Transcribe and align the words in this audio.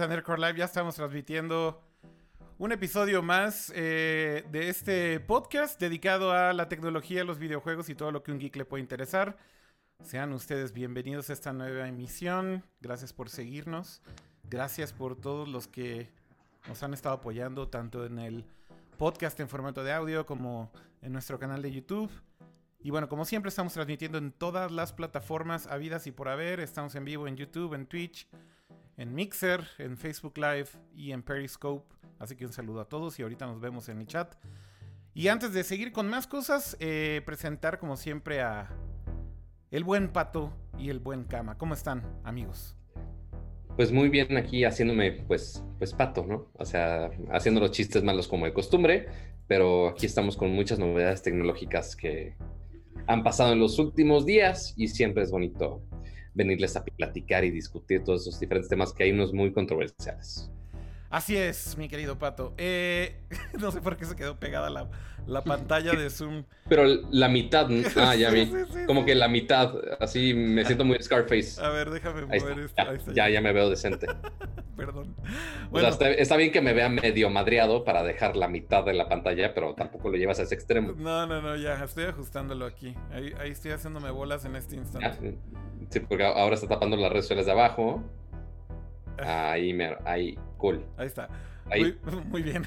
Bienvenidos 0.00 0.30
a 0.30 0.36
Live. 0.38 0.58
Ya 0.58 0.64
estamos 0.64 0.94
transmitiendo 0.94 1.78
un 2.56 2.72
episodio 2.72 3.22
más 3.22 3.70
eh, 3.76 4.46
de 4.50 4.70
este 4.70 5.20
podcast 5.20 5.78
dedicado 5.78 6.32
a 6.32 6.54
la 6.54 6.70
tecnología, 6.70 7.22
los 7.22 7.38
videojuegos 7.38 7.90
y 7.90 7.94
todo 7.94 8.10
lo 8.10 8.22
que 8.22 8.32
un 8.32 8.38
geek 8.38 8.56
le 8.56 8.64
puede 8.64 8.80
interesar. 8.80 9.36
Sean 10.02 10.32
ustedes 10.32 10.72
bienvenidos 10.72 11.28
a 11.28 11.34
esta 11.34 11.52
nueva 11.52 11.86
emisión. 11.86 12.64
Gracias 12.80 13.12
por 13.12 13.28
seguirnos. 13.28 14.00
Gracias 14.48 14.94
por 14.94 15.20
todos 15.20 15.46
los 15.46 15.68
que 15.68 16.08
nos 16.66 16.82
han 16.82 16.94
estado 16.94 17.16
apoyando 17.16 17.68
tanto 17.68 18.06
en 18.06 18.20
el 18.20 18.46
podcast 18.96 19.38
en 19.38 19.50
formato 19.50 19.84
de 19.84 19.92
audio 19.92 20.24
como 20.24 20.72
en 21.02 21.12
nuestro 21.12 21.38
canal 21.38 21.60
de 21.60 21.72
YouTube. 21.72 22.10
Y 22.78 22.88
bueno, 22.88 23.10
como 23.10 23.26
siempre 23.26 23.50
estamos 23.50 23.74
transmitiendo 23.74 24.16
en 24.16 24.32
todas 24.32 24.72
las 24.72 24.94
plataformas 24.94 25.66
habidas 25.66 26.06
y 26.06 26.10
por 26.10 26.28
haber. 26.30 26.58
Estamos 26.60 26.94
en 26.94 27.04
vivo 27.04 27.28
en 27.28 27.36
YouTube, 27.36 27.74
en 27.74 27.84
Twitch, 27.84 28.26
en 29.00 29.14
Mixer, 29.14 29.66
en 29.78 29.96
Facebook 29.96 30.36
Live 30.36 30.68
y 30.94 31.12
en 31.12 31.22
Periscope. 31.22 31.86
Así 32.18 32.36
que 32.36 32.44
un 32.44 32.52
saludo 32.52 32.82
a 32.82 32.84
todos 32.84 33.18
y 33.18 33.22
ahorita 33.22 33.46
nos 33.46 33.58
vemos 33.58 33.88
en 33.88 33.98
el 33.98 34.06
chat. 34.06 34.34
Y 35.14 35.28
antes 35.28 35.54
de 35.54 35.64
seguir 35.64 35.90
con 35.90 36.06
más 36.06 36.26
cosas, 36.26 36.76
eh, 36.80 37.22
presentar 37.24 37.78
como 37.78 37.96
siempre 37.96 38.42
a 38.42 38.68
el 39.70 39.84
buen 39.84 40.12
Pato 40.12 40.52
y 40.78 40.90
el 40.90 40.98
buen 40.98 41.24
Cama. 41.24 41.56
¿Cómo 41.56 41.72
están, 41.72 42.02
amigos? 42.24 42.76
Pues 43.74 43.90
muy 43.90 44.10
bien 44.10 44.36
aquí 44.36 44.64
haciéndome, 44.64 45.12
pues, 45.12 45.64
pues 45.78 45.94
pato, 45.94 46.26
¿no? 46.26 46.48
O 46.58 46.66
sea, 46.66 47.10
haciendo 47.32 47.60
los 47.60 47.70
chistes 47.70 48.02
malos 48.02 48.28
como 48.28 48.44
de 48.44 48.52
costumbre, 48.52 49.08
pero 49.46 49.88
aquí 49.88 50.04
estamos 50.04 50.36
con 50.36 50.50
muchas 50.50 50.78
novedades 50.78 51.22
tecnológicas 51.22 51.96
que, 51.96 52.34
han 53.06 53.22
pasado 53.24 53.52
en 53.52 53.58
los 53.58 53.78
últimos 53.78 54.24
días 54.24 54.74
y 54.76 54.88
siempre 54.88 55.24
es 55.24 55.30
bonito 55.30 55.82
venirles 56.34 56.76
a 56.76 56.84
platicar 56.84 57.44
y 57.44 57.50
discutir 57.50 58.04
todos 58.04 58.22
esos 58.22 58.40
diferentes 58.40 58.68
temas 58.68 58.92
que 58.92 59.04
hay 59.04 59.12
unos 59.12 59.32
muy 59.32 59.52
controversiales. 59.52 60.50
Así 61.10 61.36
es, 61.36 61.76
mi 61.76 61.88
querido 61.88 62.18
Pato. 62.18 62.54
Eh, 62.56 63.20
no 63.58 63.72
sé 63.72 63.80
por 63.80 63.96
qué 63.96 64.04
se 64.04 64.14
quedó 64.14 64.38
pegada 64.38 64.70
la, 64.70 64.88
la 65.26 65.42
pantalla 65.42 65.90
de 65.92 66.08
Zoom. 66.08 66.44
Pero 66.68 66.84
la 67.10 67.28
mitad, 67.28 67.68
ah, 67.96 68.14
ya 68.14 68.30
vi. 68.30 68.48
Como 68.86 69.04
que 69.04 69.16
la 69.16 69.26
mitad, 69.26 69.74
así 69.98 70.34
me 70.34 70.64
siento 70.64 70.84
muy 70.84 71.02
Scarface. 71.02 71.60
A 71.60 71.70
ver, 71.70 71.90
déjame 71.90 72.26
mover 72.26 72.60
esto. 72.60 73.12
Ya, 73.12 73.28
ya, 73.28 73.40
me 73.40 73.52
veo 73.52 73.68
decente. 73.68 74.06
Perdón. 74.76 75.16
Bueno. 75.70 75.88
está, 75.88 76.36
bien 76.36 76.52
que 76.52 76.60
me 76.60 76.72
vea 76.72 76.88
medio 76.88 77.28
madreado 77.28 77.84
para 77.84 78.04
dejar 78.04 78.36
la 78.36 78.46
mitad 78.46 78.84
de 78.84 78.94
la 78.94 79.08
pantalla, 79.08 79.52
pero 79.52 79.74
tampoco 79.74 80.10
lo 80.10 80.16
llevas 80.16 80.38
a 80.38 80.44
ese 80.44 80.54
extremo. 80.54 80.92
No, 80.96 81.26
no, 81.26 81.42
no, 81.42 81.56
ya, 81.56 81.82
estoy 81.84 82.04
ajustándolo 82.04 82.66
aquí. 82.66 82.94
Ahí, 83.10 83.34
ahí 83.40 83.50
estoy 83.50 83.72
haciéndome 83.72 84.12
bolas 84.12 84.44
en 84.44 84.54
este 84.54 84.76
instante. 84.76 85.36
sí, 85.90 86.00
porque 86.00 86.24
ahora 86.24 86.54
está 86.54 86.68
tapando 86.68 86.96
las 86.96 87.10
redes 87.10 87.24
sociales 87.24 87.46
de 87.46 87.52
abajo. 87.52 88.04
Ahí, 89.24 89.78
ahí, 90.04 90.38
cool. 90.58 90.84
Ahí 90.96 91.06
está. 91.06 91.28
Muy, 92.26 92.42
bien. 92.42 92.66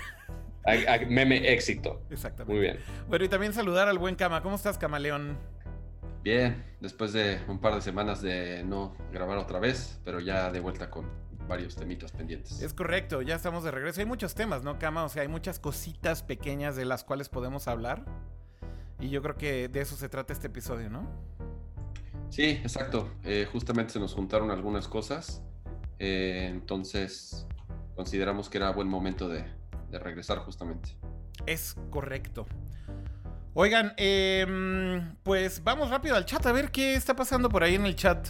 Meme 1.09 1.51
éxito. 1.51 2.01
Exactamente. 2.09 2.53
Muy 2.53 2.61
bien. 2.61 2.77
Bueno, 3.07 3.25
y 3.25 3.29
también 3.29 3.53
saludar 3.53 3.87
al 3.87 3.97
buen 3.97 4.15
Cama. 4.15 4.41
¿Cómo 4.41 4.55
estás, 4.55 4.77
Camaleón? 4.77 5.37
Bien, 6.23 6.63
después 6.79 7.11
de 7.11 7.41
un 7.49 7.59
par 7.59 7.75
de 7.75 7.81
semanas 7.81 8.21
de 8.21 8.63
no 8.63 8.95
grabar 9.11 9.37
otra 9.37 9.59
vez, 9.59 9.99
pero 10.05 10.21
ya 10.21 10.51
de 10.51 10.61
vuelta 10.61 10.89
con 10.89 11.05
varios 11.49 11.75
temitas 11.75 12.13
pendientes. 12.13 12.61
Es 12.61 12.73
correcto, 12.73 13.21
ya 13.21 13.35
estamos 13.35 13.65
de 13.65 13.71
regreso. 13.71 13.99
Hay 13.99 14.05
muchos 14.05 14.33
temas, 14.33 14.63
¿no, 14.63 14.79
Cama? 14.79 15.03
O 15.03 15.09
sea, 15.09 15.23
hay 15.23 15.27
muchas 15.27 15.59
cositas 15.59 16.23
pequeñas 16.23 16.77
de 16.77 16.85
las 16.85 17.03
cuales 17.03 17.27
podemos 17.27 17.67
hablar. 17.67 18.05
Y 18.99 19.09
yo 19.09 19.21
creo 19.21 19.35
que 19.35 19.67
de 19.67 19.81
eso 19.81 19.97
se 19.97 20.07
trata 20.07 20.31
este 20.31 20.47
episodio, 20.47 20.89
¿no? 20.89 21.09
Sí, 22.29 22.51
exacto. 22.63 23.09
Eh, 23.23 23.45
justamente 23.51 23.93
se 23.93 23.99
nos 23.99 24.13
juntaron 24.13 24.49
algunas 24.49 24.87
cosas. 24.87 25.43
Eh, 25.99 26.47
entonces, 26.51 27.47
consideramos 27.95 28.49
que 28.49 28.57
era 28.57 28.71
buen 28.71 28.87
momento 28.87 29.29
de, 29.29 29.45
regresar 29.91 30.39
justamente. 30.39 30.97
Es 31.45 31.75
correcto. 31.91 32.47
Oigan, 33.53 33.93
em, 33.97 35.15
pues 35.21 35.63
vamos 35.63 35.91
rápido 35.91 36.15
al 36.15 36.25
chat 36.25 36.43
a 36.47 36.51
ver 36.51 36.71
qué 36.71 36.95
está 36.95 37.15
pasando 37.15 37.49
por 37.49 37.63
ahí 37.63 37.75
en 37.75 37.85
el 37.85 37.95
chat. 37.95 38.27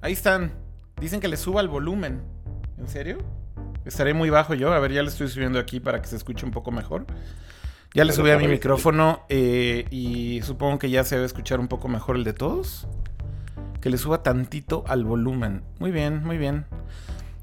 Ahí 0.00 0.12
están. 0.12 0.52
Dicen 1.00 1.20
que 1.20 1.26
le 1.26 1.36
suba 1.36 1.60
el 1.60 1.68
volumen. 1.68 2.22
¿En 2.78 2.86
serio? 2.86 3.18
Estaré 3.84 4.14
muy 4.14 4.30
bajo 4.30 4.54
yo. 4.54 4.72
A 4.72 4.78
ver, 4.78 4.92
ya 4.92 5.02
le 5.02 5.08
estoy 5.08 5.26
subiendo 5.26 5.58
aquí 5.58 5.80
para 5.80 6.00
que 6.00 6.06
se 6.06 6.14
escuche 6.14 6.46
un 6.46 6.52
poco 6.52 6.70
mejor. 6.70 7.06
Ya 7.94 8.04
le 8.04 8.12
subí 8.12 8.30
a 8.30 8.38
mi 8.38 8.46
micrófono 8.46 9.26
eh, 9.28 9.84
y 9.90 10.40
supongo 10.42 10.78
que 10.78 10.90
ya 10.90 11.02
se 11.02 11.16
debe 11.16 11.26
escuchar 11.26 11.58
un 11.58 11.68
poco 11.68 11.88
mejor 11.88 12.16
el 12.16 12.24
de 12.24 12.32
todos 12.32 12.86
que 13.82 13.90
le 13.90 13.98
suba 13.98 14.22
tantito 14.22 14.84
al 14.86 15.04
volumen. 15.04 15.62
Muy 15.80 15.90
bien, 15.90 16.24
muy 16.24 16.38
bien. 16.38 16.64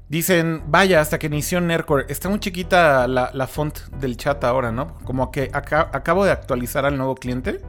Dicen, 0.08 0.62
vaya, 0.66 1.00
hasta 1.00 1.20
que 1.20 1.28
inició 1.28 1.60
Nercore. 1.60 2.06
Está 2.08 2.28
muy 2.28 2.40
chiquita 2.40 3.06
la, 3.06 3.46
font 3.46 3.78
del 4.00 4.16
chat 4.16 4.42
ahora, 4.42 4.72
¿no? 4.72 4.98
Como 5.04 5.30
que 5.30 5.50
acabo 5.52 6.24
de 6.24 6.32
actualizar 6.32 6.84
al 6.84 6.96
nuevo 6.96 7.14
cliente. 7.14 7.60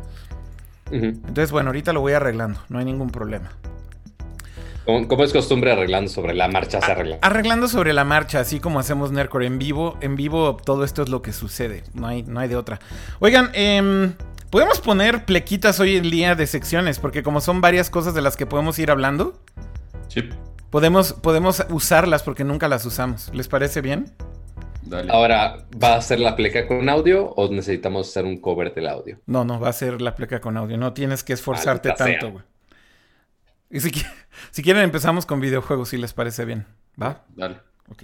Entonces, 0.89 1.51
bueno, 1.51 1.69
ahorita 1.69 1.93
lo 1.93 2.01
voy 2.01 2.13
arreglando. 2.13 2.59
No 2.69 2.79
hay 2.79 2.85
ningún 2.85 3.11
problema. 3.11 3.51
Como, 4.85 5.23
es 5.23 5.31
costumbre, 5.31 5.71
arreglando 5.71 6.09
sobre 6.09 6.33
la 6.33 6.47
marcha 6.47 6.81
se 6.81 6.91
arregla. 6.91 7.19
Arreglando 7.21 7.67
sobre 7.67 7.93
la 7.93 8.03
marcha, 8.03 8.39
así 8.39 8.59
como 8.59 8.79
hacemos 8.79 9.11
Nercore 9.11 9.45
en 9.45 9.59
vivo. 9.59 9.97
En 10.01 10.15
vivo 10.15 10.57
todo 10.57 10.83
esto 10.83 11.03
es 11.03 11.09
lo 11.09 11.21
que 11.21 11.33
sucede. 11.33 11.83
No 11.93 12.07
hay, 12.07 12.23
no 12.23 12.39
hay 12.39 12.49
de 12.49 12.55
otra. 12.55 12.79
Oigan, 13.19 13.51
eh, 13.53 14.11
Podemos 14.51 14.81
poner 14.81 15.23
plequitas 15.23 15.79
hoy 15.79 15.95
en 15.95 16.11
día 16.11 16.35
de 16.35 16.45
secciones, 16.45 16.99
porque 16.99 17.23
como 17.23 17.39
son 17.39 17.61
varias 17.61 17.89
cosas 17.89 18.13
de 18.13 18.21
las 18.21 18.35
que 18.35 18.45
podemos 18.45 18.77
ir 18.79 18.91
hablando, 18.91 19.41
sí. 20.09 20.27
podemos, 20.69 21.13
podemos 21.13 21.65
usarlas 21.69 22.21
porque 22.21 22.43
nunca 22.43 22.67
las 22.67 22.85
usamos. 22.85 23.33
¿Les 23.33 23.47
parece 23.47 23.79
bien? 23.79 24.13
Dale. 24.81 25.09
Ahora, 25.09 25.65
¿va 25.81 25.95
a 25.95 26.01
ser 26.01 26.19
la 26.19 26.35
pleca 26.35 26.67
con 26.67 26.89
audio 26.89 27.29
o 27.29 27.49
necesitamos 27.49 28.09
hacer 28.09 28.25
un 28.25 28.41
cover 28.41 28.73
del 28.73 28.87
audio? 28.87 29.19
No, 29.25 29.45
no, 29.45 29.57
va 29.57 29.69
a 29.69 29.73
ser 29.73 30.01
la 30.01 30.15
pleca 30.15 30.41
con 30.41 30.57
audio. 30.57 30.77
No 30.77 30.91
tienes 30.91 31.23
que 31.23 31.31
esforzarte 31.31 31.93
tanto, 31.93 32.31
güey. 32.31 32.43
Y 33.69 33.79
si, 33.79 33.89
si 34.51 34.61
quieren 34.61 34.83
empezamos 34.83 35.25
con 35.25 35.39
videojuegos, 35.39 35.87
si 35.87 35.97
les 35.97 36.11
parece 36.11 36.43
bien. 36.43 36.65
¿Va? 37.01 37.23
Dale. 37.37 37.55
Ok. 37.87 38.03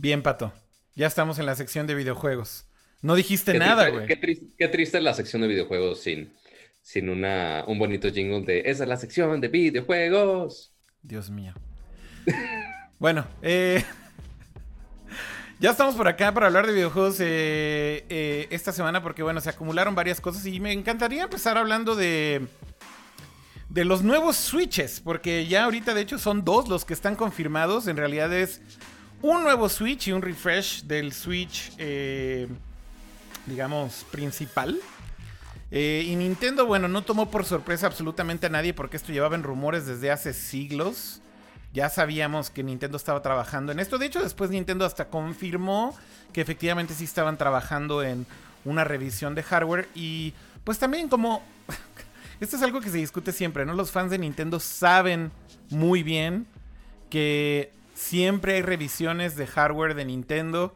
Bien, 0.00 0.22
Pato. 0.22 0.50
Ya 0.94 1.06
estamos 1.06 1.38
en 1.38 1.44
la 1.44 1.54
sección 1.54 1.86
de 1.86 1.94
videojuegos. 1.94 2.64
No 3.02 3.14
dijiste 3.16 3.58
nada, 3.58 3.90
güey. 3.90 4.06
Qué, 4.06 4.16
triste, 4.16 4.96
es 4.96 5.04
la 5.04 5.12
sección 5.12 5.42
de 5.42 5.48
videojuegos 5.48 6.00
sin, 6.00 6.32
sin 6.80 7.10
una, 7.10 7.64
un 7.66 7.78
bonito 7.78 8.08
jingle 8.10 8.40
de 8.40 8.60
esa 8.60 8.84
es 8.84 8.88
la 8.88 8.96
sección 8.96 9.38
de 9.42 9.48
videojuegos. 9.48 10.72
Dios 11.02 11.28
mío. 11.28 11.52
bueno, 12.98 13.26
eh, 13.42 13.84
ya 15.60 15.72
estamos 15.72 15.96
por 15.96 16.08
acá 16.08 16.32
para 16.32 16.46
hablar 16.46 16.66
de 16.66 16.72
videojuegos 16.72 17.20
eh, 17.20 18.06
eh, 18.08 18.48
esta 18.48 18.72
semana 18.72 19.02
porque, 19.02 19.22
bueno, 19.22 19.42
se 19.42 19.50
acumularon 19.50 19.94
varias 19.94 20.18
cosas 20.18 20.46
y 20.46 20.60
me 20.60 20.72
encantaría 20.72 21.24
empezar 21.24 21.58
hablando 21.58 21.94
de, 21.94 22.46
de 23.68 23.84
los 23.84 24.02
nuevos 24.02 24.36
switches, 24.36 25.00
porque 25.00 25.46
ya 25.46 25.64
ahorita 25.64 25.92
de 25.92 26.00
hecho 26.00 26.18
son 26.18 26.42
dos 26.42 26.70
los 26.70 26.86
que 26.86 26.94
están 26.94 27.16
confirmados. 27.16 27.86
En 27.86 27.98
realidad 27.98 28.32
es 28.32 28.62
un 29.22 29.42
nuevo 29.42 29.68
Switch 29.68 30.08
y 30.08 30.12
un 30.12 30.22
refresh 30.22 30.84
del 30.84 31.12
Switch, 31.12 31.72
eh, 31.78 32.48
digamos, 33.46 34.04
principal. 34.10 34.80
Eh, 35.70 36.04
y 36.06 36.16
Nintendo, 36.16 36.66
bueno, 36.66 36.88
no 36.88 37.02
tomó 37.02 37.30
por 37.30 37.44
sorpresa 37.44 37.86
absolutamente 37.86 38.46
a 38.46 38.50
nadie 38.50 38.74
porque 38.74 38.96
esto 38.96 39.12
llevaba 39.12 39.36
en 39.36 39.42
rumores 39.42 39.86
desde 39.86 40.10
hace 40.10 40.32
siglos. 40.32 41.20
Ya 41.72 41.88
sabíamos 41.88 42.50
que 42.50 42.64
Nintendo 42.64 42.96
estaba 42.96 43.22
trabajando 43.22 43.70
en 43.70 43.78
esto. 43.78 43.98
De 43.98 44.06
hecho, 44.06 44.20
después 44.20 44.50
Nintendo 44.50 44.84
hasta 44.84 45.08
confirmó 45.08 45.96
que 46.32 46.40
efectivamente 46.40 46.94
sí 46.94 47.04
estaban 47.04 47.36
trabajando 47.36 48.02
en 48.02 48.26
una 48.64 48.84
revisión 48.84 49.34
de 49.34 49.42
hardware. 49.42 49.88
Y 49.94 50.34
pues 50.64 50.78
también 50.78 51.08
como... 51.08 51.42
esto 52.40 52.56
es 52.56 52.62
algo 52.62 52.80
que 52.80 52.90
se 52.90 52.96
discute 52.96 53.32
siempre, 53.32 53.64
¿no? 53.64 53.74
Los 53.74 53.92
fans 53.92 54.10
de 54.10 54.18
Nintendo 54.18 54.58
saben 54.58 55.30
muy 55.68 56.02
bien 56.02 56.46
que 57.10 57.72
Siempre 58.00 58.54
hay 58.54 58.62
revisiones 58.62 59.36
de 59.36 59.46
hardware 59.46 59.94
de 59.94 60.06
Nintendo. 60.06 60.74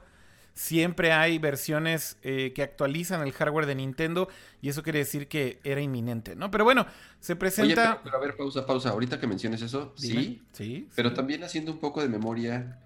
Siempre 0.52 1.10
hay 1.10 1.38
versiones 1.38 2.18
eh, 2.22 2.52
que 2.54 2.62
actualizan 2.62 3.22
el 3.22 3.32
hardware 3.32 3.64
de 3.64 3.74
Nintendo. 3.74 4.28
Y 4.60 4.68
eso 4.68 4.82
quiere 4.82 4.98
decir 4.98 5.26
que 5.26 5.58
era 5.64 5.80
inminente, 5.80 6.36
¿no? 6.36 6.50
Pero 6.50 6.64
bueno, 6.64 6.86
se 7.20 7.34
presenta. 7.34 8.02
pero, 8.04 8.18
a 8.18 8.20
ver, 8.20 8.36
pausa, 8.36 8.66
pausa. 8.66 8.90
Ahorita 8.90 9.18
que 9.18 9.26
menciones 9.26 9.62
eso, 9.62 9.94
sí. 9.96 10.42
Sí. 10.52 10.86
Pero 10.94 11.14
también 11.14 11.42
haciendo 11.42 11.72
un 11.72 11.78
poco 11.78 12.02
de 12.02 12.08
memoria, 12.08 12.78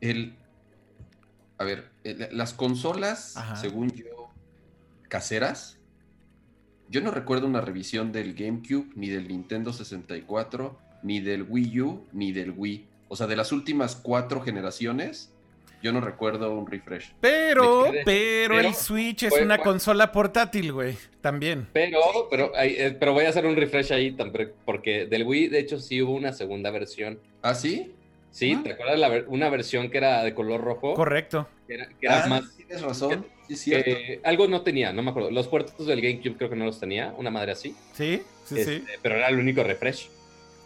el. 0.00 0.34
A 1.56 1.64
ver, 1.64 1.88
las 2.32 2.54
consolas, 2.54 3.34
según 3.60 3.92
yo, 3.92 4.30
caseras. 5.08 5.78
Yo 6.88 7.00
no 7.00 7.12
recuerdo 7.12 7.46
una 7.46 7.60
revisión 7.60 8.10
del 8.10 8.34
GameCube, 8.34 8.90
ni 8.96 9.08
del 9.08 9.28
Nintendo 9.28 9.72
64, 9.72 10.78
ni 11.04 11.20
del 11.20 11.44
Wii 11.44 11.80
U, 11.80 12.06
ni 12.12 12.32
del 12.32 12.50
Wii. 12.50 12.95
O 13.08 13.16
sea, 13.16 13.26
de 13.26 13.36
las 13.36 13.52
últimas 13.52 13.96
cuatro 13.96 14.40
generaciones, 14.40 15.32
Yo 15.82 15.92
no 15.92 16.00
recuerdo 16.00 16.52
un 16.52 16.66
refresh. 16.66 17.12
Pero, 17.20 17.92
pero, 18.04 18.58
el 18.58 18.74
Switch 18.74 19.24
es 19.24 19.34
una 19.34 19.58
consola 19.58 20.10
portátil, 20.10 20.72
güey. 20.72 20.96
También. 21.20 21.68
Pero, 21.72 22.00
pero, 22.30 22.50
eh, 22.56 22.96
pero 22.98 23.12
voy 23.12 23.26
a 23.26 23.28
hacer 23.28 23.46
un 23.46 23.54
refresh 23.54 23.92
ahí 23.92 24.16
porque 24.64 25.06
del 25.06 25.24
Wii, 25.24 25.48
de 25.48 25.60
hecho, 25.60 25.78
sí 25.78 26.02
hubo 26.02 26.12
una 26.12 26.32
segunda 26.32 26.70
versión. 26.70 27.20
¿Ah, 27.42 27.54
sí? 27.54 27.94
Sí, 28.30 28.56
ah. 28.56 28.62
¿te 28.64 28.72
acuerdas 28.72 28.98
la, 28.98 29.24
una 29.28 29.48
versión 29.48 29.90
que 29.90 29.98
era 29.98 30.24
de 30.24 30.34
color 30.34 30.60
rojo? 30.60 30.94
Correcto. 30.94 31.46
Que 31.68 31.74
era, 31.74 32.24
ah, 32.24 32.26
más. 32.26 32.56
Tienes 32.56 32.82
razón. 32.82 33.26
sí, 33.46 33.56
cierto. 33.56 33.90
algo 34.24 34.48
no 34.48 34.62
tenía, 34.62 34.92
no 34.92 35.02
me 35.02 35.10
acuerdo. 35.10 35.30
Los 35.30 35.46
puertos 35.46 35.86
del 35.86 36.00
GameCube 36.00 36.36
creo 36.36 36.50
que 36.50 36.56
no 36.56 36.64
los 36.64 36.80
tenía, 36.80 37.14
una 37.16 37.30
madre 37.30 37.52
así. 37.52 37.76
Sí, 37.92 38.22
sí, 38.44 38.64
sí. 38.64 38.72
Este, 38.72 38.98
pero 39.02 39.16
era 39.16 39.28
el 39.28 39.38
único 39.38 39.62
refresh. 39.62 40.10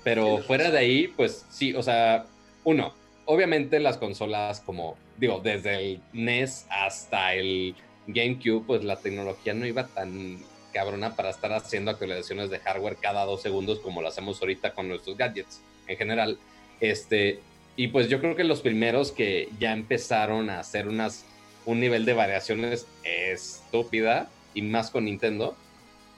Pero 0.02 0.38
fuera 0.38 0.70
de 0.70 0.78
ahí, 0.78 1.08
pues 1.08 1.44
sí, 1.50 1.74
o 1.74 1.82
sea, 1.82 2.26
uno, 2.64 2.94
obviamente 3.26 3.80
las 3.80 3.98
consolas 3.98 4.60
como, 4.60 4.96
digo, 5.18 5.40
desde 5.42 5.76
el 5.76 6.00
NES 6.12 6.66
hasta 6.70 7.34
el 7.34 7.74
GameCube, 8.06 8.64
pues 8.66 8.84
la 8.84 8.96
tecnología 8.96 9.54
no 9.54 9.66
iba 9.66 9.86
tan 9.86 10.38
cabrona 10.72 11.16
para 11.16 11.30
estar 11.30 11.52
haciendo 11.52 11.90
actualizaciones 11.90 12.48
de 12.50 12.60
hardware 12.60 12.96
cada 12.96 13.24
dos 13.24 13.42
segundos 13.42 13.80
como 13.80 14.02
lo 14.02 14.08
hacemos 14.08 14.40
ahorita 14.40 14.72
con 14.72 14.88
nuestros 14.88 15.16
gadgets 15.16 15.60
en 15.86 15.96
general. 15.96 16.38
Este, 16.80 17.40
y 17.76 17.88
pues 17.88 18.08
yo 18.08 18.20
creo 18.20 18.36
que 18.36 18.44
los 18.44 18.60
primeros 18.60 19.12
que 19.12 19.48
ya 19.58 19.72
empezaron 19.72 20.50
a 20.50 20.60
hacer 20.60 20.88
unas, 20.88 21.24
un 21.66 21.80
nivel 21.80 22.04
de 22.04 22.14
variaciones 22.14 22.86
estúpida, 23.04 24.30
y 24.54 24.62
más 24.62 24.90
con 24.90 25.04
Nintendo, 25.04 25.56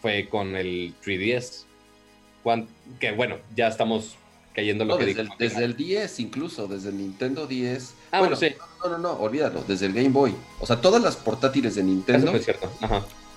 fue 0.00 0.28
con 0.28 0.56
el 0.56 0.94
3DS. 1.04 1.66
Que 2.98 3.12
bueno, 3.12 3.36
ya 3.54 3.68
estamos 3.68 4.16
cayendo 4.54 4.84
lo 4.84 4.98
que 4.98 5.06
desde, 5.06 5.22
el, 5.22 5.28
desde 5.38 5.64
el 5.64 5.76
10 5.76 6.20
incluso, 6.20 6.66
desde 6.66 6.90
el 6.90 6.98
Nintendo 6.98 7.46
10. 7.46 7.94
Ah, 8.10 8.20
bueno, 8.20 8.36
sí. 8.36 8.54
No, 8.82 8.90
no, 8.90 8.98
no, 8.98 9.12
olvídalo, 9.12 9.64
desde 9.66 9.86
el 9.86 9.92
Game 9.92 10.10
Boy. 10.10 10.34
O 10.60 10.66
sea, 10.66 10.80
todas 10.80 11.02
las 11.02 11.16
portátiles 11.16 11.74
de 11.74 11.82
Nintendo 11.82 12.32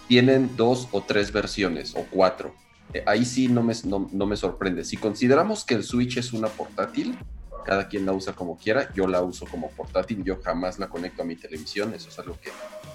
tienen 0.07 0.55
dos 0.55 0.87
o 0.91 1.01
tres 1.01 1.31
versiones, 1.31 1.95
o 1.95 2.05
cuatro. 2.09 2.53
Eh, 2.93 3.03
ahí 3.05 3.25
sí 3.25 3.47
no 3.47 3.63
me, 3.63 3.73
no, 3.83 4.25
me 4.25 4.37
sorprende. 4.37 4.83
Si 4.83 4.97
consideramos 4.97 5.63
que 5.63 5.75
el 5.75 5.83
Switch 5.83 6.17
es 6.17 6.33
una 6.33 6.47
portátil, 6.47 7.17
cada 7.65 7.87
quien 7.87 8.05
la 8.05 8.13
usa 8.13 8.33
como 8.33 8.57
quiera, 8.57 8.93
yo 8.93 9.07
la 9.07 9.21
uso 9.21 9.45
como 9.45 9.71
portátil, 9.71 10.23
yo 10.23 10.39
jamás 10.43 10.77
la 10.77 10.87
conecto 10.87 11.23
a 11.23 11.25
mi 11.25 11.35
televisión, 11.35 11.93
eso 11.95 12.09
es 12.09 12.19
algo 12.19 12.37
que 12.39 12.51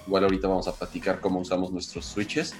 igual 0.07 0.23
ahorita 0.23 0.47
vamos 0.47 0.67
a 0.67 0.73
platicar 0.73 1.19
cómo 1.19 1.39
usamos 1.39 1.71
nuestros 1.71 2.05
Switches. 2.05 2.53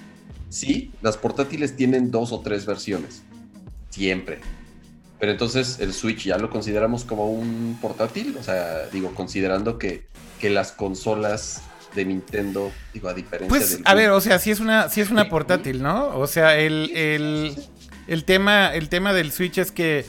Sí, 0.49 0.91
las 1.01 1.15
portátiles 1.15 1.77
tienen 1.77 2.11
dos 2.11 2.33
o 2.33 2.41
tres 2.41 2.65
versiones, 2.65 3.23
siempre 3.91 4.39
pero 5.21 5.33
entonces 5.33 5.77
el 5.79 5.93
Switch 5.93 6.23
ya 6.23 6.39
lo 6.39 6.49
consideramos 6.49 7.05
como 7.05 7.31
un 7.31 7.77
portátil, 7.79 8.35
o 8.39 8.43
sea, 8.43 8.87
digo, 8.91 9.13
considerando 9.13 9.77
que, 9.77 10.07
que 10.39 10.49
las 10.49 10.71
consolas 10.71 11.61
de 11.93 12.05
Nintendo, 12.05 12.71
digo, 12.91 13.07
a 13.07 13.13
diferencia 13.13 13.47
pues, 13.47 13.79
a 13.85 13.93
ver, 13.93 14.09
o 14.09 14.19
sea, 14.19 14.39
sí 14.39 14.49
es 14.49 14.59
una, 14.59 14.89
sí 14.89 14.99
es 14.99 15.11
una 15.11 15.29
portátil, 15.29 15.83
¿no? 15.83 16.07
O 16.17 16.25
sea, 16.25 16.57
el, 16.57 16.89
el, 16.95 17.55
el, 18.07 18.23
tema, 18.23 18.73
el 18.73 18.89
tema 18.89 19.13
del 19.13 19.31
Switch 19.31 19.59
es 19.59 19.71
que 19.71 20.07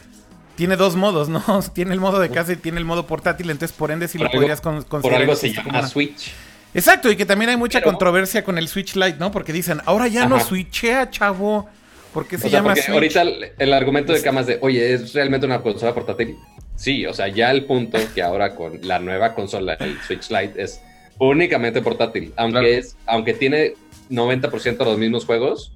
tiene 0.54 0.76
dos 0.76 0.96
modos, 0.96 1.28
¿no? 1.28 1.42
Tiene 1.74 1.92
el 1.92 2.00
modo 2.00 2.18
de 2.18 2.30
casa 2.30 2.54
y 2.54 2.56
tiene 2.56 2.78
el 2.78 2.86
modo 2.86 3.06
portátil, 3.06 3.50
entonces 3.50 3.76
por 3.76 3.90
ende 3.90 4.08
sí 4.08 4.16
lo 4.16 4.30
podrías 4.30 4.62
considerar. 4.62 5.02
Por 5.02 5.12
algo 5.12 5.36
se 5.36 5.52
llama 5.52 5.86
Switch. 5.88 6.32
Exacto, 6.72 7.10
y 7.10 7.16
que 7.16 7.26
también 7.26 7.50
hay 7.50 7.58
mucha 7.58 7.82
controversia 7.82 8.44
con 8.44 8.56
el 8.56 8.66
Switch 8.66 8.96
Lite, 8.96 9.18
¿no? 9.18 9.30
Porque 9.30 9.52
dicen, 9.52 9.82
ahora 9.84 10.08
ya 10.08 10.26
no 10.26 10.40
switchea, 10.40 11.10
chavo. 11.10 11.68
¿Por 12.12 12.26
qué 12.26 12.38
se 12.38 12.50
llama 12.50 12.74
Switch? 12.74 12.90
Ahorita 12.90 13.22
el, 13.58 13.72
argumento 13.72 14.12
de 14.12 14.22
camas 14.22 14.46
de, 14.46 14.58
oye, 14.60 14.92
¿es 14.92 15.14
realmente 15.14 15.46
una 15.46 15.62
consola 15.62 15.94
portátil? 15.94 16.36
Sí, 16.76 17.06
o 17.06 17.14
sea, 17.14 17.28
ya 17.28 17.50
el 17.50 17.64
punto 17.64 17.98
que 18.14 18.22
ahora 18.22 18.54
con 18.54 18.80
la 18.82 18.98
nueva 18.98 19.34
consola, 19.34 19.74
el 19.74 19.98
Switch 20.02 20.30
Lite, 20.30 20.62
es 20.62 20.80
únicamente 21.18 21.80
portátil. 21.80 22.32
Aunque, 22.36 22.78
es, 22.78 22.96
aunque 23.06 23.34
tiene 23.34 23.74
90% 24.10 24.76
de 24.76 24.84
los 24.84 24.98
mismos 24.98 25.24
juegos, 25.24 25.72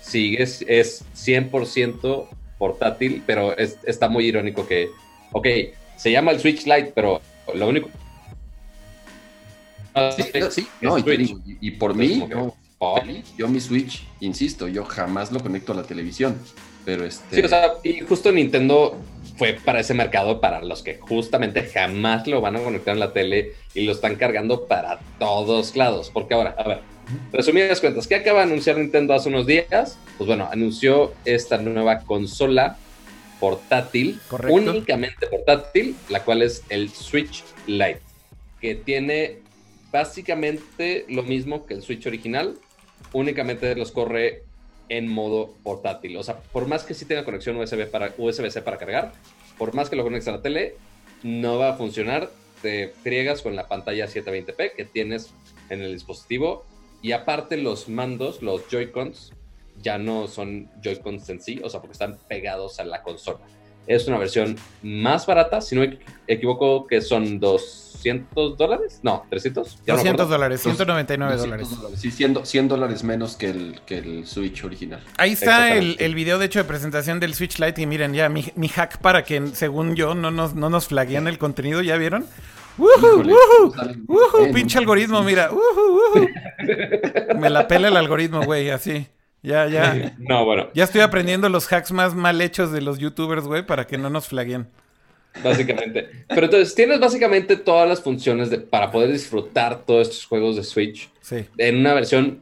sigue, 0.00 0.42
es, 0.42 0.64
es 0.66 1.04
100% 1.14 2.28
portátil, 2.58 3.22
pero 3.26 3.56
está 3.56 4.08
muy 4.08 4.26
irónico 4.26 4.66
que, 4.66 4.88
ok, 5.32 5.46
se 5.96 6.10
llama 6.10 6.32
el 6.32 6.40
Switch 6.40 6.64
Lite, 6.64 6.92
pero 6.94 7.20
lo 7.54 7.68
único... 7.68 7.90
Sí, 10.50 10.68
no, 10.82 10.98
y, 10.98 11.70
por 11.70 11.94
mí, 11.94 12.22
yo 13.36 13.48
mi 13.48 13.60
Switch, 13.60 14.06
insisto, 14.20 14.68
yo 14.68 14.84
jamás 14.84 15.32
lo 15.32 15.40
conecto 15.40 15.72
a 15.72 15.76
la 15.76 15.82
televisión. 15.84 16.38
Pero 16.84 17.04
este. 17.04 17.36
Sí, 17.36 17.42
o 17.42 17.48
sea, 17.48 17.72
y 17.82 18.00
justo 18.00 18.30
Nintendo 18.30 18.96
fue 19.36 19.54
para 19.54 19.80
ese 19.80 19.92
mercado, 19.92 20.40
para 20.40 20.62
los 20.62 20.82
que 20.82 20.98
justamente 20.98 21.64
jamás 21.64 22.26
lo 22.26 22.40
van 22.40 22.56
a 22.56 22.60
conectar 22.60 22.94
en 22.94 23.00
la 23.00 23.12
tele 23.12 23.52
y 23.74 23.84
lo 23.84 23.92
están 23.92 24.16
cargando 24.16 24.66
para 24.66 25.00
todos 25.18 25.76
lados. 25.76 26.10
Porque 26.12 26.34
ahora, 26.34 26.54
a 26.56 26.68
ver, 26.68 26.80
resumidas 27.32 27.80
cuentas, 27.80 28.06
¿qué 28.06 28.14
acaba 28.14 28.40
de 28.40 28.46
anunciar 28.46 28.78
Nintendo 28.78 29.14
hace 29.14 29.28
unos 29.28 29.46
días? 29.46 29.98
Pues 30.16 30.28
bueno, 30.28 30.48
anunció 30.50 31.12
esta 31.24 31.58
nueva 31.58 32.00
consola 32.00 32.78
portátil, 33.40 34.20
únicamente 34.48 35.26
portátil, 35.26 35.96
la 36.08 36.22
cual 36.24 36.42
es 36.42 36.62
el 36.68 36.90
Switch 36.90 37.44
Lite, 37.66 38.00
que 38.60 38.74
tiene 38.76 39.38
básicamente 39.92 41.04
lo 41.08 41.22
mismo 41.22 41.66
que 41.66 41.74
el 41.74 41.82
Switch 41.82 42.06
original, 42.06 42.56
únicamente 43.12 43.74
los 43.74 43.92
corre 43.92 44.44
en 44.88 45.08
modo 45.08 45.54
portátil. 45.62 46.16
O 46.16 46.22
sea, 46.22 46.38
por 46.38 46.66
más 46.66 46.84
que 46.84 46.94
sí 46.94 47.04
tenga 47.04 47.24
conexión 47.24 47.56
USB 47.56 47.88
para 47.90 48.14
USB-C 48.16 48.62
para 48.62 48.78
cargar, 48.78 49.12
por 49.58 49.74
más 49.74 49.90
que 49.90 49.96
lo 49.96 50.04
conectes 50.04 50.28
a 50.28 50.32
la 50.32 50.42
tele, 50.42 50.76
no 51.22 51.58
va 51.58 51.70
a 51.70 51.74
funcionar. 51.74 52.30
Te 52.62 52.88
friegas 52.88 53.42
con 53.42 53.56
la 53.56 53.68
pantalla 53.68 54.06
720p 54.06 54.72
que 54.74 54.84
tienes 54.84 55.32
en 55.70 55.82
el 55.82 55.92
dispositivo. 55.92 56.64
Y 57.02 57.12
aparte 57.12 57.56
los 57.56 57.88
mandos, 57.88 58.42
los 58.42 58.68
Joy-Cons, 58.68 59.32
ya 59.82 59.98
no 59.98 60.28
son 60.28 60.70
Joy-Cons 60.82 61.28
en 61.28 61.40
sí, 61.40 61.60
o 61.62 61.68
sea, 61.68 61.80
porque 61.80 61.92
están 61.92 62.18
pegados 62.28 62.80
a 62.80 62.84
la 62.84 63.02
consola. 63.02 63.40
Es 63.86 64.06
una 64.08 64.18
versión 64.18 64.56
más 64.82 65.26
barata, 65.26 65.60
si 65.60 65.74
no 65.74 65.82
me 65.82 65.98
equivoco, 66.26 66.86
que 66.86 67.00
son 67.00 67.38
dos 67.38 67.86
200 67.96 68.56
dólares? 68.56 69.00
No, 69.02 69.24
300. 69.28 69.82
200 69.84 70.28
dólares, 70.28 70.60
199 70.62 71.36
dólares. 71.36 71.68
Sí, 71.96 72.10
100, 72.10 72.68
dólares 72.68 73.02
menos 73.02 73.36
que 73.36 73.50
el, 73.50 73.80
que 73.84 73.98
el 73.98 74.26
Switch 74.26 74.64
original. 74.64 75.02
Ahí 75.16 75.32
está 75.32 75.74
el, 75.74 75.96
el, 75.98 76.14
video, 76.14 76.38
de 76.38 76.46
hecho, 76.46 76.60
de 76.60 76.64
presentación 76.64 77.18
del 77.18 77.34
Switch 77.34 77.58
Lite. 77.58 77.82
Y 77.82 77.86
miren, 77.86 78.14
ya 78.14 78.28
mi, 78.28 78.44
mi 78.54 78.68
hack 78.68 78.98
para 78.98 79.24
que, 79.24 79.48
según 79.54 79.96
yo, 79.96 80.14
no 80.14 80.30
nos, 80.30 80.54
no 80.54 80.70
nos 80.70 80.86
flaguean 80.86 81.26
el 81.26 81.38
contenido, 81.38 81.82
¿ya 81.82 81.96
vieron? 81.96 82.26
¡Woohoo! 82.78 83.24
¡Woohoo! 84.06 84.52
Pinche 84.52 84.78
algoritmo, 84.78 85.22
mira. 85.22 85.50
Me 87.36 87.50
la 87.50 87.66
pela 87.66 87.88
el 87.88 87.96
algoritmo, 87.96 88.42
güey, 88.42 88.70
así. 88.70 89.06
Ya, 89.46 89.68
ya. 89.68 90.12
No, 90.18 90.44
bueno. 90.44 90.70
Ya 90.74 90.82
estoy 90.82 91.02
aprendiendo 91.02 91.48
los 91.48 91.72
hacks 91.72 91.92
más 91.92 92.16
mal 92.16 92.40
hechos 92.40 92.72
de 92.72 92.80
los 92.80 92.98
youtubers, 92.98 93.44
güey, 93.44 93.64
para 93.64 93.86
que 93.86 93.96
no 93.96 94.10
nos 94.10 94.26
flaguen. 94.26 94.66
Básicamente. 95.44 96.08
Pero 96.26 96.46
entonces 96.46 96.74
tienes 96.74 96.98
básicamente 96.98 97.56
todas 97.56 97.88
las 97.88 98.02
funciones 98.02 98.50
de, 98.50 98.58
para 98.58 98.90
poder 98.90 99.12
disfrutar 99.12 99.84
todos 99.84 100.08
estos 100.08 100.24
juegos 100.26 100.56
de 100.56 100.64
Switch 100.64 101.08
en 101.58 101.76
una 101.76 101.94
versión 101.94 102.40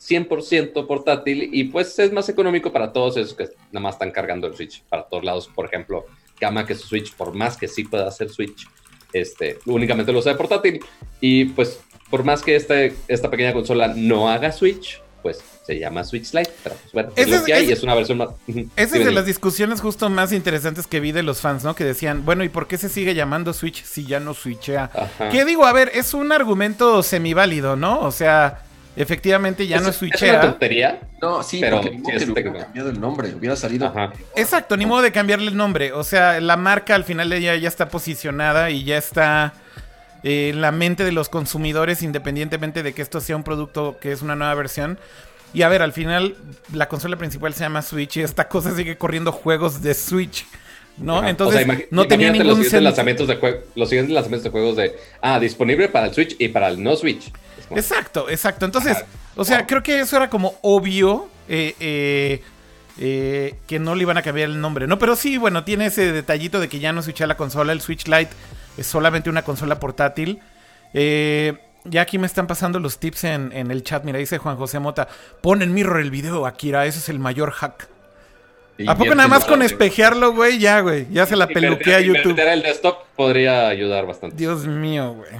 100% 0.00 0.84
portátil 0.88 1.48
y 1.52 1.64
pues 1.64 1.96
es 2.00 2.12
más 2.12 2.28
económico 2.28 2.72
para 2.72 2.92
todos 2.92 3.16
esos 3.18 3.34
que 3.34 3.44
nada 3.70 3.84
más 3.84 3.94
están 3.94 4.10
cargando 4.10 4.48
el 4.48 4.56
Switch 4.56 4.82
para 4.88 5.04
todos 5.04 5.22
lados. 5.22 5.48
Por 5.54 5.66
ejemplo, 5.66 6.06
Gama 6.40 6.66
que 6.66 6.74
su 6.74 6.88
Switch, 6.88 7.14
por 7.14 7.34
más 7.34 7.56
que 7.56 7.68
sí 7.68 7.84
pueda 7.84 8.08
hacer 8.08 8.30
Switch, 8.30 8.66
este, 9.12 9.58
únicamente 9.66 10.10
lo 10.10 10.18
usa 10.18 10.32
de 10.32 10.38
portátil. 10.38 10.80
Y 11.20 11.44
pues 11.44 11.80
por 12.10 12.24
más 12.24 12.42
que 12.42 12.56
este, 12.56 12.94
esta 13.06 13.30
pequeña 13.30 13.52
consola 13.52 13.92
no 13.94 14.28
haga 14.28 14.50
Switch, 14.50 15.00
pues 15.22 15.42
se 15.64 15.78
llama 15.78 16.04
Switch 16.04 16.32
Lite, 16.34 16.50
pero 16.62 16.74
pues 16.76 16.92
bueno, 16.92 17.10
es 17.16 17.28
lo 17.28 17.44
que 17.44 17.54
hay, 17.54 17.70
es, 17.70 17.82
una 17.82 17.94
versión 17.94 18.18
más... 18.18 18.30
Esa 18.76 18.98
es 18.98 19.04
de 19.04 19.12
las 19.12 19.24
discusiones 19.24 19.80
justo 19.80 20.10
más 20.10 20.32
interesantes 20.32 20.86
que 20.86 21.00
vi 21.00 21.12
de 21.12 21.22
los 21.22 21.40
fans, 21.40 21.64
¿no? 21.64 21.74
Que 21.74 21.84
decían, 21.84 22.24
bueno, 22.24 22.44
¿y 22.44 22.48
por 22.48 22.66
qué 22.66 22.76
se 22.78 22.88
sigue 22.88 23.14
llamando 23.14 23.52
Switch 23.52 23.84
si 23.84 24.04
ya 24.04 24.20
no 24.20 24.34
switchea? 24.34 24.90
¿Qué 25.30 25.44
digo? 25.44 25.64
A 25.64 25.72
ver, 25.72 25.90
es 25.94 26.14
un 26.14 26.32
argumento 26.32 27.02
semiválido, 27.02 27.76
¿no? 27.76 28.00
O 28.00 28.10
sea, 28.10 28.62
efectivamente 28.96 29.66
ya 29.66 29.80
no 29.80 29.92
switchea. 29.92 30.32
¿Es 30.32 30.38
una 30.40 30.50
tontería? 30.50 31.00
No, 31.20 31.42
sí, 31.42 31.60
pero 31.60 31.76
porque 31.80 31.90
ni 31.96 32.02
modo 32.02 32.32
hubiera 32.32 32.52
cambiado 32.52 32.90
el 32.90 33.00
nombre, 33.00 33.34
hubiera 33.34 33.56
salido... 33.56 33.92
Exacto, 34.34 34.76
ni 34.76 34.86
modo 34.86 35.02
de 35.02 35.12
cambiarle 35.12 35.48
el 35.48 35.56
nombre. 35.56 35.92
O 35.92 36.04
sea, 36.04 36.40
la 36.40 36.56
marca 36.56 36.94
al 36.94 37.04
final 37.04 37.30
de 37.30 37.38
ella 37.38 37.56
ya 37.56 37.68
está 37.68 37.88
posicionada 37.88 38.70
y 38.70 38.84
ya 38.84 38.98
está... 38.98 39.54
En 40.22 40.60
la 40.60 40.70
mente 40.72 41.04
de 41.04 41.12
los 41.12 41.28
consumidores, 41.28 42.02
independientemente 42.02 42.82
de 42.82 42.92
que 42.92 43.02
esto 43.02 43.20
sea 43.20 43.36
un 43.36 43.42
producto 43.42 43.98
que 44.00 44.12
es 44.12 44.22
una 44.22 44.36
nueva 44.36 44.54
versión. 44.54 44.98
Y 45.54 45.62
a 45.62 45.68
ver, 45.68 45.82
al 45.82 45.92
final 45.92 46.36
la 46.72 46.88
consola 46.88 47.16
principal 47.16 47.52
se 47.54 47.60
llama 47.60 47.82
Switch 47.82 48.16
y 48.16 48.22
esta 48.22 48.48
cosa 48.48 48.74
sigue 48.74 48.96
corriendo 48.96 49.32
juegos 49.32 49.82
de 49.82 49.94
Switch. 49.94 50.46
¿No? 50.98 51.26
Entonces, 51.26 51.66
no 51.90 52.06
tenía 52.06 52.30
ningún 52.30 52.48
los 52.48 52.56
siguientes, 52.56 52.82
lanzamientos 52.82 53.26
de 53.26 53.62
los 53.74 53.88
siguientes 53.88 54.14
lanzamientos 54.14 54.44
de 54.44 54.50
juegos 54.50 54.76
de. 54.76 54.94
Ah, 55.22 55.40
disponible 55.40 55.88
para 55.88 56.06
el 56.06 56.14
Switch 56.14 56.36
y 56.38 56.48
para 56.48 56.68
el 56.68 56.82
no 56.82 56.96
Switch. 56.96 57.32
Exacto, 57.70 58.28
exacto. 58.28 58.66
Entonces, 58.66 58.98
o 59.34 59.44
sea, 59.44 59.66
creo 59.66 59.82
que 59.82 60.00
eso 60.00 60.16
era 60.16 60.28
como 60.28 60.54
obvio. 60.60 61.28
Eh, 61.48 61.74
eh, 61.80 62.42
eh, 62.98 63.54
que 63.66 63.78
no 63.78 63.94
le 63.94 64.02
iban 64.02 64.18
a 64.18 64.22
cambiar 64.22 64.50
el 64.50 64.60
nombre, 64.60 64.86
¿no? 64.86 64.98
Pero 64.98 65.16
sí, 65.16 65.38
bueno, 65.38 65.64
tiene 65.64 65.86
ese 65.86 66.12
detallito 66.12 66.60
de 66.60 66.68
que 66.68 66.78
ya 66.78 66.92
no 66.92 67.02
switcha 67.02 67.26
la 67.26 67.36
consola. 67.36 67.72
El 67.72 67.80
Switch 67.80 68.06
Lite 68.06 68.30
es 68.76 68.86
solamente 68.86 69.30
una 69.30 69.42
consola 69.42 69.78
portátil. 69.78 70.40
Eh, 70.94 71.58
ya 71.84 72.02
aquí 72.02 72.18
me 72.18 72.26
están 72.26 72.46
pasando 72.46 72.78
los 72.78 72.98
tips 72.98 73.24
en, 73.24 73.52
en, 73.52 73.70
el 73.70 73.82
chat. 73.82 74.04
Mira, 74.04 74.18
dice 74.18 74.38
Juan 74.38 74.56
José 74.56 74.78
Mota, 74.78 75.08
pon 75.40 75.62
en 75.62 75.74
mirror 75.74 76.00
el 76.00 76.10
video, 76.10 76.46
Akira, 76.46 76.86
ese 76.86 76.98
es 76.98 77.08
el 77.08 77.18
mayor 77.18 77.50
hack. 77.50 77.88
¿A 78.86 78.96
poco 78.96 79.14
nada 79.14 79.28
más 79.28 79.44
con 79.44 79.62
espejearlo, 79.62 80.32
güey? 80.32 80.58
Ya, 80.58 80.80
güey. 80.80 81.06
Ya 81.10 81.26
se 81.26 81.36
la 81.36 81.46
peluquea 81.46 82.00
YouTube. 82.00 82.38
el 82.38 82.62
desktop 82.62 83.04
podría 83.16 83.68
ayudar 83.68 84.06
bastante. 84.06 84.36
Dios 84.36 84.66
mío, 84.66 85.14
güey. 85.14 85.30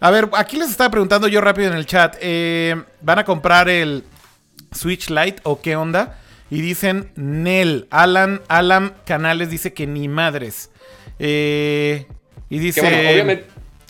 A 0.00 0.10
ver, 0.10 0.28
aquí 0.34 0.56
les 0.56 0.70
estaba 0.70 0.90
preguntando 0.90 1.28
yo 1.28 1.40
rápido 1.40 1.68
en 1.70 1.76
el 1.76 1.86
chat. 1.86 2.16
Eh, 2.20 2.80
¿Van 3.00 3.18
a 3.18 3.24
comprar 3.24 3.68
el 3.68 4.04
Switch 4.72 5.10
Lite 5.10 5.40
o 5.44 5.60
qué 5.60 5.76
onda? 5.76 6.18
Y 6.50 6.60
dicen 6.60 7.12
Nel. 7.14 7.86
Alan, 7.90 8.42
Alan 8.48 8.94
Canales 9.06 9.48
dice 9.48 9.72
que 9.72 9.86
ni 9.86 10.08
madres. 10.08 10.70
Eh, 11.18 12.06
y 12.52 12.58
dice. 12.58 12.82
bueno, 12.82 12.98
obviamente. 12.98 13.46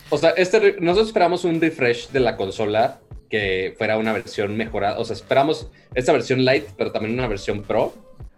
O 0.08 0.18
sea, 0.18 0.30
este, 0.30 0.76
nosotros 0.78 1.08
esperamos 1.08 1.44
un 1.44 1.60
refresh 1.60 2.10
de 2.10 2.20
la 2.20 2.36
consola 2.36 3.00
que 3.28 3.74
fuera 3.76 3.96
una 3.96 4.12
versión 4.12 4.56
mejorada. 4.56 4.98
O 4.98 5.04
sea, 5.04 5.16
esperamos 5.16 5.68
esta 5.94 6.12
versión 6.12 6.44
Lite, 6.44 6.68
pero 6.76 6.92
también 6.92 7.14
una 7.14 7.26
versión 7.26 7.62
Pro. 7.62 7.92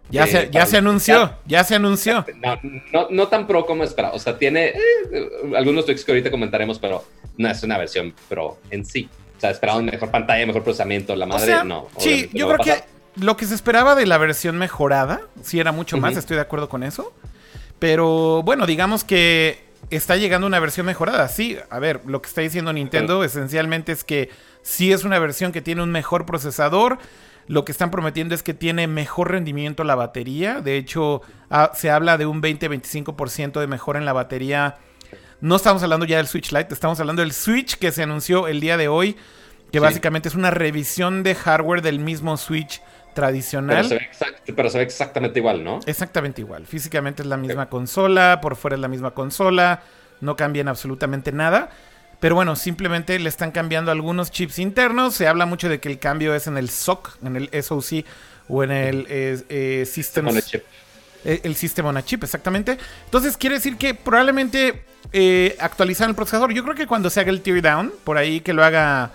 Ya, 0.09 0.25
se, 0.25 0.49
ya 0.51 0.65
se 0.65 0.77
anunció, 0.77 1.33
ya 1.45 1.63
se 1.63 1.75
anunció. 1.75 2.25
No, 2.91 3.07
no, 3.09 3.27
tan 3.27 3.47
pro 3.47 3.65
como 3.65 3.83
esperaba. 3.83 4.13
O 4.13 4.19
sea, 4.19 4.37
tiene 4.37 4.67
eh, 4.67 5.29
algunos 5.55 5.85
tweaks 5.85 6.05
que 6.05 6.11
ahorita 6.11 6.29
comentaremos, 6.29 6.77
pero 6.77 7.03
no 7.37 7.49
es 7.49 7.63
una 7.63 7.77
versión 7.77 8.13
pro 8.29 8.59
en 8.69 8.85
sí. 8.85 9.09
O 9.37 9.39
sea, 9.39 9.49
esperaba 9.49 9.79
una 9.79 9.91
mejor 9.91 10.11
pantalla, 10.11 10.45
mejor 10.45 10.63
procesamiento. 10.63 11.15
La 11.15 11.25
madre, 11.25 11.55
no. 11.65 11.87
Sí, 11.97 12.29
yo 12.33 12.47
creo 12.47 12.59
que 12.59 12.83
lo 13.15 13.35
que 13.35 13.45
se 13.45 13.55
esperaba 13.55 13.95
de 13.95 14.05
la 14.05 14.19
versión 14.19 14.57
mejorada, 14.57 15.21
sí 15.41 15.59
era 15.59 15.71
mucho 15.71 15.97
más, 15.97 16.15
estoy 16.17 16.35
de 16.35 16.41
acuerdo 16.41 16.69
con 16.69 16.83
eso. 16.83 17.11
Pero 17.79 18.43
bueno, 18.43 18.65
digamos 18.67 19.03
que 19.03 19.64
está 19.89 20.15
llegando 20.17 20.47
una 20.47 20.59
versión 20.59 20.85
mejorada. 20.85 21.27
Sí, 21.27 21.57
a 21.69 21.79
ver, 21.79 22.01
lo 22.05 22.21
que 22.21 22.29
está 22.29 22.41
diciendo 22.41 22.73
Nintendo 22.73 23.23
esencialmente 23.23 23.91
es 23.91 24.03
que 24.03 24.29
sí 24.61 24.91
es 24.91 25.03
una 25.03 25.19
versión 25.19 25.51
que 25.51 25.61
tiene 25.61 25.83
un 25.83 25.91
mejor 25.91 26.25
procesador 26.25 26.99
lo 27.47 27.63
que 27.63 27.71
están 27.71 27.91
prometiendo 27.91 28.33
es 28.33 28.43
que 28.43 28.53
tiene 28.53 28.87
mejor 28.87 29.31
rendimiento 29.31 29.83
la 29.83 29.95
batería. 29.95 30.61
De 30.61 30.77
hecho, 30.77 31.21
se 31.73 31.91
habla 31.91 32.17
de 32.17 32.25
un 32.25 32.41
20-25% 32.41 33.59
de 33.59 33.67
mejora 33.67 33.99
en 33.99 34.05
la 34.05 34.13
batería. 34.13 34.77
No 35.41 35.55
estamos 35.55 35.83
hablando 35.83 36.05
ya 36.05 36.17
del 36.17 36.27
Switch 36.27 36.51
Lite, 36.51 36.73
estamos 36.73 36.99
hablando 36.99 37.21
del 37.21 37.33
Switch 37.33 37.77
que 37.77 37.91
se 37.91 38.01
anunció 38.01 38.47
el 38.47 38.61
día 38.61 38.77
de 38.77 38.87
hoy, 38.87 39.15
que 39.71 39.79
básicamente 39.79 40.29
es 40.29 40.35
una 40.35 40.49
revisión 40.49 41.21
de 41.21 41.35
hardware 41.35 41.81
del 41.81 41.99
mismo 41.99 42.35
Switch 42.37 42.81
tradicional. 43.15 43.87
Pero 44.55 44.69
se, 44.69 44.77
ve 44.77 44.83
exactamente 44.83 45.39
igual, 45.39 45.63
¿no? 45.63 45.79
Exactamente 45.87 46.41
igual. 46.41 46.67
Físicamente 46.67 47.23
es 47.23 47.27
la 47.27 47.37
misma 47.37 47.67
consola, 47.67 48.39
por 48.41 48.55
fuera 48.55 48.75
es 48.75 48.81
la 48.81 48.87
misma 48.87 49.11
consola, 49.11 49.81
no 50.21 50.35
cambian 50.35 50.67
absolutamente 50.67 51.31
nada. 51.31 51.71
Pero 52.19 52.35
bueno, 52.35 52.55
simplemente 52.55 53.17
le 53.17 53.29
están 53.29 53.51
cambiando 53.51 53.89
algunos 53.89 54.29
chips 54.29 54.59
internos. 54.59 55.15
Se 55.15 55.27
habla 55.27 55.47
mucho 55.47 55.67
de 55.67 55.79
que 55.79 55.89
el 55.89 55.97
cambio 55.97 56.35
es 56.35 56.45
en 56.45 56.57
el 56.57 56.69
SOC, 56.69 57.17
en 57.23 57.35
el 57.35 57.63
SOC 57.63 58.05
o 58.47 58.63
en 58.63 58.71
el 58.71 59.07
eh, 59.09 59.43
eh 59.49 59.85
System 59.85 60.27
Chip. 60.41 60.63
Eh, 61.23 61.41
el 61.43 61.55
System 61.55 61.87
on 61.87 61.97
a 61.97 62.05
Chip, 62.05 62.23
exactamente. 62.23 62.77
Entonces 63.05 63.35
quiere 63.35 63.55
decir 63.55 63.77
que 63.77 63.95
probablemente 63.95 64.83
eh, 65.11 65.55
actualizar 65.59 66.07
el 66.07 66.15
procesador. 66.15 66.53
Yo 66.53 66.63
creo 66.63 66.75
que 66.75 66.85
cuando 66.85 67.09
se 67.09 67.19
haga 67.19 67.31
el 67.31 67.41
teardown, 67.41 67.91
por 68.03 68.17
ahí 68.17 68.41
que 68.41 68.53
lo 68.53 68.63
haga 68.63 69.11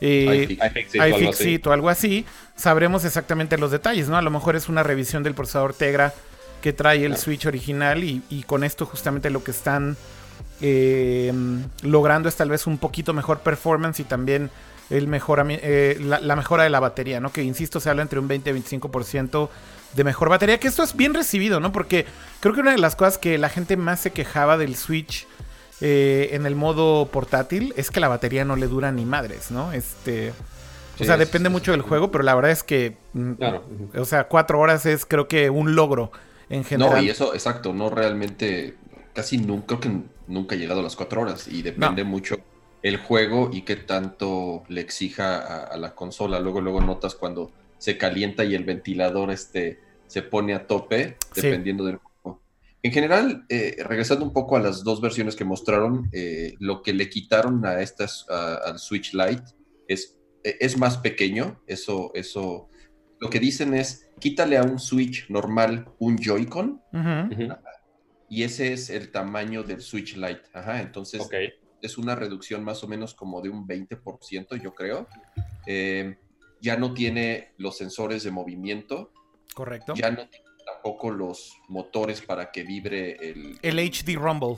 eh, 0.00 0.58
iFixit 0.94 1.66
o 1.66 1.72
algo 1.72 1.88
así, 1.88 2.24
sabremos 2.56 3.04
exactamente 3.04 3.58
los 3.58 3.70
detalles, 3.70 4.08
¿no? 4.08 4.16
A 4.16 4.22
lo 4.22 4.30
mejor 4.30 4.56
es 4.56 4.68
una 4.68 4.82
revisión 4.82 5.22
del 5.22 5.34
procesador 5.34 5.74
Tegra 5.74 6.14
que 6.62 6.72
trae 6.72 7.04
el 7.04 7.16
Switch 7.16 7.46
original 7.46 8.04
y, 8.04 8.22
y 8.28 8.42
con 8.42 8.64
esto 8.64 8.86
justamente 8.86 9.30
lo 9.30 9.42
que 9.42 9.50
están 9.50 9.96
eh, 10.60 11.32
logrando 11.82 12.28
es 12.28 12.36
tal 12.36 12.50
vez 12.50 12.66
un 12.66 12.78
poquito 12.78 13.14
mejor 13.14 13.40
performance 13.40 14.00
y 14.00 14.04
también 14.04 14.50
el 14.90 15.08
eh, 15.12 15.96
la, 16.00 16.36
mejora 16.36 16.64
de 16.64 16.70
la 16.70 16.80
batería, 16.80 17.20
¿no? 17.20 17.32
Que 17.32 17.42
insisto, 17.42 17.80
se 17.80 17.88
habla 17.88 18.02
entre 18.02 18.18
un 18.18 18.28
20 18.28 18.50
y 18.50 18.52
25% 18.54 19.48
de 19.94 20.04
mejor 20.04 20.28
batería, 20.28 20.58
que 20.58 20.68
esto 20.68 20.82
es 20.82 20.96
bien 20.96 21.14
recibido, 21.14 21.60
¿no? 21.60 21.72
Porque 21.72 22.06
creo 22.40 22.54
que 22.54 22.60
una 22.60 22.72
de 22.72 22.78
las 22.78 22.96
cosas 22.96 23.16
que 23.16 23.38
la 23.38 23.48
gente 23.48 23.76
más 23.76 24.00
se 24.00 24.10
quejaba 24.10 24.58
del 24.58 24.76
Switch 24.76 25.26
eh, 25.80 26.30
en 26.32 26.46
el 26.46 26.54
modo 26.54 27.06
portátil 27.06 27.72
es 27.76 27.90
que 27.90 28.00
la 28.00 28.08
batería 28.08 28.44
no 28.44 28.56
le 28.56 28.66
dura 28.66 28.92
ni 28.92 29.04
madres, 29.04 29.50
¿no? 29.50 29.72
Este. 29.72 30.32
o 30.98 31.04
sea, 31.04 31.16
depende 31.16 31.48
mucho 31.48 31.72
del 31.72 31.82
juego, 31.82 32.10
pero 32.10 32.24
la 32.24 32.34
verdad 32.34 32.50
es 32.50 32.62
que. 32.62 32.96
Mm, 33.14 33.32
o 33.96 34.04
sea, 34.04 34.24
cuatro 34.28 34.60
horas 34.60 34.84
es 34.86 35.06
creo 35.06 35.28
que 35.28 35.48
un 35.50 35.74
logro 35.74 36.12
en 36.48 36.64
general. 36.64 36.96
No, 36.96 37.02
y 37.02 37.10
eso, 37.10 37.34
exacto, 37.34 37.72
no 37.72 37.90
realmente. 37.90 38.76
Casi 39.12 39.38
nunca, 39.38 39.66
creo 39.66 39.80
que 39.80 39.90
nunca 40.28 40.54
ha 40.54 40.58
llegado 40.58 40.80
a 40.80 40.82
las 40.82 40.94
cuatro 40.94 41.22
horas 41.22 41.48
y 41.48 41.62
depende 41.62 42.04
mucho 42.04 42.38
el 42.82 42.96
juego 42.96 43.50
y 43.52 43.62
qué 43.62 43.76
tanto 43.76 44.62
le 44.68 44.80
exija 44.80 45.64
a, 45.64 45.76
la 45.76 45.94
consola. 45.94 46.40
Luego, 46.40 46.60
luego 46.60 46.80
notas 46.80 47.14
cuando 47.14 47.50
se 47.78 47.98
calienta 47.98 48.44
y 48.44 48.54
el 48.54 48.64
ventilador 48.64 49.30
este, 49.30 49.80
se 50.06 50.22
pone 50.22 50.54
a 50.54 50.66
tope, 50.66 51.16
dependiendo 51.34 51.84
del 51.84 51.96
juego. 51.96 52.09
En 52.82 52.92
general, 52.92 53.44
eh, 53.48 53.76
regresando 53.84 54.24
un 54.24 54.32
poco 54.32 54.56
a 54.56 54.60
las 54.60 54.82
dos 54.84 55.00
versiones 55.00 55.36
que 55.36 55.44
mostraron, 55.44 56.08
eh, 56.12 56.54
lo 56.58 56.82
que 56.82 56.94
le 56.94 57.10
quitaron 57.10 57.64
a 57.66 57.82
estas, 57.82 58.26
al 58.28 58.78
Switch 58.78 59.12
Lite 59.12 59.44
es, 59.86 60.18
e, 60.44 60.56
es 60.60 60.78
más 60.78 60.96
pequeño. 60.98 61.60
Eso, 61.66 62.10
eso, 62.14 62.68
lo 63.18 63.28
que 63.28 63.38
dicen 63.38 63.74
es, 63.74 64.08
quítale 64.18 64.56
a 64.56 64.62
un 64.62 64.78
Switch 64.78 65.28
normal 65.28 65.92
un 65.98 66.16
Joy-Con 66.18 66.80
y 68.30 68.44
ese 68.44 68.72
es 68.72 68.88
el 68.90 69.10
tamaño 69.10 69.64
del 69.64 69.82
Switch 69.82 70.16
Lite. 70.16 70.42
Ajá, 70.54 70.80
entonces 70.80 71.28
es 71.82 71.98
una 71.98 72.14
reducción 72.14 72.62
más 72.62 72.82
o 72.84 72.88
menos 72.88 73.12
como 73.12 73.42
de 73.42 73.48
un 73.48 73.66
20%, 73.66 74.62
yo 74.62 74.72
creo. 74.72 75.08
Eh, 75.66 76.16
ya 76.60 76.76
no 76.76 76.94
tiene 76.94 77.52
los 77.58 77.76
sensores 77.76 78.22
de 78.22 78.30
movimiento. 78.30 79.12
Correcto. 79.52 79.94
Ya 79.94 80.10
no 80.10 80.28
tiene 80.28 80.46
tampoco 80.80 81.10
los 81.10 81.58
motores 81.68 82.22
para 82.22 82.50
que 82.50 82.62
vibre 82.62 83.16
el... 83.20 83.58
El 83.60 83.78
HD 83.78 84.16
Rumble. 84.16 84.56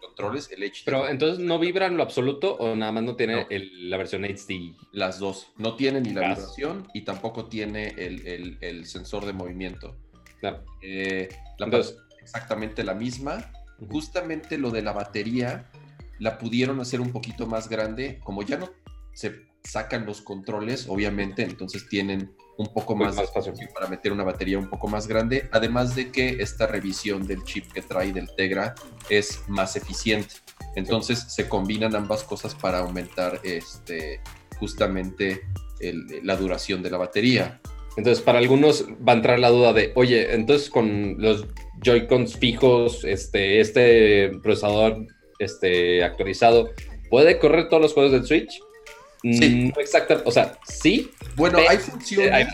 Controles, 0.00 0.50
el 0.50 0.62
HD. 0.62 0.82
Pero 0.84 1.08
entonces 1.08 1.38
no 1.38 1.58
vibra 1.58 1.86
en 1.86 1.96
lo 1.96 2.02
absoluto 2.02 2.56
o 2.56 2.74
nada 2.74 2.90
más 2.90 3.04
no 3.04 3.14
tiene 3.14 3.46
la 3.48 3.96
versión 3.96 4.24
HD. 4.24 4.74
Las 4.92 5.18
dos. 5.18 5.52
No 5.56 5.76
tiene 5.76 6.00
ni 6.00 6.10
la 6.10 6.28
vibración 6.28 6.88
y 6.92 7.02
tampoco 7.02 7.46
tiene 7.46 7.94
el, 7.96 8.86
sensor 8.86 9.24
de 9.24 9.32
movimiento. 9.32 9.96
Claro. 10.40 10.64
Eh, 10.82 11.28
la 11.58 11.66
entonces, 11.66 11.96
exactamente 12.20 12.82
la 12.82 12.94
misma. 12.94 13.52
Justamente 13.88 14.58
lo 14.58 14.70
de 14.70 14.82
la 14.82 14.92
batería 14.92 15.70
la 16.18 16.38
pudieron 16.38 16.80
hacer 16.80 17.00
un 17.00 17.12
poquito 17.12 17.46
más 17.46 17.68
grande, 17.68 18.20
como 18.24 18.42
ya 18.42 18.56
no 18.56 18.70
se 19.12 19.46
sacan 19.64 20.06
los 20.06 20.22
controles, 20.22 20.86
obviamente, 20.88 21.42
entonces 21.42 21.88
tienen 21.88 22.34
un 22.58 22.66
poco 22.72 22.96
pues 22.96 23.16
más, 23.16 23.30
para 23.74 23.88
meter 23.88 24.12
una 24.12 24.24
batería 24.24 24.58
un 24.58 24.68
poco 24.68 24.86
más 24.88 25.06
grande, 25.06 25.48
además 25.52 25.94
de 25.94 26.10
que 26.10 26.36
esta 26.40 26.66
revisión 26.66 27.26
del 27.26 27.42
chip 27.44 27.72
que 27.72 27.82
trae 27.82 28.12
del 28.12 28.28
Tegra 28.36 28.74
es 29.08 29.42
más 29.48 29.76
eficiente. 29.76 30.34
Entonces 30.76 31.20
se 31.28 31.48
combinan 31.48 31.94
ambas 31.94 32.24
cosas 32.24 32.54
para 32.54 32.78
aumentar 32.78 33.40
este, 33.42 34.20
justamente 34.58 35.42
la 36.22 36.36
duración 36.36 36.82
de 36.82 36.90
la 36.90 36.98
batería. 36.98 37.60
Entonces, 37.96 38.22
para 38.22 38.38
algunos 38.38 38.86
va 39.06 39.12
a 39.12 39.16
entrar 39.16 39.38
la 39.38 39.50
duda 39.50 39.72
de, 39.72 39.92
oye, 39.96 40.34
entonces 40.34 40.70
con 40.70 41.16
los 41.18 41.46
Joy-Cons 41.82 42.36
fijos, 42.36 43.04
este, 43.04 43.60
este 43.60 44.30
procesador 44.42 45.06
este, 45.38 46.02
actualizado, 46.02 46.70
¿puede 47.10 47.38
correr 47.38 47.68
todos 47.68 47.82
los 47.82 47.92
juegos 47.92 48.12
del 48.12 48.24
Switch? 48.24 48.60
Sí. 49.22 49.72
No 49.74 49.80
exacto, 49.80 50.20
o 50.24 50.30
sea, 50.30 50.58
sí. 50.66 51.10
Bueno, 51.36 51.58
hay 51.68 51.78
funciones. 51.78 52.48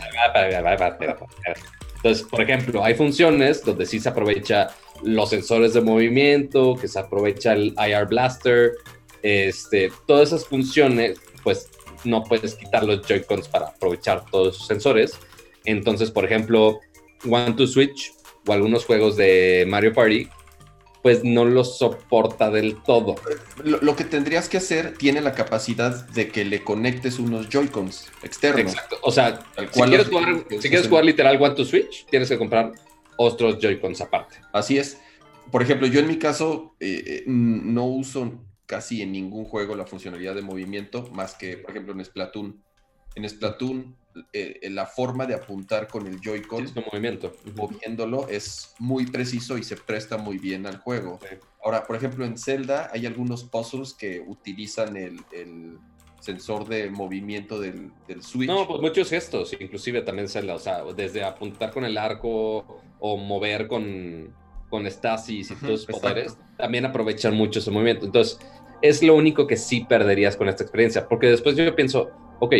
Entonces, 1.95 2.25
por 2.29 2.41
ejemplo, 2.41 2.83
hay 2.83 2.93
funciones 2.93 3.63
donde 3.63 3.85
sí 3.85 3.99
se 3.99 4.09
aprovecha 4.09 4.69
los 5.03 5.29
sensores 5.29 5.73
de 5.73 5.81
movimiento, 5.81 6.75
que 6.79 6.87
se 6.87 6.99
aprovecha 6.99 7.53
el 7.53 7.75
IR 7.77 8.05
Blaster, 8.07 8.73
este, 9.21 9.91
todas 10.07 10.29
esas 10.29 10.45
funciones, 10.45 11.19
pues 11.43 11.69
no 12.03 12.23
puedes 12.23 12.55
quitar 12.55 12.83
los 12.83 13.05
Joy-Cons 13.05 13.47
para 13.49 13.67
aprovechar 13.67 14.23
todos 14.31 14.55
esos 14.55 14.67
sensores. 14.67 15.19
Entonces, 15.65 16.11
por 16.11 16.25
ejemplo, 16.25 16.79
One 17.29 17.53
to 17.53 17.67
Switch 17.67 18.13
o 18.47 18.53
algunos 18.53 18.85
juegos 18.85 19.17
de 19.17 19.65
Mario 19.67 19.93
Party, 19.93 20.29
pues 21.01 21.23
no 21.23 21.45
lo 21.45 21.63
soporta 21.63 22.51
del 22.51 22.81
todo. 22.83 23.15
Lo, 23.63 23.95
que 23.95 24.03
tendrías 24.03 24.49
que 24.49 24.57
hacer 24.57 24.95
tiene 24.97 25.21
la 25.21 25.33
capacidad 25.33 26.07
de 26.09 26.29
que 26.29 26.43
le 26.43 26.63
conectes 26.63 27.19
unos 27.19 27.49
Joy-Cons 27.49 28.09
externos. 28.23 28.73
Exacto. 28.73 28.97
O 29.01 29.11
sea, 29.11 29.39
si, 29.71 29.81
quieres 29.81 30.07
jugar, 30.07 30.45
si 30.49 30.69
quieres 30.69 30.87
jugar 30.87 31.05
literal 31.05 31.41
One 31.41 31.55
to 31.55 31.65
Switch, 31.65 32.05
tienes 32.07 32.27
que 32.29 32.37
comprar 32.37 32.73
otros 33.17 33.59
Joy-Cons 33.59 34.01
aparte. 34.01 34.37
Así 34.51 34.77
es. 34.77 34.99
Por 35.51 35.61
ejemplo, 35.61 35.87
yo 35.87 35.99
en 35.99 36.07
mi 36.07 36.17
caso 36.17 36.75
eh, 36.79 37.03
eh, 37.05 37.23
no 37.25 37.85
uso 37.85 38.33
casi 38.65 39.01
en 39.01 39.11
ningún 39.11 39.45
juego 39.45 39.75
la 39.75 39.85
funcionalidad 39.85 40.35
de 40.35 40.41
movimiento, 40.41 41.09
más 41.11 41.33
que, 41.33 41.57
por 41.57 41.71
ejemplo, 41.71 41.93
en 41.93 42.05
Splatoon. 42.05 42.63
En 43.15 43.27
Splatoon 43.27 43.95
eh, 44.33 44.67
la 44.69 44.85
forma 44.85 45.25
de 45.25 45.33
apuntar 45.33 45.87
con 45.87 46.07
el 46.07 46.19
Joy-Con, 46.21 46.69
movimiento. 46.91 47.33
moviéndolo, 47.55 48.27
es 48.27 48.73
muy 48.79 49.05
preciso 49.05 49.57
y 49.57 49.63
se 49.63 49.75
presta 49.75 50.17
muy 50.17 50.37
bien 50.37 50.65
al 50.65 50.77
juego. 50.77 51.19
Ahora, 51.63 51.85
por 51.85 51.95
ejemplo, 51.95 52.25
en 52.25 52.37
Zelda 52.37 52.89
hay 52.93 53.05
algunos 53.05 53.43
puzzles 53.43 53.93
que 53.93 54.21
utilizan 54.25 54.95
el, 54.97 55.19
sensor 56.19 56.67
de 56.67 56.89
movimiento 56.89 57.61
del, 57.61 57.91
Switch. 58.21 58.49
No, 58.49 58.67
pues 58.67 58.81
muchos 58.81 59.09
gestos, 59.09 59.55
inclusive 59.57 60.01
también 60.01 60.27
Zelda, 60.27 60.55
o 60.55 60.59
sea, 60.59 60.83
desde 60.95 61.23
apuntar 61.23 61.71
con 61.71 61.85
el 61.85 61.97
arco 61.97 62.81
o 62.99 63.17
mover 63.17 63.67
con, 63.67 64.33
con 64.69 64.85
Stasis 64.85 65.51
y 65.51 65.55
todos 65.55 65.83
esos 65.83 65.99
poderes, 65.99 66.37
también 66.57 66.85
aprovechan 66.85 67.35
mucho 67.35 67.59
ese 67.59 67.71
movimiento. 67.71 68.05
Entonces, 68.05 68.39
es 68.81 69.03
lo 69.03 69.15
único 69.15 69.47
que 69.47 69.57
sí 69.57 69.85
perderías 69.87 70.35
con 70.35 70.49
esta 70.49 70.63
experiencia, 70.63 71.07
porque 71.07 71.27
después 71.27 71.55
yo 71.55 71.75
pienso, 71.75 72.09
ok, 72.39 72.53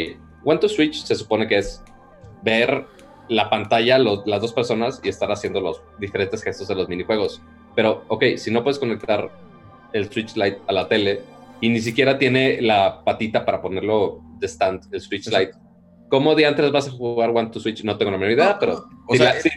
One 0.43 0.59
to 0.59 0.69
Switch 0.69 1.03
se 1.03 1.15
supone 1.15 1.47
que 1.47 1.57
es 1.57 1.83
ver 2.43 2.85
la 3.27 3.49
pantalla, 3.49 3.97
las 3.97 4.41
dos 4.41 4.53
personas 4.53 4.99
y 5.03 5.09
estar 5.09 5.31
haciendo 5.31 5.61
los 5.61 5.81
diferentes 5.99 6.41
gestos 6.43 6.67
de 6.67 6.75
los 6.75 6.89
minijuegos. 6.89 7.41
Pero, 7.75 8.03
ok, 8.07 8.23
si 8.38 8.51
no 8.51 8.63
puedes 8.63 8.79
conectar 8.79 9.29
el 9.93 10.11
Switch 10.11 10.35
Lite 10.35 10.59
a 10.67 10.73
la 10.73 10.88
tele 10.88 11.21
y 11.61 11.69
ni 11.69 11.79
siquiera 11.79 12.17
tiene 12.17 12.61
la 12.61 13.03
patita 13.03 13.45
para 13.45 13.61
ponerlo 13.61 14.21
de 14.39 14.47
stand, 14.47 14.93
el 14.93 15.01
Switch 15.01 15.27
Lite, 15.27 15.51
¿cómo 16.09 16.35
de 16.35 16.45
antes 16.45 16.71
vas 16.71 16.87
a 16.87 16.91
jugar 16.91 17.29
One 17.29 17.49
to 17.49 17.59
Switch? 17.59 17.83
No 17.83 17.97
tengo 17.97 18.11
la 18.11 18.17
menor 18.17 18.33
idea, 18.33 18.59
pero 18.59 18.85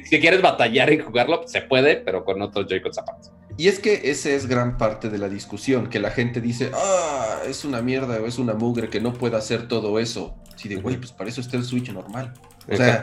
si, 0.05 0.21
quieres 0.21 0.41
batallar 0.43 0.93
y 0.93 0.99
jugarlo, 0.99 1.43
se 1.47 1.63
puede, 1.63 1.97
pero 1.97 2.25
con 2.25 2.41
otros 2.43 2.67
Joy-Cons 2.67 2.99
aparte. 2.99 3.29
Y 3.57 3.69
es 3.69 3.79
que 3.79 4.11
esa 4.11 4.31
es 4.31 4.47
gran 4.47 4.79
parte 4.79 5.11
de 5.11 5.19
la 5.19 5.29
discusión, 5.29 5.89
que 5.89 5.99
la 5.99 6.11
gente 6.11 6.41
dice, 6.41 6.71
ah, 6.75 7.41
es 7.47 7.65
una 7.65 7.83
mierda 7.83 8.21
o 8.21 8.27
es 8.27 8.39
una 8.39 8.55
mugre 8.55 8.89
que 8.89 9.01
no 9.01 9.13
puede 9.13 9.37
hacer 9.37 9.69
todo 9.69 9.99
eso. 9.99 10.37
Si 10.57 10.69
de, 10.69 10.77
güey, 10.77 10.97
pues 10.97 11.13
para 11.13 11.29
eso 11.29 11.41
está 11.41 11.57
el 11.57 11.65
Switch 11.65 11.91
normal. 11.93 12.33
O 12.71 12.77
sea, 12.77 13.03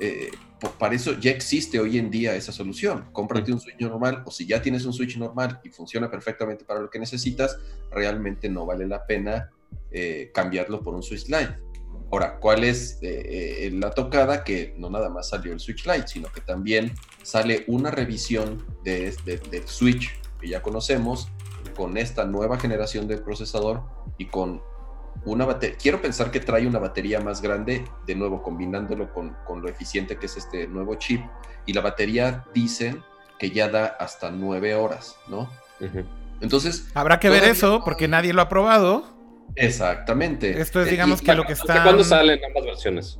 eh, 0.00 0.30
para 0.78 0.94
eso 0.94 1.18
ya 1.18 1.30
existe 1.30 1.78
hoy 1.78 1.98
en 1.98 2.10
día 2.10 2.34
esa 2.34 2.52
solución. 2.52 3.06
Cómprate 3.12 3.52
un 3.52 3.60
Switch 3.60 3.80
normal 3.80 4.22
o 4.26 4.30
si 4.30 4.46
ya 4.46 4.62
tienes 4.62 4.84
un 4.84 4.92
Switch 4.92 5.16
normal 5.16 5.60
y 5.62 5.68
funciona 5.68 6.10
perfectamente 6.10 6.64
para 6.64 6.80
lo 6.80 6.90
que 6.90 6.98
necesitas, 6.98 7.58
realmente 7.90 8.48
no 8.48 8.66
vale 8.66 8.86
la 8.86 9.06
pena 9.06 9.50
eh, 9.90 10.30
cambiarlo 10.32 10.82
por 10.82 10.94
un 10.94 11.02
Switch 11.02 11.26
Lite. 11.26 11.58
Ahora, 12.10 12.38
¿cuál 12.38 12.64
es 12.64 12.98
eh, 13.02 13.70
la 13.72 13.90
tocada? 13.90 14.44
Que 14.44 14.74
no 14.78 14.88
nada 14.90 15.08
más 15.08 15.28
salió 15.28 15.52
el 15.52 15.60
Switch 15.60 15.86
Lite, 15.86 16.06
sino 16.06 16.30
que 16.30 16.40
también 16.40 16.92
sale 17.22 17.64
una 17.66 17.90
revisión 17.90 18.64
de, 18.84 19.16
del 19.24 19.66
Switch 19.66 20.20
que 20.40 20.48
ya 20.48 20.62
conocemos 20.62 21.28
con 21.76 21.96
esta 21.96 22.24
nueva 22.24 22.58
generación 22.58 23.08
de 23.08 23.18
procesador 23.18 23.82
y 24.18 24.26
con 24.26 24.62
una 25.24 25.44
batería, 25.44 25.76
quiero 25.80 26.02
pensar 26.02 26.30
que 26.30 26.40
trae 26.40 26.66
una 26.66 26.78
batería 26.78 27.20
más 27.20 27.40
grande, 27.40 27.84
de 28.06 28.14
nuevo 28.14 28.42
combinándolo 28.42 29.12
con, 29.12 29.36
lo 29.62 29.68
eficiente 29.68 30.16
que 30.16 30.26
es 30.26 30.36
este 30.36 30.66
nuevo 30.66 30.96
chip, 30.96 31.22
y 31.66 31.72
la 31.72 31.80
batería 31.80 32.44
dicen 32.52 33.02
que 33.38 33.50
ya 33.50 33.68
da 33.68 33.86
hasta 33.86 34.30
nueve 34.30 34.74
horas, 34.74 35.16
¿no? 35.28 35.48
Entonces... 36.40 36.88
Habrá 36.94 37.20
que 37.20 37.30
ver 37.30 37.44
eso, 37.44 37.82
porque 37.84 38.08
nadie 38.08 38.32
lo 38.32 38.42
ha 38.42 38.48
probado. 38.48 39.13
Exactamente. 39.56 40.60
Esto 40.60 40.82
es, 40.82 40.90
digamos, 40.90 41.22
que 41.22 41.34
lo 41.34 41.44
que 41.44 41.52
está... 41.52 41.82
¿Cuándo 41.82 42.04
salen 42.04 42.40
ambas 42.44 42.64
versiones? 42.64 43.18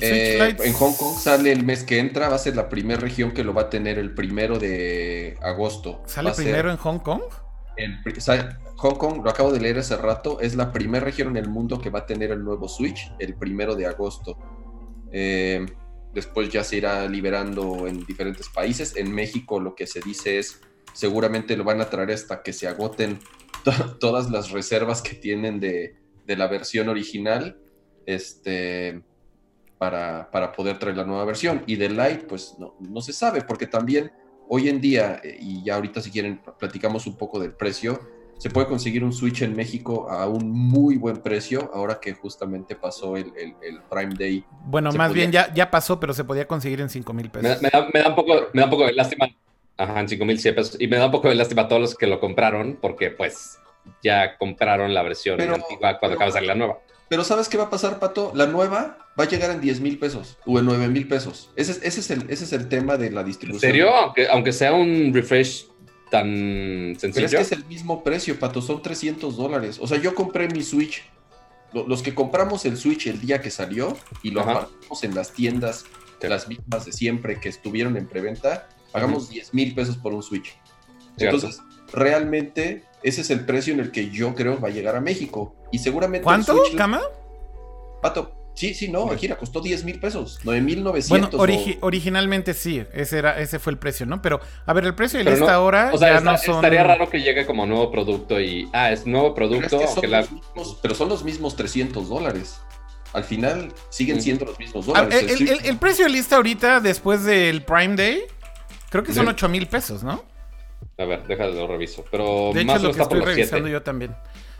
Eh, 0.00 0.56
en 0.58 0.72
Hong 0.72 0.94
Kong 0.94 1.18
sale 1.18 1.52
el 1.52 1.64
mes 1.64 1.84
que 1.84 1.98
entra, 1.98 2.30
va 2.30 2.36
a 2.36 2.38
ser 2.38 2.56
la 2.56 2.70
primera 2.70 2.98
región 2.98 3.32
que 3.32 3.44
lo 3.44 3.52
va 3.52 3.62
a 3.62 3.70
tener 3.70 3.98
el 3.98 4.14
primero 4.14 4.58
de 4.58 5.36
agosto. 5.42 6.02
¿Sale 6.06 6.32
primero 6.32 6.70
en 6.70 6.78
Hong 6.78 6.98
Kong? 6.98 7.22
Hong 8.76 8.94
Kong, 8.96 9.22
lo 9.22 9.30
acabo 9.30 9.52
de 9.52 9.60
leer 9.60 9.78
hace 9.78 9.96
rato, 9.96 10.40
es 10.40 10.54
la 10.54 10.72
primera 10.72 11.04
región 11.04 11.28
en 11.28 11.36
el 11.36 11.48
mundo 11.50 11.78
que 11.78 11.90
va 11.90 12.00
a 12.00 12.06
tener 12.06 12.30
el 12.30 12.42
nuevo 12.42 12.68
Switch 12.68 13.12
el 13.18 13.34
primero 13.34 13.74
de 13.74 13.86
agosto. 13.86 14.38
Eh, 15.12 15.66
después 16.14 16.48
ya 16.48 16.64
se 16.64 16.76
irá 16.76 17.06
liberando 17.06 17.86
en 17.86 18.04
diferentes 18.06 18.48
países. 18.48 18.96
En 18.96 19.12
México 19.12 19.60
lo 19.60 19.74
que 19.74 19.86
se 19.86 20.00
dice 20.00 20.38
es, 20.38 20.60
seguramente 20.92 21.56
lo 21.56 21.64
van 21.64 21.80
a 21.80 21.90
traer 21.90 22.10
hasta 22.12 22.42
que 22.42 22.52
se 22.52 22.68
agoten 22.68 23.18
todas 24.00 24.30
las 24.30 24.50
reservas 24.50 25.02
que 25.02 25.14
tienen 25.14 25.60
de, 25.60 25.96
la 26.26 26.46
versión 26.46 26.88
original, 26.88 27.58
este, 28.06 29.02
para, 29.78 30.52
poder 30.56 30.78
traer 30.78 30.96
la 30.96 31.04
nueva 31.04 31.24
versión. 31.24 31.62
Y 31.66 31.76
de 31.76 31.90
Lite, 31.90 32.24
pues 32.28 32.54
no, 32.58 32.74
no 32.80 33.00
se 33.00 33.12
sabe, 33.12 33.42
porque 33.42 33.66
también 33.66 34.12
hoy 34.48 34.68
en 34.68 34.80
día, 34.80 35.20
eh, 35.22 35.36
y 35.40 35.64
ya 35.64 35.76
ahorita 35.76 36.00
si 36.00 36.10
quieren 36.10 36.40
platicamos 36.58 37.06
un 37.06 37.16
poco 37.16 37.38
del 37.38 37.52
precio, 37.52 38.00
se 38.42 38.50
puede 38.50 38.66
conseguir 38.66 39.04
un 39.04 39.12
Switch 39.12 39.42
en 39.42 39.54
México 39.54 40.10
a 40.10 40.26
un 40.26 40.50
muy 40.50 40.96
buen 40.96 41.18
precio, 41.18 41.70
ahora 41.72 42.00
que 42.00 42.12
justamente 42.12 42.74
pasó 42.74 43.16
el, 43.16 43.32
Prime 43.88 44.14
Day. 44.18 44.44
Bueno, 44.64 44.90
más 44.92 45.12
bien 45.12 45.30
ya, 45.30 45.54
ya 45.54 45.70
pasó, 45.70 46.00
pero 46.00 46.12
se 46.12 46.24
podía 46.24 46.48
conseguir 46.48 46.80
en 46.80 46.88
5 46.88 47.12
mil 47.12 47.30
pesos. 47.30 47.62
Me, 47.62 47.70
da, 47.70 48.08
un 48.08 48.16
poco, 48.16 48.34
me 48.52 48.60
da 48.60 48.64
un 48.64 48.70
poco 48.70 48.84
de 48.84 48.94
lástima. 48.94 49.28
Ajá, 49.82 50.00
en 50.00 50.08
5 50.08 50.24
mil 50.24 50.40
pesos. 50.40 50.76
Y 50.78 50.86
me 50.86 50.96
da 50.96 51.06
un 51.06 51.12
poco 51.12 51.28
de 51.28 51.34
lástima 51.34 51.62
a 51.62 51.68
todos 51.68 51.82
los 51.82 51.94
que 51.96 52.06
lo 52.06 52.20
compraron, 52.20 52.78
porque 52.80 53.10
pues 53.10 53.58
ya 54.02 54.38
compraron 54.38 54.94
la 54.94 55.02
versión 55.02 55.40
antigua 55.40 55.98
cuando 55.98 56.14
acaba 56.14 56.26
de 56.26 56.32
salir 56.32 56.48
la 56.48 56.54
nueva. 56.54 56.78
Pero 57.08 57.24
¿sabes 57.24 57.48
qué 57.48 57.58
va 57.58 57.64
a 57.64 57.70
pasar, 57.70 57.98
Pato? 57.98 58.32
La 58.34 58.46
nueva 58.46 58.96
va 59.18 59.24
a 59.24 59.28
llegar 59.28 59.50
en 59.50 59.60
10 59.60 59.80
mil 59.80 59.98
pesos 59.98 60.38
o 60.46 60.58
en 60.58 60.66
9 60.66 60.88
mil 60.88 61.08
pesos. 61.08 61.50
Ese, 61.56 61.72
ese, 61.86 62.00
es 62.00 62.10
el, 62.10 62.30
ese 62.30 62.44
es 62.44 62.52
el 62.52 62.68
tema 62.68 62.96
de 62.96 63.10
la 63.10 63.24
distribución. 63.24 63.70
¿En 63.70 63.74
serio? 63.74 63.94
Aunque, 63.94 64.28
aunque 64.28 64.52
sea 64.52 64.72
un 64.72 65.12
refresh 65.12 65.66
tan 66.10 66.94
sencillo. 66.98 67.14
Pero 67.14 67.26
es 67.26 67.34
que 67.34 67.40
es 67.40 67.52
el 67.52 67.64
mismo 67.64 68.04
precio, 68.04 68.38
Pato, 68.38 68.62
son 68.62 68.82
300 68.82 69.36
dólares. 69.36 69.78
O 69.80 69.86
sea, 69.88 69.98
yo 69.98 70.14
compré 70.14 70.48
mi 70.48 70.62
Switch. 70.62 71.02
Los 71.72 72.02
que 72.02 72.14
compramos 72.14 72.64
el 72.66 72.76
Switch 72.76 73.06
el 73.08 73.20
día 73.20 73.40
que 73.40 73.50
salió 73.50 73.96
y 74.22 74.30
lo 74.30 74.42
apartamos 74.42 75.02
en 75.04 75.14
las 75.14 75.32
tiendas, 75.32 75.86
de 76.20 76.28
las 76.28 76.46
mismas 76.46 76.84
de 76.84 76.92
siempre 76.92 77.40
que 77.40 77.48
estuvieron 77.48 77.96
en 77.96 78.06
preventa, 78.06 78.68
pagamos 78.92 79.28
10 79.28 79.54
mil 79.54 79.74
pesos 79.74 79.96
por 79.96 80.12
un 80.12 80.22
Switch. 80.22 80.54
Entonces, 81.18 81.60
realmente 81.92 82.84
ese 83.02 83.22
es 83.22 83.30
el 83.30 83.44
precio 83.44 83.74
en 83.74 83.80
el 83.80 83.90
que 83.90 84.10
yo 84.10 84.34
creo 84.34 84.60
va 84.60 84.68
a 84.68 84.70
llegar 84.70 84.96
a 84.96 85.00
México. 85.00 85.54
Y 85.70 85.78
seguramente. 85.78 86.24
¿Cuánto, 86.24 86.62
Cama? 86.76 87.00
Pato, 88.00 88.42
Sí, 88.54 88.74
sí, 88.74 88.88
no, 88.88 89.08
Gira 89.16 89.36
costó 89.36 89.60
10 89.60 89.84
mil 89.84 89.98
pesos, 89.98 90.38
9 90.44 90.60
mil 90.60 90.84
900. 90.84 91.38
Bueno, 91.38 91.56
originalmente 91.80 92.52
sí, 92.52 92.84
ese, 92.92 93.18
era, 93.18 93.40
ese 93.40 93.58
fue 93.58 93.72
el 93.72 93.78
precio, 93.78 94.04
¿no? 94.04 94.20
Pero, 94.20 94.40
a 94.66 94.72
ver, 94.72 94.84
el 94.84 94.94
precio 94.94 95.22
de 95.24 95.32
esta 95.32 95.58
hora 95.60 95.90
o 95.92 95.98
sea, 95.98 96.14
ya 96.14 96.20
no 96.20 96.36
son... 96.36 96.56
Estaría 96.56 96.84
raro 96.84 97.08
que 97.08 97.20
llegue 97.20 97.46
como 97.46 97.66
nuevo 97.66 97.90
producto 97.90 98.38
y, 98.40 98.68
ah, 98.72 98.92
es 98.92 99.06
nuevo 99.06 99.34
producto. 99.34 99.80
Pero, 100.82 100.94
son, 100.94 101.08
los 101.08 101.24
mismos 101.24 101.56
300 101.56 102.08
dólares. 102.08 102.60
Al 103.14 103.24
final 103.24 103.72
siguen 103.88 104.20
siendo 104.20 104.44
los 104.44 104.58
mismos 104.58 104.86
dólares. 104.86 105.40
el, 105.40 105.78
precio 105.78 106.04
de 106.04 106.10
lista 106.10 106.36
ahorita, 106.36 106.80
después 106.80 107.24
del 107.24 107.62
Prime 107.62 107.96
Day, 107.96 108.24
creo 108.92 109.02
que 109.02 109.12
son 109.12 109.26
8 109.26 109.48
mil 109.48 109.66
pesos, 109.66 110.04
¿no? 110.04 110.22
A 110.98 111.04
ver, 111.04 111.26
déjalo, 111.26 111.54
lo 111.54 111.66
reviso. 111.66 112.04
Pero 112.10 112.52
de 112.54 112.64
más 112.64 112.76
hecho, 112.78 112.88
lo, 112.88 112.94
que 112.94 113.02
estoy 113.02 113.20
revisando 113.20 113.68
yo 113.68 113.82
también. 113.82 114.14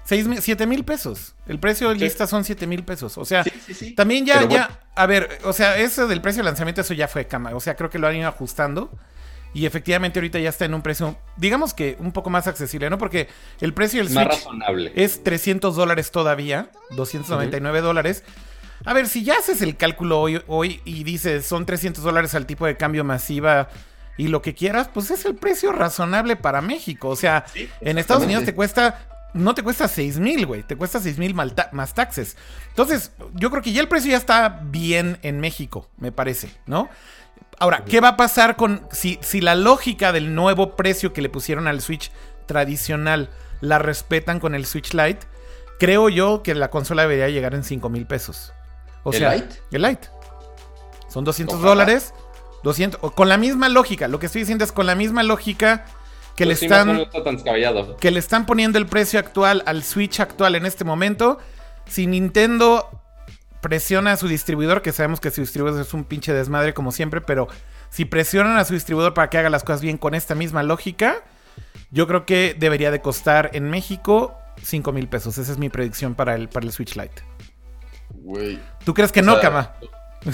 7 0.04 0.66
mil 0.66 0.84
pesos. 0.84 1.34
El 1.46 1.60
precio 1.60 1.90
de 1.90 1.96
lista 1.96 2.26
son 2.26 2.42
7 2.42 2.66
mil 2.66 2.82
pesos. 2.82 3.18
O 3.18 3.24
sea, 3.24 3.44
también 3.94 4.26
ya, 4.26 4.48
ya, 4.48 4.80
a 4.96 5.06
ver, 5.06 5.38
o 5.44 5.52
sea, 5.52 5.78
eso 5.78 6.08
del 6.08 6.20
precio 6.20 6.42
de 6.42 6.46
lanzamiento, 6.46 6.80
eso 6.80 6.94
ya 6.94 7.06
fue 7.08 7.26
cama. 7.26 7.54
O 7.54 7.60
sea, 7.60 7.76
creo 7.76 7.90
que 7.90 7.98
lo 7.98 8.08
han 8.08 8.16
ido 8.16 8.28
ajustando. 8.28 8.90
Y 9.54 9.66
efectivamente 9.66 10.18
ahorita 10.18 10.38
ya 10.38 10.48
está 10.48 10.64
en 10.64 10.72
un 10.72 10.80
precio, 10.80 11.18
digamos 11.36 11.74
que 11.74 11.96
un 12.00 12.12
poco 12.12 12.30
más 12.30 12.46
accesible, 12.46 12.88
¿no? 12.88 12.96
Porque 12.96 13.28
el 13.60 13.74
precio 13.74 14.02
del 14.02 14.08
Switch 14.08 14.46
es 14.94 15.22
300 15.22 15.76
dólares 15.76 16.10
todavía, 16.10 16.70
299 16.92 17.82
dólares. 17.82 18.24
A 18.86 18.94
ver, 18.94 19.08
si 19.08 19.24
ya 19.24 19.34
haces 19.34 19.60
el 19.60 19.76
cálculo 19.76 20.20
hoy, 20.20 20.42
hoy 20.46 20.80
y 20.86 21.04
dices 21.04 21.44
son 21.44 21.66
300 21.66 22.02
dólares 22.02 22.34
al 22.34 22.46
tipo 22.46 22.64
de 22.64 22.78
cambio 22.78 23.04
masiva 23.04 23.68
y 24.16 24.28
lo 24.28 24.42
que 24.42 24.54
quieras, 24.54 24.88
pues 24.92 25.10
es 25.10 25.24
el 25.24 25.34
precio 25.34 25.72
razonable 25.72 26.36
para 26.36 26.60
México. 26.60 27.08
O 27.08 27.16
sea, 27.16 27.44
en 27.80 27.98
Estados 27.98 28.24
Unidos 28.24 28.44
te 28.44 28.54
cuesta 28.54 29.06
no 29.34 29.54
te 29.54 29.62
cuesta 29.62 29.88
6 29.88 30.18
mil, 30.18 30.46
güey. 30.46 30.62
Te 30.62 30.76
cuesta 30.76 31.00
6 31.00 31.18
mil 31.18 31.34
más 31.34 31.94
taxes. 31.94 32.36
Entonces, 32.68 33.12
yo 33.34 33.50
creo 33.50 33.62
que 33.62 33.72
ya 33.72 33.80
el 33.80 33.88
precio 33.88 34.10
ya 34.10 34.16
está 34.16 34.60
bien 34.64 35.18
en 35.22 35.40
México, 35.40 35.88
me 35.96 36.12
parece, 36.12 36.50
¿no? 36.66 36.88
Ahora, 37.58 37.84
¿qué 37.84 38.00
va 38.00 38.08
a 38.08 38.16
pasar 38.16 38.56
con 38.56 38.86
si, 38.90 39.18
si 39.22 39.40
la 39.40 39.54
lógica 39.54 40.12
del 40.12 40.34
nuevo 40.34 40.74
precio 40.76 41.12
que 41.12 41.22
le 41.22 41.28
pusieron 41.28 41.68
al 41.68 41.80
Switch 41.80 42.10
tradicional 42.46 43.30
la 43.60 43.78
respetan 43.78 44.40
con 44.40 44.54
el 44.54 44.66
Switch 44.66 44.92
Lite? 44.92 45.26
Creo 45.78 46.08
yo 46.08 46.42
que 46.42 46.54
la 46.54 46.70
consola 46.70 47.02
debería 47.02 47.28
llegar 47.28 47.54
en 47.54 47.64
5 47.64 47.88
mil 47.88 48.06
pesos. 48.06 48.52
O 49.04 49.12
sea, 49.12 49.34
Lite? 49.34 49.60
El 49.70 49.82
Lite. 49.82 50.08
Son 51.08 51.24
200 51.24 51.60
dólares. 51.60 52.12
200, 52.62 53.12
con 53.12 53.28
la 53.28 53.36
misma 53.36 53.68
lógica. 53.68 54.08
Lo 54.08 54.18
que 54.18 54.26
estoy 54.26 54.42
diciendo 54.42 54.64
es 54.64 54.72
con 54.72 54.86
la 54.86 54.94
misma 54.94 55.22
lógica 55.22 55.84
que 56.36 56.46
le 56.46 56.54
están 56.54 57.08
que 58.00 58.10
le 58.10 58.18
están 58.18 58.46
poniendo 58.46 58.78
el 58.78 58.86
precio 58.86 59.18
actual 59.18 59.62
al 59.66 59.82
Switch 59.82 60.20
actual 60.20 60.54
en 60.54 60.66
este 60.66 60.84
momento. 60.84 61.38
Si 61.86 62.06
Nintendo 62.06 62.88
presiona 63.60 64.12
a 64.12 64.16
su 64.16 64.28
distribuidor, 64.28 64.82
que 64.82 64.92
sabemos 64.92 65.20
que 65.20 65.30
su 65.30 65.40
distribuidor 65.40 65.80
es 65.80 65.94
un 65.94 66.04
pinche 66.04 66.32
desmadre 66.32 66.74
como 66.74 66.90
siempre, 66.92 67.20
pero 67.20 67.48
si 67.90 68.04
presionan 68.04 68.56
a 68.56 68.64
su 68.64 68.74
distribuidor 68.74 69.14
para 69.14 69.30
que 69.30 69.38
haga 69.38 69.50
las 69.50 69.64
cosas 69.64 69.82
bien 69.82 69.98
con 69.98 70.14
esta 70.14 70.34
misma 70.34 70.62
lógica, 70.62 71.22
yo 71.90 72.06
creo 72.06 72.24
que 72.24 72.56
debería 72.58 72.90
de 72.90 73.00
costar 73.00 73.50
en 73.52 73.68
México 73.70 74.34
5 74.62 74.92
mil 74.92 75.08
pesos. 75.08 75.38
Esa 75.38 75.52
es 75.52 75.58
mi 75.58 75.68
predicción 75.68 76.14
para 76.14 76.34
el, 76.34 76.48
para 76.48 76.66
el 76.66 76.72
Switch 76.72 76.96
Lite. 76.96 77.22
¿Tú 78.84 78.94
crees 78.94 79.12
que 79.12 79.22
no, 79.22 79.40
Kama? 79.40 79.74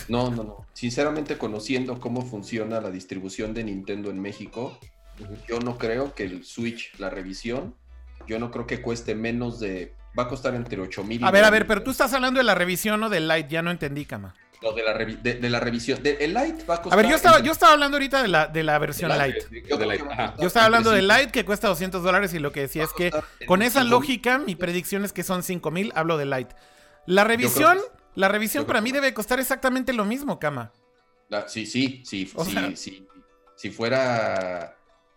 No, 0.09 0.31
no, 0.31 0.43
no. 0.45 0.68
Sinceramente, 0.79 1.37
conociendo 1.39 1.99
cómo 1.99 2.23
funciona 2.23 2.81
la 2.81 2.93
distribución 2.93 3.53
de 3.53 3.65
Nintendo 3.65 4.11
en 4.11 4.21
México, 4.21 4.79
yo 5.49 5.59
no 5.59 5.77
creo 5.77 6.15
que 6.15 6.23
el 6.23 6.45
Switch, 6.45 6.97
la 7.01 7.11
revisión, 7.11 7.75
yo 8.29 8.39
no 8.39 8.53
creo 8.53 8.69
que 8.69 8.81
cueste 8.81 9.17
menos 9.17 9.59
de. 9.59 9.97
Va 10.17 10.23
a 10.23 10.29
costar 10.29 10.55
entre 10.55 10.81
8 10.81 11.03
mil 11.03 11.25
A 11.25 11.33
ver, 11.33 11.45
a 11.45 11.51
ver, 11.51 11.67
pero 11.67 11.83
tú 11.83 11.91
estás 11.91 12.13
hablando 12.13 12.39
de 12.39 12.45
la 12.45 12.55
revisión 12.55 13.03
o 13.03 13.09
del 13.09 13.27
Lite, 13.27 13.49
ya 13.49 13.61
no 13.61 13.73
entendí, 13.73 14.05
cama. 14.05 14.37
No, 14.63 14.71
de 14.71 14.85
la, 14.85 14.95
de, 14.95 15.51
la 15.51 15.59
revisión. 15.59 15.99
el 16.05 16.33
Lite 16.33 16.65
va 16.65 16.77
a 16.77 16.83
costar. 16.83 16.93
A 16.93 17.03
ver, 17.03 17.11
yo 17.11 17.17
estaba, 17.17 17.41
yo 17.41 17.51
estaba 17.51 17.73
hablando 17.73 17.97
ahorita 17.97 18.23
de 18.23 18.29
la, 18.29 18.47
de 18.47 18.63
la 18.63 18.79
versión 18.79 19.11
Lite. 19.11 19.65
Yo, 19.69 20.47
estaba 20.47 20.67
hablando 20.67 20.93
del 20.93 21.09
Lite 21.09 21.33
que 21.33 21.45
cuesta 21.45 21.67
200 21.67 22.05
dólares 22.05 22.33
y 22.35 22.39
lo 22.39 22.53
que 22.53 22.61
decía 22.61 22.85
es 22.85 22.93
que 22.93 23.11
con 23.49 23.63
esa 23.63 23.83
lógica, 23.83 24.39
mi 24.39 24.55
predicción 24.55 25.05
es 25.05 25.13
que 25.13 25.25
son 25.25 25.43
5 25.43 25.73
mil. 25.73 25.91
Hablo 25.97 26.17
de 26.19 26.27
Lite. 26.27 26.55
La 27.05 27.25
revisión, 27.25 27.79
la 28.19 28.27
revisión 28.27 28.65
para 28.67 28.81
mí 28.81 28.91
debe 28.91 29.15
costar 29.15 29.39
exactamente 29.39 29.93
lo 29.93 30.05
mismo, 30.05 30.41
cama. 30.41 30.73
sí, 31.47 31.67
sí, 31.67 32.03
sí, 32.05 32.27
sí, 32.27 32.77
sí. 32.77 33.07
Si 33.55 33.71
fuera 33.71 34.77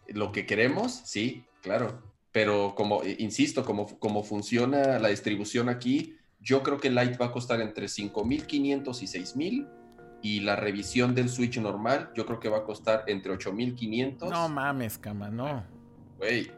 lo 0.09 0.31
que 0.31 0.45
queremos, 0.45 1.01
sí, 1.03 1.43
claro. 1.63 2.03
Pero 2.31 2.75
como, 2.75 3.01
eh, 3.01 3.15
insisto, 3.17 3.65
como, 3.65 3.97
como 3.97 4.23
funciona 4.23 4.99
la 4.99 5.07
distribución 5.07 5.67
aquí, 5.67 6.15
yo 6.39 6.61
creo 6.61 6.79
que 6.79 6.91
Lite 6.91 7.17
va 7.17 7.27
a 7.27 7.31
costar 7.31 7.59
entre 7.59 7.87
5.500 7.87 9.01
y 9.01 9.07
6.000. 9.07 9.67
Y 10.21 10.41
la 10.41 10.55
revisión 10.55 11.15
del 11.15 11.29
Switch 11.29 11.57
normal, 11.57 12.11
yo 12.15 12.27
creo 12.27 12.39
que 12.39 12.49
va 12.49 12.59
a 12.59 12.63
costar 12.63 13.05
entre 13.07 13.33
8.500. 13.33 14.29
No 14.29 14.47
mames, 14.47 14.99
cama, 14.99 15.31
no. 15.31 15.65
Güey. 16.19 16.51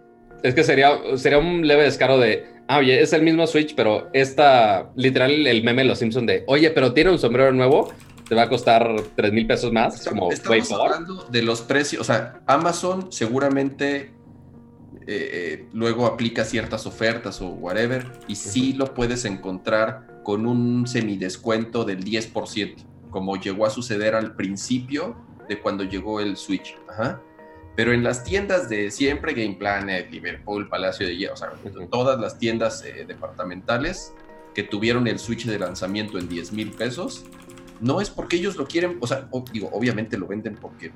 Es 0.44 0.54
que 0.54 0.66
sería, 0.66 1.00
sería 1.16 1.38
un 1.38 1.66
leve 1.66 1.84
descaro 1.84 2.18
de, 2.20 2.53
ah, 2.68 2.80
oye, 2.80 3.02
es 3.02 3.14
el 3.14 3.22
mismo 3.22 3.46
Switch, 3.48 3.76
pero 3.76 4.10
esta, 4.14 4.92
literal, 4.96 5.48
el 5.48 5.64
meme 5.64 5.84
de 5.84 5.90
los 5.90 6.00
Simpsons 6.00 6.28
de, 6.28 6.44
oye, 6.48 6.70
pero 6.72 6.94
tiene 6.94 7.12
un 7.12 7.20
sombrero 7.20 7.52
nuevo, 7.52 7.94
te 8.28 8.36
va 8.36 8.44
a 8.44 8.50
costar 8.50 8.96
3 9.16 9.34
mil 9.34 9.48
pesos 9.48 9.72
más. 9.72 9.96
Estamos, 9.96 10.40
como, 10.42 10.56
estamos 10.56 10.72
hablando 10.72 11.28
de 11.30 11.42
los 11.42 11.62
precios, 11.62 12.02
o 12.02 12.04
sea, 12.04 12.42
Amazon 12.48 13.12
seguramente 13.12 14.14
eh, 15.06 15.30
eh, 15.32 15.66
luego 15.74 16.06
aplica 16.06 16.46
ciertas 16.46 16.86
ofertas 16.86 17.42
o 17.42 17.50
whatever, 17.50 18.06
y 18.28 18.36
sí 18.36 18.74
lo 18.74 18.94
puedes 18.94 19.26
encontrar 19.26 20.22
con 20.24 20.46
un 20.46 20.88
semidescuento 20.88 21.84
del 21.84 22.04
10%, 22.04 22.76
como 23.10 23.36
llegó 23.36 23.66
a 23.66 23.70
suceder 23.70 24.16
al 24.16 24.36
principio 24.36 25.18
de 25.50 25.60
cuando 25.60 25.84
llegó 25.84 26.22
el 26.22 26.38
Switch. 26.38 26.76
Pero 27.76 27.92
en 27.92 28.04
las 28.04 28.24
tiendas 28.24 28.70
de 28.70 28.92
siempre, 28.92 29.34
Game 29.34 29.56
Planet, 29.56 30.12
Liverpool, 30.12 30.70
Palacio 30.70 31.08
de 31.08 31.18
Hierro, 31.18 31.34
o 31.34 31.38
sea, 31.38 31.54
todas 31.90 32.20
las 32.20 32.38
tiendas 32.38 32.84
eh, 32.86 33.06
departamentales 33.08 34.14
que 34.54 34.64
tuvieron 34.64 35.08
el 35.08 35.18
Switch 35.18 35.46
de 35.46 35.58
lanzamiento 35.58 36.20
en 36.20 36.30
10 36.30 36.54
mil 36.54 36.72
pesos, 36.72 37.26
no 37.82 38.00
es 38.00 38.10
porque 38.10 38.36
ellos 38.36 38.56
lo 38.56 38.68
quieren, 38.68 38.98
o 39.02 39.08
sea, 39.08 39.28
digo, 39.52 39.70
obviamente 39.74 40.18
lo 40.18 40.28
venden 40.28 40.56
porque 40.56 40.92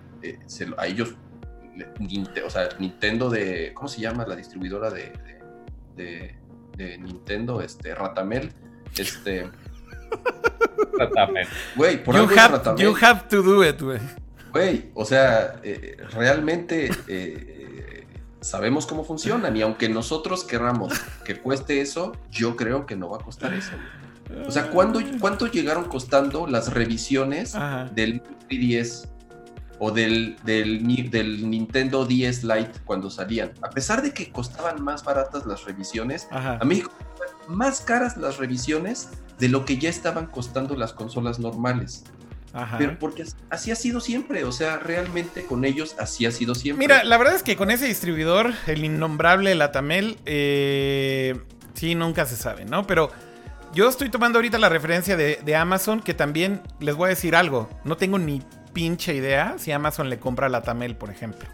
a 0.77 0.87
ellos 0.87 1.15
o 2.45 2.49
sea, 2.49 2.69
Nintendo 2.79 3.29
de, 3.29 3.71
¿cómo 3.73 3.87
se 3.87 4.01
llama 4.01 4.25
la 4.25 4.35
distribuidora 4.35 4.89
de, 4.89 5.11
de, 5.95 6.97
Nintendo? 6.97 7.61
Este, 7.61 7.93
Ratamel, 7.93 8.51
este... 8.97 9.49
Ratamel. 10.97 11.47
Güey, 11.75 12.03
por 12.03 12.15
you 12.15 12.27
have, 12.37 12.81
You 12.81 12.95
have 12.99 13.27
to 13.29 13.41
do 13.41 13.63
it, 13.63 13.81
güey. 13.81 13.99
Güey, 14.51 14.91
o 14.93 15.05
sea, 15.05 15.59
eh, 15.63 15.97
realmente 16.11 16.89
eh, 17.07 18.07
sabemos 18.41 18.85
cómo 18.85 19.03
funcionan 19.03 19.55
y 19.57 19.61
aunque 19.61 19.89
nosotros 19.89 20.43
querramos 20.43 20.93
que 21.25 21.39
cueste 21.39 21.81
eso, 21.81 22.13
yo 22.31 22.55
creo 22.55 22.85
que 22.85 22.95
no 22.95 23.09
va 23.09 23.17
a 23.17 23.21
costar 23.21 23.53
eso. 23.53 23.73
O 24.45 24.51
sea, 24.51 24.69
¿cuánto, 24.69 24.99
cuánto 25.21 25.47
llegaron 25.47 25.85
costando 25.85 26.47
las 26.47 26.73
revisiones 26.73 27.53
del 27.93 28.21
3DS 28.49 29.07
o 29.79 29.91
del, 29.91 30.35
del, 30.43 31.09
del, 31.11 31.49
Nintendo 31.49 32.05
10 32.05 32.43
Lite 32.43 32.71
cuando 32.83 33.09
salían. 33.09 33.53
A 33.61 33.69
pesar 33.69 34.01
de 34.01 34.11
que 34.11 34.31
costaban 34.31 34.83
más 34.83 35.03
baratas 35.03 35.45
las 35.45 35.65
revisiones, 35.65 36.27
a 36.31 36.59
México 36.65 36.91
más 37.47 37.81
caras 37.81 38.17
las 38.17 38.37
revisiones 38.37 39.09
de 39.39 39.49
lo 39.49 39.65
que 39.65 39.77
ya 39.77 39.89
estaban 39.89 40.27
costando 40.27 40.75
las 40.75 40.93
consolas 40.93 41.39
normales. 41.39 42.03
Pero 42.77 42.97
porque 42.97 43.23
así 43.49 43.71
ha 43.71 43.75
sido 43.75 43.99
siempre, 43.99 44.43
o 44.43 44.51
sea, 44.51 44.77
realmente 44.77 45.45
con 45.45 45.65
ellos 45.65 45.95
así 45.99 46.25
ha 46.25 46.31
sido 46.31 46.55
siempre. 46.55 46.87
Mira, 46.87 47.03
la 47.03 47.17
verdad 47.17 47.35
es 47.35 47.43
que 47.43 47.55
con 47.55 47.69
ese 47.69 47.85
distribuidor, 47.85 48.53
el 48.65 48.83
innombrable 48.83 49.53
Latamel, 49.53 50.17
eh, 50.25 51.39
sí, 51.73 51.93
nunca 51.93 52.25
se 52.25 52.35
sabe, 52.35 52.65
¿no? 52.65 52.87
Pero 52.87 53.11
yo 53.73 53.89
estoy 53.89 54.09
tomando 54.09 54.39
ahorita 54.39 54.57
la 54.57 54.69
referencia 54.69 55.15
de, 55.17 55.39
de 55.43 55.55
Amazon, 55.55 55.99
que 55.99 56.13
también 56.13 56.61
les 56.79 56.95
voy 56.95 57.07
a 57.07 57.09
decir 57.09 57.35
algo, 57.35 57.69
no 57.83 57.97
tengo 57.97 58.17
ni 58.17 58.41
pinche 58.73 59.13
idea 59.13 59.55
si 59.57 59.71
Amazon 59.71 60.09
le 60.09 60.19
compra 60.19 60.49
la 60.49 60.61
Tamel, 60.61 60.95
por 60.95 61.09
ejemplo. 61.09 61.47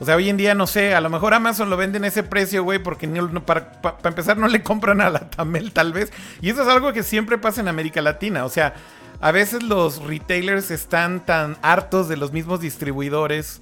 O 0.00 0.04
sea, 0.04 0.16
hoy 0.16 0.28
en 0.28 0.36
día 0.36 0.54
no 0.54 0.66
sé, 0.66 0.94
a 0.94 1.00
lo 1.00 1.10
mejor 1.10 1.34
Amazon 1.34 1.70
lo 1.70 1.76
vende 1.76 1.98
en 1.98 2.04
ese 2.04 2.22
precio, 2.22 2.64
güey, 2.64 2.78
porque 2.78 3.06
para, 3.44 3.78
empezar 4.04 4.36
no 4.38 4.48
le 4.48 4.62
compran 4.62 5.00
a 5.00 5.10
la 5.10 5.30
Tamel 5.30 5.72
tal 5.72 5.92
vez. 5.92 6.10
Y 6.40 6.50
eso 6.50 6.62
es 6.62 6.68
algo 6.68 6.92
que 6.92 7.02
siempre 7.02 7.38
pasa 7.38 7.60
en 7.60 7.68
América 7.68 8.00
Latina. 8.00 8.44
O 8.44 8.48
sea, 8.48 8.74
a 9.20 9.30
veces 9.30 9.62
los 9.62 10.02
retailers 10.02 10.70
están 10.70 11.24
tan 11.24 11.56
hartos 11.62 12.08
de 12.08 12.16
los 12.16 12.32
mismos 12.32 12.60
distribuidores 12.60 13.60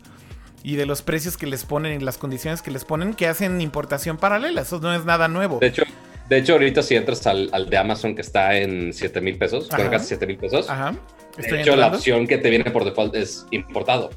y 0.62 0.76
de 0.76 0.86
los 0.86 1.02
precios 1.02 1.36
que 1.36 1.46
les 1.46 1.64
ponen 1.64 2.00
y 2.00 2.04
las 2.04 2.18
condiciones 2.18 2.62
que 2.62 2.70
les 2.70 2.84
ponen 2.84 3.14
que 3.14 3.26
hacen 3.26 3.60
importación 3.60 4.16
paralela. 4.16 4.62
Eso 4.62 4.78
no 4.80 4.94
es 4.94 5.04
nada 5.04 5.28
nuevo. 5.28 5.58
De 5.58 5.66
hecho, 5.66 5.82
de 6.28 6.38
hecho 6.38 6.52
ahorita 6.54 6.82
si 6.82 6.94
entras 6.94 7.26
al, 7.26 7.68
de 7.68 7.76
Amazon 7.76 8.14
que 8.14 8.22
está 8.22 8.56
en 8.56 8.92
7 8.92 9.20
mil 9.20 9.36
pesos, 9.38 9.68
bueno, 9.68 9.90
casi 9.90 10.06
7 10.06 10.26
mil 10.26 10.36
pesos. 10.36 10.70
Ajá 10.70 10.94
de 11.38 11.60
hecho, 11.60 11.76
la 11.76 11.88
opción 11.88 12.26
que 12.26 12.38
te 12.38 12.50
viene 12.50 12.70
por 12.70 12.84
default 12.84 13.14
es 13.14 13.46
importado. 13.50 14.10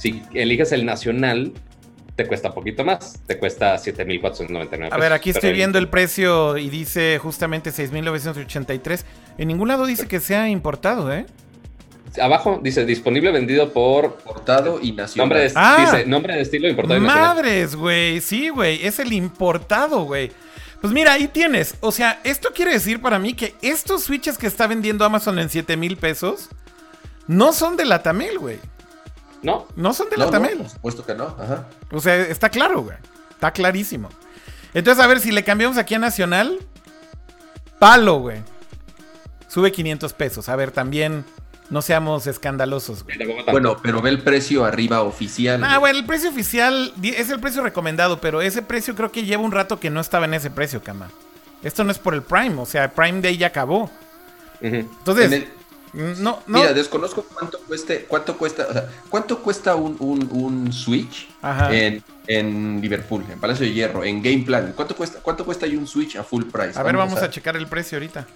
Si 0.00 0.22
eliges 0.32 0.72
el 0.72 0.86
nacional, 0.86 1.52
te 2.16 2.26
cuesta 2.26 2.48
un 2.48 2.54
poquito 2.54 2.84
más. 2.84 3.20
Te 3.26 3.36
cuesta 3.36 3.74
7.499 3.74 4.88
A 4.90 4.96
ver, 4.96 5.12
aquí 5.12 5.28
estoy 5.28 5.52
viendo 5.52 5.78
el 5.78 5.88
precio 5.88 6.56
y 6.56 6.70
dice 6.70 7.18
justamente 7.18 7.68
6.983. 7.70 9.04
En 9.36 9.48
ningún 9.48 9.68
lado 9.68 9.84
dice 9.84 10.08
que 10.08 10.18
sea 10.20 10.48
importado, 10.48 11.12
¿eh? 11.12 11.26
Abajo 12.18 12.60
dice 12.62 12.86
disponible 12.86 13.30
vendido 13.30 13.74
por 13.74 14.16
importado 14.20 14.80
y 14.80 14.92
nacional. 14.92 15.28
Nombre 15.28 15.40
de, 15.40 15.52
ah, 15.54 15.76
dice 15.92 16.06
nombre 16.06 16.34
de 16.34 16.40
estilo 16.40 16.66
importado 16.66 16.98
y 16.98 17.02
nacional. 17.02 17.36
Madres, 17.36 17.76
güey. 17.76 18.22
Sí, 18.22 18.48
güey. 18.48 18.86
Es 18.86 19.00
el 19.00 19.12
importado, 19.12 20.04
güey. 20.04 20.32
Pues 20.80 20.94
mira, 20.94 21.12
ahí 21.12 21.28
tienes. 21.28 21.74
O 21.80 21.92
sea, 21.92 22.20
esto 22.24 22.52
quiere 22.54 22.72
decir 22.72 23.02
para 23.02 23.18
mí 23.18 23.34
que 23.34 23.54
estos 23.60 24.04
switches 24.04 24.38
que 24.38 24.46
está 24.46 24.66
vendiendo 24.66 25.04
Amazon 25.04 25.38
en 25.38 25.50
7 25.50 25.76
mil 25.76 25.98
pesos 25.98 26.48
no 27.26 27.52
son 27.52 27.76
de 27.76 27.84
la 27.84 28.02
Tamel, 28.02 28.38
güey. 28.38 28.56
No. 29.42 29.66
No 29.76 29.94
son 29.94 30.10
de 30.10 30.16
la 30.16 30.30
Tamel. 30.30 30.58
por 30.58 30.68
supuesto 30.68 31.06
que 31.06 31.14
no. 31.14 31.34
Ajá. 31.38 31.66
O 31.90 32.00
sea, 32.00 32.16
está 32.16 32.48
claro, 32.48 32.82
güey. 32.82 32.96
Está 33.30 33.52
clarísimo. 33.52 34.08
Entonces, 34.74 35.02
a 35.02 35.06
ver, 35.06 35.20
si 35.20 35.32
le 35.32 35.44
cambiamos 35.44 35.78
aquí 35.78 35.94
a 35.94 35.98
Nacional, 35.98 36.58
palo, 37.78 38.18
güey. 38.18 38.42
Sube 39.48 39.72
500 39.72 40.12
pesos. 40.12 40.48
A 40.48 40.56
ver, 40.56 40.70
también 40.70 41.24
no 41.70 41.82
seamos 41.82 42.26
escandalosos. 42.26 43.04
Güey. 43.04 43.18
Bueno, 43.50 43.78
pero 43.82 44.02
ve 44.02 44.10
el 44.10 44.22
precio 44.22 44.64
arriba 44.64 45.02
oficial. 45.02 45.62
Ah, 45.64 45.78
bueno, 45.78 45.98
el 45.98 46.04
precio 46.04 46.30
oficial 46.30 46.92
es 47.02 47.30
el 47.30 47.40
precio 47.40 47.62
recomendado, 47.62 48.20
pero 48.20 48.42
ese 48.42 48.62
precio 48.62 48.94
creo 48.94 49.10
que 49.10 49.24
lleva 49.24 49.42
un 49.42 49.52
rato 49.52 49.80
que 49.80 49.90
no 49.90 50.00
estaba 50.00 50.26
en 50.26 50.34
ese 50.34 50.50
precio, 50.50 50.82
cama. 50.82 51.10
Esto 51.62 51.84
no 51.84 51.90
es 51.90 51.98
por 51.98 52.14
el 52.14 52.22
Prime, 52.22 52.60
o 52.60 52.66
sea, 52.66 52.84
el 52.84 52.90
Prime 52.90 53.20
Day 53.20 53.36
ya 53.36 53.48
acabó. 53.48 53.90
Entonces, 54.60 55.46
no, 55.92 56.42
no. 56.46 56.58
Mira, 56.58 56.72
desconozco 56.72 57.24
cuánto 57.24 57.58
cueste, 57.60 58.04
cuánto 58.06 58.38
cuesta, 58.38 58.66
o 58.68 58.72
sea, 58.72 58.88
cuánto 59.08 59.42
cuesta 59.42 59.74
un, 59.74 59.96
un, 59.98 60.72
Switch 60.72 61.28
en, 61.70 62.02
en, 62.26 62.80
Liverpool, 62.80 63.24
en 63.30 63.40
Palacio 63.40 63.66
de 63.66 63.72
Hierro, 63.72 64.04
en 64.04 64.22
Game 64.22 64.44
Plan. 64.44 64.72
¿Cuánto 64.76 64.94
cuesta, 64.94 65.18
cuánto 65.20 65.44
cuesta 65.44 65.66
ahí 65.66 65.76
un 65.76 65.86
Switch 65.86 66.16
a 66.16 66.22
full 66.22 66.44
price? 66.44 66.78
A 66.78 66.82
ver, 66.82 66.96
vamos, 66.96 67.20
a... 67.20 67.28
checar 67.28 67.56
el 67.56 67.66
precio 67.66 67.96
ahorita. 67.96 68.26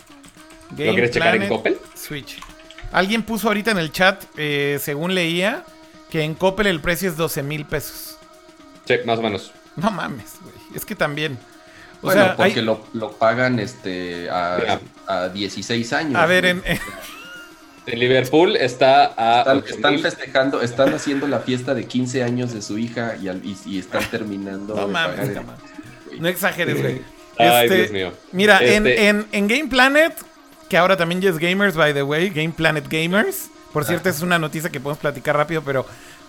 ¿Lo 0.71 0.77
quieres 0.77 1.11
checar 1.13 1.37
en 1.37 1.49
Coppel? 1.49 1.79
Switch. 1.95 2.41
Alguien 2.91 3.23
puso 3.23 3.49
ahorita 3.49 3.71
en 3.71 3.79
el 3.79 3.93
chat, 3.93 4.25
eh, 4.37 4.79
según 4.81 5.15
leía, 5.15 5.65
que 6.11 6.23
en 6.23 6.35
Coppel 6.35 6.67
el 6.67 6.81
precio 6.81 7.09
es 7.09 7.17
12 7.17 7.43
mil 7.43 7.65
pesos. 7.67 8.19
Sí, 8.85 8.95
más 9.05 9.19
o 9.19 9.23
menos. 9.23 9.53
No 9.77 9.91
mames, 9.91 10.35
güey. 10.43 10.55
Es 10.75 10.85
que 10.85 10.95
también. 10.95 11.39
O 12.01 12.07
bueno, 12.07 12.23
sea, 12.23 12.37
porque 12.37 12.63
lo, 12.63 12.85
lo, 12.93 13.13
pagan 13.13 13.59
este 13.59 14.29
a, 14.29 14.81
a, 15.07 15.29
16 15.29 15.93
años. 15.93 16.17
A 16.17 16.27
ver, 16.27 16.45
en, 16.45 16.63
en, 17.87 17.99
Liverpool 17.99 18.57
está 18.57 19.15
a. 19.17 19.61
Están, 19.67 19.99
festejando, 19.99 20.63
están 20.63 20.95
haciendo 20.95 21.27
la 21.27 21.41
fiesta 21.41 21.75
de 21.75 21.85
15 21.87 22.23
años 22.23 22.53
de 22.53 22.63
su 22.63 22.79
hija 22.79 23.17
y, 23.21 23.29
y, 23.67 23.79
están 23.79 24.03
terminando. 24.11 24.75
No 24.75 24.89
mames, 24.89 25.31
no 26.19 26.29
exageres, 26.29 26.81
güey. 26.81 27.03
Ay, 27.39 27.65
este, 27.65 27.77
Dios 27.77 27.91
mío. 27.91 28.13
Mira, 28.33 28.61
en, 28.63 28.87
este 28.87 29.09
en, 29.09 29.27
en 29.33 29.49
Game 29.49 29.67
Planet 29.67 30.15
que 30.69 30.79
ahora 30.79 30.97
también 30.97 31.21
ya 31.21 31.31
es 31.31 31.39
Gamers, 31.39 31.77
by 31.77 31.95
the 31.95 32.03
way, 32.03 32.31
Game 32.31 32.51
Planet 32.51 32.87
Gamers. 32.89 33.51
Por 33.73 33.85
cierto, 33.85 34.09
es 34.09 34.23
una 34.23 34.39
noticia 34.39 34.71
que 34.71 34.81
podemos 34.81 34.99
platicar 34.99 35.37
rápido, 35.37 35.63
pero 35.63 35.85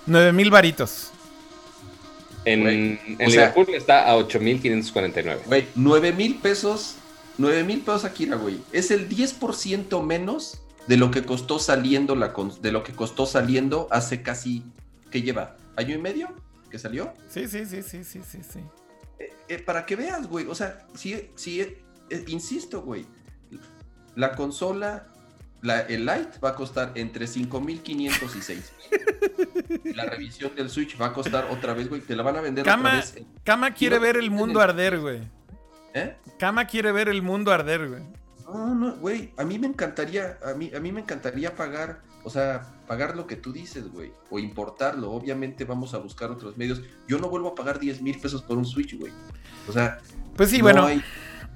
9000 0.07 0.49
varitos. 0.49 1.11
En, 2.43 2.67
en 2.67 2.99
Liverpool 3.17 3.67
está 3.73 4.07
a 4.07 4.15
8549. 4.17 5.41
Güey, 5.45 5.67
9000 5.75 6.35
pesos. 6.37 6.95
9000 7.37 7.79
pesos 7.81 8.05
aquí, 8.05 8.27
güey. 8.27 8.59
Es 8.71 8.91
el 8.91 9.09
10% 9.09 10.03
menos 10.03 10.59
de 10.87 10.97
lo 10.97 11.11
que 11.11 11.23
costó 11.23 11.59
saliendo 11.59 12.15
la 12.15 12.33
de 12.61 12.71
lo 12.71 12.83
que 12.83 12.93
costó 12.93 13.25
saliendo 13.25 13.87
hace 13.91 14.21
casi 14.21 14.63
¿qué 15.11 15.21
lleva? 15.21 15.55
¿Año 15.75 15.95
y 15.95 15.97
medio? 15.97 16.29
que 16.69 16.79
salió. 16.79 17.13
Sí, 17.29 17.47
sí, 17.47 17.65
sí, 17.65 17.81
sí, 17.81 18.03
sí, 18.03 18.21
sí, 18.23 18.39
sí. 18.43 18.59
Eh, 19.19 19.33
eh, 19.47 19.59
para 19.59 19.85
que 19.85 19.95
veas, 19.95 20.27
güey. 20.27 20.45
O 20.47 20.55
sea, 20.55 20.85
sí, 20.93 21.29
sí, 21.35 21.61
eh, 21.61 22.25
insisto, 22.27 22.81
güey. 22.81 23.05
La 24.15 24.35
consola, 24.35 25.07
la, 25.61 25.81
el 25.81 26.05
Lite 26.05 26.39
va 26.43 26.49
a 26.49 26.55
costar 26.55 26.91
entre 26.95 27.27
5.500 27.27 28.35
y 28.35 28.41
6. 28.41 28.73
la 29.95 30.05
revisión 30.05 30.53
del 30.55 30.69
Switch 30.69 30.99
va 30.99 31.07
a 31.07 31.13
costar 31.13 31.47
otra 31.49 31.73
vez, 31.73 31.89
güey. 31.89 32.01
Te 32.01 32.15
la 32.15 32.23
van 32.23 32.37
a 32.37 32.41
vender 32.41 32.65
Kama, 32.65 32.89
otra 32.89 32.99
vez. 32.99 33.25
Kama 33.43 33.73
quiere 33.73 33.99
ver 33.99 34.17
el 34.17 34.31
mundo 34.31 34.59
arder, 34.59 34.99
güey. 34.99 35.21
¿Eh? 35.93 36.17
Kama 36.37 36.65
quiere 36.65 36.91
ver 36.91 37.07
el 37.07 37.21
mundo 37.21 37.51
arder, 37.51 37.87
güey. 37.87 38.03
No, 38.45 38.75
no, 38.75 38.95
güey. 38.97 39.33
A 39.37 39.43
mí 39.43 39.59
me 39.59 39.67
encantaría, 39.67 40.37
a 40.45 40.53
mí, 40.53 40.71
a 40.75 40.79
mí 40.79 40.91
me 40.91 41.01
encantaría 41.01 41.55
pagar, 41.55 42.01
o 42.23 42.29
sea, 42.29 42.73
pagar 42.87 43.15
lo 43.15 43.27
que 43.27 43.35
tú 43.35 43.51
dices, 43.51 43.91
güey. 43.91 44.11
O 44.29 44.39
importarlo. 44.39 45.11
Obviamente 45.11 45.65
vamos 45.65 45.93
a 45.93 45.97
buscar 45.97 46.31
otros 46.31 46.57
medios. 46.57 46.81
Yo 47.07 47.17
no 47.19 47.29
vuelvo 47.29 47.49
a 47.49 47.55
pagar 47.55 47.79
10 47.79 48.01
mil 48.01 48.19
pesos 48.19 48.43
por 48.43 48.57
un 48.57 48.65
Switch, 48.65 48.97
güey. 48.97 49.11
O 49.67 49.71
sea. 49.71 49.99
Pues 50.35 50.49
sí, 50.49 50.61
bueno. 50.61 50.87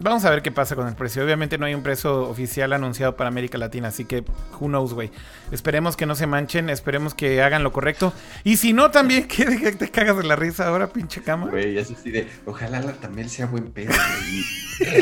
Vamos 0.02 0.24
a 0.24 0.30
ver 0.30 0.42
qué 0.42 0.52
pasa 0.52 0.78
con 0.78 0.88
el 0.88 0.96
precio. 0.96 1.24
Obviamente 1.24 1.58
no 1.58 1.66
hay 1.66 1.76
un 1.76 1.84
precio 1.84 2.30
oficial 2.30 2.72
anunciado 2.72 3.18
para 3.18 3.28
América 3.28 3.58
Latina, 3.58 3.90
así 3.90 4.06
que 4.06 4.24
who 4.58 4.68
knows, 4.68 4.94
güey. 4.94 5.12
Esperemos 5.52 5.98
que 5.98 6.06
no 6.06 6.16
se 6.16 6.26
manchen, 6.26 6.70
esperemos 6.70 7.14
que 7.14 7.42
hagan 7.42 7.64
lo 7.64 7.74
correcto. 7.74 8.14
Y 8.46 8.56
si 8.58 8.72
no, 8.72 8.92
también 8.92 9.28
que 9.28 9.46
te 9.46 9.92
cagas 9.92 10.16
de 10.16 10.24
la 10.24 10.38
risa 10.38 10.68
ahora, 10.68 10.88
pinche 10.88 11.22
cama. 11.22 11.48
Güey, 11.48 11.78
es 11.78 11.92
así 11.92 12.12
de, 12.12 12.30
ojalá 12.46 12.80
la 12.80 12.94
también 12.94 13.30
sea 13.30 13.48
buen 13.48 13.72
pedo, 13.72 13.92
güey. 13.92 14.96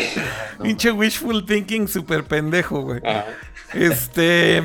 pinche 0.63 0.91
wishful 0.91 1.45
thinking 1.45 1.87
super 1.87 2.23
pendejo, 2.23 2.81
güey. 2.81 3.01
Este... 3.73 4.63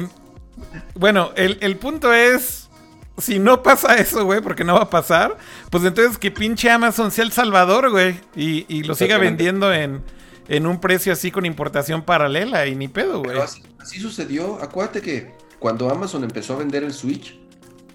Bueno, 0.95 1.33
el, 1.37 1.59
el 1.61 1.77
punto 1.77 2.13
es 2.13 2.71
si 3.19 3.39
no 3.39 3.63
pasa 3.63 3.97
eso, 3.97 4.25
güey, 4.25 4.41
porque 4.41 4.65
no 4.65 4.75
va 4.75 4.83
a 4.83 4.91
pasar, 4.91 5.37
pues 5.71 5.85
entonces 5.85 6.17
que 6.17 6.31
pinche 6.31 6.71
Amazon 6.71 7.11
sea 7.11 7.25
el 7.25 7.33
salvador, 7.33 7.91
güey, 7.91 8.19
y, 8.35 8.65
y, 8.69 8.85
lo 8.85 8.95
siga 8.95 9.19
vendiendo 9.19 9.73
en, 9.73 10.03
en 10.49 10.67
un 10.67 10.81
precio 10.81 11.13
así 11.13 11.31
con 11.31 11.47
importación 11.47 12.03
paralela 12.03 12.67
y 12.67 12.75
ni 12.75 12.89
pedo, 12.89 13.23
güey. 13.23 13.39
Así, 13.39 14.01
sucedió. 14.01 14.63
Acuérdate 14.63 15.01
que 15.01 15.35
cuando 15.59 15.91
Amazon 15.91 16.25
empezó 16.25 16.55
a 16.55 16.59
vender 16.59 16.85
el 16.85 16.93
Switch, 16.93 17.39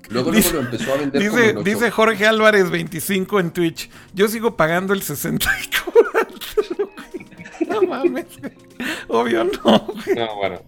luego, 0.09 0.31
luego 0.31 0.51
lo 0.51 0.59
empezó 0.59 0.93
a 0.93 0.97
vender 0.97 1.21
dice, 1.21 1.55
dice 1.63 1.91
Jorge 1.91 2.25
Álvarez 2.25 2.69
25 2.69 3.39
en 3.39 3.51
Twitch. 3.51 3.89
Yo 4.13 4.27
sigo 4.27 4.55
pagando 4.55 4.93
el 4.93 5.01
64. 5.01 5.83
no 7.69 7.81
mames. 7.83 8.25
Obvio 9.07 9.43
no. 9.43 9.93
No, 10.15 10.35
bueno. 10.35 10.61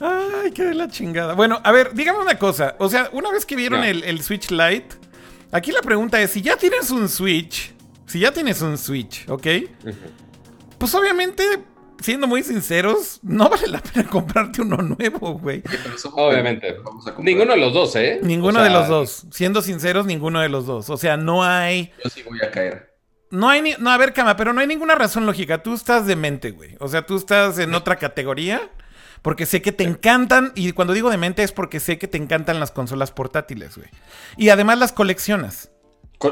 Ay, 0.00 0.50
qué 0.52 0.64
de 0.64 0.74
la 0.74 0.88
chingada. 0.88 1.34
Bueno, 1.34 1.60
a 1.62 1.72
ver, 1.72 1.94
dígame 1.94 2.18
una 2.18 2.38
cosa. 2.38 2.76
O 2.78 2.88
sea, 2.88 3.08
una 3.12 3.30
vez 3.30 3.46
que 3.46 3.56
vieron 3.56 3.84
el, 3.84 4.22
Switch 4.22 4.50
Lite, 4.50 4.96
aquí 5.52 5.72
la 5.72 5.82
pregunta 5.82 6.20
es: 6.20 6.30
si 6.32 6.42
ya 6.42 6.56
tienes 6.56 6.90
un 6.90 7.08
Switch, 7.08 7.72
si 8.06 8.20
ya 8.20 8.32
tienes 8.32 8.60
un 8.60 8.76
Switch, 8.76 9.28
¿ok? 9.28 9.46
Pues 10.84 10.94
obviamente, 10.96 11.42
siendo 11.98 12.26
muy 12.26 12.42
sinceros, 12.42 13.18
no 13.22 13.48
vale 13.48 13.68
la 13.68 13.80
pena 13.80 14.06
comprarte 14.10 14.60
uno 14.60 14.76
nuevo, 14.76 15.38
güey. 15.38 15.62
Obviamente. 16.12 16.76
Ninguno 17.20 17.52
de 17.54 17.58
los 17.58 17.72
dos, 17.72 17.96
¿eh? 17.96 18.20
Ninguno 18.22 18.62
de 18.62 18.68
los 18.68 18.86
dos. 18.86 19.26
Siendo 19.30 19.62
sinceros, 19.62 20.04
ninguno 20.04 20.42
de 20.42 20.50
los 20.50 20.66
dos. 20.66 20.90
O 20.90 20.98
sea, 20.98 21.16
no 21.16 21.42
hay. 21.42 21.90
Yo 22.04 22.10
sí 22.10 22.22
voy 22.22 22.38
a 22.42 22.50
caer. 22.50 22.94
No 23.30 23.48
hay 23.48 23.62
ni... 23.62 23.72
No, 23.78 23.88
a 23.88 23.96
ver, 23.96 24.12
Cama, 24.12 24.36
pero 24.36 24.52
no 24.52 24.60
hay 24.60 24.66
ninguna 24.66 24.94
razón 24.94 25.24
lógica. 25.24 25.62
Tú 25.62 25.72
estás 25.72 26.06
demente, 26.06 26.50
güey. 26.50 26.76
O 26.80 26.88
sea, 26.88 27.06
tú 27.06 27.16
estás 27.16 27.58
en 27.58 27.72
otra 27.74 27.96
categoría. 27.96 28.60
Porque 29.22 29.46
sé 29.46 29.62
que 29.62 29.72
te 29.72 29.84
encantan, 29.84 30.52
y 30.54 30.72
cuando 30.72 30.92
digo 30.92 31.08
demente 31.08 31.42
es 31.42 31.52
porque 31.52 31.80
sé 31.80 31.96
que 31.96 32.08
te 32.08 32.18
encantan 32.18 32.60
las 32.60 32.72
consolas 32.72 33.10
portátiles, 33.10 33.78
güey. 33.78 33.88
Y 34.36 34.50
además 34.50 34.78
las 34.78 34.92
coleccionas 34.92 35.70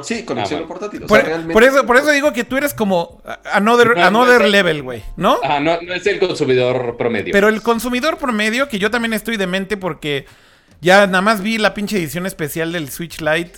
sí, 0.03 0.25
conexión 0.25 0.63
ah, 0.65 0.69
portátil. 0.69 1.03
por, 1.03 1.65
eso, 1.65 1.87
por 1.87 1.97
eso 1.97 2.11
digo 2.11 2.33
que 2.33 2.45
tú 2.45 2.57
eres 2.57 2.75
como 2.75 3.23
another, 3.53 3.99
another 3.99 4.49
level, 4.49 4.83
güey, 4.83 5.03
¿no? 5.17 5.39
Ah, 5.43 5.61
no, 5.61 5.81
no 5.81 5.95
es 5.95 6.07
el 6.07 6.19
consumidor 6.19 6.97
promedio. 6.97 7.33
Pero 7.33 7.49
el 7.49 7.63
consumidor 7.63 8.17
promedio, 8.17 8.69
que 8.69 8.79
yo 8.79 8.91
también 8.91 9.13
estoy 9.13 9.37
demente 9.37 9.77
porque 9.77 10.27
ya 10.81 11.07
nada 11.07 11.21
más 11.21 11.43
vi 11.43 11.59
la 11.59 11.75
pinche 11.75 11.97
edición 11.99 12.27
especial 12.27 12.73
del 12.73 12.91
Switch 12.91 13.21
Lite. 13.21 13.53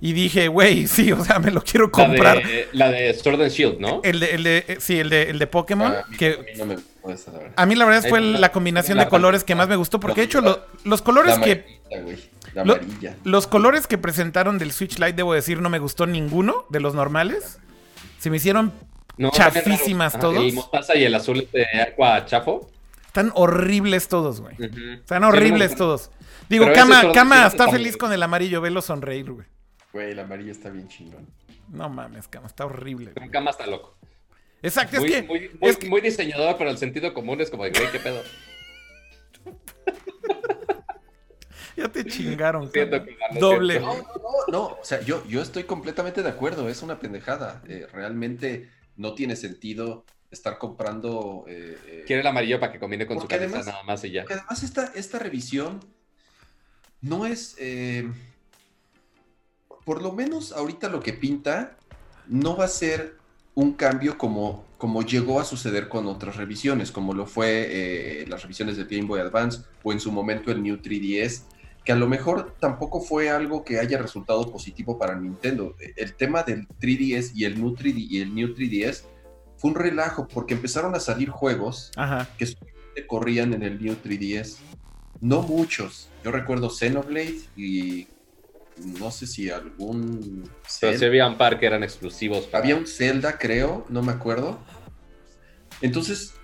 Y 0.00 0.12
dije, 0.12 0.48
güey, 0.48 0.86
sí, 0.88 1.12
o 1.12 1.24
sea, 1.24 1.38
me 1.38 1.50
lo 1.50 1.62
quiero 1.62 1.90
comprar. 1.90 2.42
La 2.72 2.90
de, 2.90 3.14
Sword 3.14 3.42
and 3.42 3.50
Shield, 3.50 3.78
¿no? 3.78 4.00
El 4.04 4.20
de, 4.20 4.34
el 4.34 4.42
de 4.42 4.76
sí, 4.80 4.98
el 4.98 5.10
de, 5.10 5.30
el 5.30 5.38
de 5.38 5.46
Pokémon. 5.46 5.92
a, 5.92 6.04
mí, 6.08 6.16
que, 6.16 6.54
no 6.56 6.66
me 6.66 6.76
a 7.56 7.66
mí 7.66 7.74
la 7.74 7.84
verdad 7.84 8.08
fue 8.08 8.20
la 8.20 8.50
combinación 8.50 8.98
de 8.98 9.08
colores 9.08 9.44
que 9.44 9.54
más 9.54 9.68
me 9.68 9.76
gustó. 9.76 10.00
Porque 10.00 10.22
de 10.22 10.26
hecho 10.26 10.40
los 10.84 11.02
colores 11.02 11.38
que 11.38 11.80
los 13.24 13.46
colores 13.46 13.86
que 13.86 13.98
presentaron 13.98 14.58
del 14.58 14.72
Switch 14.72 14.98
Lite, 14.98 15.12
debo 15.12 15.34
decir, 15.34 15.60
no 15.60 15.68
me 15.68 15.78
gustó 15.78 16.06
ninguno 16.06 16.66
de 16.70 16.80
los 16.80 16.94
normales. 16.94 17.58
Se 18.18 18.30
me 18.30 18.38
hicieron 18.38 18.72
chafísimas 19.32 20.18
todos. 20.18 20.36
El 20.36 20.54
mostaza 20.54 20.96
y 20.96 21.04
el 21.04 21.14
azul 21.14 21.46
de 21.52 21.66
agua 21.80 22.24
chafo. 22.24 22.70
Están 23.06 23.30
horribles 23.34 24.08
todos, 24.08 24.40
güey. 24.40 24.56
Están 24.94 25.24
horribles 25.24 25.76
todos. 25.76 26.10
Digo, 26.48 26.66
Kama, 26.72 27.12
Kama 27.12 27.46
está 27.46 27.68
feliz 27.68 27.96
con 27.96 28.12
el 28.12 28.22
amarillo. 28.22 28.60
Velo 28.60 28.82
sonreír, 28.82 29.30
güey. 29.30 29.46
Güey, 29.94 30.10
el 30.10 30.18
amarillo 30.18 30.50
está 30.50 30.70
bien 30.70 30.88
chingón. 30.88 31.24
No 31.68 31.88
mames, 31.88 32.26
Kama, 32.26 32.48
está 32.48 32.66
horrible. 32.66 33.12
Kama 33.30 33.52
está 33.52 33.64
loco. 33.64 33.96
Exacto, 34.60 34.96
es 34.96 35.04
que. 35.04 35.22
Muy, 35.22 35.50
es 35.60 35.88
muy 35.88 36.00
diseñador, 36.00 36.58
pero 36.58 36.70
el 36.70 36.78
sentido 36.78 37.14
común 37.14 37.40
es 37.40 37.48
como 37.48 37.62
de, 37.62 37.70
güey, 37.70 37.92
qué 37.92 38.00
pedo. 38.00 38.20
ya 41.76 41.88
te 41.88 42.04
chingaron. 42.06 42.72
Doble. 43.38 43.78
No, 43.78 43.94
no, 43.94 44.04
no, 44.48 44.64
O 44.64 44.80
sea, 44.82 45.00
yo, 45.00 45.24
yo 45.28 45.40
estoy 45.40 45.62
completamente 45.62 46.24
de 46.24 46.28
acuerdo. 46.28 46.68
Es 46.68 46.82
una 46.82 46.98
pendejada. 46.98 47.62
Eh, 47.68 47.86
realmente 47.92 48.70
no 48.96 49.14
tiene 49.14 49.36
sentido 49.36 50.04
estar 50.32 50.58
comprando. 50.58 51.44
Eh, 51.46 51.78
eh, 51.86 52.02
Quiere 52.04 52.22
el 52.22 52.26
amarillo 52.26 52.58
para 52.58 52.72
que 52.72 52.80
combine 52.80 53.06
con 53.06 53.20
su 53.20 53.28
cabeza 53.28 53.60
nada 53.60 53.84
más 53.84 54.02
y 54.02 54.10
ya. 54.10 54.22
Porque 54.22 54.34
además 54.34 54.60
esta, 54.64 54.86
esta 54.96 55.20
revisión 55.20 55.78
no 57.00 57.26
es. 57.26 57.54
Por 59.84 60.02
lo 60.02 60.12
menos 60.12 60.52
ahorita 60.52 60.88
lo 60.88 61.00
que 61.00 61.12
pinta 61.12 61.76
no 62.26 62.56
va 62.56 62.64
a 62.64 62.68
ser 62.68 63.16
un 63.54 63.72
cambio 63.72 64.18
como, 64.18 64.64
como 64.78 65.02
llegó 65.02 65.40
a 65.40 65.44
suceder 65.44 65.88
con 65.88 66.06
otras 66.06 66.36
revisiones, 66.36 66.90
como 66.90 67.14
lo 67.14 67.26
fue 67.26 68.24
las 68.28 68.42
revisiones 68.42 68.76
de 68.76 68.84
Game 68.84 69.06
Boy 69.06 69.20
Advance 69.20 69.62
o 69.82 69.92
en 69.92 70.00
su 70.00 70.10
momento 70.10 70.50
el 70.50 70.62
New 70.62 70.78
3DS, 70.78 71.42
que 71.84 71.92
a 71.92 71.96
lo 71.96 72.08
mejor 72.08 72.56
tampoco 72.58 73.00
fue 73.00 73.30
algo 73.30 73.62
que 73.62 73.78
haya 73.78 73.98
resultado 73.98 74.50
positivo 74.50 74.98
para 74.98 75.14
Nintendo. 75.14 75.76
El 75.96 76.14
tema 76.14 76.42
del 76.42 76.66
3DS 76.80 77.32
y 77.34 77.44
el 77.44 77.60
New 77.60 77.74
3D 77.74 78.06
y 78.10 78.20
el 78.20 78.34
New 78.34 78.54
3DS 78.54 79.04
fue 79.56 79.70
un 79.70 79.76
relajo 79.76 80.26
porque 80.26 80.54
empezaron 80.54 80.94
a 80.94 81.00
salir 81.00 81.28
juegos 81.28 81.92
que 82.36 83.06
corrían 83.06 83.52
en 83.52 83.62
el 83.62 83.80
New 83.80 83.94
3DS. 84.02 84.56
No 85.20 85.42
muchos. 85.42 86.08
Yo 86.24 86.32
recuerdo 86.32 86.70
Xenoblade 86.70 87.42
y 87.56 88.08
no 88.76 89.10
sé 89.10 89.26
si 89.26 89.50
algún. 89.50 90.48
Pero 90.80 90.98
si 90.98 91.04
había 91.04 91.26
un 91.26 91.36
par 91.36 91.58
que 91.58 91.66
eran 91.66 91.82
exclusivos. 91.82 92.48
Había 92.52 92.76
un 92.76 92.86
Zelda, 92.86 93.38
creo, 93.38 93.86
no 93.88 94.02
me 94.02 94.12
acuerdo. 94.12 94.58
Entonces, 95.80 96.34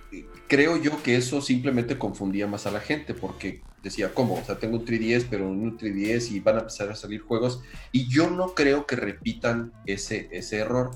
creo 0.47 0.77
yo 0.77 1.01
que 1.01 1.15
eso 1.15 1.41
simplemente 1.41 1.97
confundía 1.97 2.47
más 2.47 2.65
a 2.65 2.71
la 2.71 2.79
gente 2.79 3.13
porque 3.13 3.61
decía, 3.81 4.13
¿cómo? 4.13 4.35
O 4.35 4.43
sea, 4.43 4.59
tengo 4.59 4.77
un 4.77 4.85
3DS, 4.85 5.27
pero 5.29 5.47
un 5.47 5.77
3DS 5.77 6.31
y 6.31 6.39
van 6.39 6.57
a 6.57 6.59
empezar 6.59 6.89
a 6.89 6.95
salir 6.95 7.21
juegos. 7.21 7.61
Y 7.91 8.07
yo 8.07 8.29
no 8.29 8.53
creo 8.53 8.85
que 8.85 8.95
repitan 8.95 9.73
ese, 9.85 10.29
ese 10.31 10.57
error. 10.57 10.91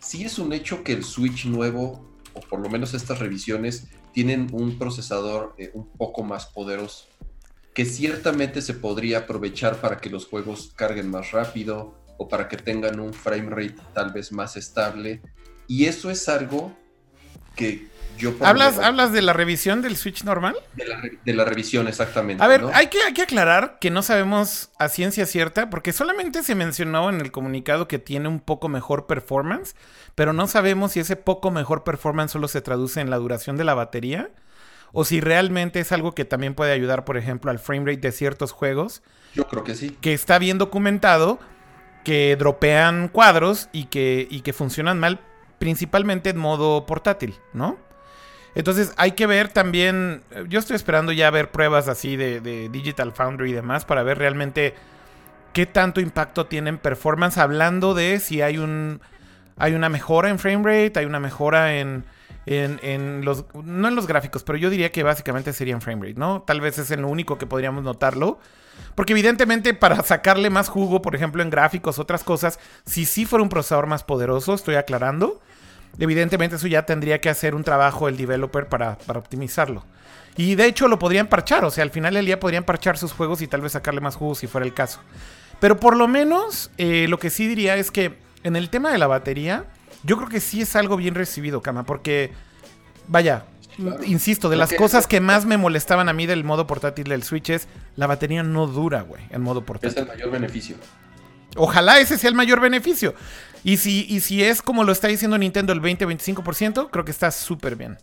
Sí 0.00 0.24
es 0.24 0.38
un 0.38 0.52
hecho 0.52 0.82
que 0.84 0.92
el 0.92 1.04
Switch 1.04 1.46
nuevo, 1.46 2.14
o 2.34 2.40
por 2.40 2.60
lo 2.60 2.68
menos 2.70 2.94
estas 2.94 3.18
revisiones, 3.18 3.88
tienen 4.12 4.48
un 4.52 4.78
procesador 4.78 5.54
eh, 5.58 5.70
un 5.74 5.88
poco 5.92 6.22
más 6.22 6.46
poderoso, 6.46 7.06
que 7.80 7.86
ciertamente 7.86 8.60
se 8.60 8.74
podría 8.74 9.20
aprovechar 9.20 9.76
para 9.76 9.96
que 10.02 10.10
los 10.10 10.26
juegos 10.26 10.70
carguen 10.76 11.10
más 11.10 11.30
rápido 11.30 11.94
o 12.18 12.28
para 12.28 12.46
que 12.46 12.58
tengan 12.58 13.00
un 13.00 13.14
frame 13.14 13.48
rate 13.48 13.76
tal 13.94 14.12
vez 14.12 14.32
más 14.32 14.58
estable. 14.58 15.22
Y 15.66 15.86
eso 15.86 16.10
es 16.10 16.28
algo 16.28 16.76
que 17.56 17.88
¿Hablas, 18.42 18.78
¿Hablas 18.78 19.12
de 19.12 19.22
la 19.22 19.32
revisión 19.32 19.80
del 19.80 19.96
Switch 19.96 20.24
normal? 20.24 20.54
De 20.74 21.32
la, 21.32 21.46
revisión, 21.46 21.88
exactamente. 21.88 22.44
A 22.44 22.48
ver, 22.48 22.64
hay, 22.74 22.88
que, 22.88 23.00
hay 23.02 23.14
que 23.14 23.22
aclarar 23.22 23.78
que 23.80 23.90
no 23.90 24.02
sabemos 24.02 24.72
a 24.78 24.90
ciencia 24.90 25.24
cierta, 25.24 25.70
porque 25.70 25.94
solamente 25.94 26.42
se 26.42 26.54
mencionó 26.54 27.08
en 27.08 27.22
el 27.22 27.32
comunicado 27.32 27.88
que 27.88 27.98
tiene 27.98 28.28
un 28.28 28.40
poco 28.40 28.68
mejor 28.68 29.06
performance, 29.06 29.74
pero 30.14 30.34
no 30.34 30.48
sabemos 30.48 30.92
si 30.92 31.00
ese 31.00 31.16
poco 31.16 31.50
mejor 31.50 31.82
performance 31.82 32.32
solo 32.32 32.46
se 32.46 32.60
traduce 32.60 33.00
en 33.00 33.08
la 33.08 33.16
duración 33.16 33.56
de 33.56 33.64
la 33.64 33.72
batería, 33.72 34.28
o 34.92 35.04
si 35.04 35.20
realmente 35.20 35.80
es 35.80 35.92
algo 35.92 36.12
que 36.12 36.24
también 36.24 36.54
puede 36.54 36.72
ayudar, 36.72 37.04
por 37.04 37.16
ejemplo, 37.16 37.50
al 37.50 37.58
frame 37.58 37.86
rate 37.86 38.00
de 38.00 38.12
ciertos 38.12 38.52
juegos. 38.52 39.02
Yo 39.34 39.46
creo 39.46 39.64
que 39.64 39.74
sí. 39.74 39.96
Que 40.00 40.12
está 40.12 40.38
bien 40.38 40.58
documentado, 40.58 41.38
que 42.04 42.36
dropean 42.36 43.08
cuadros 43.08 43.68
y 43.72 43.84
que, 43.84 44.26
y 44.30 44.40
que 44.40 44.52
funcionan 44.52 44.98
mal, 44.98 45.20
principalmente 45.58 46.30
en 46.30 46.38
modo 46.38 46.86
portátil, 46.86 47.34
¿no? 47.52 47.78
Entonces 48.54 48.92
hay 48.96 49.12
que 49.12 49.26
ver 49.26 49.48
también, 49.48 50.22
yo 50.48 50.58
estoy 50.58 50.76
esperando 50.76 51.12
ya 51.12 51.30
ver 51.30 51.50
pruebas 51.50 51.86
así 51.88 52.16
de, 52.16 52.68
Digital 52.70 53.12
Foundry 53.12 53.50
y 53.50 53.52
demás 53.52 53.84
para 53.84 54.02
ver 54.02 54.18
realmente 54.18 54.74
qué 55.52 55.66
tanto 55.66 56.00
impacto 56.00 56.46
tiene 56.46 56.70
en 56.70 56.78
performance, 56.78 57.38
hablando 57.38 57.94
de 57.94 58.18
si 58.18 58.42
hay 58.42 58.58
un 58.58 59.00
hay 59.56 59.74
una 59.74 59.88
mejora 59.90 60.30
en 60.30 60.38
frame 60.38 60.64
rate, 60.64 60.98
hay 60.98 61.04
una 61.04 61.20
mejora 61.20 61.76
en, 61.76 62.04
en, 62.46 63.24
los, 63.24 63.44
no 63.54 63.88
en 63.88 63.94
los 63.94 64.06
gráficos, 64.06 64.42
pero 64.42 64.58
yo 64.58 64.70
diría 64.70 64.90
que 64.90 65.02
básicamente 65.02 65.52
sería 65.52 65.74
en 65.74 65.80
frame 65.80 66.08
rate, 66.08 66.18
¿no? 66.18 66.42
Tal 66.42 66.60
vez 66.60 66.78
es 66.78 66.90
el 66.90 67.04
único 67.04 67.38
que 67.38 67.46
podríamos 67.46 67.84
notarlo. 67.84 68.38
Porque 68.94 69.12
evidentemente 69.12 69.74
para 69.74 70.02
sacarle 70.02 70.48
más 70.48 70.68
jugo, 70.68 71.02
por 71.02 71.14
ejemplo, 71.14 71.42
en 71.42 71.50
gráficos, 71.50 71.98
otras 71.98 72.24
cosas, 72.24 72.58
si 72.86 73.04
sí 73.04 73.26
fuera 73.26 73.42
un 73.42 73.48
procesador 73.48 73.86
más 73.86 74.04
poderoso, 74.04 74.54
estoy 74.54 74.76
aclarando, 74.76 75.40
evidentemente 75.98 76.56
eso 76.56 76.66
ya 76.66 76.86
tendría 76.86 77.20
que 77.20 77.28
hacer 77.28 77.54
un 77.54 77.62
trabajo 77.62 78.08
el 78.08 78.16
developer 78.16 78.68
para, 78.68 78.96
para 78.98 79.18
optimizarlo. 79.18 79.84
Y 80.36 80.54
de 80.54 80.66
hecho 80.66 80.88
lo 80.88 80.98
podrían 80.98 81.26
parchar, 81.26 81.64
o 81.64 81.70
sea, 81.70 81.84
al 81.84 81.90
final 81.90 82.14
del 82.14 82.24
día 82.24 82.40
podrían 82.40 82.64
parchar 82.64 82.96
sus 82.96 83.12
juegos 83.12 83.42
y 83.42 83.46
tal 83.46 83.60
vez 83.60 83.72
sacarle 83.72 84.00
más 84.00 84.16
jugo 84.16 84.34
si 84.34 84.46
fuera 84.46 84.66
el 84.66 84.72
caso. 84.72 85.00
Pero 85.60 85.78
por 85.78 85.96
lo 85.96 86.08
menos 86.08 86.70
eh, 86.78 87.06
lo 87.08 87.18
que 87.18 87.30
sí 87.30 87.46
diría 87.46 87.76
es 87.76 87.90
que 87.90 88.16
en 88.42 88.56
el 88.56 88.70
tema 88.70 88.90
de 88.90 88.98
la 88.98 89.06
batería, 89.06 89.66
yo 90.04 90.16
creo 90.16 90.28
que 90.28 90.40
sí 90.40 90.62
es 90.62 90.76
algo 90.76 90.96
bien 90.96 91.14
recibido, 91.14 91.62
Kama, 91.62 91.84
porque, 91.84 92.32
vaya, 93.08 93.44
insisto, 94.06 94.48
de 94.48 94.56
las 94.56 94.72
cosas 94.72 95.06
que 95.06 95.20
más 95.20 95.46
me 95.46 95.56
molestaban 95.56 96.08
a 96.08 96.12
mí 96.12 96.26
del 96.26 96.44
modo 96.44 96.66
portátil 96.66 97.08
del 97.08 97.22
Switch 97.22 97.50
es 97.50 97.68
la 97.96 98.06
batería 98.06 98.42
no 98.42 98.66
dura, 98.66 99.02
güey, 99.02 99.22
en 99.30 99.42
modo 99.42 99.64
portátil. 99.64 99.90
Es 99.90 99.96
el 99.96 100.06
mayor 100.06 100.30
beneficio. 100.30 100.76
Ojalá 101.56 101.98
ese 101.98 102.16
sea 102.16 102.28
el 102.28 102.36
mayor 102.36 102.60
beneficio. 102.60 103.14
Y 103.64 103.76
si, 103.76 104.06
y 104.08 104.20
si 104.20 104.42
es 104.42 104.62
como 104.62 104.84
lo 104.84 104.92
está 104.92 105.08
diciendo 105.08 105.36
Nintendo 105.36 105.72
el 105.72 105.82
20-25%, 105.82 106.88
creo 106.90 107.04
que 107.04 107.10
está 107.10 107.30
súper 107.30 107.76
bien. 107.76 107.98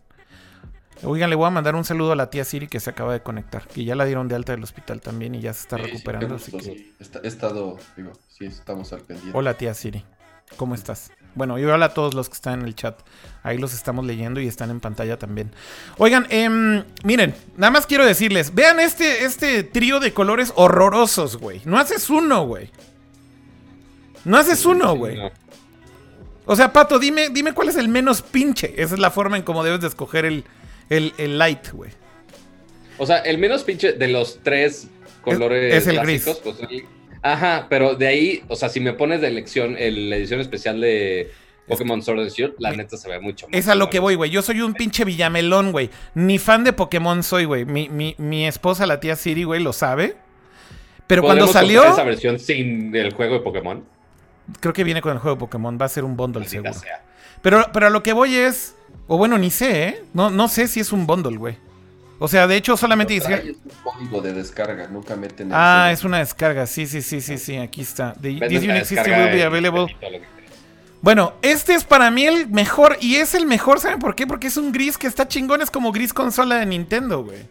Oigan, 1.04 1.30
le 1.30 1.36
voy 1.36 1.48
a 1.48 1.52
mandar 1.52 1.76
un 1.76 1.86
saludo 1.86 2.12
a 2.12 2.16
la 2.16 2.30
tía 2.30 2.44
Siri 2.44 2.68
que 2.68 2.80
se 2.80 2.90
acaba 2.90 3.14
de 3.14 3.22
conectar, 3.22 3.68
que 3.68 3.84
ya 3.86 3.96
la 3.96 4.06
dieron 4.06 4.28
de 4.28 4.36
alta 4.36 4.54
del 4.54 4.64
hospital 4.64 5.00
también 5.00 5.36
y 5.36 5.42
ya 5.42 5.54
se 5.54 5.62
está 5.62 5.78
recuperando. 5.78 6.38
he 6.38 7.28
estado, 7.28 7.78
digo, 7.96 8.14
sí, 8.28 8.46
estamos 8.46 8.92
al 8.94 9.02
pendiente. 9.02 9.38
Hola 9.38 9.56
tía 9.56 9.74
Siri, 9.74 10.04
¿cómo 10.56 10.74
estás? 10.74 11.12
Bueno, 11.38 11.60
y 11.60 11.66
hola 11.66 11.86
a 11.86 11.94
todos 11.94 12.16
los 12.16 12.30
que 12.30 12.34
están 12.34 12.62
en 12.62 12.66
el 12.66 12.76
chat. 12.76 13.00
Ahí 13.44 13.60
los 13.60 13.72
estamos 13.72 14.04
leyendo 14.04 14.42
y 14.42 14.48
están 14.48 14.72
en 14.72 14.80
pantalla 14.80 15.20
también. 15.20 15.52
Oigan, 16.00 16.26
em, 16.32 16.84
miren, 17.04 17.36
nada 17.56 17.70
más 17.70 17.86
quiero 17.86 18.08
decirles, 18.08 18.56
vean 18.56 18.80
este, 18.80 19.24
este 19.24 19.62
trío 19.62 20.00
de 20.00 20.14
colores 20.14 20.52
horrorosos, 20.56 21.38
güey. 21.38 21.62
No 21.64 21.78
haces 21.78 22.10
uno, 22.10 22.48
güey. 22.48 22.72
No 24.26 24.36
haces 24.38 24.66
uno, 24.66 24.96
güey. 24.96 25.20
O 26.48 26.56
sea, 26.56 26.74
Pato, 26.74 26.98
dime, 26.98 27.30
dime 27.30 27.54
cuál 27.54 27.70
es 27.70 27.76
el 27.76 27.88
menos 27.88 28.24
pinche. 28.24 28.74
Esa 28.76 28.96
es 28.96 29.00
la 29.00 29.12
forma 29.12 29.38
en 29.38 29.44
cómo 29.44 29.64
debes 29.64 29.82
de 29.82 29.88
escoger 29.88 30.26
el, 30.26 30.44
el, 30.90 31.38
light, 31.38 31.72
güey. 31.72 31.92
O 32.98 33.06
sea, 33.06 33.20
el 33.20 33.38
menos 33.38 33.64
pinche 33.64 33.94
de 33.94 34.08
los 34.08 34.40
tres 34.42 34.88
colores 35.22 35.76
es, 35.76 35.86
el 35.86 36.00
gris. 36.00 36.24
Pues, 36.44 36.58
ajá, 37.34 37.68
pero 37.70 37.96
de 37.96 38.08
ahí, 38.08 38.44
o 38.48 38.56
sea, 38.56 38.70
si 38.70 38.80
me 38.80 38.94
pones 38.94 39.22
de 39.22 39.28
elección 39.28 39.74
la 39.74 40.16
edición 40.16 40.40
especial 40.40 40.80
de 40.80 41.32
Pokémon 41.68 42.02
Sword 42.02 42.22
and 42.22 42.32
Shield, 42.32 42.56
la 42.60 42.72
neta 42.72 42.98
se 42.98 43.10
ve 43.10 43.20
mucho 43.20 43.48
más. 43.48 43.58
Es 43.58 43.68
a 43.68 43.76
lo 43.76 43.90
que 43.90 44.00
voy, 44.00 44.16
güey. 44.16 44.32
Yo 44.32 44.42
soy 44.42 44.62
un 44.62 44.74
pinche 44.74 45.04
villamelón, 45.04 45.72
güey. 45.72 45.90
Ni 46.16 46.40
fan 46.40 46.64
de 46.64 46.74
Pokémon 46.74 47.24
soy, 47.24 47.46
güey. 47.46 47.66
Mi, 47.66 47.90
mi, 47.90 48.16
mi, 48.18 48.48
esposa, 48.48 48.86
la 48.86 49.00
tía 49.00 49.16
Siri, 49.16 49.44
güey, 49.44 49.62
lo 49.62 49.74
sabe. 49.74 50.16
Pero 51.08 51.24
cuando 51.24 51.48
salió. 51.48 51.84
esa 51.84 52.04
versión 52.04 52.40
sin 52.40 52.96
el 52.96 53.14
juego 53.14 53.36
de 53.36 53.40
Pokémon? 53.42 53.84
Creo 54.60 54.74
que 54.74 54.84
viene 54.84 55.02
con 55.02 55.12
el 55.12 55.20
juego 55.20 55.36
de 55.36 55.40
Pokémon. 55.40 55.78
Va 55.80 55.86
a 55.86 55.90
ser 55.90 56.04
un 56.04 56.16
bundle, 56.16 56.48
seguro. 56.48 56.72
Pero, 57.42 57.66
pero 57.74 57.88
a 57.88 57.90
lo 57.90 58.02
que 58.04 58.14
voy 58.14 58.36
es. 58.36 58.76
O 59.08 59.18
bueno, 59.18 59.38
ni 59.38 59.52
sé, 59.52 59.84
¿eh? 59.84 60.04
No, 60.14 60.30
no 60.30 60.48
sé 60.48 60.68
si 60.68 60.80
es 60.80 60.92
un 60.92 61.06
bundle, 61.06 61.38
güey. 61.38 61.58
O 62.20 62.28
sea, 62.28 62.48
de 62.48 62.56
hecho, 62.56 62.76
solamente 62.76 63.14
dice. 63.14 63.34
Es 63.34 63.58
un 63.58 63.72
código 63.84 64.22
de 64.22 64.34
descarga, 64.34 64.88
nunca 64.88 65.16
meten. 65.16 65.50
Ah, 65.52 65.90
es 65.92 66.04
una 66.04 66.20
descarga. 66.20 66.66
Sí, 66.66 66.88
sí, 66.88 67.02
sí, 67.02 67.22
sí, 67.22 67.38
sí. 67.38 67.58
Aquí 67.58 67.82
está. 67.82 68.14
this 68.14 68.42
unit 68.42 68.86
system 68.86 69.20
will 69.20 69.32
be 69.32 69.44
available. 69.44 69.96
Bueno, 71.02 71.34
este 71.44 71.76
es 71.76 71.84
para 71.84 72.10
mí 72.10 72.26
el 72.26 72.48
mejor. 72.50 72.98
Y 73.02 73.18
es 73.18 73.36
el 73.36 73.46
mejor, 73.46 73.80
¿saben 73.80 74.00
por 74.00 74.16
qué? 74.16 74.26
Porque 74.26 74.48
es 74.48 74.58
un 74.58 74.72
gris 74.72 74.98
que 74.98 75.08
está 75.08 75.28
chingón. 75.28 75.62
Es 75.62 75.70
como 75.70 75.92
gris 75.92 76.12
consola 76.14 76.56
de 76.56 76.66
Nintendo, 76.66 77.24
güey. 77.24 77.46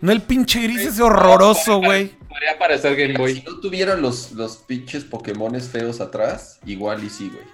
No 0.00 0.10
el 0.10 0.20
pinche 0.20 0.60
gris 0.60 0.80
ese 0.80 1.02
horroroso, 1.02 1.78
güey. 1.78 2.08
Podría 2.28 2.58
parecer 2.58 2.96
Game 2.96 3.16
Boy. 3.16 3.36
Si 3.36 3.42
no 3.42 3.60
tuvieran 3.60 4.02
los, 4.02 4.32
los 4.32 4.56
pinches 4.56 5.04
Pokémones 5.04 5.68
feos 5.68 6.00
atrás, 6.00 6.58
igual 6.66 7.04
y 7.04 7.10
sí, 7.10 7.30
güey. 7.32 7.44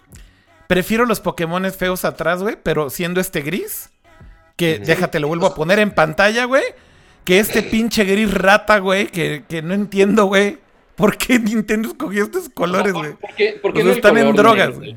Prefiero 0.68 1.06
los 1.06 1.20
Pokémon 1.20 1.64
feos 1.72 2.04
atrás, 2.04 2.42
güey, 2.42 2.56
pero 2.62 2.90
siendo 2.90 3.20
este 3.20 3.40
gris, 3.40 3.88
que 4.58 4.80
déjate, 4.80 5.20
lo 5.20 5.28
vuelvo 5.28 5.46
a 5.46 5.54
poner 5.54 5.78
en 5.78 5.92
pantalla, 5.92 6.44
güey, 6.44 6.64
que 7.24 7.38
este 7.38 7.62
pinche 7.62 8.04
gris 8.04 8.34
rata, 8.34 8.78
güey, 8.78 9.06
que, 9.06 9.44
no 9.62 9.72
entiendo, 9.72 10.26
güey. 10.26 10.58
¿Por 10.96 11.16
qué 11.16 11.38
Nintendo 11.38 11.90
escogió 11.90 12.24
estos 12.24 12.48
colores, 12.48 12.92
güey? 12.92 13.12
¿Por 13.62 13.72
qué, 13.72 13.84
no 13.84 13.92
están 13.92 14.18
en 14.18 14.34
drogas, 14.34 14.76
güey. 14.76 14.96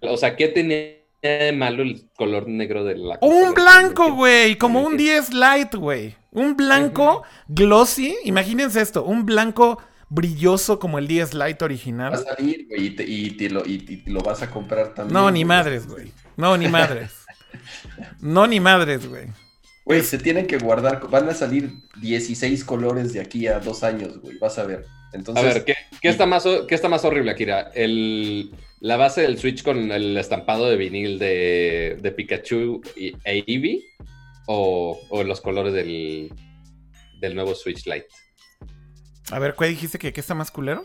O 0.00 0.16
sea, 0.16 0.34
¿qué 0.34 0.48
tenía 0.48 0.96
de 1.22 1.52
malo 1.52 1.84
el 1.84 2.02
color 2.16 2.48
negro 2.48 2.82
de 2.82 2.96
la... 2.96 3.18
Un 3.20 3.54
blanco, 3.54 4.12
güey, 4.12 4.58
como 4.58 4.80
un 4.80 4.96
10 4.96 5.32
light, 5.32 5.72
güey. 5.76 6.16
Un 6.32 6.56
blanco 6.56 7.22
glossy, 7.46 8.16
imagínense 8.24 8.80
esto, 8.80 9.04
un 9.04 9.24
blanco 9.24 9.78
brilloso 10.08 10.80
como 10.80 10.98
el 10.98 11.06
10 11.06 11.34
Lite 11.34 11.64
original. 11.64 12.12
Va 12.12 12.16
a 12.16 12.34
salir, 12.34 12.66
güey, 12.68 12.86
y, 12.86 13.30
te, 13.30 13.48
lo, 13.50 13.62
lo, 14.06 14.20
vas 14.20 14.42
a 14.42 14.50
comprar 14.50 14.94
también. 14.94 15.14
No, 15.14 15.30
ni 15.30 15.44
madres, 15.44 15.86
güey. 15.86 16.10
No, 16.36 16.56
ni 16.56 16.66
madres. 16.66 17.21
No, 18.20 18.46
ni 18.46 18.60
madres, 18.60 19.06
güey. 19.06 19.26
Güey, 19.84 20.02
se 20.02 20.18
tienen 20.18 20.46
que 20.46 20.58
guardar. 20.58 21.08
Van 21.10 21.28
a 21.28 21.34
salir 21.34 21.70
16 22.00 22.64
colores 22.64 23.12
de 23.12 23.20
aquí 23.20 23.46
a 23.46 23.58
dos 23.58 23.82
años, 23.82 24.20
güey. 24.20 24.38
Vas 24.38 24.58
a 24.58 24.64
ver. 24.64 24.86
Entonces, 25.12 25.44
a 25.44 25.48
ver, 25.48 25.64
¿qué, 25.64 26.08
está, 26.08 26.24
más, 26.24 26.44
¿qué 26.66 26.74
está 26.74 26.88
más 26.88 27.04
horrible, 27.04 27.32
Akira? 27.32 27.70
¿El, 27.74 28.50
¿La 28.80 28.96
base 28.96 29.22
del 29.22 29.38
Switch 29.38 29.62
con 29.62 29.92
el 29.92 30.16
estampado 30.16 30.70
de 30.70 30.76
vinil 30.76 31.18
de, 31.18 31.98
de 32.00 32.12
Pikachu 32.12 32.80
y, 32.96 33.08
e 33.24 33.44
Eevee? 33.46 33.84
¿O, 34.46 34.98
o 35.10 35.22
los 35.22 35.40
colores 35.40 35.74
del, 35.74 36.32
del 37.20 37.34
nuevo 37.34 37.54
Switch 37.54 37.86
Lite? 37.86 38.06
A 39.30 39.38
ver, 39.38 39.54
¿cuál 39.54 39.70
dijiste 39.70 39.98
que, 39.98 40.12
está 40.14 40.34
más 40.34 40.50
culero? 40.50 40.84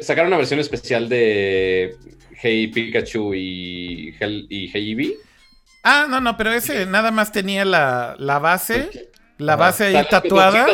sacaron 0.00 0.28
una 0.28 0.38
versión 0.38 0.58
especial 0.58 1.08
de 1.08 1.94
Hey 2.40 2.68
Pikachu 2.68 3.34
y, 3.34 4.14
y 4.48 4.68
Hey 4.68 4.90
Eevee. 4.90 5.16
Ah, 5.88 6.06
no, 6.10 6.20
no, 6.20 6.36
pero 6.36 6.52
ese 6.52 6.84
nada 6.84 7.12
más 7.12 7.30
tenía 7.30 7.64
la, 7.64 8.16
base. 8.40 9.08
La 9.38 9.54
base 9.54 9.84
ahí 9.84 10.06
tatuada. 10.10 10.66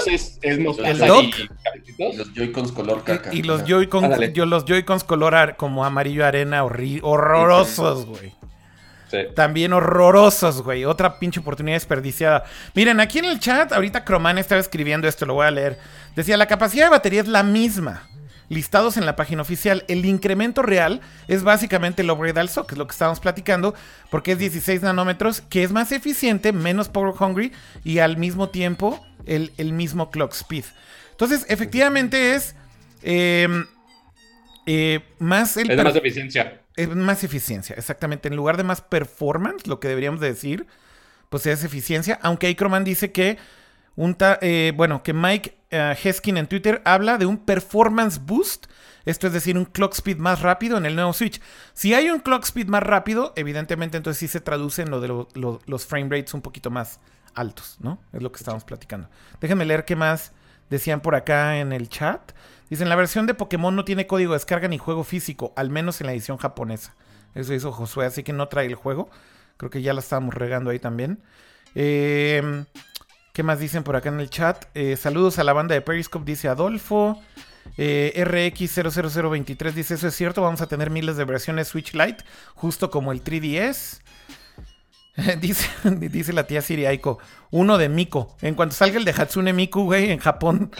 el 0.42 0.98
dock. 0.98 1.34
Y 1.84 2.16
los 2.16 2.32
Joy-Cons 2.32 2.72
color 2.72 3.04
caca. 3.04 3.34
Y, 3.34 3.42
los 3.42 3.64
Joy-Cons 3.64 4.08
los 4.36 4.64
Joy 4.64 4.84
color 4.84 5.56
como 5.56 5.84
amarillo 5.84 6.24
arena 6.24 6.64
horrorosos, 6.64 8.06
güey. 8.06 8.32
También 9.34 9.74
horrorosos, 9.74 10.62
güey. 10.62 10.86
Otra 10.86 11.18
pinche 11.18 11.40
oportunidad 11.40 11.76
desperdiciada. 11.76 12.44
Miren, 12.74 12.98
aquí 12.98 13.18
en 13.18 13.26
el 13.26 13.38
chat, 13.38 13.70
ahorita 13.70 14.06
Croman 14.06 14.38
estaba 14.38 14.62
escribiendo 14.62 15.06
esto, 15.06 15.26
lo 15.26 15.34
voy 15.34 15.46
a 15.46 15.50
leer. 15.50 15.78
Decía, 16.16 16.38
la 16.38 16.46
capacidad 16.46 16.86
de 16.86 16.90
batería 16.90 17.20
es 17.20 17.28
la 17.28 17.42
misma. 17.42 18.08
Listados 18.52 18.96
en 18.96 19.06
la 19.06 19.16
página 19.16 19.42
oficial. 19.42 19.84
El 19.88 20.04
incremento 20.04 20.62
real 20.62 21.00
es 21.28 21.42
básicamente 21.42 22.02
el 22.02 22.10
upgrade 22.10 22.40
al 22.40 22.48
SOC, 22.48 22.68
que 22.68 22.74
es 22.74 22.78
lo 22.78 22.86
que 22.86 22.92
estábamos 22.92 23.20
platicando, 23.20 23.74
porque 24.10 24.32
es 24.32 24.38
16 24.38 24.82
nanómetros, 24.82 25.40
que 25.40 25.62
es 25.62 25.72
más 25.72 25.90
eficiente, 25.92 26.52
menos 26.52 26.88
power 26.88 27.14
hungry 27.18 27.52
y 27.84 27.98
al 27.98 28.16
mismo 28.16 28.50
tiempo 28.50 29.04
el, 29.26 29.50
mismo 29.72 30.10
clock 30.10 30.32
speed. 30.32 30.64
Entonces, 31.12 31.46
efectivamente 31.48 32.34
es 32.34 32.54
em, 33.02 33.66
eh, 34.66 35.00
más 35.18 35.56
el... 35.56 35.70
Es 35.70 35.82
más 35.82 35.96
eficiencia 35.96 36.62
es 36.76 36.88
más 36.88 37.24
eficiencia, 37.24 37.74
exactamente. 37.76 38.28
En 38.28 38.36
lugar 38.36 38.56
de 38.56 38.64
más 38.64 38.80
performance, 38.80 39.66
lo 39.66 39.80
que 39.80 39.88
deberíamos 39.88 40.20
decir, 40.20 40.66
pues 41.28 41.46
es 41.46 41.64
eficiencia. 41.64 42.18
Aunque 42.22 42.48
Acroman 42.48 42.84
dice 42.84 43.12
que 43.12 43.38
un 43.96 44.16
eh, 44.20 44.72
bueno, 44.74 45.02
que 45.02 45.12
Mike 45.12 45.58
uh, 45.72 45.94
Heskin 46.02 46.36
en 46.36 46.46
Twitter 46.46 46.82
habla 46.84 47.18
de 47.18 47.26
un 47.26 47.38
performance 47.38 48.20
boost. 48.24 48.66
Esto 49.04 49.26
es 49.26 49.32
decir, 49.32 49.58
un 49.58 49.64
clock 49.64 49.94
speed 49.94 50.18
más 50.18 50.40
rápido 50.42 50.78
en 50.78 50.86
el 50.86 50.94
nuevo 50.94 51.12
Switch. 51.12 51.40
Si 51.74 51.92
hay 51.92 52.08
un 52.10 52.20
clock 52.20 52.44
speed 52.44 52.68
más 52.68 52.82
rápido, 52.82 53.32
evidentemente 53.36 53.96
entonces 53.96 54.18
sí 54.18 54.28
se 54.28 54.40
traduce 54.40 54.82
en 54.82 54.90
lo 54.90 55.00
de 55.00 55.58
los 55.66 55.86
frame 55.86 56.08
rates 56.08 56.34
un 56.34 56.40
poquito 56.40 56.70
más 56.70 57.00
altos, 57.34 57.78
¿no? 57.80 57.98
Es 58.12 58.22
lo 58.22 58.30
que 58.30 58.38
estamos 58.38 58.64
platicando. 58.64 59.08
Déjenme 59.40 59.64
leer 59.64 59.84
qué 59.84 59.96
más 59.96 60.32
decían 60.70 61.00
por 61.00 61.14
acá 61.14 61.58
en 61.58 61.72
el 61.72 61.88
chat. 61.88 62.32
Dicen, 62.70 62.88
la 62.88 62.96
versión 62.96 63.26
de 63.26 63.34
Pokémon 63.34 63.74
no 63.74 63.84
tiene 63.84 64.06
código 64.06 64.32
de 64.32 64.36
descarga 64.36 64.68
ni 64.68 64.78
juego 64.78 65.04
físico, 65.04 65.52
al 65.56 65.68
menos 65.68 66.00
en 66.00 66.06
la 66.06 66.12
edición 66.12 66.38
japonesa. 66.38 66.94
Eso 67.34 67.52
hizo 67.54 67.72
Josué, 67.72 68.06
así 68.06 68.22
que 68.22 68.32
no 68.32 68.48
trae 68.48 68.66
el 68.66 68.74
juego. 68.74 69.10
Creo 69.56 69.70
que 69.70 69.82
ya 69.82 69.92
la 69.92 70.00
estábamos 70.00 70.34
regando 70.34 70.70
ahí 70.70 70.78
también. 70.78 71.22
Em, 71.74 72.66
¿Qué 73.32 73.42
más 73.42 73.58
dicen 73.58 73.82
por 73.82 73.96
acá 73.96 74.10
en 74.10 74.20
el 74.20 74.28
chat? 74.28 74.66
Eh, 74.74 74.96
saludos 74.96 75.38
a 75.38 75.44
la 75.44 75.54
banda 75.54 75.74
de 75.74 75.80
Periscope, 75.80 76.24
dice 76.26 76.48
Adolfo. 76.48 77.18
Eh, 77.78 78.12
RX00023 78.14 79.72
dice, 79.72 79.94
eso 79.94 80.08
es 80.08 80.14
cierto, 80.14 80.42
vamos 80.42 80.60
a 80.60 80.66
tener 80.66 80.90
miles 80.90 81.16
de 81.16 81.24
versiones 81.24 81.68
Switch 81.68 81.94
Lite, 81.94 82.24
justo 82.54 82.90
como 82.90 83.10
el 83.10 83.24
3DS. 83.24 84.02
dice, 85.40 85.66
dice 85.90 86.32
la 86.34 86.46
tía 86.46 86.60
Siriaiko, 86.60 87.20
uno 87.50 87.78
de 87.78 87.88
Miko. 87.88 88.36
En 88.42 88.54
cuanto 88.54 88.74
salga 88.74 88.98
el 88.98 89.06
de 89.06 89.12
Hatsune 89.12 89.54
Miku, 89.54 89.84
güey, 89.84 90.10
en 90.10 90.18
Japón, 90.18 90.70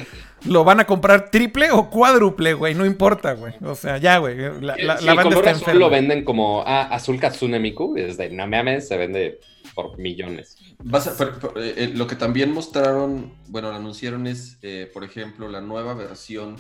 lo 0.44 0.62
van 0.64 0.80
a 0.80 0.84
comprar 0.84 1.30
triple 1.30 1.70
o 1.70 1.88
cuádruple, 1.88 2.52
güey, 2.52 2.74
no 2.74 2.84
importa, 2.84 3.32
güey. 3.32 3.54
O 3.62 3.74
sea, 3.74 3.96
ya, 3.96 4.18
güey. 4.18 4.36
La, 4.60 4.76
la, 4.76 5.14
banda 5.14 5.36
está 5.36 5.52
azul 5.52 5.78
lo 5.78 5.88
venden 5.88 6.22
como 6.22 6.64
ah, 6.66 6.82
azul 6.82 7.18
Hatsune 7.22 7.58
Miku, 7.60 7.94
desde 7.94 8.28
no 8.28 8.44
se 8.82 8.96
vende 8.98 9.40
por 9.74 9.98
millones. 9.98 10.56
Eh, 10.80 11.74
eh, 11.76 11.92
lo 11.94 12.06
que 12.06 12.16
también 12.16 12.52
mostraron, 12.52 13.34
bueno, 13.48 13.70
lo 13.70 13.76
anunciaron 13.76 14.26
es, 14.26 14.58
eh, 14.62 14.90
por 14.92 15.04
ejemplo, 15.04 15.48
la 15.48 15.60
nueva 15.60 15.94
versión 15.94 16.56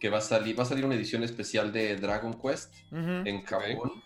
que 0.00 0.08
va 0.08 0.18
a 0.18 0.22
salir, 0.22 0.58
va 0.58 0.64
a 0.64 0.66
salir 0.66 0.84
una 0.84 0.94
edición 0.94 1.22
especial 1.22 1.72
de 1.72 1.96
Dragon 1.96 2.34
Quest 2.34 2.74
en 2.92 3.42
Japón. 3.44 4.02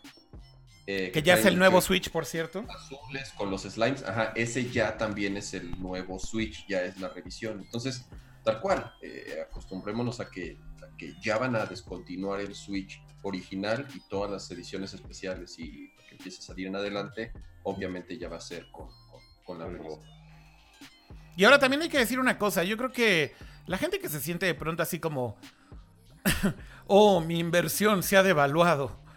Eh, 0.91 1.11
que, 1.13 1.23
ya 1.23 1.35
es 1.35 1.45
el 1.45 1.59
nuevo 1.59 1.83
Switch, 1.83 2.11
por 2.11 2.25
cierto. 2.25 2.65
Azules 2.67 3.31
con 3.37 3.51
los 3.51 3.65
slimes, 3.65 4.03
ajá, 4.05 4.33
ese 4.35 4.71
ya 4.71 4.97
también 4.97 5.37
es 5.37 5.53
el 5.53 5.79
nuevo 5.79 6.19
Switch, 6.19 6.67
ya 6.67 6.83
es 6.83 6.99
la 6.99 7.11
revisión. 7.11 7.61
Entonces, 7.61 8.07
tal 8.43 8.59
cual, 8.63 8.95
eh, 9.03 9.45
acostumbrémonos 9.51 10.19
a 10.21 10.31
que, 10.31 10.57
que 10.97 11.13
ya 11.23 11.37
van 11.37 11.57
a 11.57 11.67
descontinuar 11.67 12.41
el 12.41 12.55
Switch 12.55 13.03
original 13.21 13.87
y 13.95 14.01
todas 14.09 14.31
las 14.31 14.51
ediciones 14.51 14.95
especiales 14.95 15.59
y 15.59 15.93
que 16.09 16.15
empiece 16.15 16.39
a 16.39 16.43
salir 16.43 16.69
en 16.69 16.77
adelante, 16.77 17.33
obviamente 17.69 18.19
ya 18.19 18.29
va 18.29 18.37
a 18.37 18.41
ser 18.41 18.71
con, 18.71 18.89
con, 19.45 19.59
la 19.59 19.67
nueva. 19.67 19.97
Y 21.37 21.45
ahora 21.45 21.59
también 21.59 21.83
hay 21.83 21.89
que 21.89 21.99
decir 21.99 22.19
una 22.19 22.39
cosa, 22.39 22.65
yo 22.65 22.77
creo 22.77 22.93
que 22.93 23.35
la 23.67 23.79
gente 23.79 23.99
que 23.99 24.09
se 24.09 24.21
siente 24.21 24.47
de 24.47 24.55
pronto 24.55 24.83
así 24.83 24.99
como, 24.99 25.37
oh, 26.87 27.21
mi 27.21 27.39
inversión 27.39 28.03
se 28.03 28.17
ha 28.17 28.23
devaluado 28.23 29.09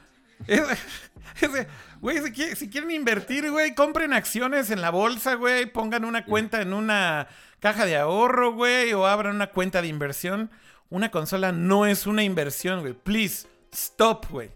Güey, 2.01 2.19
si, 2.55 2.69
quieren 2.69 2.91
invertir, 2.91 3.49
güey, 3.51 3.75
compren 3.75 4.13
acciones 4.13 4.71
en 4.71 4.81
la 4.81 4.89
bolsa, 4.89 5.35
güey, 5.35 5.65
pongan 5.67 6.05
una 6.05 6.25
cuenta 6.25 6.61
en 6.61 6.73
una 6.73 7.27
caja 7.59 7.85
de 7.85 7.97
ahorro, 7.97 8.53
güey, 8.53 8.93
o 8.93 9.05
abran 9.05 9.35
una 9.35 9.47
cuenta 9.47 9.81
de 9.81 9.87
inversión. 9.87 10.49
Una 10.89 11.11
consola 11.11 11.51
no 11.51 11.85
es 11.85 12.07
una 12.07 12.23
inversión, 12.23 12.81
güey. 12.81 12.93
Please, 12.93 13.47
stop, 13.71 14.29
güey. 14.29 14.51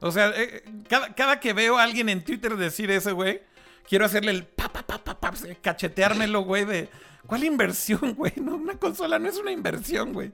O 0.00 0.10
sea, 0.10 0.32
eh, 0.36 0.64
cada, 0.88 1.40
que 1.40 1.52
veo 1.52 1.78
a 1.78 1.82
alguien 1.82 2.08
en 2.08 2.24
Twitter 2.24 2.56
decir 2.56 2.90
eso, 2.90 3.14
güey, 3.14 3.42
quiero 3.88 4.04
hacerle 4.04 4.30
el 4.30 4.44
pa, 4.44 4.68
pa, 4.68 4.82
pa, 4.82 4.98
pa, 5.02 5.32
cacheteármelo, 5.60 6.42
güey, 6.42 6.64
de... 6.64 6.88
¿Cuál 7.26 7.44
inversión, 7.44 8.14
güey? 8.16 8.32
No, 8.36 8.56
una 8.56 8.74
consola 8.78 9.18
no 9.18 9.28
es 9.28 9.36
una 9.38 9.50
inversión, 9.50 10.12
güey. 10.12 10.32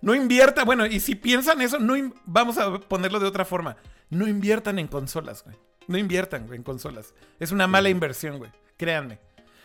No 0.00 0.14
invierta, 0.14 0.64
bueno, 0.64 0.86
y 0.86 1.00
si 1.00 1.14
piensan 1.14 1.60
eso, 1.60 1.78
no 1.78 1.94
vamos 2.24 2.56
a 2.56 2.78
ponerlo 2.78 3.20
de 3.20 3.26
otra 3.26 3.44
forma 3.44 3.76
no 4.10 4.26
inviertan 4.26 4.78
en 4.78 4.88
consolas, 4.88 5.44
güey. 5.44 5.56
No 5.86 5.96
inviertan, 5.96 6.46
güey, 6.46 6.58
en 6.58 6.62
consolas. 6.62 7.14
Es 7.38 7.52
una 7.52 7.66
mala 7.66 7.88
inversión, 7.88 8.38
güey. 8.38 8.50
Créanme. 8.76 9.18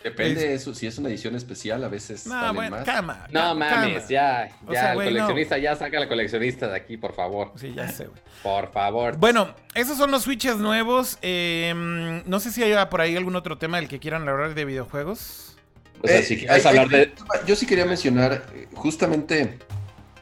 Depende 0.06 0.40
de 0.40 0.54
eso, 0.54 0.76
si 0.76 0.86
es 0.86 1.00
una 1.00 1.10
edición 1.10 1.36
especial, 1.36 1.84
a 1.84 1.88
veces. 1.88 2.28
No, 2.28 2.54
bueno, 2.54 2.78
Cama, 2.86 3.26
no 3.32 3.56
mames, 3.56 4.08
ya, 4.08 4.50
ya, 4.72 4.94
el 4.94 4.98
coleccionista, 4.98 5.58
ya 5.58 5.76
saca 5.76 5.98
al 5.98 6.08
coleccionista 6.08 6.68
de 6.68 6.76
aquí, 6.78 6.96
por 6.96 7.16
favor. 7.16 7.54
Sí, 7.56 7.74
ya 7.76 7.88
sé, 7.88 8.06
güey. 8.06 8.22
Por 8.44 8.72
favor. 8.72 9.18
Bueno, 9.18 9.56
esos 9.74 9.98
son 9.98 10.12
los 10.12 10.22
switches 10.22 10.58
nuevos. 10.58 11.18
Em, 11.24 12.22
no 12.28 12.40
sé 12.40 12.52
si 12.52 12.62
hay 12.62 12.76
por 12.86 13.02
ahí 13.02 13.16
algún 13.16 13.36
otro 13.36 13.58
tema 13.58 13.78
del 13.78 13.88
que 13.88 13.98
quieran 14.00 14.30
hablar 14.30 14.54
de 14.54 14.64
videojuegos. 14.64 15.58
O 16.04 16.08
sea, 16.08 16.22
si 16.22 16.36
eh, 16.36 16.38
quieres 16.38 16.66
hablar 16.68 16.88
de. 16.88 17.12
Yo 17.48 17.56
sí 17.56 17.66
quería 17.66 17.86
mencionar, 17.86 18.46
eh, 18.54 18.68
justamente, 18.76 19.58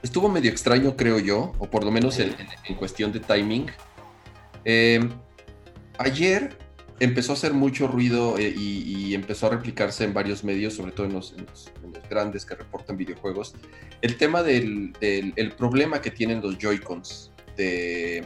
estuvo 0.02 0.30
medio 0.30 0.50
extraño, 0.50 0.96
creo 0.96 1.20
yo, 1.20 1.52
o 1.60 1.70
por 1.70 1.84
lo 1.84 1.92
menos 1.92 2.18
en 2.20 2.76
cuestión 2.78 3.12
de 3.12 3.20
timing 3.20 3.70
eh, 4.66 5.10
ayer 5.98 6.58
empezó 7.00 7.34
a 7.34 7.36
hacer 7.36 7.54
mucho 7.54 7.88
ruido 7.88 8.38
eh, 8.38 8.54
y, 8.56 9.14
empezó 9.14 9.48
a 9.48 9.50
replicarse 9.50 10.04
en 10.04 10.14
varios 10.14 10.44
medios, 10.44 10.74
sobre 10.74 10.92
todo 10.92 11.06
en 11.06 11.14
los, 11.14 11.36
grandes 12.10 12.46
que 12.46 12.56
reportan 12.56 12.98
videojuegos, 12.98 13.54
el 14.02 14.18
tema 14.18 14.44
del, 14.44 14.94
problema 15.58 16.02
que 16.02 16.12
tienen 16.12 16.42
los 16.42 16.58
Joy-Cons 16.58 17.32
de, 17.58 18.26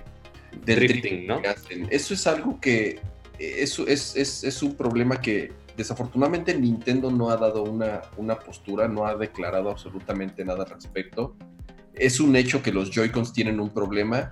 del 0.66 0.80
drifting, 0.80 1.28
¿no? 1.28 1.42
Eso 1.90 2.14
es 2.14 2.28
algo 2.28 2.60
que, 2.60 3.00
eso 3.40 3.88
es, 3.88 4.16
es, 4.16 4.64
un 4.64 4.76
problema 4.76 5.22
que 5.22 5.52
desafortunadamente 5.76 6.58
Nintendo 6.58 7.12
no 7.12 7.30
ha 7.30 7.38
dado 7.38 7.64
una, 7.64 8.02
una 8.18 8.40
postura, 8.40 8.88
no 8.88 9.06
ha 9.06 9.16
declarado 9.16 9.70
absolutamente 9.70 10.44
nada 10.44 10.64
al 10.64 10.70
respecto. 10.70 11.36
Es 11.94 12.20
un 12.20 12.36
hecho 12.36 12.62
que 12.62 12.72
los 12.72 12.92
Joy-Cons 12.92 13.34
tienen 13.34 13.60
un 13.60 13.70
problema 13.70 14.30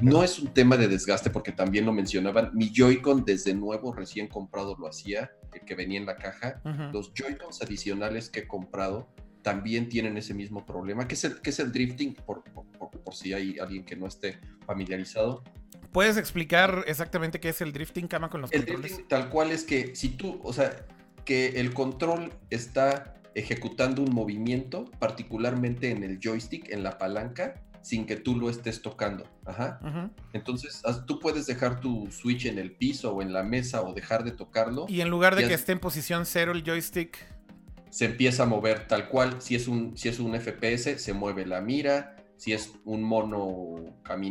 no 0.00 0.22
es 0.22 0.38
un 0.38 0.52
tema 0.52 0.76
de 0.76 0.88
desgaste 0.88 1.30
porque 1.30 1.52
también 1.52 1.86
lo 1.86 1.92
mencionaban. 1.92 2.50
Mi 2.54 2.70
Joy-Con 2.72 3.24
desde 3.24 3.54
nuevo, 3.54 3.92
recién 3.92 4.28
comprado, 4.28 4.76
lo 4.78 4.86
hacía, 4.86 5.30
el 5.52 5.60
que 5.62 5.74
venía 5.74 5.98
en 5.98 6.06
la 6.06 6.16
caja. 6.16 6.60
Los 6.92 7.12
Joy-Cons 7.14 7.62
adicionales 7.62 8.30
que 8.30 8.40
he 8.40 8.46
comprado 8.46 9.08
también 9.42 9.88
tienen 9.88 10.16
ese 10.16 10.34
mismo 10.34 10.66
problema, 10.66 11.08
que 11.08 11.14
es 11.14 11.24
el, 11.24 11.40
que 11.40 11.50
es 11.50 11.58
el 11.58 11.72
drifting, 11.72 12.14
por, 12.14 12.42
si 13.12 13.32
hay 13.32 13.58
alguien 13.58 13.84
que 13.84 13.96
no 13.96 14.06
esté 14.06 14.38
familiarizado. 14.66 15.42
¿Puedes 15.92 16.16
explicar 16.16 16.84
exactamente 16.86 17.40
qué 17.40 17.48
es 17.48 17.60
el 17.60 17.72
drifting, 17.72 18.08
Cama, 18.08 18.28
con 18.28 18.42
los 18.42 18.52
el 18.52 18.64
Drifting, 18.66 19.08
tal 19.08 19.30
cual 19.30 19.50
es 19.50 19.64
que 19.64 19.96
si 19.96 20.10
tú, 20.10 20.38
o 20.42 20.52
sea, 20.52 20.86
que 21.24 21.60
el 21.60 21.72
control 21.72 22.32
está 22.50 23.14
ejecutando 23.34 24.02
un 24.02 24.12
movimiento, 24.12 24.84
particularmente 24.98 25.90
en 25.90 26.02
el 26.02 26.18
joystick, 26.22 26.70
en 26.70 26.82
la 26.82 26.98
palanca, 26.98 27.54
sin 27.88 28.04
que 28.04 28.16
tú 28.16 28.36
lo 28.36 28.50
estés 28.50 28.82
tocando. 28.82 29.24
Ajá. 29.46 29.80
Entonces, 30.34 30.82
tú 31.06 31.18
puedes 31.18 31.46
dejar 31.46 31.80
tu 31.80 32.06
Switch 32.10 32.44
en 32.44 32.58
el 32.58 32.72
piso 32.72 33.14
o 33.14 33.22
en 33.22 33.32
la 33.32 33.42
mesa 33.42 33.80
o 33.80 33.94
dejar 33.94 34.24
de 34.24 34.32
tocarlo. 34.32 34.84
Y 34.90 35.00
en 35.00 35.08
lugar 35.08 35.34
de 35.36 35.48
que 35.48 35.54
esté 35.54 35.72
en 35.72 35.78
posición 35.78 36.26
cero 36.26 36.52
el 36.52 36.62
joystick. 36.62 37.16
Se 37.88 38.04
empieza 38.04 38.42
a 38.42 38.46
mover 38.46 38.86
tal 38.86 39.08
cual. 39.08 39.40
Si 39.40 39.54
es 39.54 39.68
un, 39.68 39.96
si 39.96 40.10
es 40.10 40.20
un 40.20 40.38
FPS, 40.38 41.00
se 41.00 41.14
mueve 41.14 41.46
la 41.46 41.62
mira. 41.62 42.14
Si 42.36 42.52
es 42.52 42.72
un 42.84 43.02
mono, 43.02 43.82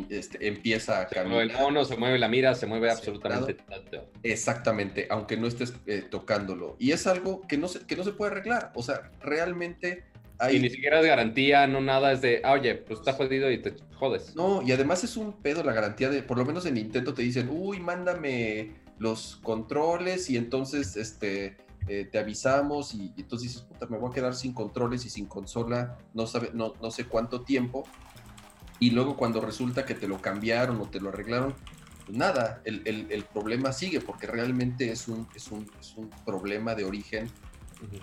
este, 0.09 0.47
empieza 0.47 1.01
a 1.01 1.07
caminar. 1.07 1.41
el 1.41 1.53
mono, 1.53 1.83
se 1.83 1.97
mueve 1.97 2.19
la 2.19 2.27
mira, 2.27 2.53
se 2.53 2.67
mueve 2.67 2.91
absolutamente. 2.91 3.57
Exactamente, 4.21 5.07
aunque 5.09 5.35
no 5.35 5.47
estés 5.47 5.73
eh, 5.87 6.05
tocándolo. 6.09 6.77
Y 6.79 6.91
es 6.91 7.07
algo 7.07 7.41
que 7.47 7.57
no, 7.57 7.67
se, 7.67 7.79
que 7.87 7.97
no 7.97 8.03
se 8.03 8.11
puede 8.11 8.31
arreglar. 8.33 8.71
O 8.75 8.83
sea, 8.83 9.11
realmente 9.19 10.05
y 10.51 10.59
ni 10.59 10.69
siquiera 10.69 10.99
es 10.99 11.05
garantía, 11.05 11.65
no 11.67 11.81
nada, 11.81 12.11
es 12.11 12.21
de, 12.21 12.41
ah, 12.43 12.53
oye, 12.53 12.75
pues 12.75 12.99
está 12.99 13.13
jodido 13.13 13.49
y 13.51 13.61
te 13.61 13.75
jodes. 13.95 14.35
No, 14.35 14.61
y 14.61 14.71
además 14.71 15.03
es 15.03 15.17
un 15.17 15.33
pedo 15.33 15.63
la 15.63 15.73
garantía 15.73 16.09
de, 16.09 16.21
por 16.21 16.37
lo 16.37 16.45
menos 16.45 16.65
en 16.65 16.75
Nintendo 16.75 17.13
te 17.13 17.23
dicen, 17.23 17.49
uy, 17.51 17.79
mándame 17.79 18.75
los 18.99 19.37
controles 19.43 20.29
y 20.29 20.37
entonces 20.37 20.95
este 20.95 21.57
eh, 21.87 22.07
te 22.11 22.19
avisamos 22.19 22.93
y, 22.93 23.13
entonces 23.17 23.49
dices, 23.49 23.61
puta, 23.63 23.87
me 23.87 23.97
voy 23.97 24.11
a 24.11 24.13
quedar 24.13 24.35
sin 24.35 24.53
controles 24.53 25.05
y 25.05 25.09
sin 25.09 25.25
consola, 25.25 25.97
no, 26.13 26.27
sabe, 26.27 26.51
no, 26.53 26.73
no 26.81 26.91
sé 26.91 27.05
cuánto 27.05 27.41
tiempo. 27.41 27.85
Y 28.79 28.91
luego 28.91 29.17
cuando 29.17 29.41
resulta 29.41 29.85
que 29.85 29.95
te 29.95 30.07
lo 30.07 30.21
cambiaron 30.21 30.79
o 30.81 30.87
te 30.87 30.99
lo 30.99 31.09
arreglaron, 31.09 31.55
pues 32.05 32.17
nada, 32.17 32.61
el, 32.63 32.83
el, 32.85 33.23
problema 33.23 33.73
sigue 33.73 34.01
porque 34.01 34.27
realmente 34.27 34.91
es 34.91 35.07
un, 35.07 35.27
es 35.35 35.51
un, 35.51 35.69
es 35.79 35.95
un 35.97 36.09
problema 36.25 36.75
de 36.75 36.85
origen 36.85 37.29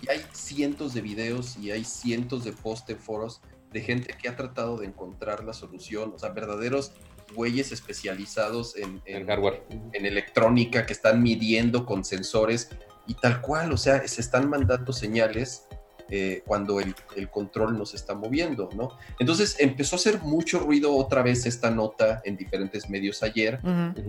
y 0.02 0.08
hay 0.08 0.24
cientos 0.32 0.94
de 0.94 1.00
videos 1.00 1.56
y 1.56 1.70
hay 1.70 1.84
cientos 1.84 2.44
de 2.44 2.52
posts 2.52 2.90
en 2.90 2.98
foros 2.98 3.40
de 3.72 3.80
gente 3.80 4.14
que 4.20 4.28
ha 4.28 4.36
tratado 4.36 4.78
de 4.78 4.86
encontrar 4.86 5.44
la 5.44 5.52
solución, 5.52 6.12
o 6.14 6.18
sea, 6.18 6.30
verdaderos 6.30 6.92
güeyes 7.34 7.72
especializados 7.72 8.76
en, 8.76 9.00
hardware, 9.26 9.64
en 9.92 10.06
electrónica, 10.06 10.86
que 10.86 10.92
están 10.92 11.22
midiendo 11.22 11.84
con 11.84 12.04
sensores 12.04 12.70
y 13.06 13.14
tal 13.14 13.40
cual, 13.40 13.72
o 13.72 13.76
sea, 13.76 14.06
se 14.06 14.20
están 14.20 14.48
mandando 14.48 14.92
señales 14.92 15.66
eh, 16.10 16.42
cuando 16.46 16.80
el, 16.80 16.94
control 17.30 17.78
no 17.78 17.86
se 17.86 17.96
está 17.96 18.14
moviendo, 18.14 18.68
¿no? 18.74 18.98
Entonces 19.18 19.56
empezó 19.58 19.96
a 19.96 19.98
hacer 19.98 20.20
mucho 20.20 20.58
ruido 20.58 20.94
otra 20.94 21.22
vez 21.22 21.46
esta 21.46 21.70
nota 21.70 22.20
en 22.24 22.36
diferentes 22.36 22.90
medios 22.90 23.22
ayer. 23.22 23.58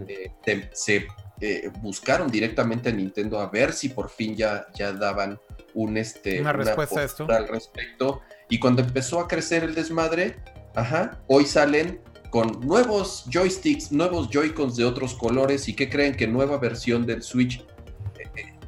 Eh, 0.07 0.69
se 0.73 1.07
eh, 1.39 1.69
buscaron 1.81 2.29
directamente 2.29 2.89
a 2.89 2.91
Nintendo 2.91 3.39
a 3.39 3.49
ver 3.49 3.71
si 3.73 3.89
por 3.89 4.09
fin 4.09 4.35
ya, 4.35 4.67
ya 4.75 4.91
daban 4.91 5.39
un, 5.73 5.97
este, 5.97 6.41
una, 6.41 6.53
respuesta 6.53 6.99
a 6.99 7.03
esto. 7.03 7.27
al 7.29 7.47
respecto. 7.47 8.21
Y 8.49 8.59
cuando 8.59 8.81
empezó 8.81 9.19
a 9.19 9.27
crecer 9.27 9.63
el 9.63 9.73
desmadre, 9.73 10.35
ajá, 10.75 11.19
hoy 11.27 11.45
salen 11.45 12.01
con 12.29 12.59
nuevos 12.59 13.25
joysticks, 13.31 13.93
nuevos 13.93 14.29
Joy-Cons 14.29 14.75
de 14.75 14.83
otros 14.83 15.13
colores. 15.13 15.69
¿Y 15.69 15.73
que 15.73 15.89
creen? 15.89 16.15
Que 16.15 16.27
nueva 16.27 16.57
versión 16.57 17.05
del 17.05 17.23
Switch. 17.23 17.65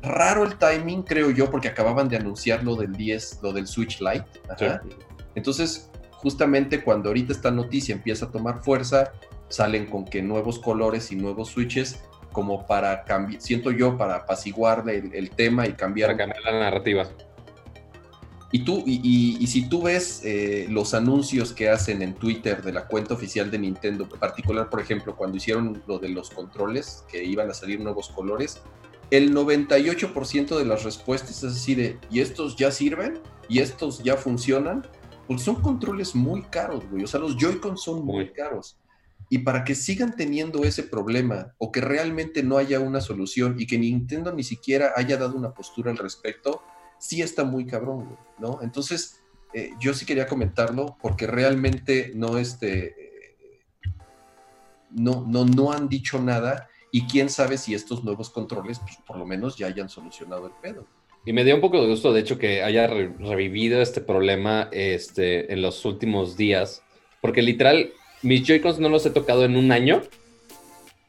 Raro 0.02 0.44
el 0.44 0.58
timing, 0.58 1.04
creo 1.04 1.32
yo, 1.32 1.50
porque 1.50 1.68
acababan 1.68 2.08
de 2.08 2.18
anunciar 2.18 2.64
lo 2.64 2.76
del 2.76 2.94
10, 2.94 3.40
lo 3.42 3.54
del 3.54 3.68
Switch 3.68 4.00
Lite. 4.00 4.26
Entonces, 5.36 5.90
justamente 6.12 6.84
cuando 6.84 7.10
ahorita 7.10 7.34
esta 7.34 7.52
noticia 7.52 7.94
empieza 7.94 8.26
a 8.26 8.32
tomar 8.32 8.64
fuerza, 8.64 9.12
salen 9.50 9.86
con 9.86 10.06
que 10.06 10.22
nuevos 10.22 10.60
colores 10.60 11.12
y 11.12 11.16
nuevos 11.16 11.50
switches 11.50 12.04
como 12.32 12.68
para 12.68 13.04
cambiar, 13.04 13.42
siento 13.42 13.72
yo, 13.72 13.98
para 13.98 14.18
apaciguar 14.18 14.84
el, 14.90 15.30
tema 15.32 15.66
y 15.68 15.74
cambiar. 15.74 16.10
Para 16.10 16.18
cambiar 16.18 16.54
la 16.54 16.60
narrativa. 16.60 17.08
Y 18.52 18.64
tú, 18.64 18.84
y, 18.86 19.46
si 19.48 19.68
tú 19.68 19.82
ves 19.84 20.22
eh, 20.24 20.68
los 20.70 20.94
anuncios 20.94 21.52
que 21.52 21.70
hacen 21.70 22.02
en 22.02 22.14
Twitter 22.14 22.62
de 22.62 22.72
la 22.72 22.88
cuenta 22.88 23.14
oficial 23.14 23.52
de 23.52 23.60
Nintendo, 23.60 24.08
en 24.12 24.20
particular, 24.20 24.70
por 24.70 24.80
ejemplo, 24.80 25.16
cuando 25.16 25.38
hicieron 25.38 25.84
lo 25.86 26.00
de 26.00 26.10
los 26.10 26.30
controles, 26.30 27.04
que 27.10 27.24
iban 27.24 27.50
a 27.50 27.54
salir 27.54 27.82
nuevos 27.82 28.10
colores, 28.10 28.62
el 29.10 29.34
98% 29.34 30.58
de 30.58 30.66
las 30.66 30.84
respuestas 30.84 31.44
es 31.44 31.56
así 31.56 31.76
de, 31.76 32.00
¿y 32.10 32.20
estos 32.20 32.56
ya 32.56 32.72
sirven? 32.72 33.20
¿Y 33.48 33.60
estos 33.60 34.04
ya 34.04 34.18
funcionan? 34.18 34.86
Porque 35.28 35.44
son 35.44 35.62
controles 35.62 36.16
muy 36.16 36.42
caros, 36.44 36.84
güey. 36.90 37.04
O 37.04 37.08
sea, 37.08 37.20
los 37.20 37.38
Joy-Con 37.38 37.78
son 37.78 38.06
muy 38.06 38.32
caros. 38.32 38.78
Y 39.30 39.40
para 39.40 39.64
que 39.64 39.76
sigan 39.76 40.16
teniendo 40.16 40.64
ese 40.64 40.84
problema 40.84 41.54
o 41.58 41.72
que 41.72 41.82
realmente 41.82 42.44
no 42.44 42.58
haya 42.58 42.80
una 42.80 43.02
solución 43.02 43.56
y 43.60 43.68
que 43.68 43.78
Nintendo 43.78 44.34
ni 44.34 44.44
siquiera 44.44 44.94
haya 44.96 45.18
dado 45.18 45.36
una 45.36 45.54
postura 45.54 45.92
al 45.92 45.98
respecto, 45.98 46.62
sí 46.98 47.22
está 47.22 47.44
muy 47.44 47.66
cabrón, 47.66 48.06
güey, 48.06 48.18
¿no? 48.40 48.60
Entonces, 48.62 49.22
eh, 49.54 49.72
yo 49.80 49.94
sí 49.94 50.06
quería 50.06 50.28
comentarlo 50.28 50.98
porque 51.02 51.28
realmente 51.28 52.12
no, 52.16 52.38
este, 52.38 52.96
no, 54.92 55.26
no, 55.28 55.46
no 55.46 55.72
han 55.72 55.90
dicho 55.90 56.22
nada 56.22 56.70
y 56.92 57.08
quién 57.08 57.30
sabe 57.30 57.58
si 57.58 57.74
estos 57.74 58.04
nuevos 58.04 58.30
controles, 58.30 58.80
pues, 58.80 58.98
por 59.06 59.18
lo 59.18 59.26
menos 59.26 59.58
ya 59.58 59.68
hayan 59.68 59.90
solucionado 59.90 60.48
el 60.48 60.54
pedo. 60.62 60.88
Y 61.26 61.34
me 61.34 61.44
dio 61.44 61.56
un 61.56 61.62
poco 61.62 61.82
de 61.82 61.88
gusto, 61.88 62.14
de 62.14 62.22
hecho, 62.22 62.38
que 62.38 62.64
haya 62.64 62.88
revivido 62.88 63.82
este 63.82 64.00
problema 64.00 64.70
este, 64.72 65.52
en 65.52 65.62
los 65.62 65.84
últimos 65.84 66.38
días, 66.38 66.84
porque 67.20 67.42
literal, 67.42 67.92
mis 68.22 68.44
Joy-Cons 68.44 68.80
no 68.80 68.88
los 68.88 69.06
he 69.06 69.10
tocado 69.10 69.44
en 69.44 69.58
un 69.58 69.72
año 69.72 70.04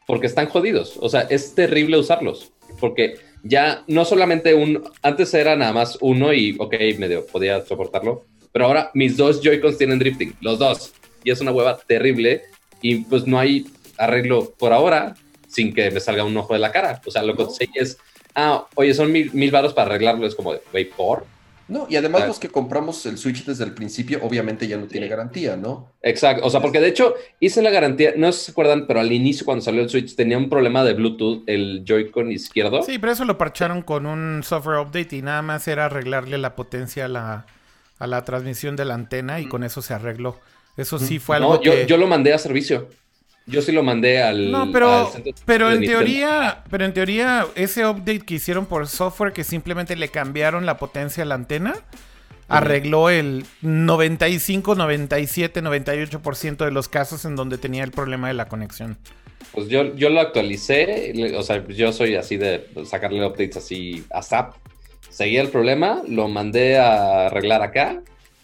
porque 0.07 0.27
están 0.27 0.49
jodidos. 0.49 0.97
O 1.01 1.09
sea, 1.09 1.21
es 1.23 1.55
terrible 1.55 1.99
usarlos, 1.99 2.53
porque 2.81 3.17
ya 3.45 3.85
no 3.87 4.05
solamente 4.05 4.55
un, 4.55 4.83
antes 5.03 5.33
era 5.35 5.55
nada 5.55 5.73
más 5.73 5.99
uno 6.01 6.33
y, 6.33 6.57
ok, 6.59 6.75
medio 6.99 7.25
podía 7.27 7.65
soportarlo, 7.65 8.25
pero 8.51 8.67
ahora 8.67 8.91
mis 8.95 9.17
dos 9.17 9.41
Joy-Cons 9.41 9.79
tienen 9.79 9.99
drifting, 10.01 10.35
los 10.41 10.59
dos, 10.59 10.93
y 11.23 11.31
es 11.31 11.41
una 11.41 11.53
hueva 11.53 11.79
terrible 11.79 12.43
y 12.83 13.05
pues 13.05 13.27
no 13.27 13.39
hay 13.39 13.67
arreglo 13.99 14.55
por 14.59 14.73
ahora 14.73 15.15
sin 15.49 15.75
que 15.75 15.91
me 15.91 16.01
salga 16.01 16.25
un 16.25 16.37
ojo 16.37 16.53
de 16.53 16.61
la 16.61 16.71
cara. 16.71 17.01
O 17.05 17.11
sea, 17.11 17.23
lo 17.23 17.37
que 17.37 17.47
sé 17.47 17.69
es, 17.75 17.99
ah, 18.35 18.67
oye, 18.75 18.95
son 18.95 19.11
mil, 19.11 19.33
mil 19.33 19.51
varos 19.51 19.75
para 19.75 19.89
arreglarlo, 19.89 20.27
es 20.27 20.35
como, 20.35 20.55
güey, 20.73 20.85
¿por? 20.85 21.25
No, 21.69 21.87
y 21.91 21.97
además 21.97 22.27
los 22.27 22.39
que 22.39 22.49
compramos 22.49 23.05
el 23.05 23.19
Switch 23.19 23.45
desde 23.45 23.63
el 23.63 23.75
principio, 23.75 24.21
obviamente 24.23 24.67
ya 24.67 24.79
no 24.79 24.87
tiene 24.87 25.07
garantía, 25.07 25.55
¿no? 25.55 25.93
Exacto, 26.01 26.47
o 26.47 26.49
sea, 26.49 26.61
porque 26.61 26.81
de 26.81 26.89
hecho 26.89 27.15
hice 27.41 27.61
la 27.61 27.69
garantía, 27.69 28.15
no 28.17 28.33
sé 28.33 28.39
si 28.39 28.45
se 28.47 28.53
acuerdan, 28.53 28.87
pero 28.87 29.01
al 29.01 29.13
inicio 29.13 29.45
cuando 29.45 29.63
salió 29.63 29.83
el 29.83 29.91
Switch 29.91 30.17
tenía 30.17 30.39
un 30.39 30.49
problema 30.49 30.83
de 30.83 30.95
Bluetooth, 30.95 31.43
el 31.47 31.85
Joy-Con 31.87 32.33
izquierdo. 32.33 32.83
Sí, 32.83 32.99
pero 32.99 33.13
eso 33.13 33.27
lo 33.27 33.37
parcharon 33.37 33.83
con 33.83 34.07
un 34.07 34.43
software 34.43 34.79
update 34.79 35.15
y 35.15 35.21
nada 35.21 35.43
más 35.43 35.69
era 35.69 35.85
arreglarle 35.85 36.39
la 36.39 36.57
potencia 36.57 37.05
a 37.05 37.09
la, 37.09 37.47
a 37.99 38.07
la 38.07 38.25
transmisión 38.25 38.75
de 38.75 38.87
la 38.87 38.95
antena 38.95 39.39
y 39.39 39.47
con 39.47 39.63
eso 39.63 39.83
se 39.83 39.93
arregló. 39.93 40.41
Eso 40.79 40.99
sí 40.99 41.19
fue 41.19 41.37
algo 41.37 41.57
no, 41.57 41.63
yo, 41.63 41.75
yo 41.83 41.99
lo 41.99 42.07
mandé 42.07 42.33
a 42.33 42.39
servicio. 42.39 42.89
Yo 43.49 43.63
sí 43.63 43.73
lo 43.73 43.83
mandé 43.83 44.23
al. 44.23 44.53
No, 44.53 44.71
pero, 44.71 45.11
pero 45.47 45.73
en 45.73 45.81
teoría, 45.81 46.65
pero 46.71 46.85
en 46.85 46.93
teoría, 46.93 47.47
ese 47.55 47.87
update 47.87 48.21
que 48.21 48.35
hicieron 48.35 48.67
por 48.67 48.87
software 48.87 49.33
que 49.33 49.43
simplemente 49.43 49.97
le 49.97 50.09
cambiaron 50.09 50.67
la 50.67 50.77
potencia 50.77 51.23
a 51.23 51.27
la 51.27 51.37
antena, 51.37 51.75
arregló 52.47 53.09
el 53.09 53.47
95, 53.63 54.75
97, 54.75 55.63
98% 55.63 56.57
de 56.59 56.71
los 56.71 56.91
casos 56.91 57.25
en 57.25 57.37
donde 57.37 57.57
tenía 57.57 57.85
el 57.85 57.91
problema 57.91 58.29
de 58.29 58.35
la 58.35 58.49
conexión. 58.49 58.99
Pues 59.53 59.69
yo, 59.69 59.95
yo 59.95 60.11
lo 60.11 60.21
actualicé, 60.21 61.15
o 61.35 61.43
sea, 61.43 61.67
yo 61.69 61.91
soy 61.95 62.17
así 62.17 62.37
de 62.37 62.67
sacarle 62.85 63.25
updates 63.25 63.57
así 63.57 64.05
a 64.11 64.21
SAP. 64.21 64.57
Seguí 65.09 65.39
el 65.39 65.49
problema, 65.49 66.03
lo 66.07 66.29
mandé 66.29 66.77
a 66.77 67.29
arreglar 67.29 67.63
acá, 67.63 68.03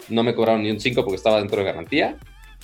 no 0.09 0.23
me 0.23 0.35
cobraron 0.35 0.63
ni 0.63 0.71
un 0.71 0.81
5 0.81 1.03
porque 1.05 1.17
estaba 1.17 1.41
dentro 1.41 1.59
de 1.59 1.65
garantía 1.65 2.17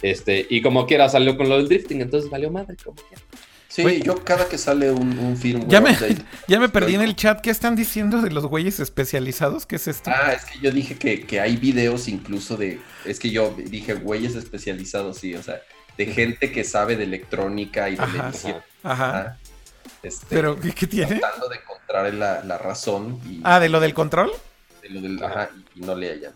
este, 0.03 0.47
y 0.49 0.63
como 0.63 0.87
quiera 0.87 1.09
salió 1.09 1.37
con 1.37 1.49
lo 1.49 1.57
del 1.57 1.69
drifting, 1.69 2.01
entonces 2.01 2.31
valió 2.31 2.51
madre, 2.51 2.77
como 2.83 2.97
quiera. 2.97 3.23
Sí, 3.71 4.03
yo 4.03 4.17
cada 4.25 4.49
que 4.49 4.59
sale 4.59 4.91
un, 4.91 5.17
un 5.17 5.37
firmware 5.37 5.69
ya 5.71 5.81
me, 5.81 5.97
ya 6.49 6.59
me 6.59 6.69
perdí 6.69 6.97
en 6.97 7.03
el 7.03 7.15
chat. 7.15 7.41
¿Qué 7.41 7.51
están 7.51 7.77
diciendo 7.77 8.21
de 8.21 8.31
los 8.31 8.45
güeyes 8.47 8.81
especializados? 8.81 9.65
¿Qué 9.65 9.77
es 9.77 9.87
esto? 9.87 10.11
Ah, 10.13 10.33
es 10.33 10.45
que 10.45 10.59
yo 10.59 10.73
dije 10.73 10.97
que, 10.97 11.25
que 11.25 11.41
hay 11.41 11.57
videos 11.57 12.09
incluso 12.09 12.57
de... 12.57 12.81
Es 13.05 13.21
que 13.21 13.31
yo 13.31 13.55
dije 13.57 13.95
güeyes 13.95 14.35
especializados, 14.35 15.19
sí, 15.19 15.37
o 15.37 15.43
sea, 15.43 15.61
de 15.97 16.07
gente 16.07 16.51
que 16.51 16.65
sabe 16.65 16.97
de 16.97 17.05
electrónica 17.05 17.89
y 17.89 17.95
de 17.95 18.03
Ajá. 18.03 18.33
Ajá. 18.83 19.39
Este, 20.03 20.27
¿Pero 20.31 20.59
¿qué, 20.59 20.87
tiene? 20.89 21.21
Tratando 21.21 21.49
de 21.49 21.57
encontrar 21.57 22.13
la, 22.15 22.43
la 22.43 22.59
razón. 22.59 23.21
Y, 23.25 23.41
ah, 23.45 23.61
¿de 23.61 23.69
lo 23.69 23.79
del 23.79 23.95
control? 23.95 24.33
De 24.83 24.89
lo 24.89 25.01
del... 25.01 25.23
Ajá, 25.23 25.51
y, 25.77 25.81
no 25.81 25.95
le 25.95 26.11
hallan. 26.11 26.33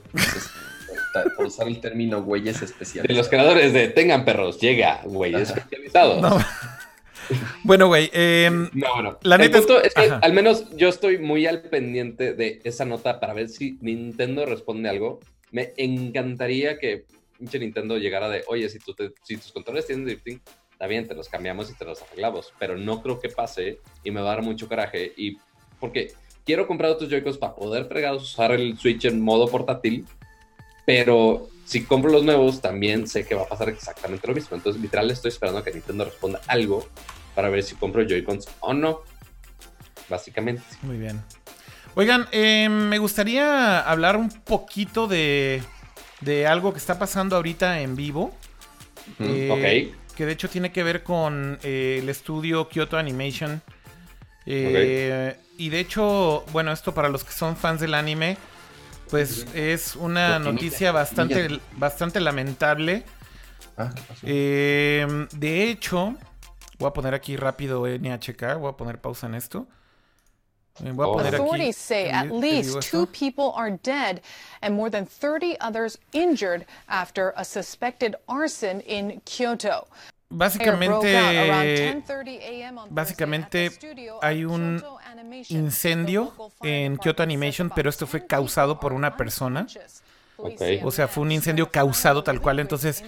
Por 1.37 1.47
usar 1.47 1.69
el 1.69 1.81
término 1.81 2.23
güeyes 2.23 2.62
especializados. 2.62 3.09
De 3.09 3.15
los 3.15 3.29
creadores 3.29 3.73
de 3.73 3.89
Tengan 3.89 4.25
perros, 4.25 4.61
llega 4.61 5.01
güeyes 5.05 5.51
especializados. 5.51 6.43
bueno, 7.62 7.87
güey. 7.87 8.11
Em, 8.12 8.71
no, 8.73 8.95
bueno. 8.95 9.19
La 9.23 9.39
neta 9.39 9.59
es, 9.59 9.95
que 9.95 10.11
al 10.21 10.33
menos 10.33 10.75
yo 10.77 10.89
estoy 10.89 11.19
muy 11.19 11.47
al 11.47 11.62
pendiente 11.62 12.35
de 12.35 12.61
esa 12.65 12.85
nota 12.85 13.21
para 13.21 13.35
ver 13.35 13.49
si 13.49 13.79
Nintendo 13.81 14.47
responde 14.47 14.89
algo. 14.89 15.21
Me 15.51 15.73
encantaría 15.77 16.79
que 16.79 17.05
pinche 17.39 17.59
Nintendo 17.59 17.99
llegara 17.99 18.29
de, 18.29 18.45
oye, 18.49 18.69
si, 18.69 18.79
tú 18.79 18.95
si 19.23 19.37
tus 19.37 19.53
controles 19.53 19.87
tienen 19.87 20.05
drifting, 20.05 20.41
está 20.73 20.87
bien, 20.87 21.07
te 21.07 21.15
los 21.15 21.29
cambiamos 21.29 21.71
y 21.71 21.75
te 21.75 21.85
los 21.85 22.03
arreglamos. 22.03 22.53
Pero 22.59 22.77
no 22.77 23.03
creo 23.03 23.21
que 23.21 23.29
pase 23.29 23.79
y 24.03 24.11
me 24.11 24.21
va 24.21 24.33
a 24.33 24.35
dar 24.37 24.43
mucho 24.43 24.69
coraje. 24.69 25.12
Y 25.17 25.39
porque 25.79 26.12
quiero 26.45 26.67
comprar 26.67 26.91
otros 26.91 27.11
Joy-Cons 27.11 27.39
para 27.39 27.55
poder 27.55 27.87
fregados 27.87 28.25
usar 28.25 28.53
el 28.53 28.77
Switch 28.79 29.05
en 29.05 29.21
modo 29.21 29.49
portátil 29.49 30.05
pero 30.85 31.49
si 31.64 31.85
compro 31.85 32.11
los 32.11 32.24
nuevos, 32.24 32.61
también 32.61 33.07
sé 33.07 33.24
que 33.24 33.35
va 33.35 33.43
a 33.43 33.49
pasar 33.49 33.68
exactamente 33.70 34.26
lo 34.26 34.35
mismo. 34.35 34.57
Entonces, 34.57 34.80
literal, 34.80 35.11
estoy 35.11 35.30
esperando 35.30 35.61
a 35.61 35.64
que 35.64 35.72
Nintendo 35.72 36.05
responda 36.05 36.41
algo 36.47 36.87
para 37.35 37.49
ver 37.49 37.62
si 37.62 37.74
compro 37.74 38.07
Joy-Cons 38.07 38.47
o 38.61 38.74
no. 38.74 39.03
Básicamente. 40.09 40.62
Muy 40.82 40.99
bien. 40.99 41.22
Oigan, 41.95 42.26
eh, 42.32 42.68
me 42.68 42.99
gustaría 42.99 43.80
hablar 43.80 44.16
un 44.16 44.28
poquito 44.28 45.07
de, 45.07 45.62
de, 46.20 46.47
algo 46.47 46.72
que 46.72 46.78
está 46.78 46.99
pasando 46.99 47.37
ahorita 47.37 47.80
en 47.80 47.97
vivo. 47.97 48.35
Eh, 49.20 49.49
ok. 49.51 50.14
Que 50.14 50.26
de 50.26 50.32
hecho 50.32 50.49
tiene 50.49 50.70
que 50.70 50.82
ver 50.82 51.03
con 51.03 51.59
eh, 51.62 52.01
el 52.03 52.09
estudio 52.09 52.68
Kyoto 52.68 52.99
Animation. 52.99 53.62
Y 54.47 55.68
de 55.70 55.80
hecho, 55.80 56.45
bueno, 56.53 56.72
esto 56.72 56.93
para 56.93 57.09
los 57.09 57.24
que 57.24 57.32
son 57.32 57.57
fans 57.57 57.80
del 57.80 57.95
anime 57.95 58.37
pues 59.15 59.47
es 59.55 59.95
una 59.95 60.41
noticia 60.41 60.91
bastante, 60.91 61.61
bastante 61.77 62.19
lamentable. 62.19 63.05
Ah, 63.77 63.93
em, 64.25 65.29
de 65.29 65.71
hecho, 65.71 66.17
voy 66.81 66.89
a 66.89 66.93
poner 66.93 67.15
aquí 67.15 67.37
rápido 67.37 67.87
NHK, 67.87 68.57
voy 68.59 68.71
a 68.71 68.77
poner 68.77 69.01
pausa 69.01 69.29
en 69.29 69.37
esto. 69.37 69.69
Eh, 70.83 70.91
voy 70.91 71.05
a 71.05 71.09
oh. 71.11 71.21
Authorities 71.21 71.77
say 71.77 72.11
at 72.11 72.29
least 72.33 72.91
two 72.91 73.07
people 73.07 73.53
are 73.55 73.79
dead 73.85 74.21
and 74.62 74.75
more 74.75 74.91
than 74.91 75.07
30 75.07 75.59
others 75.61 75.97
injured 76.12 76.67
after 76.89 77.33
a 77.37 77.45
suspected 77.45 78.17
arson 78.27 78.81
in 78.81 79.21
Kyoto. 79.25 79.87
Básicamente, 80.29 81.15
básicamente 82.91 83.71
hay 84.21 84.45
un 84.45 84.83
incendio 85.49 86.33
en 86.62 86.97
Kyoto 86.97 87.22
Animation, 87.22 87.70
pero 87.75 87.91
esto 87.91 88.07
fue 88.07 88.27
causado 88.27 88.81
por 88.81 88.93
una 88.93 89.16
persona. 89.16 89.66
O 90.37 90.91
sea, 90.91 91.07
fue 91.09 91.22
un 91.22 91.33
incendio 91.33 91.70
causado 91.70 92.25
tal 92.25 92.41
cual. 92.41 92.59
Entonces, 92.59 93.05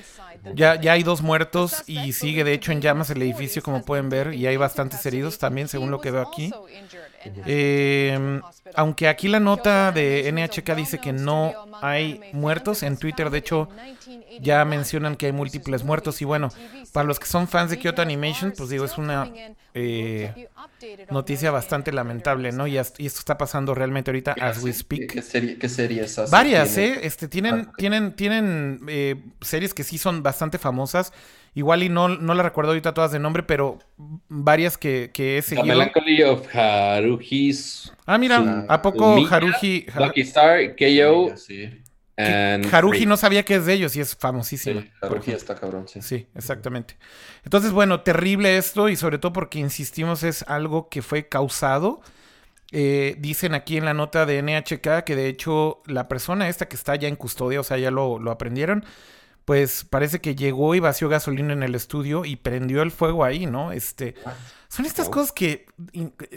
ya, 0.55 0.81
ya 0.81 0.93
hay 0.93 1.03
dos 1.03 1.23
muertos 1.23 1.83
y 1.87 2.12
sigue 2.12 2.45
de 2.45 2.53
hecho 2.53 2.73
en 2.73 2.81
llamas 2.81 3.11
el 3.11 3.21
edificio, 3.21 3.62
como 3.62 3.85
pueden 3.85 4.09
ver, 4.09 4.33
y 4.35 4.47
hay 4.47 4.57
bastantes 4.57 5.05
heridos 5.07 5.39
también, 5.39 5.69
según 5.69 5.91
lo 5.91 6.01
que 6.01 6.11
veo 6.12 6.23
aquí. 6.23 6.53
Eh, 7.47 8.41
aunque 8.75 9.09
aquí 9.09 9.27
la 9.27 9.41
nota 9.41 9.91
de 9.91 10.31
NHK 10.33 10.75
dice 10.77 10.99
que 10.99 11.12
no 11.12 11.53
hay 11.83 12.21
muertos, 12.33 12.83
en 12.83 12.97
Twitter 12.97 13.31
de 13.31 13.39
hecho 13.39 13.69
ya 14.41 14.64
mencionan 14.64 15.17
que 15.17 15.27
hay 15.27 15.33
múltiples 15.33 15.83
muertos 15.83 16.23
y 16.23 16.25
bueno, 16.25 16.51
para 16.93 17.07
los 17.07 17.19
que 17.19 17.27
son 17.27 17.49
fans 17.49 17.71
de 17.71 17.79
Kyoto 17.79 18.03
Animation, 18.03 18.53
pues 18.57 18.69
digo, 18.69 18.85
es 18.85 18.99
una 18.99 19.33
eh, 19.79 20.49
noticia 21.11 21.51
bastante 21.51 21.93
lamentable, 21.93 22.51
¿no? 22.51 22.66
Y, 22.66 22.79
esto 22.79 23.03
está 23.05 23.37
pasando 23.37 23.74
realmente 23.74 24.11
ahorita 24.11 24.35
as 24.41 24.62
we 24.62 24.72
speak. 24.72 25.12
¿Qué, 25.12 25.68
series 25.68 26.31
Varias, 26.31 26.79
¿eh? 26.79 27.01
Este, 27.03 27.29
tienen, 27.29 27.68
tienen, 27.77 28.12
tienen 28.12 28.81
eh, 28.89 29.16
series 29.43 29.74
que 29.74 29.85
sí 29.85 29.99
son 29.99 30.22
bastante 30.22 30.57
famosas. 30.57 31.12
Igual 31.55 31.83
y 31.83 31.89
no, 31.91 32.09
no 32.09 32.35
la 32.35 32.43
recuerdo 32.43 32.70
ahorita 32.70 32.95
todas 32.95 33.12
de 33.12 33.18
nombre, 33.18 33.43
pero 33.43 33.79
varias 34.29 34.79
que, 34.79 35.11
que 35.12 35.39
he 35.39 35.43
seguido. 35.43 35.64
The 35.64 35.68
Melancholy 35.68 36.22
of 36.22 36.55
Haruhi's. 36.55 37.93
Ah, 38.07 38.16
mira, 38.16 38.64
¿a 38.68 38.81
poco 38.81 39.16
Haruhi? 39.31 39.87
Lucky 39.99 40.22
Star, 40.22 40.74
KO. 40.74 41.35
Haruhi 42.17 43.07
no 43.07 43.17
sabía 43.17 43.45
que 43.45 43.57
es 43.57 43.67
de 43.67 43.75
ellos 43.75 43.95
y 43.97 44.01
es 44.01 44.17
famosísimo. 44.17 44.81
Sí, 44.81 44.91
Haruhi 45.03 45.33
está 45.33 45.55
cabrón, 45.55 45.87
sí. 45.89 46.01
Sí, 46.03 46.27
exactamente. 46.35 46.97
Entonces, 47.45 47.73
bueno, 47.73 48.01
terrible 48.01 48.57
esto 48.57 48.89
y 48.89 48.97
sobre 48.97 49.19
todo 49.19 49.33
porque, 49.33 49.59
insistimos, 49.59 50.23
es 50.23 50.43
algo 50.49 50.89
que 50.89 51.03
fue 51.03 51.29
causado. 51.29 52.01
Eh, 52.73 53.17
dicen 53.19 53.55
aquí 53.55 53.77
en 53.77 53.85
la 53.85 53.95
nota 53.95 54.27
de 54.27 54.43
NHK 54.43 55.05
que 55.05 55.14
de 55.14 55.29
hecho 55.29 55.83
la 55.87 56.09
persona 56.09 56.49
esta 56.49 56.67
que 56.67 56.75
está 56.75 56.97
ya 56.97 57.07
en 57.07 57.14
custodia, 57.14 57.61
o 57.61 57.64
sea, 57.64 57.79
ya 57.79 57.93
lo, 57.93 58.19
lo 58.19 58.33
aprendieron, 58.33 58.85
pues 59.45 59.85
parece 59.85 60.21
que 60.21 60.35
llegó 60.35 60.75
y 60.75 60.81
vació 60.81 61.09
gasolina 61.09 61.53
en 61.53 61.62
el 61.62 61.77
estudio 61.77 62.25
y 62.25 62.35
prendió 62.35 62.83
el 62.83 62.91
fuego 62.91 63.25
ahí, 63.25 63.47
¿no? 63.47 63.71
Este, 63.71 64.17
son 64.69 64.85
estas 64.85 65.09
cosas 65.09 65.31
que 65.31 65.67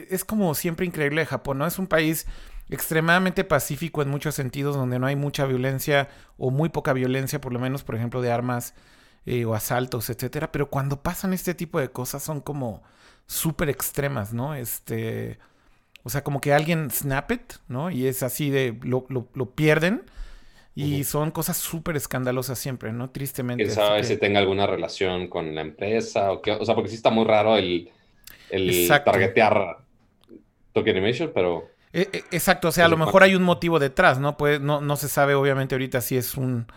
es 0.10 0.24
como 0.24 0.54
siempre 0.54 0.86
increíble 0.86 1.22
de 1.22 1.26
Japón, 1.26 1.58
¿no? 1.58 1.66
Es 1.66 1.80
un 1.80 1.88
país 1.88 2.28
extremadamente 2.70 3.44
pacífico 3.44 4.02
en 4.02 4.10
muchos 4.10 4.36
sentidos, 4.36 4.76
donde 4.76 5.00
no 5.00 5.08
hay 5.08 5.16
mucha 5.16 5.46
violencia 5.46 6.10
o 6.38 6.52
muy 6.52 6.70
poca 6.70 6.94
violencia, 6.94 7.42
por 7.42 7.54
lo 7.54 7.60
menos, 7.60 7.84
por 7.84 7.96
ejemplo, 7.96 8.22
de 8.22 8.32
armas 8.32 8.76
eh, 9.26 9.46
o 9.46 9.56
asaltos, 9.56 10.10
etcétera. 10.10 10.52
Pero 10.52 10.70
cuando 10.70 11.02
pasan 11.02 11.34
este 11.34 11.54
tipo 11.54 11.80
de 11.80 11.90
cosas 11.90 12.24
son 12.24 12.42
como 12.42 12.84
súper 13.26 13.70
extremas, 13.70 14.34
¿no? 14.34 14.56
Este, 14.56 15.40
o 16.04 16.10
sea, 16.10 16.24
como 16.24 16.42
que 16.42 16.54
alguien 16.54 16.92
snap 16.92 17.32
it, 17.32 17.54
¿no? 17.68 17.90
Y 17.92 18.08
es 18.08 18.24
así 18.24 18.50
de, 18.50 18.78
lo, 18.84 19.06
lo 19.10 19.52
pierden 19.52 20.04
y 20.76 21.04
son 21.04 21.32
cosas 21.32 21.58
súper 21.58 21.98
escandalosas 21.98 22.58
siempre, 22.58 22.94
¿no? 22.94 23.10
Tristemente. 23.10 23.66
¿Quién 23.66 23.76
sabe 23.76 24.04
si 24.04 24.16
tenga 24.16 24.40
alguna 24.40 24.66
relación 24.66 25.28
con 25.28 25.54
la 25.54 25.62
empresa? 25.62 26.32
O, 26.32 26.42
qué? 26.42 26.52
o 26.52 26.64
sea, 26.64 26.74
porque 26.74 26.90
sí 26.90 26.96
está 26.96 27.10
muy 27.10 27.26
raro 27.26 27.58
el, 27.58 27.90
el 28.50 28.88
targetear 28.88 29.80
Tokyo 30.72 30.92
Animation, 30.92 31.32
pero... 31.34 31.68
E, 31.92 32.10
e, 32.14 32.18
exacto, 32.32 32.68
o 32.68 32.72
sea, 32.72 32.86
a 32.86 32.90
lo 32.90 32.98
mejor 32.98 33.24
hay 33.24 33.36
un 33.36 33.44
motivo 33.44 33.80
detrás, 33.80 34.20
¿no? 34.20 34.38
Pues 34.38 34.62
no, 34.62 34.82
no 34.82 34.96
se 34.96 35.10
sabe 35.10 35.36
obviamente 35.36 35.76
ahorita 35.76 36.02
si 36.02 36.18
es 36.18 36.36
un 36.36 36.68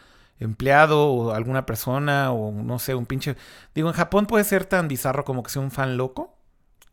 empleado 0.40 1.06
o 1.06 1.32
alguna 1.32 1.66
persona 1.66 2.32
o 2.32 2.50
no 2.52 2.78
sé, 2.78 2.94
un 2.94 3.06
pinche... 3.06 3.36
Digo, 3.74 3.88
en 3.88 3.94
Japón 3.94 4.26
puede 4.26 4.44
ser 4.44 4.64
tan 4.64 4.88
bizarro 4.88 5.24
como 5.24 5.42
que 5.42 5.50
sea 5.50 5.62
un 5.62 5.70
fan 5.70 5.96
loco, 5.96 6.34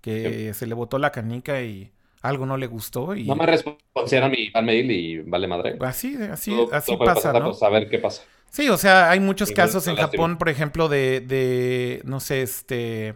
que 0.01 0.53
se 0.53 0.67
le 0.67 0.74
botó 0.74 0.97
la 0.97 1.11
canica 1.11 1.61
y 1.61 1.91
algo 2.22 2.45
no 2.45 2.57
le 2.57 2.67
gustó 2.67 3.15
y... 3.15 3.26
No 3.26 3.36
me 3.36 3.45
respondieron 3.45 4.32
mi 4.32 4.51
mail 4.61 4.91
y 4.91 5.20
vale 5.20 5.47
madre. 5.47 5.78
Así, 5.82 6.17
así, 6.32 6.55
así 6.72 6.97
pasa, 6.97 7.34
¿no? 7.34 7.51
Pues, 7.51 7.63
a 7.63 7.70
ver 7.70 7.89
qué 7.89 7.99
pasa. 7.99 8.24
Sí, 8.51 8.70
o 8.70 8.78
sea, 8.78 9.11
hay 9.11 9.20
muchos 9.20 9.51
casos 9.51 9.88
en 9.88 9.95
Japón, 9.95 10.38
por 10.38 10.49
ejemplo, 10.49 10.89
de, 10.89 11.22
de, 11.22 12.01
no 12.03 12.20
sé, 12.20 12.41
este, 12.41 13.15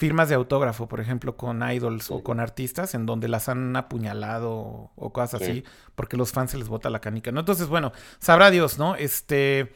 firmas 0.00 0.30
de 0.30 0.34
autógrafo, 0.34 0.88
por 0.88 0.98
ejemplo, 0.98 1.36
con 1.36 1.62
idols 1.70 2.10
o 2.10 2.22
con 2.22 2.40
artistas, 2.40 2.94
en 2.94 3.04
donde 3.04 3.28
las 3.28 3.50
han 3.50 3.76
apuñalado 3.76 4.90
o, 4.96 5.12
cosas 5.12 5.42
así, 5.42 5.62
porque 5.94 6.16
los 6.16 6.32
fans 6.32 6.52
se 6.52 6.56
les 6.56 6.68
bota 6.68 6.88
la 6.88 7.02
canica, 7.02 7.32
¿no? 7.32 7.40
Entonces, 7.40 7.68
bueno, 7.68 7.92
sabrá 8.18 8.50
Dios, 8.50 8.78
¿no? 8.78 8.94
Este, 8.94 9.74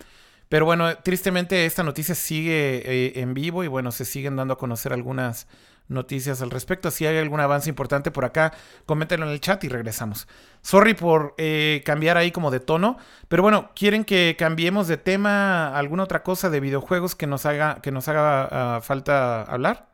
pero 0.49 0.65
bueno, 0.65 0.97
tristemente 0.97 1.67
esta 1.67 1.83
noticia 1.83 2.15
sigue 2.15 2.81
eh, 2.87 3.21
en 3.21 3.35
vivo 3.35 3.65
y 3.65 3.69
bueno, 3.69 3.93
se 3.93 4.07
siguen 4.07 4.35
dando 4.37 4.55
a 4.55 4.59
conocer 4.59 4.95
algunas 4.95 5.47
noticias 5.89 6.41
al 6.41 6.51
respecto. 6.51 6.91
Si 6.91 7.05
hay 7.05 7.19
algún 7.19 7.41
avance 7.41 7.69
importante 7.69 8.11
por 8.11 8.25
acá, 8.25 8.55
coméntenlo 8.87 9.27
en 9.27 9.33
el 9.33 9.43
chat 9.43 9.63
y 9.65 9.69
regresamos. 9.69 10.27
Sorry 10.63 10.95
por 10.95 11.35
eh, 11.37 11.83
cambiar 11.85 12.17
ahí 12.17 12.31
como 12.31 12.51
de 12.51 12.61
tono, 12.61 12.97
pero 13.29 13.43
bueno, 13.43 13.73
¿quieren 13.77 14.07
que 14.07 14.37
cambiemos 14.39 14.89
de 14.89 14.97
tema 14.97 15.77
alguna 15.77 16.05
otra 16.05 16.23
cosa 16.23 16.49
de 16.49 16.61
videojuegos 16.61 17.15
que 17.15 17.27
nos 17.27 17.45
haga, 17.45 17.83
que 17.83 17.91
nos 17.91 18.09
haga 18.09 18.49
ah, 18.51 18.81
falta 18.81 19.43
hablar? 19.43 19.93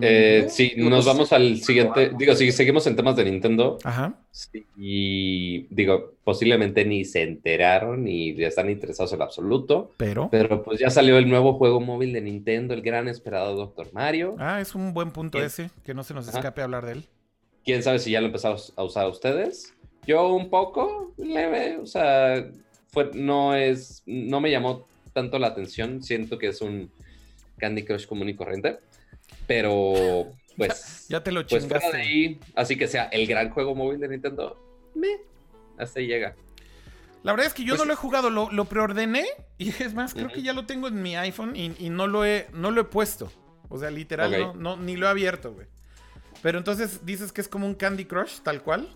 Eh, 0.00 0.46
sí, 0.48 0.72
nos 0.76 1.04
vamos 1.04 1.32
al 1.32 1.58
siguiente. 1.60 2.12
Digo, 2.16 2.34
si 2.34 2.50
seguimos 2.50 2.86
en 2.86 2.96
temas 2.96 3.16
de 3.16 3.24
Nintendo. 3.24 3.78
Ajá. 3.84 4.14
y 4.76 5.66
digo, 5.74 6.14
posiblemente 6.24 6.84
ni 6.84 7.04
se 7.04 7.22
enteraron 7.22 8.04
ni 8.04 8.30
están 8.42 8.70
interesados 8.70 9.12
en 9.12 9.22
absoluto. 9.22 9.92
Pero. 9.96 10.28
Pero 10.30 10.62
pues 10.62 10.80
ya 10.80 10.90
salió 10.90 11.18
el 11.18 11.28
nuevo 11.28 11.54
juego 11.54 11.80
móvil 11.80 12.12
de 12.12 12.22
Nintendo, 12.22 12.74
el 12.74 12.82
gran 12.82 13.08
esperado 13.08 13.54
Doctor 13.54 13.92
Mario. 13.92 14.36
Ah, 14.38 14.60
es 14.60 14.74
un 14.74 14.94
buen 14.94 15.10
punto 15.10 15.40
ese, 15.40 15.70
que 15.84 15.94
no 15.94 16.04
se 16.04 16.14
nos 16.14 16.26
escape 16.28 16.62
hablar 16.62 16.86
de 16.86 16.92
él. 16.92 17.04
Quién 17.64 17.82
sabe 17.82 17.98
si 17.98 18.10
ya 18.10 18.20
lo 18.20 18.26
empezaron 18.26 18.58
a 18.76 18.82
usar 18.82 19.08
ustedes. 19.08 19.74
Yo 20.06 20.34
un 20.34 20.50
poco 20.50 21.12
leve, 21.16 21.78
o 21.78 21.86
sea, 21.86 22.46
fue, 22.88 23.10
no 23.14 23.54
es, 23.54 24.02
no 24.06 24.40
me 24.40 24.50
llamó 24.50 24.86
tanto 25.12 25.38
la 25.38 25.48
atención. 25.48 26.02
Siento 26.02 26.38
que 26.38 26.48
es 26.48 26.60
un 26.60 26.90
Candy 27.58 27.84
Crush 27.84 28.06
común 28.06 28.28
y 28.28 28.34
corriente. 28.34 28.78
Pero, 29.46 30.32
pues. 30.56 31.06
Ya, 31.08 31.22
te 31.22 31.32
lo 31.32 31.46
pues 31.46 31.62
chingaste. 31.62 31.96
ahí, 31.96 32.40
así 32.54 32.76
que 32.76 32.88
sea 32.88 33.04
el 33.04 33.26
gran 33.26 33.50
juego 33.50 33.74
móvil 33.74 34.00
de 34.00 34.08
Nintendo, 34.08 34.58
me, 34.94 35.08
hasta 35.78 36.00
ahí 36.00 36.06
llega. 36.06 36.34
La 37.22 37.32
verdad 37.32 37.46
es 37.46 37.54
que 37.54 37.64
yo 37.64 37.74
pues 37.74 37.80
no 37.80 37.86
lo 37.86 37.94
he 37.94 37.96
jugado, 37.96 38.28
lo, 38.28 38.64
preordené 38.66 39.24
y 39.56 39.70
es 39.70 39.94
más, 39.94 40.12
creo 40.12 40.28
que 40.28 40.42
ya 40.42 40.52
lo 40.52 40.66
tengo 40.66 40.88
en 40.88 41.00
mi 41.00 41.16
iPhone 41.16 41.56
y, 41.56 41.70
no, 41.88 42.06
lo 42.06 42.24
he, 42.24 42.48
no 42.52 42.70
lo 42.70 42.82
he 42.82 42.84
puesto. 42.84 43.32
O 43.70 43.78
sea, 43.78 43.90
literal, 43.90 44.52
no, 44.56 44.76
ni 44.76 44.96
lo 44.96 45.06
he 45.06 45.08
abierto, 45.08 45.54
güey. 45.54 45.66
Pero 46.42 46.58
entonces 46.58 47.06
dices 47.06 47.32
que 47.32 47.40
es 47.40 47.48
como 47.48 47.66
un 47.66 47.74
Candy 47.74 48.04
Crush, 48.04 48.40
tal 48.40 48.62
cual. 48.62 48.94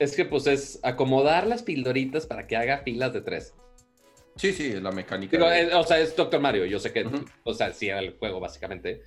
Es 0.00 0.16
que 0.16 0.24
pues 0.24 0.48
es 0.48 0.80
acomodar 0.82 1.46
las 1.46 1.62
pildoritas 1.62 2.26
para 2.26 2.48
que 2.48 2.56
haga 2.56 2.78
filas 2.78 3.12
de 3.12 3.20
tres. 3.20 3.54
Sí, 4.34 4.52
sí, 4.52 4.72
la 4.80 4.90
mecánica. 4.90 5.36
Eh, 5.56 5.72
o 5.72 5.84
sea, 5.84 6.00
es 6.00 6.16
Doctor 6.16 6.40
Mario, 6.40 6.64
yo 6.64 6.80
sé 6.80 6.92
que, 6.92 7.06
o 7.44 7.54
sea, 7.54 7.72
sí 7.72 7.88
era 7.88 8.00
el 8.00 8.16
juego 8.18 8.40
básicamente. 8.40 9.02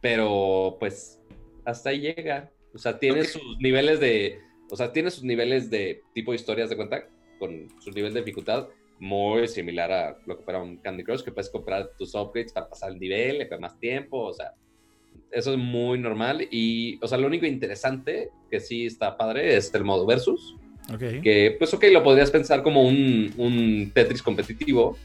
Pero 0.00 0.76
pues 0.78 1.20
hasta 1.64 1.90
ahí 1.90 2.00
llega. 2.00 2.50
O 2.74 2.78
sea, 2.78 2.98
tiene 2.98 3.24
sus 3.24 3.58
niveles 3.58 4.00
de. 4.00 4.40
O 4.70 4.76
sea, 4.76 4.92
tiene 4.92 5.10
sus 5.10 5.24
niveles 5.24 5.70
de 5.70 6.02
tipo 6.12 6.32
de 6.32 6.36
historias 6.36 6.70
de 6.70 6.76
cuenta 6.76 7.06
con 7.38 7.68
su 7.80 7.90
nivel 7.90 8.14
de 8.14 8.20
dificultad 8.20 8.68
muy 8.98 9.46
similar 9.48 9.92
a 9.92 10.18
lo 10.26 10.38
que 10.38 10.44
fuera 10.44 10.62
un 10.62 10.78
Candy 10.78 11.04
Crush, 11.04 11.22
que 11.22 11.32
puedes 11.32 11.50
comprar 11.50 11.90
tus 11.98 12.14
upgrades 12.14 12.52
para 12.52 12.68
pasar 12.68 12.92
el 12.92 12.98
nivel, 12.98 13.38
le 13.38 13.58
más 13.58 13.78
tiempo, 13.78 14.18
o 14.18 14.32
sea, 14.32 14.54
eso 15.30 15.52
es 15.52 15.58
muy 15.58 15.98
normal. 15.98 16.46
Y, 16.50 16.98
o 17.02 17.08
sea, 17.08 17.18
lo 17.18 17.26
único 17.26 17.46
interesante 17.46 18.30
que 18.50 18.60
sí 18.60 18.86
está 18.86 19.16
padre 19.16 19.56
es 19.56 19.72
el 19.74 19.84
modo 19.84 20.06
versus. 20.06 20.56
Okay. 20.92 21.20
Que, 21.20 21.56
pues, 21.58 21.74
ok, 21.74 21.84
lo 21.90 22.02
podrías 22.02 22.30
pensar 22.30 22.62
como 22.62 22.82
un, 22.82 23.32
un 23.36 23.90
Tetris 23.92 24.22
competitivo, 24.22 24.96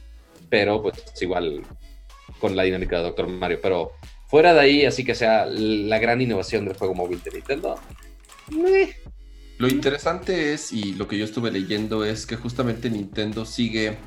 pero 0.50 0.82
pues 0.82 1.04
igual 1.22 1.64
con 2.39 2.56
la 2.56 2.64
dinámica 2.64 2.98
de 2.98 3.04
Doctor 3.04 3.28
Mario. 3.28 3.60
Pero 3.62 3.92
Fuera 4.32 4.53
de 4.53 4.61
ahí, 4.61 4.86
así 4.86 5.03
que 5.03 5.13
sea 5.13 5.45
la 5.45 5.99
gran 5.99 6.21
innovación 6.21 6.63
del 6.63 6.77
juego 6.77 6.95
móvil 6.95 7.21
de 7.21 7.32
Nintendo. 7.32 7.77
Lo 9.57 9.67
interesante 9.67 10.53
es, 10.53 10.71
y 10.71 10.93
lo 10.93 11.05
que 11.09 11.17
yo 11.17 11.25
estuve 11.25 11.51
leyendo, 11.51 12.05
es 12.05 12.25
que 12.25 12.38
justamente 12.38 12.89
Nintendo 12.89 13.43
sigue 13.43 13.97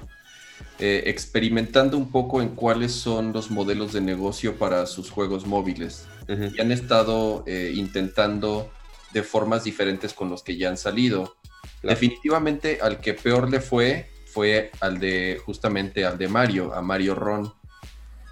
eh, 0.79 1.03
experimentando 1.09 1.99
un 1.99 2.11
poco 2.11 2.41
en 2.41 2.49
cuáles 2.49 2.93
son 2.93 3.35
los 3.35 3.51
modelos 3.51 3.93
de 3.93 4.01
negocio 4.01 4.57
para 4.57 4.87
sus 4.87 5.11
juegos 5.11 5.47
móviles. 5.47 6.07
Y 6.27 6.59
han 6.59 6.73
estado 6.73 7.45
eh, 7.47 7.75
intentando 7.77 8.73
de 9.13 9.23
formas 9.23 9.63
diferentes 9.65 10.15
con 10.15 10.31
los 10.31 10.43
que 10.43 10.57
ya 10.57 10.71
han 10.71 10.79
salido. 10.79 11.37
Definitivamente 11.83 12.79
al 12.81 12.99
que 13.01 13.13
peor 13.13 13.51
le 13.51 13.61
fue 13.61 14.09
fue 14.25 14.73
al 14.81 14.99
de 14.99 15.39
justamente 15.45 16.07
al 16.07 16.17
de 16.17 16.29
Mario, 16.29 16.75
a 16.75 16.81
Mario 16.81 17.15
Ron 17.15 17.53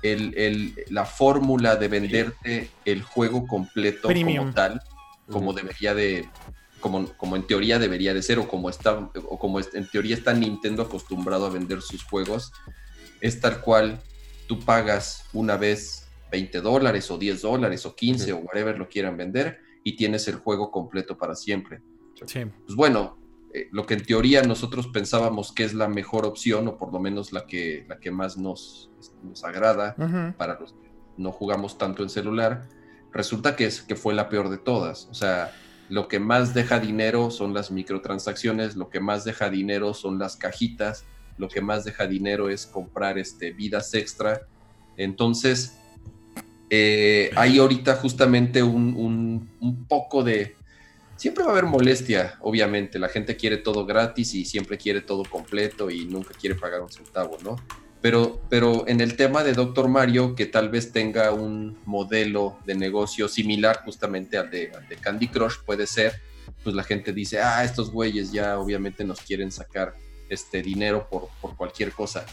el, 0.02 0.74
la 0.90 1.04
fórmula 1.04 1.76
de 1.76 1.88
venderte 1.88 2.70
el 2.84 3.02
juego 3.02 3.46
completo 3.46 4.08
como 4.08 4.52
tal, 4.52 4.82
como 5.30 5.52
debería 5.52 5.94
de, 5.94 6.28
como, 6.80 7.06
como 7.16 7.36
en 7.36 7.46
teoría 7.46 7.78
debería 7.78 8.12
de 8.12 8.22
ser, 8.22 8.38
o 8.38 8.48
como 8.48 8.68
está, 8.68 8.98
o 8.98 9.38
como 9.38 9.60
en 9.60 9.88
teoría 9.90 10.16
está 10.16 10.34
Nintendo 10.34 10.82
acostumbrado 10.82 11.46
a 11.46 11.50
vender 11.50 11.80
sus 11.80 12.04
juegos, 12.04 12.52
es 13.20 13.40
tal 13.40 13.60
cual 13.60 14.00
tú 14.46 14.60
pagas 14.60 15.24
una 15.32 15.56
vez 15.56 16.08
20 16.30 16.60
dólares 16.60 17.10
o 17.10 17.18
10 17.18 17.42
dólares 17.42 17.86
o 17.86 17.94
15 17.94 18.32
o 18.32 18.38
whatever 18.38 18.78
lo 18.78 18.88
quieran 18.88 19.16
vender 19.16 19.60
y 19.84 19.96
tienes 19.96 20.26
el 20.28 20.36
juego 20.36 20.70
completo 20.70 21.16
para 21.16 21.34
siempre. 21.34 21.80
Pues 22.64 22.76
bueno, 22.76 23.18
eh, 23.54 23.68
lo 23.70 23.84
que 23.84 23.94
en 23.94 24.04
teoría 24.04 24.42
nosotros 24.42 24.86
pensábamos 24.86 25.52
que 25.52 25.64
es 25.64 25.74
la 25.74 25.86
mejor 25.86 26.24
opción, 26.24 26.68
o 26.68 26.78
por 26.78 26.90
lo 26.92 26.98
menos 26.98 27.32
la 27.32 27.46
que, 27.46 27.84
la 27.86 27.98
que 27.98 28.10
más 28.10 28.38
nos, 28.38 28.90
nos 29.22 29.44
agrada 29.44 29.94
para 30.38 30.58
los 30.58 30.72
que 30.72 30.90
no 31.18 31.32
jugamos 31.32 31.76
tanto 31.76 32.02
en 32.02 32.08
celular, 32.08 32.66
resulta 33.12 33.54
que, 33.54 33.66
es, 33.66 33.82
que 33.82 33.94
fue 33.94 34.14
la 34.14 34.30
peor 34.30 34.48
de 34.48 34.56
todas. 34.56 35.06
O 35.10 35.14
sea, 35.14 35.52
lo 35.90 36.08
que 36.08 36.18
más 36.18 36.54
deja 36.54 36.80
dinero 36.80 37.30
son 37.30 37.52
las 37.52 37.70
microtransacciones, 37.70 38.76
lo 38.76 38.88
que 38.88 39.00
más 39.00 39.24
deja 39.24 39.50
dinero 39.50 39.92
son 39.92 40.18
las 40.18 40.36
cajitas, 40.36 41.04
lo 41.36 41.48
que 41.48 41.60
más 41.60 41.84
deja 41.84 42.06
dinero 42.06 42.48
es 42.48 42.64
comprar 42.64 43.18
este, 43.18 43.52
vidas 43.52 43.92
extra. 43.92 44.46
Entonces, 44.96 45.78
eh, 46.70 47.30
hay 47.36 47.58
ahorita 47.58 47.96
justamente 47.96 48.62
un, 48.62 49.50
un 49.60 49.84
poco 49.86 50.24
de, 50.24 50.56
siempre 51.22 51.44
va 51.44 51.50
a 51.50 51.52
haber 51.52 51.66
molestia, 51.66 52.34
obviamente. 52.40 52.98
La 52.98 53.08
gente 53.08 53.36
quiere 53.36 53.56
todo 53.56 53.86
gratis 53.86 54.34
y 54.34 54.44
siempre 54.44 54.76
quiere 54.76 55.02
todo 55.02 55.22
completo 55.22 55.88
y 55.88 56.04
nunca 56.06 56.34
quiere 56.34 56.56
pagar 56.56 56.80
un 56.80 56.90
centavo, 56.90 57.38
¿no? 57.44 57.54
Pero, 58.00 58.42
pero 58.50 58.88
en 58.88 59.00
el 59.00 59.14
tema 59.14 59.44
de 59.44 59.52
Doctor 59.52 59.86
Mario, 59.86 60.34
que 60.34 60.46
tal 60.46 60.68
vez 60.68 60.90
tenga 60.90 61.30
un 61.30 61.78
modelo 61.84 62.58
de 62.66 62.74
negocio 62.74 63.28
similar 63.28 63.82
justamente 63.84 64.36
al 64.36 64.50
de, 64.50 64.72
Candy 65.00 65.28
Crush, 65.28 65.58
puede 65.64 65.86
ser, 65.86 66.20
pues 66.64 66.74
la 66.74 66.82
gente 66.82 67.12
dice, 67.12 67.40
ah, 67.40 67.62
estos 67.62 67.92
güeyes 67.92 68.32
ya 68.32 68.58
obviamente 68.58 69.04
nos 69.04 69.20
quieren 69.20 69.52
sacar 69.52 69.94
este 70.28 70.60
dinero 70.60 71.06
por, 71.08 71.28
por 71.40 71.56
cualquier 71.56 71.92
cosa. 71.92 72.26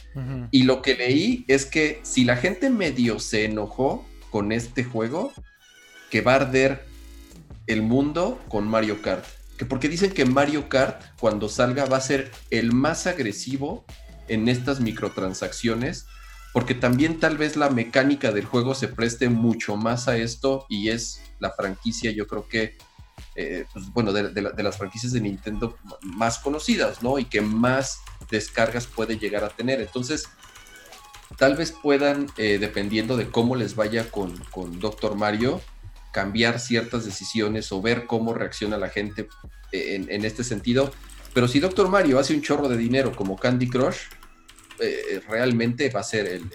Y 0.49 0.63
lo 0.63 0.81
que 0.81 0.95
leí 0.95 1.45
es 1.47 1.67
que 1.67 1.99
si 2.01 2.23
la 2.23 2.37
gente 2.37 2.71
medio 2.71 3.19
se 3.19 3.45
enojó 3.45 4.03
con 4.31 4.51
este 4.51 4.83
juego, 4.83 5.31
que 6.09 6.21
va 6.21 6.31
a 6.31 6.35
arder 6.37 6.88
el 7.69 7.83
mundo 7.83 8.41
con 8.49 8.67
Mario 8.67 9.01
Kart. 9.01 9.23
Que 9.57 9.65
porque 9.65 9.89
dicen 9.89 10.11
que 10.11 10.25
Mario 10.25 10.69
Kart, 10.69 11.01
cuando 11.19 11.49
salga, 11.49 11.85
va 11.85 11.97
a 11.97 12.01
ser 12.01 12.31
el 12.49 12.73
más 12.73 13.07
agresivo 13.07 13.85
en 14.27 14.49
estas 14.49 14.79
microtransacciones, 14.79 16.07
porque 16.51 16.73
también 16.73 17.19
tal 17.19 17.37
vez 17.37 17.55
la 17.55 17.69
mecánica 17.69 18.31
del 18.31 18.45
juego 18.45 18.73
se 18.73 18.87
preste 18.87 19.29
mucho 19.29 19.77
más 19.77 20.07
a 20.07 20.17
esto 20.17 20.65
y 20.67 20.89
es 20.89 21.21
la 21.39 21.51
franquicia, 21.51 22.11
yo 22.11 22.25
creo 22.25 22.47
que, 22.47 22.77
eh, 23.35 23.65
pues, 23.71 23.85
bueno, 23.93 24.13
de, 24.13 24.41
las 24.41 24.77
franquicias 24.77 25.13
de 25.13 25.21
Nintendo 25.21 25.77
más 26.01 26.39
conocidas, 26.39 27.03
¿no? 27.03 27.19
Y 27.19 27.25
que 27.25 27.41
más 27.41 27.99
descargas 28.31 28.87
puede 28.87 29.19
llegar 29.19 29.43
a 29.43 29.49
tener. 29.49 29.79
Entonces, 29.79 30.27
tal 31.37 31.55
vez 31.55 31.71
puedan, 31.71 32.27
eh, 32.37 32.57
dependiendo 32.59 33.15
de 33.15 33.29
cómo 33.29 33.55
les 33.55 33.75
vaya 33.75 34.09
con, 34.09 34.35
con 34.51 34.79
Doctor 34.79 35.15
Mario, 35.15 35.61
cambiar 36.11 36.59
ciertas 36.59 37.05
decisiones 37.05 37.71
o 37.71 37.81
ver 37.81 38.05
cómo 38.05 38.33
reacciona 38.33 38.77
la 38.77 38.89
gente 38.89 39.27
en, 39.71 40.25
este 40.25 40.43
sentido. 40.43 40.91
Pero 41.33 41.47
si 41.47 41.59
Doctor 41.59 41.89
Mario 41.89 42.19
hace 42.19 42.33
un 42.33 42.41
chorro 42.41 42.67
de 42.67 42.77
dinero 42.77 43.15
como 43.15 43.37
Candy 43.37 43.69
Crush, 43.69 43.97
eh, 44.79 45.21
realmente 45.27 45.89
va 45.89 45.99
a 45.99 46.03
ser 46.03 46.27
el, 46.27 46.49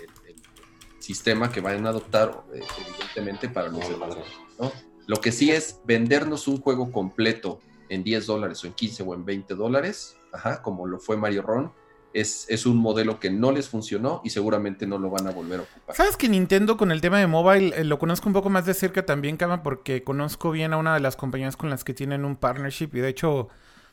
sistema 0.99 1.53
que 1.53 1.61
van 1.61 1.85
a 1.85 1.91
adoptar, 1.91 2.45
eh, 2.55 2.63
evidentemente, 2.89 3.51
para 3.51 3.69
los 3.69 3.87
demás. 3.87 4.17
¿no? 4.59 4.73
Lo 5.07 5.21
que 5.21 5.33
sí 5.33 5.51
es 5.51 5.81
vendernos 5.85 6.49
un 6.49 6.63
juego 6.63 6.91
completo 6.91 7.61
en 7.91 8.03
10 8.03 8.27
dólares 8.27 8.65
o 8.65 8.67
en 8.67 8.73
15 8.73 9.03
o 9.03 9.15
en 9.15 9.25
20 9.25 9.55
dólares, 9.55 10.17
ajá, 10.33 10.63
como 10.63 10.87
lo 10.87 10.99
fue 10.99 11.19
Mario 11.19 11.43
Ron, 11.43 11.73
es, 12.15 12.67
un 12.67 12.77
modelo 12.77 13.19
que 13.19 13.29
no 13.29 13.51
les 13.51 13.69
funcionó 13.69 14.21
y 14.25 14.31
seguramente 14.31 14.87
no 14.87 14.99
lo 14.99 15.11
van 15.11 15.27
a 15.27 15.33
volver 15.33 15.61
a 15.61 15.63
ocupar. 15.65 15.97
¿Sabes 15.97 16.17
que 16.17 16.29
Nintendo 16.29 16.77
con 16.77 16.93
el 16.93 17.01
tema 17.01 17.19
de 17.19 17.27
mobile 17.27 17.75
eh, 17.77 17.85
lo 17.85 17.99
conozco 17.99 18.29
un 18.29 18.33
poco 18.33 18.51
más 18.51 18.65
de 18.67 18.73
cerca 18.73 19.05
también, 19.05 19.37
Kama? 19.37 19.63
Porque 19.63 20.05
conozco 20.05 20.53
bien 20.53 20.73
a 20.73 20.77
una 20.77 20.95
de 20.95 21.01
las 21.01 21.17
compañías 21.17 21.57
con 21.57 21.71
las 21.71 21.83
que 21.83 21.93
tienen 21.93 22.25
un 22.25 22.37
partnership 22.37 22.91
y 22.95 23.01
de 23.01 23.09
hecho 23.09 23.49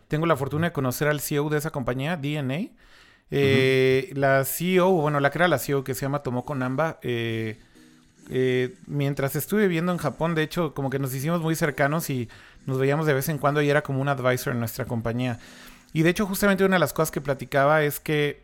tengo 0.08 0.28
la 0.28 0.36
fortuna 0.36 0.68
de 0.68 0.74
conocer 0.74 1.08
al 1.08 1.20
CEO 1.20 1.50
de 1.50 1.58
esa 1.58 1.72
compañía, 1.72 2.16
DNA. 2.16 2.70
Eh, 3.32 4.12
la 4.14 4.46
CEO, 4.46 4.92
bueno, 4.92 5.20
la 5.20 5.32
que 5.32 5.40
era 5.40 5.48
la 5.48 5.58
CEO 5.58 5.84
que 5.84 5.96
se 5.96 6.02
llama 6.02 6.22
Tomoko 6.22 6.54
Namba, 6.54 7.00
eh, 7.02 7.58
mientras 8.88 9.36
estuve 9.36 9.64
viviendo 9.64 9.92
en 9.92 9.98
Japón, 9.98 10.36
de 10.36 10.44
hecho, 10.44 10.74
como 10.74 10.90
que 10.90 11.00
nos 11.00 11.14
hicimos 11.16 11.42
muy 11.42 11.56
cercanos 11.56 12.10
y 12.10 12.30
nos 12.68 12.78
veíamos 12.78 13.08
de 13.08 13.14
vez 13.14 13.30
en 13.30 13.40
cuando 13.40 13.62
y 13.62 13.70
era 13.70 13.82
como 13.82 14.00
un 14.00 14.10
advisor 14.10 14.54
en 14.54 14.60
nuestra 14.60 14.86
compañía. 14.86 15.40
Y 15.94 16.04
de 16.04 16.10
hecho, 16.10 16.26
justamente 16.26 16.64
una 16.64 16.76
de 16.76 16.80
las 16.80 16.94
cosas 16.94 17.12
que 17.12 17.22
platicaba 17.22 17.84
es 17.84 18.00
que 18.00 18.42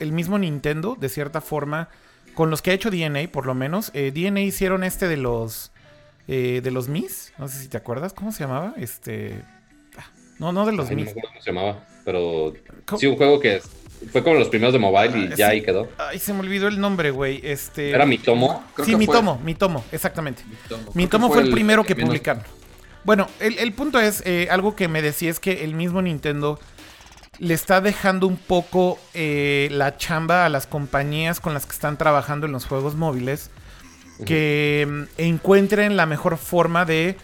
el 0.00 0.12
mismo 0.12 0.38
Nintendo, 0.38 0.96
de 0.98 1.08
cierta 1.08 1.40
forma, 1.40 1.88
con 2.34 2.50
los 2.50 2.62
que 2.62 2.70
ha 2.70 2.74
hecho 2.74 2.90
DNA, 2.90 3.28
por 3.32 3.46
lo 3.46 3.54
menos, 3.54 3.90
eh, 3.94 4.12
DNA 4.12 4.40
hicieron 4.40 4.84
este 4.84 5.08
de 5.08 5.16
los 5.16 5.72
eh, 6.26 6.60
de 6.62 6.70
los 6.70 6.88
Mis, 6.88 7.32
no 7.38 7.48
sé 7.48 7.58
si 7.58 7.68
te 7.68 7.76
acuerdas, 7.76 8.12
¿cómo 8.12 8.32
se 8.32 8.44
llamaba? 8.44 8.74
Este, 8.76 9.42
ah, 9.96 10.06
no, 10.38 10.52
no 10.52 10.66
de 10.66 10.72
los 10.72 10.90
Mis. 10.90 11.14
No 11.14 11.22
cómo 11.22 11.40
se 11.40 11.50
llamaba, 11.50 11.84
pero 12.04 12.54
sí 12.98 13.06
un 13.06 13.16
juego 13.16 13.40
que 13.40 13.60
fue 14.10 14.22
como 14.22 14.36
los 14.36 14.48
primeros 14.48 14.72
de 14.72 14.78
mobile 14.78 15.18
y 15.18 15.32
ah, 15.32 15.36
ya 15.36 15.48
ahí 15.48 15.62
quedó. 15.62 15.88
Ay, 15.98 16.18
se 16.18 16.32
me 16.32 16.40
olvidó 16.40 16.68
el 16.68 16.80
nombre, 16.80 17.10
güey. 17.10 17.40
Este. 17.42 17.90
Era 17.90 18.06
Mitomo. 18.06 18.64
sí, 18.84 18.96
Mitomo, 18.96 19.38
Mitomo, 19.38 19.84
exactamente. 19.92 20.42
Mitomo, 20.94 21.30
fue, 21.30 21.42
el 21.42 21.50
primero 21.50 21.84
que, 21.84 21.94
publicaron. 21.94 22.42
Bueno, 23.04 23.28
el, 23.38 23.72
punto 23.74 24.00
es, 24.00 24.22
eh, 24.24 24.48
algo 24.50 24.74
que 24.74 24.88
me 24.88 25.02
decía 25.02 25.30
es 25.30 25.38
que 25.38 25.62
el 25.64 25.74
mismo 25.74 26.00
Nintendo 26.00 26.58
le 27.38 27.54
está 27.54 27.80
dejando 27.80 28.26
un 28.26 28.36
poco 28.36 28.98
eh, 29.12 29.68
la 29.72 29.96
chamba 29.96 30.44
a 30.44 30.48
las 30.48 30.66
compañías 30.66 31.40
con 31.40 31.54
las 31.54 31.66
que 31.66 31.72
están 31.72 31.96
trabajando 31.96 32.46
en 32.46 32.52
los 32.52 32.66
juegos 32.66 32.94
móviles 32.94 33.50
que 34.24 34.86
mm, 34.88 35.02
encuentren 35.20 35.96
la 35.96 36.06
mejor 36.06 36.36
forma 36.36 36.84
de 36.84 37.16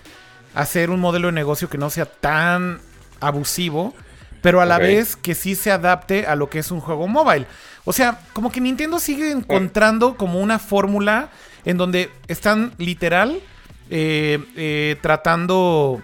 hacer 0.54 0.90
un 0.90 1.00
modelo 1.00 1.28
de 1.28 1.32
negocio 1.32 1.68
que 1.68 1.78
no 1.78 1.90
sea 1.90 2.06
tan 2.06 2.80
abusivo, 3.20 3.94
pero 4.42 4.60
a 4.60 4.66
la 4.66 4.78
vez 4.78 5.16
que 5.16 5.34
sí 5.34 5.54
se 5.54 5.70
adapte 5.70 6.26
a 6.26 6.34
lo 6.34 6.50
que 6.50 6.58
es 6.58 6.70
un 6.70 6.80
juego 6.80 7.06
móvil. 7.06 7.46
O 7.84 7.92
sea, 7.92 8.20
como 8.32 8.50
que 8.50 8.60
Nintendo 8.60 8.98
sigue 8.98 9.30
encontrando 9.30 10.16
como 10.16 10.40
una 10.40 10.58
fórmula 10.58 11.30
en 11.64 11.76
donde 11.76 12.10
están 12.26 12.72
literal 12.78 13.40
eh, 13.90 14.38
eh, 14.56 14.96
tratando 15.02 16.02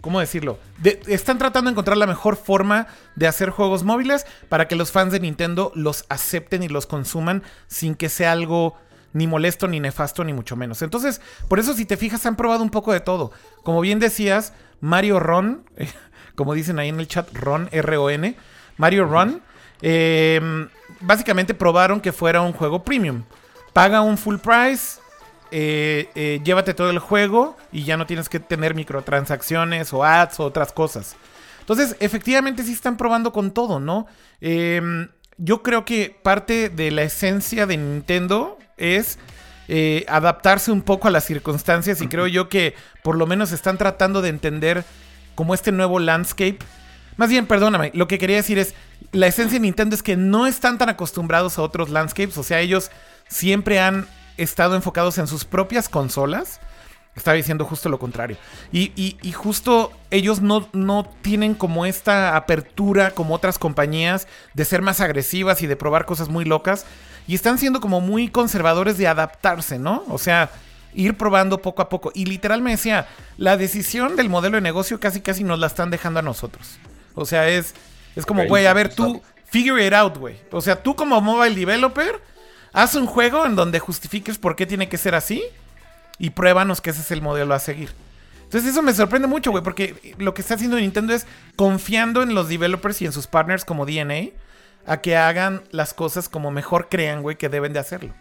¿cómo 0.00 0.20
decirlo? 0.20 0.58
Están 1.06 1.38
tratando 1.38 1.68
de 1.68 1.72
encontrar 1.72 1.96
la 1.96 2.06
mejor 2.06 2.36
forma 2.36 2.86
de 3.16 3.26
hacer 3.26 3.50
juegos 3.50 3.82
móviles 3.82 4.26
para 4.48 4.68
que 4.68 4.76
los 4.76 4.92
fans 4.92 5.12
de 5.12 5.20
Nintendo 5.20 5.72
los 5.74 6.04
acepten 6.08 6.62
y 6.62 6.68
los 6.68 6.86
consuman 6.86 7.42
sin 7.66 7.94
que 7.94 8.08
sea 8.08 8.32
algo 8.32 8.76
ni 9.12 9.26
molesto, 9.26 9.66
ni 9.68 9.80
nefasto, 9.80 10.24
ni 10.24 10.32
mucho 10.32 10.56
menos. 10.56 10.82
Entonces, 10.82 11.20
por 11.48 11.58
eso 11.58 11.74
si 11.74 11.84
te 11.84 11.96
fijas, 11.96 12.26
han 12.26 12.36
probado 12.36 12.62
un 12.62 12.70
poco 12.70 12.92
de 12.92 13.00
todo. 13.00 13.32
Como 13.62 13.80
bien 13.80 13.98
decías, 13.98 14.52
Mario 14.80 15.18
Ron, 15.18 15.64
como 16.34 16.54
dicen 16.54 16.78
ahí 16.78 16.88
en 16.88 17.00
el 17.00 17.08
chat, 17.08 17.28
Ron, 17.34 17.68
R-O-N, 17.72 18.36
Mario 18.76 19.06
Ron, 19.06 19.42
em, 19.82 20.68
básicamente 21.00 21.54
probaron 21.54 22.00
que 22.00 22.12
fuera 22.12 22.42
un 22.42 22.52
juego 22.52 22.84
premium. 22.84 23.24
Paga 23.72 24.02
un 24.02 24.18
full 24.18 24.36
price, 24.36 25.00
eh, 25.50 26.10
eh, 26.14 26.40
llévate 26.44 26.74
todo 26.74 26.90
el 26.90 26.98
juego 26.98 27.56
y 27.72 27.84
ya 27.84 27.96
no 27.96 28.06
tienes 28.06 28.28
que 28.28 28.40
tener 28.40 28.74
microtransacciones 28.74 29.92
o 29.92 30.04
ads 30.04 30.40
o 30.40 30.44
otras 30.44 30.72
cosas. 30.72 31.16
Entonces, 31.60 31.96
efectivamente 32.00 32.62
sí 32.62 32.72
están 32.72 32.96
probando 32.96 33.32
con 33.32 33.50
todo, 33.50 33.80
¿no? 33.80 34.06
Em, 34.40 35.08
yo 35.36 35.62
creo 35.62 35.84
que 35.84 36.16
parte 36.22 36.68
de 36.68 36.90
la 36.90 37.02
esencia 37.02 37.66
de 37.66 37.76
Nintendo 37.76 38.58
es 38.76 39.18
eh, 39.68 40.06
adaptarse 40.08 40.72
un 40.72 40.82
poco 40.82 41.08
a 41.08 41.10
las 41.10 41.24
circunstancias 41.24 42.00
y 42.00 42.08
creo 42.08 42.26
yo 42.26 42.48
que 42.48 42.74
por 43.02 43.16
lo 43.16 43.26
menos 43.26 43.52
están 43.52 43.76
tratando 43.76 44.22
de 44.22 44.30
entender 44.30 44.84
como 45.34 45.52
este 45.52 45.72
nuevo 45.72 45.98
landscape. 45.98 46.58
Más 47.18 47.28
bien, 47.28 47.46
perdóname, 47.46 47.90
lo 47.94 48.08
que 48.08 48.18
quería 48.18 48.36
decir 48.36 48.58
es, 48.58 48.74
la 49.12 49.26
esencia 49.26 49.58
de 49.58 49.62
Nintendo 49.64 49.94
es 49.94 50.02
que 50.02 50.16
no 50.16 50.46
están 50.46 50.78
tan 50.78 50.88
acostumbrados 50.88 51.58
a 51.58 51.62
otros 51.62 51.90
landscapes, 51.90 52.38
o 52.38 52.42
sea, 52.42 52.60
ellos 52.60 52.90
siempre 53.28 53.78
han 53.78 54.06
estado 54.38 54.74
enfocados 54.74 55.18
en 55.18 55.26
sus 55.26 55.44
propias 55.44 55.88
consolas. 55.88 56.60
Estaba 57.14 57.34
diciendo 57.34 57.64
justo 57.64 57.88
lo 57.88 57.98
contrario. 57.98 58.36
Y, 58.72 59.16
justo 59.32 59.92
ellos 60.10 60.40
no, 60.40 60.68
no, 60.72 61.04
tienen 61.22 61.54
como 61.54 61.84
esta 61.84 62.36
apertura 62.36 63.10
como 63.10 63.34
otras 63.34 63.58
compañías 63.58 64.28
de 64.54 64.64
ser 64.64 64.82
más 64.82 65.00
agresivas 65.00 65.60
y 65.62 65.66
de 65.66 65.76
probar 65.76 66.06
cosas 66.06 66.28
muy 66.28 66.44
locas. 66.44 66.86
Y 67.26 67.34
están 67.34 67.58
siendo 67.58 67.80
como 67.80 68.00
muy 68.00 68.28
conservadores 68.28 68.96
de 68.98 69.08
adaptarse, 69.08 69.78
¿no? 69.78 70.04
O 70.08 70.18
sea, 70.18 70.50
ir 70.94 71.16
probando 71.16 71.60
poco 71.60 71.82
a 71.82 71.88
poco. 71.88 72.12
Y 72.14 72.24
literal 72.26 72.62
me 72.62 72.70
decía, 72.70 73.08
la 73.36 73.56
decisión 73.56 74.16
del 74.16 74.28
modelo 74.28 74.56
de 74.56 74.62
negocio 74.62 75.00
casi 75.00 75.20
casi 75.20 75.44
nos 75.44 75.58
la 75.58 75.66
están 75.66 75.90
dejando 75.90 76.20
a 76.20 76.22
nosotros. 76.22 76.78
O 77.14 77.26
sea, 77.26 77.48
es, 77.48 77.74
es 78.16 78.24
como, 78.24 78.46
güey, 78.46 78.66
a 78.66 78.72
ver, 78.72 78.94
tú, 78.94 79.20
figure 79.44 79.84
it 79.84 79.92
out, 79.92 80.16
güey. 80.16 80.36
O 80.52 80.60
sea, 80.60 80.82
tú 80.82 80.94
como 80.94 81.20
mobile 81.20 81.54
developer 81.54 82.20
Haz 82.72 82.94
un 82.94 83.06
juego 83.06 83.46
en 83.46 83.56
donde 83.56 83.78
justifiques 83.78 84.38
por 84.38 84.56
qué 84.56 84.66
tiene 84.66 84.88
que 84.88 84.98
ser 84.98 85.14
así 85.14 85.42
y 86.18 86.30
pruébanos 86.30 86.80
que 86.80 86.90
ese 86.90 87.00
es 87.00 87.10
el 87.10 87.22
modelo 87.22 87.54
a 87.54 87.58
seguir. 87.58 87.90
Entonces 88.44 88.70
eso 88.70 88.82
me 88.82 88.94
sorprende 88.94 89.28
mucho, 89.28 89.50
güey, 89.50 89.62
porque 89.62 90.14
lo 90.18 90.32
que 90.32 90.40
está 90.40 90.54
haciendo 90.54 90.78
Nintendo 90.78 91.12
es 91.12 91.26
confiando 91.56 92.22
en 92.22 92.34
los 92.34 92.48
developers 92.48 93.02
y 93.02 93.06
en 93.06 93.12
sus 93.12 93.26
partners 93.26 93.64
como 93.64 93.84
DNA 93.84 94.30
a 94.86 95.02
que 95.02 95.16
hagan 95.16 95.62
las 95.70 95.92
cosas 95.92 96.30
como 96.30 96.50
mejor 96.50 96.88
crean, 96.88 97.20
güey, 97.22 97.36
que 97.36 97.50
deben 97.50 97.74
de 97.74 97.78
hacerlo. 97.78 98.14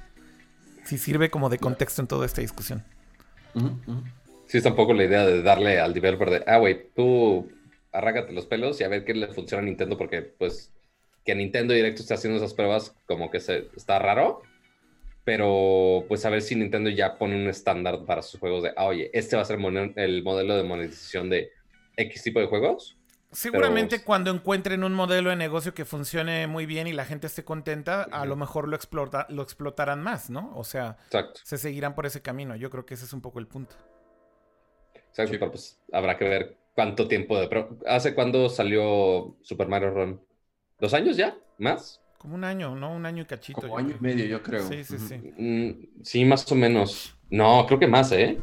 Si 0.84 0.98
sirve 0.98 1.30
como 1.30 1.50
de 1.50 1.60
contexto 1.60 2.02
en 2.02 2.08
toda 2.08 2.26
esta 2.26 2.42
discusión. 2.42 2.84
Sí, 4.48 4.58
es 4.58 4.64
tampoco 4.64 4.94
la 4.94 5.06
idea 5.06 5.26
de 5.26 5.42
darle 5.42 5.80
al 5.80 5.94
developer 5.94 6.30
de, 6.30 6.44
ah, 6.46 6.58
güey, 6.58 6.90
tú 6.94 7.50
arrágate 7.92 8.34
los 8.34 8.46
pelos 8.46 8.80
y 8.80 8.84
a 8.84 8.90
ver 8.90 9.06
qué 9.06 9.14
le 9.14 9.28
funciona 9.28 9.64
a 9.64 9.66
Nintendo 9.66 9.98
porque, 9.98 10.22
pues, 10.22 10.72
que 11.28 11.36
Nintendo 11.36 11.74
Directo 11.74 12.02
esté 12.02 12.14
haciendo 12.14 12.38
esas 12.38 12.54
pruebas 12.54 12.96
como 13.06 13.30
que 13.30 13.42
se, 13.42 13.68
está 13.76 14.00
raro, 14.00 14.44
pero 15.26 16.06
pues 16.08 16.26
a 16.26 16.30
ver 16.30 16.42
si 16.42 16.56
Nintendo 16.56 16.90
ya 16.90 17.18
pone 17.18 17.36
un 17.36 17.50
estándar 17.50 18.06
para 18.06 18.22
sus 18.22 18.40
juegos 18.40 18.64
de, 18.64 18.72
ah, 18.78 18.86
oye, 18.86 19.12
este 19.12 19.36
va 19.36 19.42
a 19.42 19.46
ser 19.46 19.60
el 19.98 20.24
modelo 20.24 20.56
de 20.56 20.64
monetización 20.64 21.30
de 21.30 21.52
X 21.98 22.24
tipo 22.24 22.40
de 22.40 22.46
juegos. 22.46 22.98
Seguramente 23.30 24.06
cuando 24.06 24.32
encuentren 24.32 24.86
un 24.86 24.94
modelo 24.94 25.30
de 25.30 25.36
negocio 25.36 25.74
que 25.74 25.84
funcione 25.84 26.48
muy 26.48 26.66
bien 26.66 26.88
y 26.88 26.94
la 26.94 27.04
gente 27.04 27.28
esté 27.28 27.44
contenta, 27.44 28.04
a 28.04 28.26
lo 28.26 28.38
mejor 28.38 28.70
lo, 28.70 28.78
explota, 28.78 29.28
lo 29.30 29.44
explotarán 29.44 30.02
más, 30.02 30.30
¿no? 30.30 30.54
O 30.56 30.64
sea, 30.64 30.96
se 31.44 31.58
seguirán 31.58 31.94
por 31.94 32.06
ese 32.06 32.22
camino. 32.22 32.56
Yo 32.56 32.70
creo 32.70 32.86
que 32.86 32.94
ese 32.94 33.04
es 33.04 33.12
un 33.12 33.20
poco 33.20 33.40
el 33.40 33.48
punto. 33.48 33.76
Exacto, 35.10 35.34
pero 35.38 35.52
pues 35.52 35.78
habrá 35.92 36.18
que 36.18 36.24
ver 36.24 36.58
cuánto 36.74 37.10
tiempo 37.10 37.38
de... 37.38 37.50
¿Hace 37.86 38.16
cuándo 38.16 38.48
salió 38.48 39.36
Super 39.42 39.68
Mario 39.68 39.90
Run? 39.90 40.27
¿Dos 40.80 40.94
años 40.94 41.18
ya? 41.18 41.36
¿Más? 41.58 42.00
Como 42.18 42.36
un 42.36 42.44
año, 42.44 42.76
¿no? 42.76 42.94
Un 42.94 43.06
año 43.06 43.24
y 43.24 43.26
cachito. 43.26 43.62
Como 43.62 43.78
año 43.78 43.96
y 44.00 44.04
medio, 44.04 44.26
yo 44.26 44.44
creo. 44.44 44.68
Sí, 44.68 44.84
sí, 44.84 44.98
sí. 44.98 45.16
Mm, 45.38 46.04
sí, 46.04 46.26
más 46.26 46.52
o 46.52 46.56
menos. 46.56 47.16
No, 47.30 47.66
creo 47.68 47.80
que 47.80 47.88
más, 47.88 48.12
¿eh? 48.12 48.38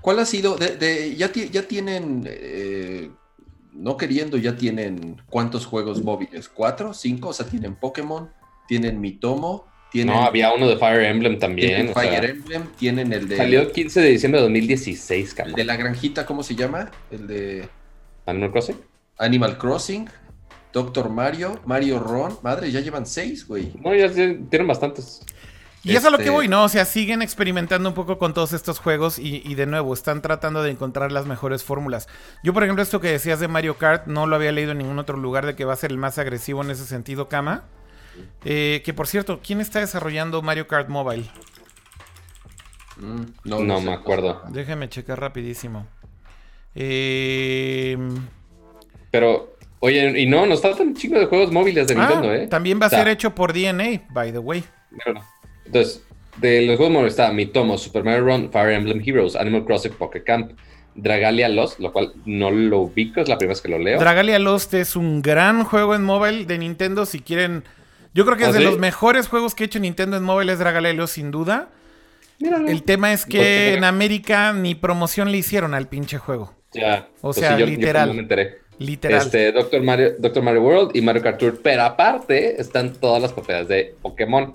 ¿Cuál 0.00 0.20
ha 0.20 0.24
sido? 0.24 0.56
De, 0.56 1.16
ya, 1.16 1.32
ya, 1.32 1.62
tienen, 1.62 2.22
eh, 2.26 3.10
no 3.72 3.96
queriendo, 3.96 4.36
ya 4.36 4.56
tienen 4.56 5.20
cuántos 5.28 5.66
juegos 5.66 6.02
móviles? 6.02 6.48
¿Cuatro? 6.48 6.94
¿Cinco? 6.94 7.30
O 7.30 7.32
sea, 7.32 7.46
tienen 7.46 7.74
Pokémon, 7.74 8.30
tienen 8.68 9.00
Mitomo, 9.00 9.66
tienen... 9.90 10.14
No, 10.14 10.22
había 10.22 10.52
uno 10.52 10.68
de 10.68 10.76
Fire 10.76 11.02
Emblem 11.02 11.38
también. 11.38 11.92
Fire 11.92 12.24
Emblem, 12.24 12.68
tienen 12.78 13.12
el 13.12 13.28
de... 13.28 13.36
Salió 13.36 13.60
el 13.62 13.72
15 13.72 14.00
de 14.00 14.08
diciembre 14.10 14.40
de 14.40 14.44
2016, 14.44 15.34
cabrón. 15.34 15.54
El 15.54 15.56
de 15.56 15.64
la 15.64 15.76
granjita, 15.76 16.24
¿cómo 16.24 16.42
se 16.42 16.54
llama? 16.54 16.90
El 17.10 17.26
de... 17.26 17.68
Animal 18.26 18.52
Crossing. 18.52 18.76
Animal 19.18 19.58
Crossing. 19.58 20.08
Doctor 20.72 21.08
Mario, 21.08 21.60
Mario 21.64 21.98
Ron. 21.98 22.38
Madre, 22.42 22.70
ya 22.70 22.80
llevan 22.80 23.06
seis, 23.06 23.46
güey. 23.46 23.72
No, 23.80 23.94
ya 23.94 24.12
tienen 24.12 24.66
bastantes. 24.66 25.22
Y 25.86 25.90
eso 25.90 25.98
es 26.00 26.04
a 26.06 26.10
lo 26.10 26.16
que 26.16 26.24
este 26.24 26.34
voy, 26.34 26.48
¿no? 26.48 26.64
O 26.64 26.68
sea, 26.68 26.84
siguen 26.84 27.22
experimentando 27.22 27.88
un 27.88 27.94
poco 27.94 28.18
con 28.18 28.34
todos 28.34 28.52
estos 28.52 28.80
juegos 28.80 29.20
y, 29.20 29.54
de 29.54 29.66
nuevo, 29.66 29.94
están 29.94 30.20
tratando 30.20 30.64
de 30.64 30.72
encontrar 30.72 31.12
las 31.12 31.26
mejores 31.26 31.62
fórmulas. 31.62 32.08
Yo, 32.42 32.52
por 32.52 32.64
ejemplo, 32.64 32.82
esto 32.82 33.00
que 33.00 33.12
decías 33.12 33.38
de 33.38 33.46
Mario 33.46 33.78
Kart, 33.78 34.08
no 34.08 34.26
lo 34.26 34.34
había 34.34 34.50
leído 34.50 34.72
en 34.72 34.78
ningún 34.78 34.98
otro 34.98 35.16
lugar 35.16 35.46
de 35.46 35.54
que 35.54 35.64
va 35.64 35.74
a 35.74 35.76
ser 35.76 35.92
el 35.92 35.98
más 35.98 36.18
agresivo 36.18 36.64
en 36.64 36.72
ese 36.72 36.84
sentido, 36.86 37.28
Kama. 37.28 37.64
Eh, 38.44 38.82
que 38.84 38.94
por 38.94 39.06
cierto, 39.06 39.40
¿quién 39.46 39.60
está 39.60 39.78
desarrollando 39.78 40.42
Mario 40.42 40.66
Kart 40.66 40.88
Mobile? 40.88 41.30
Mm, 42.96 43.22
no, 43.44 43.80
me 43.80 43.92
acuerdo. 43.92 44.42
Déjeme 44.48 44.88
checar 44.88 45.20
rapidísimo. 45.20 45.86
Eh... 46.74 47.96
Pero, 49.12 49.55
oye, 49.80 50.20
y 50.20 50.26
no, 50.26 50.46
nos 50.46 50.62
faltan 50.62 50.88
un 50.88 50.94
chingo 50.94 51.18
de 51.18 51.26
juegos 51.26 51.52
móviles 51.52 51.86
de 51.86 51.94
ah, 51.94 51.98
Nintendo, 51.98 52.34
¿eh? 52.34 52.46
También 52.46 52.80
va 52.80 52.86
a 52.86 52.90
ser 52.90 53.08
hecho 53.08 53.34
por 53.34 53.52
DNA, 53.52 54.02
by 54.10 54.32
the 54.32 54.38
way. 54.38 54.64
Entonces, 55.64 56.02
de 56.38 56.62
los 56.62 56.76
juegos 56.76 56.92
móviles 56.92 57.12
está 57.12 57.32
Mitomo, 57.32 57.78
Super 57.78 58.04
Mario 58.04 58.24
Run, 58.24 58.50
Fire 58.50 58.72
Emblem 58.72 59.02
Heroes, 59.04 59.36
Animal 59.36 59.64
Crossing 59.64 59.92
Pocket 59.92 60.22
Camp, 60.22 60.52
Dragalia 60.94 61.48
Lost, 61.48 61.78
lo 61.78 61.92
cual 61.92 62.12
no 62.24 62.50
lo 62.50 62.80
ubico, 62.80 63.20
es 63.20 63.28
la 63.28 63.38
primera 63.38 63.54
vez 63.54 63.62
que 63.62 63.68
lo 63.68 63.78
leo. 63.78 63.98
Dragalia 63.98 64.38
Lost 64.38 64.74
es 64.74 64.96
un 64.96 65.22
gran 65.22 65.64
juego 65.64 65.94
en 65.94 66.04
móvil 66.04 66.46
de 66.46 66.58
Nintendo. 66.58 67.06
Si 67.06 67.20
quieren, 67.20 67.64
yo 68.14 68.24
creo 68.24 68.36
que 68.36 68.44
es 68.44 68.50
¿Ah, 68.50 68.52
de 68.52 68.60
los 68.60 68.78
mejores 68.78 69.28
juegos 69.28 69.54
que 69.54 69.64
ha 69.64 69.66
hecho 69.66 69.78
Nintendo 69.78 70.16
en 70.16 70.22
móvil, 70.22 70.48
es 70.48 70.58
Dragalia 70.58 70.92
Lost, 70.94 71.14
sin 71.14 71.30
duda. 71.30 71.68
El 72.40 72.82
tema 72.82 73.12
es 73.12 73.24
que 73.24 73.74
en 73.74 73.84
América 73.84 74.52
ni 74.52 74.74
promoción 74.74 75.30
le 75.30 75.38
hicieron 75.38 75.74
al 75.74 75.88
pinche 75.88 76.18
juego. 76.18 76.54
Ya. 76.72 77.08
O 77.18 77.32
pues 77.32 77.36
sea, 77.36 77.56
literal. 77.56 78.28
Literal. 78.78 79.22
Este, 79.22 79.52
Doctor 79.52 79.82
Mario, 79.82 80.14
Doctor 80.18 80.42
Mario 80.42 80.62
World 80.62 80.96
y 80.96 81.00
Mario 81.00 81.22
Kart 81.22 81.38
Tour. 81.38 81.60
Pero 81.62 81.82
aparte 81.82 82.60
están 82.60 82.92
todas 82.92 83.22
las 83.22 83.32
propiedades 83.32 83.68
de 83.68 83.94
Pokémon. 84.02 84.52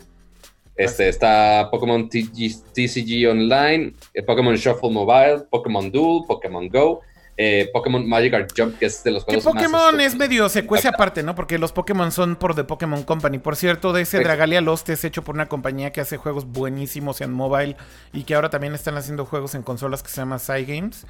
Este, 0.76 1.10
está 1.10 1.68
Pokémon 1.70 2.10
TCG 2.10 3.30
Online, 3.30 3.94
eh, 4.14 4.24
Pokémon 4.24 4.56
Shuffle 4.56 4.90
Mobile, 4.90 5.44
Pokémon 5.50 5.92
Duel, 5.92 6.24
Pokémon 6.28 6.68
Go, 6.70 7.02
eh, 7.38 7.70
Pokémon 7.74 8.08
Magic 8.08 8.34
Art 8.34 8.52
Jump, 8.56 8.78
que 8.78 8.86
es 8.86 9.04
de 9.04 9.12
los 9.12 9.24
juegos 9.24 9.44
Pokémon 9.44 10.00
es 10.00 10.16
medio 10.16 10.48
secuencia 10.50 10.92
aparte, 10.92 11.24
¿no? 11.24 11.34
Porque 11.34 11.58
los 11.58 11.72
Pokémon 11.72 12.12
son 12.12 12.36
por 12.36 12.56
The 12.56 12.64
Pokémon 12.64 13.04
Company. 13.04 13.40
Por 13.40 13.56
cierto, 13.56 13.94
de 13.94 14.04
ese 14.04 14.20
Dragalia 14.20 14.62
Lost 14.62 14.90
es 14.90 15.04
hecho 15.04 15.24
por 15.24 15.36
una 15.36 15.48
compañía 15.48 15.92
que 15.92 16.02
hace 16.02 16.18
juegos 16.18 16.46
buenísimos 16.46 17.22
en 17.22 17.32
mobile 17.32 17.76
y 18.14 18.24
que 18.24 18.36
ahora 18.36 18.50
también 18.50 18.76
están 18.76 18.96
haciendo 18.98 19.26
juegos 19.26 19.56
en 19.56 19.64
consolas 19.64 20.04
que 20.04 20.10
se 20.10 20.18
llama 20.18 20.40
Cygames. 20.40 21.06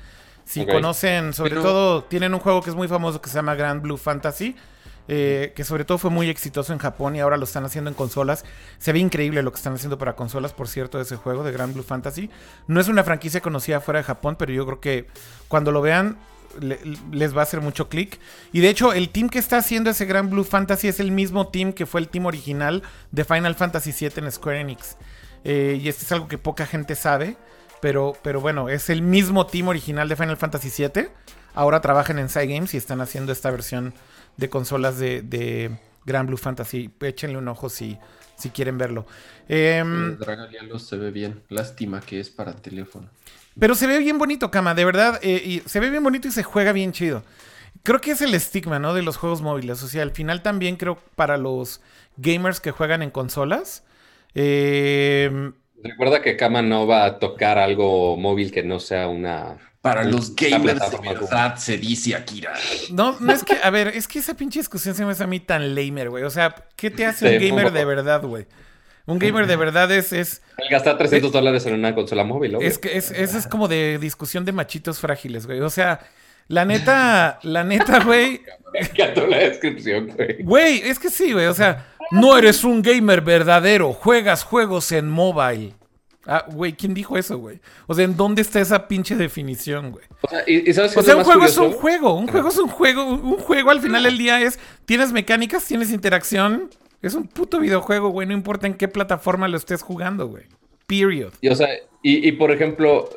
Si 0.52 0.66
conocen, 0.66 1.34
sobre 1.34 1.56
todo, 1.56 2.04
tienen 2.04 2.34
un 2.34 2.40
juego 2.40 2.62
que 2.62 2.70
es 2.70 2.76
muy 2.76 2.88
famoso 2.88 3.22
que 3.22 3.30
se 3.30 3.36
llama 3.36 3.56
Grand 3.56 3.82
Blue 3.82 3.98
Fantasy 3.98 4.56
eh, 5.08 5.52
que 5.56 5.64
sobre 5.64 5.84
todo 5.84 5.98
fue 5.98 6.10
muy 6.10 6.30
exitoso 6.30 6.74
en 6.74 6.80
Japón 6.80 7.16
y 7.16 7.20
ahora 7.20 7.36
lo 7.36 7.44
están 7.44 7.66
haciendo 7.66 7.90
en 7.90 7.96
consolas. 7.96 8.46
Se 8.78 8.94
ve 8.94 9.00
increíble 9.00 9.42
lo 9.42 9.52
que 9.52 9.58
están 9.58 9.74
haciendo 9.74 9.98
para 9.98 10.16
consolas, 10.16 10.54
por 10.54 10.68
cierto, 10.68 10.98
de 10.98 11.04
ese 11.04 11.16
juego 11.16 11.44
de 11.44 11.52
Grand 11.52 11.74
Blue 11.74 11.84
Fantasy. 11.84 12.30
No 12.68 12.80
es 12.80 12.88
una 12.88 13.04
franquicia 13.04 13.42
conocida 13.42 13.82
fuera 13.82 14.00
de 14.00 14.04
Japón, 14.04 14.36
pero 14.38 14.54
yo 14.54 14.66
creo 14.66 14.80
que 14.80 15.08
cuando 15.48 15.72
lo 15.72 15.82
vean 15.82 16.18
les 17.12 17.36
va 17.36 17.42
a 17.42 17.44
hacer 17.44 17.62
mucho 17.62 17.90
clic. 17.90 18.20
Y 18.52 18.60
de 18.60 18.70
hecho, 18.70 18.94
el 18.94 19.10
team 19.10 19.30
que 19.30 19.40
está 19.40 19.58
haciendo 19.58 19.90
ese 19.90 20.06
Grand 20.06 20.30
Blue 20.30 20.44
Fantasy 20.44 20.88
es 20.88 21.00
el 21.00 21.12
mismo 21.12 21.48
team 21.48 21.74
que 21.74 21.86
fue 21.86 22.02
el 22.02 22.08
team 22.08 22.26
original 22.26 22.84
de 23.12 23.26
Final 23.26 23.56
Fantasy 23.56 23.92
VII 23.92 24.24
en 24.24 24.32
Square 24.32 24.62
Enix. 24.62 24.98
Eh, 25.44 25.80
y 25.82 25.88
esto 25.90 26.06
es 26.06 26.12
algo 26.12 26.28
que 26.28 26.38
poca 26.38 26.66
gente 26.66 26.96
sabe. 26.96 27.38
Pero, 27.82 28.16
pero 28.22 28.42
bueno, 28.42 28.70
es 28.70 28.90
el 28.90 29.02
mismo 29.02 29.48
team 29.48 29.68
original 29.68 30.08
de 30.08 30.16
Final 30.16 30.38
Fantasy 30.38 30.70
VII. 30.70 31.08
Ahora 31.54 31.82
trabajan 31.82 32.20
en 32.20 32.30
Cygames 32.30 32.74
y 32.74 32.78
están 32.78 33.02
haciendo 33.02 33.32
esta 33.32 33.52
versión 33.52 33.94
de 34.38 34.50
consolas 34.50 34.98
de, 34.98 35.22
de 35.22 35.72
Grand 36.06 36.28
Blue 36.28 36.38
Fantasy. 36.38 36.90
Échenle 37.02 37.38
un 37.38 37.48
ojo 37.48 37.70
si, 37.70 37.98
si 38.38 38.50
quieren 38.50 38.78
verlo. 38.78 39.06
Eh, 39.50 39.84
se 40.80 40.98
ve 40.98 41.12
bien. 41.12 41.42
Lástima 41.50 42.02
que 42.02 42.20
es 42.20 42.30
para 42.30 42.54
teléfono. 42.54 43.10
Pero 43.60 43.76
se 43.76 43.88
ve 43.88 43.98
bien 43.98 44.18
bonito, 44.18 44.50
Kama, 44.50 44.74
de 44.74 44.86
verdad. 44.86 45.20
Eh, 45.22 45.42
y 45.44 45.60
se 45.66 45.80
ve 45.80 45.90
bien 45.90 46.04
bonito 46.04 46.28
y 46.28 46.32
se 46.32 46.44
juega 46.44 46.72
bien 46.72 46.94
chido. 46.94 47.24
Creo 47.84 48.00
que 48.00 48.12
es 48.12 48.22
el 48.22 48.34
estigma, 48.34 48.80
¿no? 48.80 48.94
De 48.94 49.02
los 49.02 49.18
juegos 49.18 49.42
móviles. 49.42 49.84
O 49.84 49.88
sea, 49.88 50.04
al 50.04 50.12
final 50.12 50.42
también 50.42 50.78
creo 50.78 51.00
para 51.16 51.38
los 51.38 51.82
gamers 52.18 52.60
que 52.60 52.72
juegan 52.72 53.02
en 53.02 53.12
consolas. 53.12 53.84
Eh, 54.36 55.52
Recuerda 55.84 56.22
que 56.22 56.38
Kama 56.38 56.62
no 56.62 56.88
va 56.88 57.06
a 57.06 57.20
tocar 57.20 57.58
algo 57.58 58.18
móvil 58.18 58.52
que 58.52 58.64
no 58.64 58.80
sea 58.80 59.08
una 59.08 59.58
para 59.82 60.04
los 60.04 60.36
gamers 60.36 60.92
de 60.92 60.98
verdad, 61.00 61.56
se 61.56 61.78
dice 61.78 62.16
Akira. 62.16 62.54
No, 62.92 63.18
no 63.20 63.34
es 63.34 63.44
que, 63.44 63.56
a 63.62 63.70
ver, 63.72 63.88
es 63.88 64.08
que 64.08 64.20
esa 64.20 64.36
pinche 64.36 64.60
discusión 64.60 64.94
se 64.94 65.04
me 65.04 65.12
hace 65.12 65.24
a 65.24 65.28
mí 65.28 65.40
tan 65.40 65.74
lamer, 65.74 66.12
güey. 66.12 66.24
O 66.24 66.30
sea, 66.30 66.54
¿qué 66.76 66.92
te 66.92 67.06
hace 67.06 67.38
un 67.38 67.44
gamer 67.44 67.72
de 67.72 67.84
verdad, 67.84 68.22
güey? 68.22 68.46
Un 69.08 69.18
gamer 69.18 69.48
de 69.48 69.56
verdad 69.56 69.92
es... 69.92 70.14
es 70.14 70.44
gastar 70.70 71.00
300 71.00 71.32
dólares 71.32 71.66
en 71.66 71.74
una 71.74 71.96
consola 71.96 72.24
móvil, 72.24 72.58
Es 72.62 72.78
que 72.78 72.96
es, 72.96 73.10
eso 73.10 73.40
es 73.40 73.48
como 73.48 73.68
de 73.68 73.98
discusión 74.00 74.46
de 74.46 74.52
machitos 74.52 75.00
frágiles, 75.00 75.48
güey. 75.48 75.62
O 75.62 75.72
sea, 75.72 76.00
la 76.48 76.64
neta, 76.64 77.40
la 77.42 77.64
neta, 77.64 78.04
güey... 78.04 78.42
Me 78.74 78.82
encantó 78.82 79.26
la 79.26 79.38
descripción, 79.38 80.12
güey. 80.16 80.44
Güey, 80.44 80.82
es 80.86 81.00
que 81.00 81.10
sí, 81.10 81.34
güey. 81.34 81.48
O 81.48 81.54
sea, 81.56 81.88
no 82.12 82.38
eres 82.38 82.64
un 82.64 82.82
gamer 82.82 83.22
verdadero. 83.22 83.94
Juegas 83.94 84.44
juegos 84.44 84.92
en 84.92 85.10
mobile. 85.10 85.74
Ah, 86.26 86.46
güey, 86.48 86.74
¿quién 86.74 86.94
dijo 86.94 87.18
eso, 87.18 87.38
güey? 87.40 87.60
O 87.88 87.96
sea, 87.96 88.06
¿en 88.06 88.16
dónde 88.16 88.44
está 88.44 88.60
esa 88.60 88.88
pinche 88.88 89.16
definición, 89.16 89.92
güey? 89.92 90.06
O 90.22 90.30
sea, 90.30 90.44
¿y, 90.46 90.72
sabes 90.72 90.96
o 90.96 91.02
sea 91.02 91.16
un 91.16 91.24
juego 91.24 91.46
es 91.46 91.58
un 91.58 91.72
juego, 91.72 92.14
un 92.14 92.28
juego 92.28 92.50
es 92.50 92.58
un 92.60 92.68
juego, 92.68 93.06
un 93.06 93.38
juego 93.38 93.72
al 93.72 93.82
final 93.82 94.04
del 94.04 94.20
día 94.20 94.40
es, 94.40 94.60
tienes 94.86 95.12
mecánicas, 95.12 95.66
tienes 95.66 95.92
interacción, 95.92 96.70
es 97.02 97.16
un 97.16 97.28
puto 97.28 97.60
videojuego, 97.60 98.10
güey, 98.10 98.28
no 98.28 98.34
importa 98.34 98.68
en 98.68 98.76
qué 98.76 98.88
plataforma 98.88 99.48
lo 99.48 99.58
estés 99.58 99.82
jugando, 99.82 100.28
güey. 100.28 100.44
Period. 100.86 101.34
Y, 101.42 101.50
o 101.50 101.56
sea, 101.56 101.70
y, 102.04 102.32
por 102.34 102.52
ejemplo, 102.52 103.10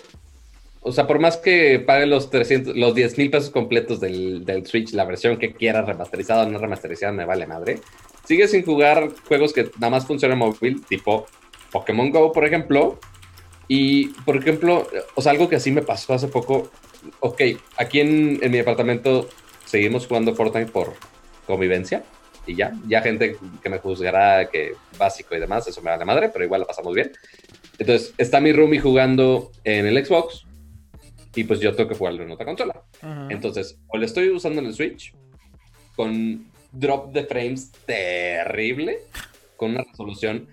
o 0.81 0.93
sea, 0.93 1.07
por 1.07 1.19
más 1.19 1.37
que 1.37 1.81
pague 1.81 2.07
los 2.07 2.31
300, 2.31 2.77
los 2.77 2.95
10 2.95 3.19
mil 3.19 3.31
pesos 3.31 3.51
completos 3.51 4.01
del, 4.01 4.45
del, 4.45 4.67
Switch, 4.67 4.93
la 4.93 5.05
versión 5.05 5.39
que 5.39 5.53
quieras 5.53 5.87
remasterizada 5.87 6.45
o 6.45 6.49
no 6.49 6.59
remasterizada, 6.59 7.13
me 7.13 7.25
vale 7.25 7.47
madre. 7.47 7.81
Sigues 8.25 8.51
sin 8.51 8.65
jugar 8.65 9.11
juegos 9.29 9.53
que 9.53 9.71
nada 9.79 9.91
más 9.91 10.07
funcionan 10.07 10.39
móvil, 10.39 10.85
tipo 10.87 11.27
Pokémon 11.71 12.11
Go, 12.11 12.33
por 12.33 12.45
ejemplo. 12.45 12.99
Y, 13.69 14.09
por 14.25 14.37
ejemplo, 14.37 14.87
o 15.15 15.23
sea, 15.23 15.33
algo 15.33 15.49
que 15.49 15.57
así 15.57 15.71
me 15.71 15.83
pasó 15.83 16.15
hace 16.15 16.29
poco. 16.29 16.71
Ok, 17.21 17.43
aquí 17.77 18.01
en, 18.01 18.41
mi 18.41 18.59
departamento 18.59 19.29
seguimos 19.65 20.07
jugando 20.07 20.35
Fortnite 20.35 20.71
por 20.71 20.95
convivencia. 21.47 22.05
Y 22.47 22.57
ya, 22.57 22.73
ya 22.87 23.01
gente 23.01 23.39
que 23.63 23.69
me 23.71 23.79
juzgará 23.79 24.51
que 24.51 24.75
básico 24.99 25.35
y 25.35 25.41
demás, 25.41 25.67
eso 25.67 25.81
me 25.81 25.91
da 25.91 25.97
la 25.97 26.05
madre, 26.05 26.29
pero 26.29 26.45
igual 26.45 26.61
la 26.61 26.67
pasamos 26.67 26.95
bien. 26.95 27.13
Entonces, 27.79 28.15
está 28.19 28.41
mi 28.41 28.53
roomie 28.53 28.81
jugando 28.81 29.51
en 29.65 29.87
el 29.87 30.05
Xbox 30.05 30.45
y 31.35 31.45
pues 31.45 31.61
yo 31.61 31.75
tengo 31.75 31.89
que 31.89 31.97
jugarlo 31.97 32.23
en 32.23 32.31
otra 32.31 32.47
consola. 32.47 32.83
Entonces, 33.31 33.79
o 33.89 33.97
le 33.97 34.07
estoy 34.07 34.31
usando 34.31 34.61
en 34.61 34.67
el 34.67 34.75
Switch 34.75 35.15
con 35.97 36.47
drop 36.75 37.13
de 37.13 37.25
frames 37.25 37.73
terrible, 37.87 38.99
con 39.57 39.73
una 39.73 39.85
resolución 39.85 40.49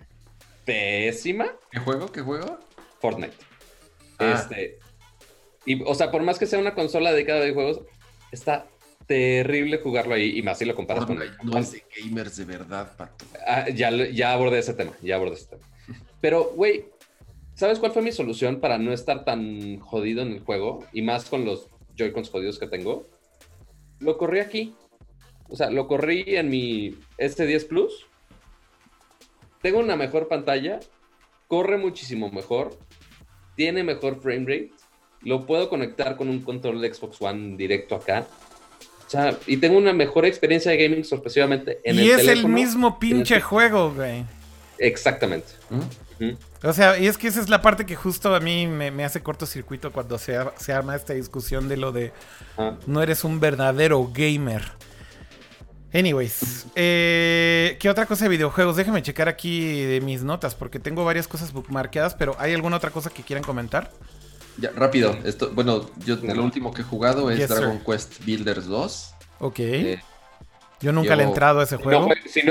pésima. 0.66 1.48
¿Qué 1.72 1.80
juego? 1.80 2.12
¿Qué 2.12 2.22
juego? 2.22 2.60
Fortnite. 3.00 3.34
Ah. 4.20 4.34
Este. 4.40 4.80
Y, 5.66 5.82
o 5.84 5.94
sea, 5.94 6.12
por 6.12 6.24
más 6.24 6.40
que 6.40 6.46
sea 6.46 6.60
una 6.60 6.74
consola 6.74 7.12
dedicada 7.12 7.46
a 7.46 7.54
juegos, 7.54 7.82
está 8.32 8.68
terrible 9.08 9.78
jugarlo 9.78 10.16
ahí 10.16 10.38
y 10.38 10.42
más 10.42 10.58
si 10.58 10.66
lo 10.66 10.76
comparas 10.76 11.06
con. 11.06 11.20
No 11.44 11.58
es 11.58 11.72
de 11.72 11.84
gamers 11.98 12.38
de 12.38 12.46
verdad, 12.46 12.96
pato. 12.96 13.26
Ah, 13.46 13.70
ya, 13.70 13.92
ya 13.92 14.34
abordé 14.34 14.60
ese 14.60 14.74
tema, 14.74 14.94
ya 15.02 15.16
abordé 15.16 15.36
ese 15.36 15.48
tema. 15.48 15.64
Pero, 16.22 16.52
güey, 16.56 16.86
¿sabes 17.56 17.80
cuál 17.80 17.92
fue 17.92 18.02
mi 18.02 18.12
solución 18.12 18.60
para 18.60 18.78
no 18.78 18.94
estar 18.94 19.26
tan 19.26 19.80
jodido 19.80 20.22
en 20.22 20.32
el 20.32 20.40
juego? 20.40 20.86
Y 20.94 21.02
más 21.02 21.26
con 21.26 21.46
los 21.46 21.68
Joy-Cons 21.96 22.30
jodidos 22.30 22.60
que 22.60 22.68
tengo. 22.68 23.08
Lo 24.00 24.18
corrí 24.18 24.40
aquí. 24.40 24.76
O 25.52 25.56
sea, 25.56 25.70
lo 25.70 25.88
corrí 25.88 26.24
en 26.28 26.50
mi 26.50 26.96
S10 27.20 27.68
Plus 27.68 28.08
tengo 29.62 29.80
una 29.80 29.96
mejor 29.96 30.28
pantalla, 30.28 30.80
corre 31.48 31.78
muchísimo 31.78 32.32
mejor, 32.32 32.78
tiene 33.56 33.84
mejor 33.84 34.20
frame 34.22 34.40
rate, 34.40 34.72
lo 35.22 35.46
puedo 35.46 35.70
conectar 35.70 36.18
con 36.18 36.30
un 36.30 36.42
control 36.42 36.82
de 36.82 36.94
Xbox 36.94 37.22
One 37.22 37.58
directo 37.58 37.96
acá. 37.96 38.26
O 39.06 39.10
sea, 39.10 39.38
y 39.46 39.58
tengo 39.58 39.78
una 39.78 39.94
mejor 39.94 40.26
experiencia 40.26 40.72
de 40.72 40.78
gaming 40.78 41.04
sorpresivamente 41.04 41.80
en 41.84 42.00
y 42.00 42.10
es 42.10 42.28
el 42.28 42.48
mismo 42.48 42.98
pinche 42.98 43.42
juego, 43.42 43.94
güey. 43.94 44.24
Exactamente. 44.78 45.50
O 46.64 46.74
sea, 46.74 46.98
y 46.98 47.08
es 47.08 47.18
que 47.18 47.28
esa 47.28 47.42
es 47.42 47.50
la 47.50 47.62
parte 47.62 47.86
que 47.86 47.96
justo 47.96 48.34
a 48.34 48.40
mí 48.40 48.68
me, 48.68 49.04
hace 49.04 49.22
cortocircuito 49.22 49.92
cuando 49.92 50.18
se, 50.18 50.38
se, 50.58 50.72
arma 50.72 50.96
esta 50.96 51.14
discusión 51.14 51.68
de 51.68 51.78
lo 51.78 51.92
de 51.92 52.14
ah. 52.58 52.78
no 52.88 53.04
eres 53.04 53.24
un 53.24 53.40
verdadero 53.40 54.10
gamer. 54.14 54.64
Anyways, 55.94 56.68
eh, 56.76 57.78
¿qué 57.80 57.90
otra 57.90 58.06
cosa 58.06 58.26
de 58.26 58.30
videojuegos? 58.30 58.78
Déjenme 58.78 59.02
checar 59.02 59.28
aquí 59.28 59.82
de 59.84 60.00
mis 60.00 60.24
notas 60.24 60.56
porque 60.56 60.80
tengo 60.80 61.04
varias 61.04 61.28
cosas 61.28 61.52
bookmarkeadas, 61.52 62.16
pero 62.16 62.36
¿hay 62.40 62.54
alguna 62.54 62.78
otra 62.78 62.92
cosa 62.92 63.10
que 63.10 63.24
quieran 63.24 63.44
comentar? 63.44 63.92
Ya, 64.58 64.72
rápido. 64.72 65.18
Esto, 65.26 65.52
bueno, 65.52 65.90
yo 66.06 66.16
lo 66.16 66.44
último 66.44 66.74
que 66.74 66.82
he 66.82 66.86
jugado 66.86 67.30
es 67.30 67.48
Dragon 67.50 67.80
Quest 67.80 68.24
Builders 68.24 68.68
2. 68.68 69.14
Ok. 69.40 69.60
Eh, 69.60 70.00
Yo 70.80 70.92
nunca 70.92 71.16
le 71.16 71.24
he 71.24 71.26
entrado 71.28 71.60
a 71.60 71.64
ese 71.64 71.78
juego. 71.78 72.10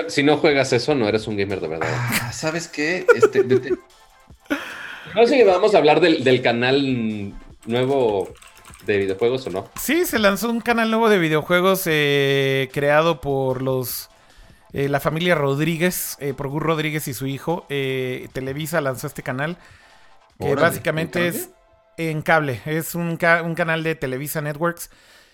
si, 0.09 0.23
no, 0.23 0.37
juegas 0.37 0.73
eso, 0.73 0.95
no 0.95 1.09
eres 1.09 1.27
un 1.27 1.37
gamer 1.37 1.61
de 1.61 1.69
verdad. 1.69 1.89
Ah, 1.93 2.33
¿Sabes 2.33 2.69
qué? 2.69 3.07
Este, 3.15 3.43
No 5.15 5.27
sé 5.27 5.37
si 5.37 5.43
vamos 5.43 5.75
a 5.75 5.79
hablar 5.79 6.01
del, 6.01 6.43
canal 6.43 7.33
nuevo 7.67 8.33
de 8.87 8.99
videojuegos 8.99 9.47
o 9.47 9.51
no. 9.51 9.69
Sí, 9.81 10.05
se 10.05 10.19
lanzó 10.19 10.51
un 10.51 10.61
canal 10.61 10.91
nuevo 10.91 11.09
de 11.09 11.19
videojuegos 11.19 11.83
eh, 11.87 12.69
creado 12.73 13.21
por 13.21 13.63
los 13.63 14.09
eh, 14.73 14.89
la 14.89 15.01
familia 15.01 15.35
Rodríguez, 15.35 16.17
eh, 16.21 16.35
por 16.35 16.49
Gur 16.49 16.63
Rodríguez 16.63 17.09
y 17.09 17.15
su 17.15 17.27
hijo. 17.27 17.67
Televisa 17.69 18.81
lanzó 18.81 19.07
este 19.07 19.23
canal 19.23 19.59
que 20.39 20.55
básicamente 20.55 21.29
es 21.29 21.51
en 21.97 22.23
cable. 22.23 22.61
Es 22.65 22.95
un, 22.95 23.19
un, 23.45 23.55
canal 23.55 23.83
de 23.83 23.95
Televisa 23.95 24.41
Networks. 24.41 24.91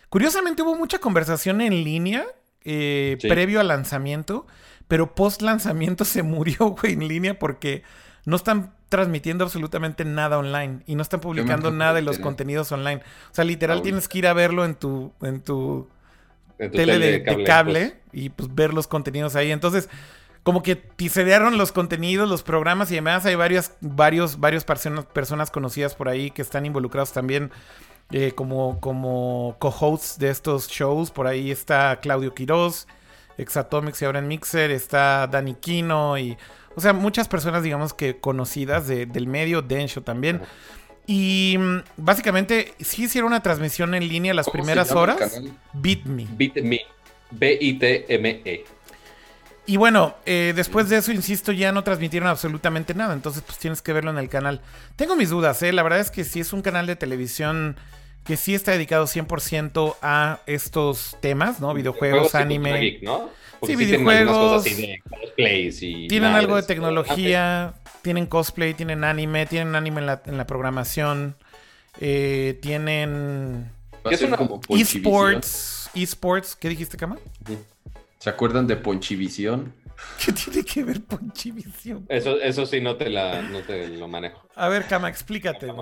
Curiosamente 0.09 0.63
hubo 0.63 0.75
mucha 0.75 0.99
conversación 0.99 1.61
en 1.61 1.85
línea 1.85 2.27
previo 2.63 3.61
al 3.61 3.69
lanzamiento, 3.69 4.47
pero 4.89 5.15
post 5.15 5.43
lanzamiento 5.43 6.05
se 6.05 6.23
murió, 6.23 6.71
güey, 6.71 6.95
en 6.95 7.07
línea 7.07 7.39
porque 7.39 7.83
no 8.25 8.37
están 8.37 8.76
transmitiendo 8.89 9.45
absolutamente 9.45 10.05
nada 10.05 10.39
online 10.39 10.81
y 10.87 10.95
no 10.95 11.03
están 11.03 11.21
publicando 11.21 11.71
nada 11.71 11.95
de 11.95 12.03
los 12.03 12.19
contenidos 12.19 12.71
online. 12.73 13.03
O 13.31 13.35
sea, 13.35 13.45
literal 13.45 13.83
tienes 13.83 14.09
que 14.09 14.19
ir 14.19 14.27
a 14.27 14.33
verlo 14.33 14.65
en 14.65 14.75
tu, 14.75 15.13
en 15.23 15.41
tu, 15.41 15.89
tele, 16.59 16.99
de, 16.99 17.45
cable, 17.45 17.97
pues. 18.11 18.25
y 18.25 18.31
pues 18.31 18.55
ver 18.55 18.73
los 18.73 18.87
contenidos 18.87 19.35
ahí. 19.35 19.51
Entonces, 19.51 19.89
como 20.47 20.63
que 20.63 20.77
pisedearon 20.77 21.59
los 21.59 21.73
contenidos, 21.73 22.29
los 22.29 22.45
programas 22.45 22.91
y 22.93 22.95
además 22.95 23.27
hay 23.27 23.35
varias, 23.35 23.73
varios, 23.81 24.39
varios 24.39 24.63
personas, 24.63 25.05
personas 25.07 25.51
conocidas 25.51 25.97
por 25.97 26.09
ahí 26.09 26.31
que 26.31 26.43
están 26.43 26.65
involucrados 26.65 27.13
también 27.13 27.51
eh, 28.13 28.33
como, 28.37 28.79
como 28.81 29.57
co-hosts 29.59 30.21
de 30.21 30.31
estos 30.31 30.69
shows. 30.69 31.11
Por 31.11 31.27
ahí 31.27 31.51
está 31.51 31.99
Claudio 32.01 32.33
Quiroz, 32.33 32.87
Exatomics 33.37 34.01
y 34.01 34.05
ahora 34.05 34.21
en 34.21 34.29
Mixer, 34.29 34.71
está 34.71 35.27
Dani 35.27 35.55
Quino 35.55 36.17
y 36.17 36.39
o 36.77 36.81
sea, 36.81 36.93
muchas 36.93 37.27
personas, 37.27 37.63
digamos 37.63 37.95
que 37.95 38.19
conocidas 38.19 38.87
del 38.87 39.27
medio, 39.27 39.63
Densho 39.63 40.03
también. 40.03 40.43
Y 41.07 41.57
mm, 41.59 41.79
básicamente 41.97 42.75
sí 42.81 43.05
hicieron 43.05 43.29
una 43.33 43.43
transmisión 43.43 43.95
en 43.95 44.07
línea 44.07 44.35
las 44.35 44.51
primeras 44.51 44.93
horas. 44.93 45.41
BitMe. 45.73 46.27
BitMe. 46.37 46.83
B-I-T-M-E. 47.31 48.65
Y 49.69 49.77
bueno, 49.79 50.15
eh, 50.27 50.53
después 50.55 50.89
de 50.91 50.99
eso, 50.99 51.13
insisto, 51.13 51.51
ya 51.51 51.73
no 51.73 51.83
transmitieron 51.83 52.29
absolutamente 52.29 52.95
nada. 52.95 53.15
Entonces, 53.15 53.43
pues 53.45 53.59
tienes 53.59 53.81
que 53.81 53.95
verlo 53.95 54.11
en 54.11 54.19
el 54.19 54.29
canal. 54.29 54.61
Tengo 54.97 55.17
mis 55.17 55.31
dudas, 55.31 55.63
¿eh? 55.63 55.73
La 55.73 55.83
verdad 55.83 56.01
es 56.01 56.11
que 56.11 56.25
sí 56.25 56.41
es 56.41 56.53
un 56.53 56.61
canal 56.61 56.87
de 56.87 56.95
televisión 56.95 57.77
que 58.27 58.37
sí 58.37 58.55
está 58.55 58.73
dedicado 58.73 59.07
100% 59.07 59.97
a 60.03 60.41
estos 60.47 61.17
temas, 61.21 61.61
¿no? 61.61 61.73
Videojuegos, 61.73 62.35
anime. 62.35 62.99
¿no? 63.03 63.31
sí, 63.63 63.77
videojuegos. 63.77 64.65
tienen 65.35 66.25
algo 66.25 66.57
de 66.57 66.63
tecnología, 66.65 67.75
tienen 68.03 68.27
cosplay, 68.27 68.75
tienen 68.75 69.05
anime, 69.05 69.47
tienen 69.47 69.75
anime 69.75 70.01
en 70.01 70.07
la, 70.07 70.23
en 70.27 70.37
la 70.37 70.47
programación, 70.47 71.37
eh, 72.01 72.59
tienen 72.61 73.71
esports. 74.69 75.91
Esports, 75.95 76.57
¿qué 76.57 76.69
dijiste, 76.69 76.97
Kama? 76.97 77.17
¿Se 78.19 78.29
acuerdan 78.29 78.67
de 78.67 78.77
Ponchivisión? 78.77 79.73
¿Qué 80.25 80.33
tiene 80.33 80.63
que 80.65 80.85
ver 80.85 81.01
Ponchivisión? 81.03 82.05
Eso, 82.09 82.41
eso 82.41 82.67
sí, 82.67 82.81
no 82.81 82.97
te, 82.97 83.09
la, 83.09 83.41
no 83.43 83.61
te 83.61 83.89
lo 83.89 84.09
manejo. 84.09 84.47
A 84.57 84.69
ver, 84.69 84.87
Kama, 84.87 85.09
explícate. 85.09 85.69
¿E-, 85.69 85.73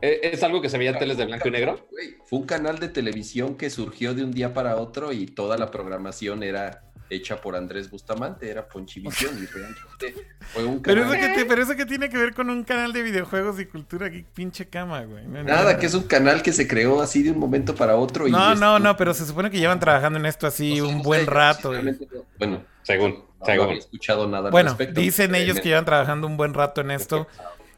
¿Es 0.00 0.42
algo 0.42 0.60
que 0.60 0.68
se 0.68 0.76
veía 0.78 0.90
en 0.90 0.98
teles 0.98 1.16
de 1.16 1.24
blanco 1.24 1.48
y 1.48 1.50
negro? 1.50 1.88
Fue 2.26 2.38
un 2.40 2.46
canal 2.46 2.78
de 2.78 2.88
televisión 2.88 3.56
que 3.56 3.70
surgió 3.70 4.14
de 4.14 4.24
un 4.24 4.32
día 4.32 4.52
para 4.52 4.76
otro 4.76 5.12
y 5.12 5.26
toda 5.26 5.56
la 5.56 5.70
programación 5.70 6.42
era 6.42 6.82
hecha 7.08 7.40
por 7.40 7.56
Andrés 7.56 7.90
Bustamante, 7.90 8.50
era 8.50 8.68
Ponchivisión 8.68 9.34
y 9.42 9.46
realmente 9.46 10.26
fue 10.40 10.64
un 10.64 10.80
canal. 10.80 10.82
Pero 10.82 11.14
eso, 11.14 11.34
que 11.36 11.44
pero 11.44 11.62
eso 11.62 11.76
que 11.76 11.86
tiene 11.86 12.08
que 12.08 12.18
ver 12.18 12.34
con 12.34 12.50
un 12.50 12.64
canal 12.64 12.92
de 12.92 13.02
videojuegos 13.02 13.60
y 13.60 13.66
cultura, 13.66 14.06
aquí 14.06 14.24
pinche 14.34 14.66
cama, 14.66 15.02
güey. 15.04 15.26
nada, 15.26 15.78
que 15.78 15.86
es 15.86 15.94
un 15.94 16.04
canal 16.04 16.42
que 16.42 16.52
se 16.52 16.66
creó 16.66 17.00
así 17.00 17.22
de 17.22 17.30
un 17.30 17.38
momento 17.38 17.74
para 17.74 17.96
otro. 17.96 18.26
Y 18.26 18.32
no, 18.32 18.54
no, 18.54 18.78
no, 18.78 18.96
pero 18.96 19.14
se 19.14 19.24
supone 19.24 19.50
que 19.50 19.58
llevan 19.58 19.80
trabajando 19.80 20.18
en 20.18 20.26
esto 20.26 20.46
así 20.46 20.80
un 20.80 21.02
buen 21.02 21.26
rato. 21.26 21.72
Bueno, 22.38 22.62
según. 22.82 23.24
No, 23.38 23.62
había 23.62 23.78
escuchado 23.78 24.26
nada 24.26 24.50
bueno, 24.50 24.76
dicen 24.94 25.34
ellos 25.34 25.60
que 25.60 25.68
llevan 25.68 25.84
trabajando 25.84 26.26
un 26.26 26.36
buen 26.36 26.54
rato 26.54 26.80
en 26.80 26.90
esto. 26.90 27.28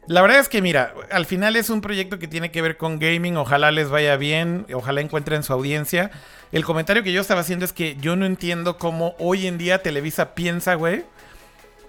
La 0.09 0.23
verdad 0.23 0.39
es 0.39 0.49
que, 0.49 0.63
mira, 0.63 0.95
al 1.11 1.27
final 1.27 1.55
es 1.55 1.69
un 1.69 1.81
proyecto 1.81 2.17
que 2.17 2.27
tiene 2.27 2.49
que 2.49 2.63
ver 2.63 2.77
con 2.77 2.97
gaming. 2.97 3.37
Ojalá 3.37 3.69
les 3.69 3.89
vaya 3.89 4.17
bien, 4.17 4.65
ojalá 4.73 5.01
encuentren 5.01 5.43
su 5.43 5.53
audiencia. 5.53 6.09
El 6.51 6.65
comentario 6.65 7.03
que 7.03 7.11
yo 7.11 7.21
estaba 7.21 7.41
haciendo 7.41 7.63
es 7.63 7.73
que 7.73 7.95
yo 8.01 8.15
no 8.15 8.25
entiendo 8.25 8.79
cómo 8.79 9.13
hoy 9.19 9.45
en 9.45 9.59
día 9.59 9.83
Televisa 9.83 10.33
piensa, 10.33 10.73
güey, 10.73 11.03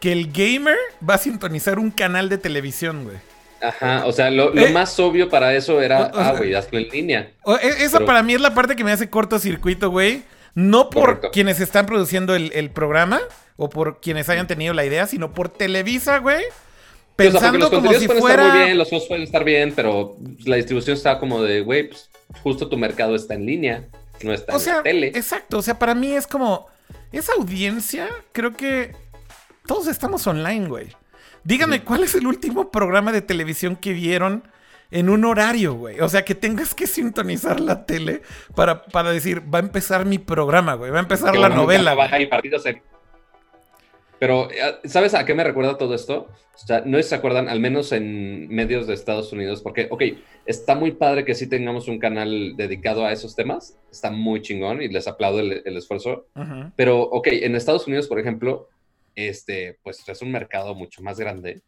que 0.01 0.13
el 0.13 0.31
gamer 0.33 0.77
va 1.09 1.15
a 1.15 1.19
sintonizar 1.19 1.79
un 1.79 1.91
canal 1.91 2.29
de 2.29 2.37
televisión, 2.37 3.05
güey. 3.05 3.17
Ajá, 3.63 4.05
o 4.05 4.13
sea, 4.13 4.31
lo, 4.31 4.55
eh, 4.55 4.71
más 4.71 5.01
obvio 5.01 5.31
para 5.31 5.55
eso 5.55 5.81
era, 5.81 6.11
ah, 6.13 6.35
güey, 6.37 6.53
hazlo 6.53 6.79
en 6.79 6.89
línea. 6.91 7.31
E, 7.63 7.69
esa 7.85 8.01
para 8.01 8.23
mí 8.23 8.35
es 8.35 8.43
la 8.43 8.53
parte 8.53 8.77
que 8.77 8.85
me 8.85 8.93
hace 8.93 9.09
cortocircuito, 9.09 9.89
güey. 9.89 10.25
No 10.55 10.91
por 10.91 11.31
quienes 11.31 11.59
están 11.59 11.87
produciendo 11.87 12.35
el, 12.35 12.53
el 12.53 12.69
programa 12.69 13.19
o 13.57 13.71
por 13.71 13.99
quienes 14.03 14.29
hayan 14.29 14.47
tenido 14.47 14.75
la 14.75 14.85
idea, 14.85 15.07
sino 15.07 15.33
por 15.33 15.49
Televisa, 15.49 16.19
güey 16.19 16.43
pensando 17.25 17.59
los 17.59 17.71
como 17.71 17.93
si 17.93 18.07
pueden 18.07 18.23
fuera... 18.23 18.43
estar 18.43 18.57
muy 18.57 18.67
bien, 18.67 18.79
los 18.79 18.89
juegos 18.89 19.09
pueden 19.09 19.25
estar 19.25 19.45
bien, 19.45 19.73
pero 19.75 20.17
la 20.45 20.57
distribución 20.57 20.97
está 20.97 21.19
como 21.19 21.43
de, 21.43 21.61
güey, 21.61 21.89
pues, 21.89 22.11
justo 22.43 22.69
tu 22.69 22.77
mercado 22.77 23.15
está 23.15 23.35
en 23.35 23.47
línea, 23.47 23.89
no 24.23 24.33
está 24.33 24.57
en 24.57 24.67
la 24.67 24.83
tele. 24.83 25.07
Exacto, 25.09 25.59
o 25.59 25.63
sea, 25.63 25.79
para 25.79 25.95
mí 25.95 26.13
es 26.13 26.27
como, 26.27 26.67
esa 27.13 27.33
audiencia, 27.35 28.09
creo 28.33 28.55
que 28.57 28.95
todos 29.67 29.87
estamos 29.87 30.27
online, 30.27 30.69
güey. 30.69 30.89
Díganme, 31.45 31.83
¿cuál 31.83 32.05
es 32.05 32.15
el 32.15 32.27
último 32.27 32.71
programa 32.71 33.13
de 33.13 33.23
televisión 33.23 33.77
que 33.77 33.93
vieron 33.93 34.45
en 34.91 35.09
un 35.09 35.25
horario, 35.25 35.75
güey? 35.75 36.01
O 36.01 36.09
sea, 36.09 36.25
que 36.25 36.35
tengas 36.35 36.75
que 36.75 36.87
sintonizar 36.87 37.61
la 37.61 37.87
tele 37.87 38.23
para, 38.55 38.85
para 38.85 39.11
decir, 39.11 39.43
va 39.53 39.59
a 39.59 39.63
empezar 39.63 40.05
mi 40.05 40.19
programa, 40.19 40.75
güey, 40.75 40.91
va 40.91 40.99
a 40.99 41.03
empezar 41.03 41.37
la 41.37 41.49
novela. 41.49 41.95
Baja 41.95 42.21
y 42.21 42.27
partidos 42.27 42.67
pero, 44.21 44.51
eh, 44.51 44.77
¿sabes 44.85 45.15
a 45.15 45.25
qué 45.25 45.35
me 45.35 45.43
recuerda 45.43 45.79
todo 45.79 45.95
esto? 45.95 46.29
O 46.55 46.67
sea, 46.67 46.83
no 46.85 47.03
se 47.03 47.15
acuerdan, 47.15 47.49
al 47.49 47.59
menos 47.59 47.91
en 47.91 48.49
medios 48.49 48.87
de 48.87 48.93
Estados 48.93 49.33
Unidos, 49.33 49.63
porque, 49.63 49.89
ok, 49.91 50.03
está 50.45 50.75
muy 50.75 50.93
padre 50.93 51.25
que 51.25 51.35
sí 51.35 51.47
tengamos 51.47 51.89
un 51.89 51.99
canal 51.99 52.55
dedicado 52.55 53.07
a 53.07 53.13
esos 53.13 53.35
temas, 53.35 53.79
está 53.91 54.11
muy 54.11 54.43
chingón 54.43 54.83
y 54.83 54.89
les 54.89 55.09
aplaudo 55.09 55.41
el, 55.41 55.77
esfuerzo, 55.77 56.27
pero, 56.77 57.01
ok, 57.01 57.29
en 57.31 57.57
Estados 57.57 57.87
Unidos, 57.87 58.09
por 58.09 58.21
ejemplo, 58.21 58.69
este, 59.15 59.79
pues 59.83 60.07
es 60.07 60.21
un 60.21 60.31
mercado 60.31 60.75
mucho 60.75 61.01
más 61.01 61.19
grande, 61.19 61.63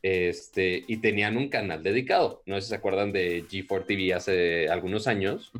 este, 0.00 0.84
y 0.86 0.98
tenían 0.98 1.36
un 1.36 1.48
canal 1.48 1.82
dedicado, 1.82 2.44
no 2.46 2.54
sé 2.54 2.62
si 2.62 2.68
se 2.68 2.76
acuerdan 2.76 3.10
de 3.10 3.42
G4 3.42 3.86
TV 3.86 4.14
hace 4.14 4.68
algunos 4.68 5.08
años, 5.08 5.50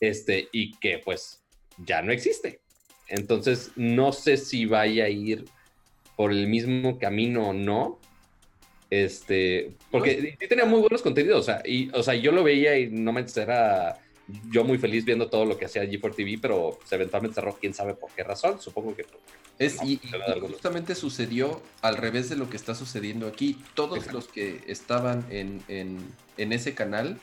este, 0.00 0.48
y 0.50 0.72
que 0.78 0.98
pues 0.98 1.44
ya 1.78 2.02
no 2.02 2.10
existe. 2.10 2.58
Entonces, 3.08 3.70
no 3.76 4.10
sé 4.10 4.36
si 4.36 4.66
vaya 4.66 5.04
a 5.04 5.08
ir 5.08 5.44
por 6.16 6.32
el 6.32 6.48
mismo 6.48 6.98
camino 6.98 7.50
o 7.50 7.52
no. 7.52 7.98
Este, 8.88 9.72
porque 9.90 10.36
sí 10.38 10.48
tenía 10.48 10.64
muy 10.64 10.80
buenos 10.80 11.02
contenidos, 11.02 11.40
o 11.40 11.42
sea, 11.42 11.60
y, 11.64 11.90
o 11.92 12.02
sea, 12.02 12.14
yo 12.14 12.30
lo 12.30 12.44
veía 12.44 12.78
y 12.78 12.88
no 12.88 13.12
me 13.12 13.24
era 13.36 13.98
yo 14.50 14.64
muy 14.64 14.78
feliz 14.78 15.04
viendo 15.04 15.28
todo 15.28 15.44
lo 15.44 15.56
que 15.56 15.66
hacía 15.66 15.84
G4 15.84 16.14
TV, 16.14 16.38
pero 16.40 16.76
pues, 16.78 16.92
eventualmente 16.92 17.34
cerró, 17.34 17.56
quién 17.60 17.74
sabe 17.74 17.94
por 17.94 18.10
qué 18.10 18.24
razón, 18.24 18.60
supongo 18.60 18.94
que... 18.94 19.06
Es, 19.58 19.82
y, 19.82 20.00
justamente 20.40 20.94
sucedió 20.94 21.62
al 21.80 21.96
revés 21.96 22.28
de 22.28 22.36
lo 22.36 22.50
que 22.50 22.58
está 22.58 22.74
sucediendo 22.74 23.26
aquí. 23.26 23.58
Todos 23.74 24.12
los 24.12 24.28
que 24.28 24.60
estaban 24.66 25.24
en, 25.30 25.62
en, 25.68 26.52
ese 26.52 26.74
canal, 26.74 27.18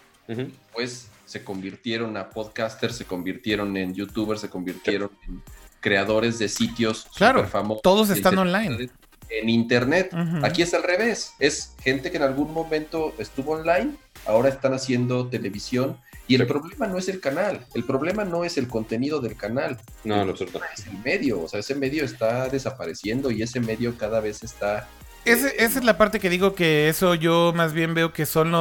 pues 0.73 1.09
se 1.25 1.43
convirtieron 1.43 2.17
a 2.17 2.31
podcasters, 2.31 2.95
se 2.95 3.05
convirtieron 3.05 3.77
en 3.77 3.93
youtubers, 3.93 4.41
se 4.41 4.49
convirtieron 4.49 5.11
en 5.27 5.43
creadores 5.83 6.39
de 6.39 6.49
sitios 6.49 7.07
claro, 7.15 7.45
famosos. 7.47 7.83
Todos 7.83 8.09
están 8.09 8.37
online. 8.37 8.89
En 9.29 9.49
internet. 9.49 10.11
Aquí 10.41 10.63
es 10.63 10.73
al 10.73 10.81
revés. 10.81 11.33
Es 11.39 11.75
gente 11.83 12.09
que 12.09 12.17
en 12.17 12.23
algún 12.23 12.51
momento 12.51 13.13
estuvo 13.19 13.51
online, 13.53 13.95
ahora 14.25 14.49
están 14.49 14.73
haciendo 14.73 15.27
televisión. 15.27 15.97
Y 16.25 16.35
el 16.35 16.47
problema 16.47 16.87
no 16.87 16.97
es 16.97 17.09
el 17.09 17.19
canal, 17.19 17.65
el 17.73 17.83
problema 17.83 18.23
no 18.23 18.45
es 18.45 18.57
el 18.57 18.69
contenido 18.69 19.19
del 19.19 19.35
canal. 19.35 19.77
No, 20.05 20.23
no, 20.23 20.33
Es 20.33 20.87
el 20.87 20.97
medio, 21.03 21.41
o 21.41 21.49
sea, 21.49 21.59
ese 21.59 21.75
medio 21.75 22.05
está 22.05 22.47
desapareciendo 22.47 23.29
y 23.29 23.41
ese 23.41 23.59
medio 23.59 23.97
cada 23.97 24.21
vez 24.21 24.41
está 24.41 24.87
esa 25.25 25.79
es 25.79 25.83
la 25.85 25.97
parte 25.97 26.19
que 26.19 26.29
digo 26.29 26.53
que 26.53 26.89
eso 26.89 27.15
yo 27.15 27.53
más 27.55 27.71
bien 27.71 27.93
veo 27.93 28.11
que 28.11 28.25
son 28.25 28.51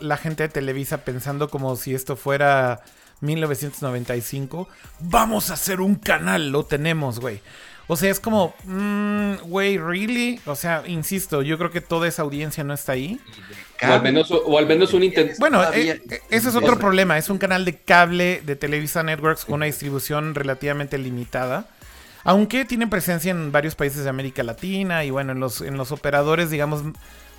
la 0.00 0.16
gente 0.16 0.42
de 0.42 0.48
Televisa 0.48 1.04
pensando 1.04 1.48
como 1.48 1.76
si 1.76 1.94
esto 1.94 2.16
fuera 2.16 2.80
1995. 3.20 4.68
Vamos 5.00 5.50
a 5.50 5.54
hacer 5.54 5.80
un 5.80 5.94
canal, 5.96 6.50
lo 6.50 6.64
tenemos, 6.64 7.20
güey. 7.20 7.40
O 7.90 7.96
sea, 7.96 8.10
es 8.10 8.20
como, 8.20 8.54
mm, 8.64 9.36
güey, 9.46 9.78
¿really? 9.78 10.40
O 10.44 10.54
sea, 10.54 10.82
insisto, 10.86 11.40
yo 11.40 11.56
creo 11.56 11.70
que 11.70 11.80
toda 11.80 12.06
esa 12.06 12.20
audiencia 12.20 12.62
no 12.62 12.74
está 12.74 12.92
ahí. 12.92 13.18
O 13.82 13.86
al 13.86 14.02
menos, 14.02 14.30
o 14.30 14.58
al 14.58 14.66
menos 14.66 14.92
un 14.92 15.04
intento. 15.04 15.34
Bueno, 15.38 15.62
eh, 15.72 16.02
eh, 16.10 16.20
ese 16.28 16.50
es 16.50 16.54
otro 16.54 16.78
problema. 16.78 17.16
Es 17.16 17.30
un 17.30 17.38
canal 17.38 17.64
de 17.64 17.78
cable 17.78 18.42
de 18.44 18.56
Televisa 18.56 19.02
Networks 19.02 19.46
con 19.46 19.54
una 19.56 19.66
distribución 19.66 20.34
relativamente 20.34 20.98
limitada. 20.98 21.66
Aunque 22.24 22.66
tienen 22.66 22.90
presencia 22.90 23.30
en 23.30 23.52
varios 23.52 23.74
países 23.74 24.04
de 24.04 24.10
América 24.10 24.42
Latina 24.42 25.02
y 25.04 25.10
bueno, 25.10 25.32
en 25.32 25.40
los, 25.40 25.62
en 25.62 25.78
los 25.78 25.90
operadores, 25.90 26.50
digamos, 26.50 26.82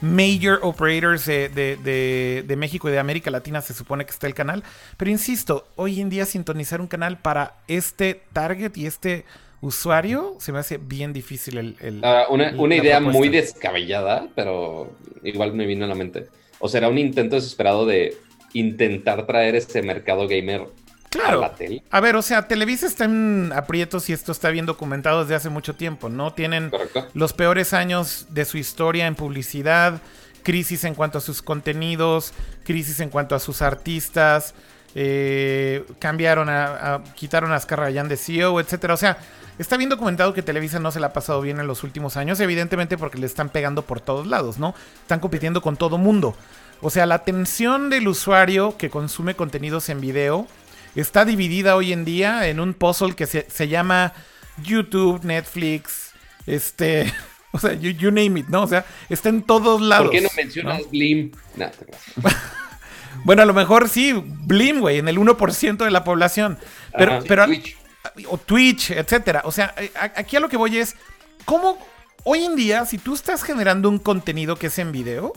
major 0.02 0.60
operators 0.62 1.26
de, 1.26 1.50
de, 1.50 2.56
México 2.56 2.90
y 2.90 2.92
de 2.92 3.00
América 3.00 3.32
Latina 3.32 3.62
se 3.62 3.74
supone 3.74 4.06
que 4.06 4.12
está 4.12 4.28
el 4.28 4.34
canal. 4.34 4.64
Pero 4.98 5.12
insisto, 5.12 5.68
hoy 5.76 6.02
en 6.02 6.10
día 6.10 6.26
sintonizar 6.26 6.82
un 6.82 6.88
canal 6.88 7.18
para 7.20 7.56
este 7.68 8.22
target 8.34 8.76
y 8.78 8.86
este 8.86 9.26
usuario 9.62 10.36
se 10.40 10.52
me 10.52 10.60
hace 10.60 10.78
bien 10.78 11.12
difícil 11.12 11.58
el... 11.58 12.02
una, 12.30 12.76
idea 12.76 13.00
muy 13.00 13.30
descabellada, 13.30 14.28
pero 14.36 14.92
igual 15.24 15.54
me 15.54 15.66
vino 15.66 15.86
a 15.86 15.88
la 15.88 15.96
mente. 15.96 16.28
O 16.60 16.68
será 16.68 16.88
un 16.90 16.98
intento 16.98 17.36
desesperado 17.36 17.86
de 17.86 18.16
intentar 18.54 19.26
traer 19.26 19.56
este 19.56 19.82
mercado 19.82 20.28
gamer 20.28 20.68
Claro. 21.10 21.44
A, 21.44 21.56
a, 21.90 22.00
ver, 22.00 22.16
o 22.16 22.22
sea, 22.22 22.48
Televisa 22.48 22.86
está 22.86 23.06
en 23.06 23.52
aprietos 23.56 24.10
y 24.10 24.14
esto 24.14 24.32
está 24.32 24.50
bien 24.50 24.66
documentado 24.66 25.22
desde 25.22 25.36
hace 25.36 25.50
mucho 25.50 25.76
tiempo, 25.76 26.10
¿no? 26.10 26.34
Tienen 26.34 26.72
los 27.14 27.34
peores 27.34 27.74
años 27.74 28.28
de 28.30 28.46
su 28.46 28.58
historia 28.58 29.08
en 29.08 29.16
publicidad, 29.16 30.02
crisis 30.44 30.84
en 30.84 30.94
cuanto 30.94 31.18
a 31.18 31.22
sus 31.22 31.42
contenidos, 31.42 32.34
crisis 32.64 33.00
en 33.00 33.10
cuanto 33.10 33.36
a 33.36 33.40
sus 33.40 33.62
artistas, 33.62 34.54
eh, 34.96 35.86
cambiaron 36.00 36.50
a, 36.50 37.04
quitaron 37.16 37.52
a 37.52 37.56
Azcarrayán 37.56 38.08
de 38.08 38.18
CEO, 38.18 38.60
etcétera. 38.60 38.94
O 38.94 38.98
sea, 38.98 39.18
está 39.58 39.78
bien 39.78 39.90
documentado 39.90 40.34
que 40.34 40.44
Televisa 40.44 40.80
no 40.80 40.92
se 40.92 41.00
la 41.00 41.08
ha 41.08 41.14
pasado 41.14 41.42
bien 41.42 41.60
en 41.60 41.68
los 41.68 41.84
últimos 41.84 42.18
años, 42.18 42.40
evidentemente 42.40 42.98
porque 42.98 43.18
le 43.18 43.26
están 43.26 43.50
pegando 43.50 43.82
por 43.82 44.02
todos 44.02 44.28
lados, 44.28 44.60
¿no? 44.60 44.76
Están 45.02 45.20
compitiendo 45.20 45.62
con 45.62 45.76
todo 45.76 45.98
mundo. 45.98 46.36
O 46.82 46.90
sea, 46.90 47.06
la 47.06 47.16
atención 47.16 47.90
del 47.90 48.08
usuario 48.08 48.78
que 48.78 48.90
consume 48.90 49.36
contenidos 49.36 49.90
en 49.90 50.00
video 50.00 50.48
está 50.96 51.26
dividida 51.26 51.76
hoy 51.76 51.94
en 51.94 52.06
día 52.06 52.48
en 52.48 52.60
un 52.60 52.74
puzzle 52.74 53.16
que 53.16 53.26
se, 53.26 53.68
llama 53.68 54.14
YouTube, 54.64 55.24
Netflix, 55.24 56.12
este, 56.46 57.14
o 57.52 57.60
sea, 57.60 57.74
you, 57.74 58.12
name 58.12 58.40
it, 58.40 58.48
¿no? 58.48 58.64
O 58.64 58.68
sea, 58.68 58.86
está 59.10 59.30
en 59.30 59.44
todos 59.44 59.82
lados. 59.82 60.08
¿Por 60.08 60.16
qué 60.16 60.22
no 60.22 60.30
mencionas 60.36 60.90
Blim? 60.90 61.32
bueno, 63.24 63.42
a 63.42 63.46
lo 63.46 63.54
mejor 63.54 63.90
sí, 63.90 64.14
Blim, 64.14 64.80
güey, 64.80 65.00
en 65.00 65.08
el 65.08 65.18
1% 65.18 65.78
de 65.78 65.92
la 65.92 66.04
población. 66.04 66.58
Pero, 66.98 67.24
pero 67.28 67.46
Twitch. 67.46 67.78
o 68.28 68.38
Twitch, 68.38 68.92
etcétera. 68.92 69.42
O 69.46 69.52
sea, 69.52 69.74
aquí 70.16 70.36
a 70.36 70.40
lo 70.40 70.50
que 70.50 70.58
voy 70.58 70.78
es, 70.78 70.96
¿cómo 71.46 71.78
hoy 72.24 72.44
en 72.44 72.56
día, 72.56 72.86
si 72.86 72.98
tú 72.98 73.14
estás 73.14 73.44
generando 73.44 73.90
un 73.90 74.00
contenido 74.00 74.56
que 74.56 74.68
es 74.68 74.80
en 74.80 74.92
video, 74.92 75.34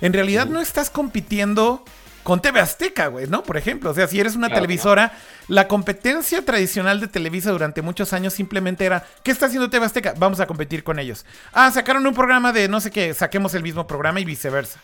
en 0.00 0.12
realidad 0.12 0.46
no 0.46 0.60
estás 0.60 0.90
compitiendo 0.90 1.84
con 2.24 2.40
TV 2.40 2.58
Azteca, 2.58 3.08
güey, 3.08 3.26
¿no? 3.28 3.42
Por 3.42 3.58
ejemplo, 3.58 3.90
o 3.90 3.94
sea, 3.94 4.08
si 4.08 4.18
eres 4.18 4.34
una 4.34 4.48
televisora, 4.48 5.12
la 5.46 5.68
competencia 5.68 6.42
tradicional 6.42 6.98
de 6.98 7.06
Televisa 7.06 7.50
durante 7.50 7.82
muchos 7.82 8.14
años 8.14 8.32
simplemente 8.32 8.86
era, 8.86 9.06
¿qué 9.22 9.30
está 9.30 9.46
haciendo 9.46 9.68
TV 9.68 9.84
Azteca? 9.84 10.14
Vamos 10.16 10.40
a 10.40 10.46
competir 10.46 10.82
con 10.82 10.98
ellos. 10.98 11.26
Ah, 11.52 11.70
sacaron 11.70 12.06
un 12.06 12.14
programa 12.14 12.52
de 12.52 12.66
no 12.66 12.80
sé 12.80 12.90
qué, 12.90 13.12
saquemos 13.12 13.54
el 13.54 13.62
mismo 13.62 13.86
programa 13.86 14.20
y 14.20 14.24
viceversa. 14.24 14.80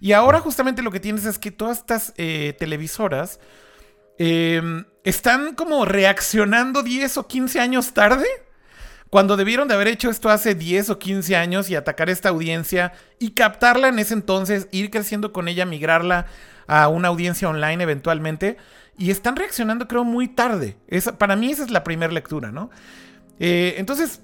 Y 0.00 0.12
ahora 0.12 0.40
justamente 0.40 0.80
lo 0.80 0.90
que 0.90 0.98
tienes 0.98 1.26
es 1.26 1.38
que 1.38 1.50
todas 1.50 1.78
estas 1.78 2.14
eh, 2.16 2.56
televisoras 2.58 3.38
em, 4.16 4.86
están 5.04 5.54
como 5.54 5.84
reaccionando 5.84 6.82
10 6.82 7.18
o 7.18 7.26
15 7.26 7.60
años 7.60 7.92
tarde. 7.92 8.26
Cuando 9.10 9.36
debieron 9.36 9.68
de 9.68 9.74
haber 9.74 9.88
hecho 9.88 10.08
esto 10.08 10.30
hace 10.30 10.54
10 10.54 10.90
o 10.90 10.98
15 10.98 11.36
años 11.36 11.68
y 11.68 11.76
atacar 11.76 12.08
esta 12.08 12.30
audiencia 12.30 12.92
y 13.18 13.32
captarla 13.32 13.88
en 13.88 13.98
ese 13.98 14.14
entonces, 14.14 14.68
ir 14.70 14.90
creciendo 14.90 15.32
con 15.32 15.48
ella, 15.48 15.66
migrarla 15.66 16.26
a 16.68 16.86
una 16.86 17.08
audiencia 17.08 17.48
online 17.48 17.82
eventualmente. 17.82 18.56
Y 18.96 19.10
están 19.10 19.36
reaccionando, 19.36 19.88
creo, 19.88 20.04
muy 20.04 20.28
tarde. 20.28 20.76
para 21.18 21.34
mí 21.34 21.50
esa 21.50 21.64
es 21.64 21.70
la 21.70 21.82
primera 21.82 22.12
lectura, 22.12 22.52
¿no? 22.52 22.70
Eh, 23.40 23.74
entonces, 23.78 24.22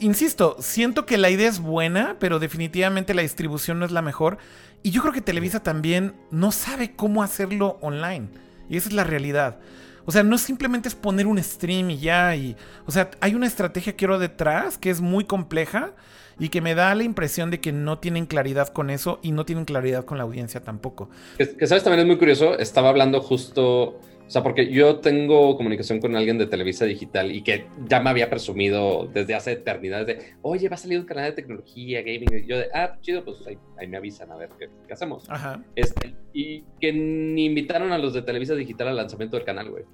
insisto, 0.00 0.56
siento 0.60 1.06
que 1.06 1.18
la 1.18 1.30
idea 1.30 1.48
es 1.48 1.60
buena, 1.60 2.16
pero 2.18 2.38
definitivamente 2.38 3.14
la 3.14 3.22
distribución 3.22 3.78
no 3.78 3.84
es 3.84 3.92
la 3.92 4.02
mejor. 4.02 4.38
Y 4.82 4.90
yo 4.90 5.02
creo 5.02 5.12
que 5.12 5.20
Televisa 5.20 5.62
también 5.62 6.14
no 6.30 6.52
sabe 6.52 6.94
cómo 6.94 7.22
hacerlo 7.22 7.78
online. 7.80 8.28
Y 8.68 8.76
esa 8.76 8.88
es 8.88 8.94
la 8.94 9.04
realidad. 9.04 9.58
O 10.04 10.12
sea, 10.12 10.22
no 10.22 10.38
simplemente 10.38 10.88
es 10.88 10.94
poner 10.94 11.26
un 11.26 11.42
stream 11.42 11.90
y 11.90 11.98
ya. 11.98 12.36
Y, 12.36 12.56
o 12.86 12.92
sea, 12.92 13.10
hay 13.20 13.34
una 13.34 13.46
estrategia, 13.46 13.96
quiero, 13.96 14.18
detrás 14.18 14.78
que 14.78 14.90
es 14.90 15.00
muy 15.00 15.24
compleja 15.24 15.94
y 16.38 16.48
que 16.50 16.60
me 16.60 16.74
da 16.74 16.94
la 16.94 17.04
impresión 17.04 17.50
de 17.50 17.60
que 17.60 17.72
no 17.72 17.98
tienen 17.98 18.26
claridad 18.26 18.68
con 18.68 18.90
eso 18.90 19.18
y 19.22 19.32
no 19.32 19.44
tienen 19.44 19.64
claridad 19.64 20.04
con 20.04 20.18
la 20.18 20.24
audiencia 20.24 20.62
tampoco. 20.62 21.08
Que, 21.38 21.66
sabes, 21.66 21.82
también 21.82 22.00
es 22.00 22.06
muy 22.06 22.18
curioso, 22.18 22.58
estaba 22.58 22.90
hablando 22.90 23.20
justo, 23.20 23.84
o 23.84 24.00
sea, 24.30 24.42
porque 24.42 24.70
yo 24.70 24.96
tengo 24.96 25.56
comunicación 25.56 26.00
con 26.00 26.14
alguien 26.14 26.36
de 26.36 26.46
Televisa 26.46 26.84
Digital 26.84 27.32
y 27.32 27.42
que 27.42 27.66
ya 27.88 28.00
me 28.00 28.10
había 28.10 28.28
presumido 28.28 29.08
desde 29.12 29.34
hace 29.34 29.52
eternidades 29.52 30.06
de, 30.06 30.34
oye, 30.42 30.68
va 30.68 30.74
a 30.74 30.78
salir 30.78 30.98
un 30.98 31.06
canal 31.06 31.24
de 31.24 31.32
tecnología, 31.32 32.02
gaming, 32.02 32.44
y 32.44 32.46
yo 32.46 32.58
de, 32.58 32.68
ah, 32.74 32.98
chido, 33.00 33.24
pues 33.24 33.38
ahí, 33.46 33.86
me 33.86 33.96
avisan 33.96 34.30
a 34.30 34.36
ver 34.36 34.50
qué, 34.58 34.68
hacemos. 34.92 35.24
Ajá. 35.30 35.62
Este, 35.74 36.14
y 36.34 36.64
que 36.80 36.92
ni 36.92 37.46
invitaron 37.46 37.92
a 37.92 37.98
los 37.98 38.12
de 38.12 38.22
Televisa 38.22 38.54
Digital 38.54 38.88
al 38.88 38.96
lanzamiento 38.96 39.36
del 39.36 39.46
canal, 39.46 39.70
güey. 39.70 39.84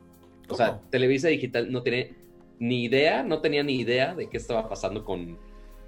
O 0.49 0.55
sea, 0.55 0.81
Televisa 0.91 1.29
Digital 1.29 1.71
no 1.71 1.83
tiene 1.83 2.15
ni 2.59 2.85
idea, 2.85 3.23
no 3.23 3.41
tenía 3.41 3.63
ni 3.63 3.77
idea 3.77 4.15
de 4.15 4.29
qué 4.29 4.37
estaba 4.37 4.69
pasando 4.69 5.05
con 5.05 5.39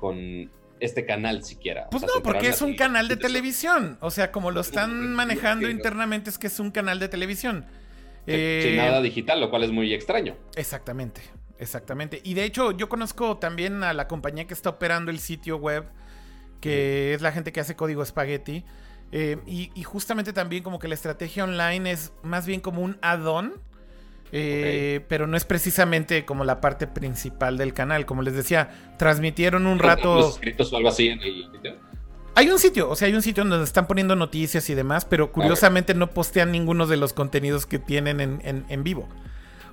con 0.04 0.50
este 0.80 1.06
canal 1.06 1.42
siquiera. 1.44 1.88
Pues 1.90 2.02
no, 2.02 2.22
porque 2.22 2.48
es 2.48 2.60
un 2.60 2.76
canal 2.76 3.08
de 3.08 3.16
televisión. 3.16 3.96
O 4.02 4.10
sea, 4.10 4.30
como 4.32 4.50
lo 4.50 4.60
están 4.60 5.14
manejando 5.14 5.70
internamente 5.70 6.28
es 6.28 6.36
que 6.36 6.48
es 6.48 6.60
un 6.60 6.70
canal 6.70 6.98
de 6.98 7.08
televisión. 7.08 7.64
Sin 8.26 8.34
eh, 8.36 8.74
nada 8.76 9.00
digital, 9.00 9.40
lo 9.40 9.48
cual 9.48 9.64
es 9.64 9.70
muy 9.70 9.94
extraño. 9.94 10.36
Exactamente, 10.56 11.22
exactamente. 11.58 12.20
Y 12.22 12.34
de 12.34 12.44
hecho, 12.44 12.72
yo 12.72 12.90
conozco 12.90 13.38
también 13.38 13.82
a 13.82 13.94
la 13.94 14.08
compañía 14.08 14.46
que 14.46 14.52
está 14.52 14.68
operando 14.68 15.10
el 15.10 15.20
sitio 15.20 15.56
web, 15.56 15.86
que 16.60 17.14
es 17.14 17.22
la 17.22 17.32
gente 17.32 17.50
que 17.50 17.60
hace 17.60 17.76
código 17.76 18.04
Spaghetti. 18.04 18.62
Eh, 19.10 19.38
y, 19.46 19.70
y, 19.74 19.84
justamente 19.84 20.34
también 20.34 20.62
como 20.62 20.78
que 20.78 20.88
la 20.88 20.94
estrategia 20.94 21.44
online 21.44 21.90
es 21.90 22.12
más 22.22 22.44
bien 22.44 22.60
como 22.60 22.82
un 22.82 22.98
add-on 23.00 23.54
eh, 24.32 25.04
pero 25.08 25.26
no 25.26 25.36
es 25.36 25.44
precisamente 25.44 26.24
como 26.24 26.44
la 26.44 26.60
parte 26.60 26.86
principal 26.86 27.56
del 27.56 27.72
canal. 27.72 28.06
Como 28.06 28.22
les 28.22 28.34
decía, 28.34 28.70
transmitieron 28.98 29.66
un 29.66 29.78
rato. 29.78 30.28
escritos 30.28 30.72
o 30.72 30.76
algo 30.76 30.88
así 30.88 31.08
en 31.08 31.20
el? 31.22 31.78
Hay 32.36 32.50
un 32.50 32.58
sitio, 32.58 32.90
o 32.90 32.96
sea, 32.96 33.06
hay 33.06 33.14
un 33.14 33.22
sitio 33.22 33.44
donde 33.44 33.64
están 33.64 33.86
poniendo 33.86 34.16
noticias 34.16 34.68
y 34.68 34.74
demás, 34.74 35.04
pero 35.04 35.30
curiosamente 35.30 35.94
no 35.94 36.10
postean 36.10 36.50
ninguno 36.50 36.88
de 36.88 36.96
los 36.96 37.12
contenidos 37.12 37.64
que 37.64 37.78
tienen 37.78 38.20
en, 38.20 38.82
vivo. 38.82 39.08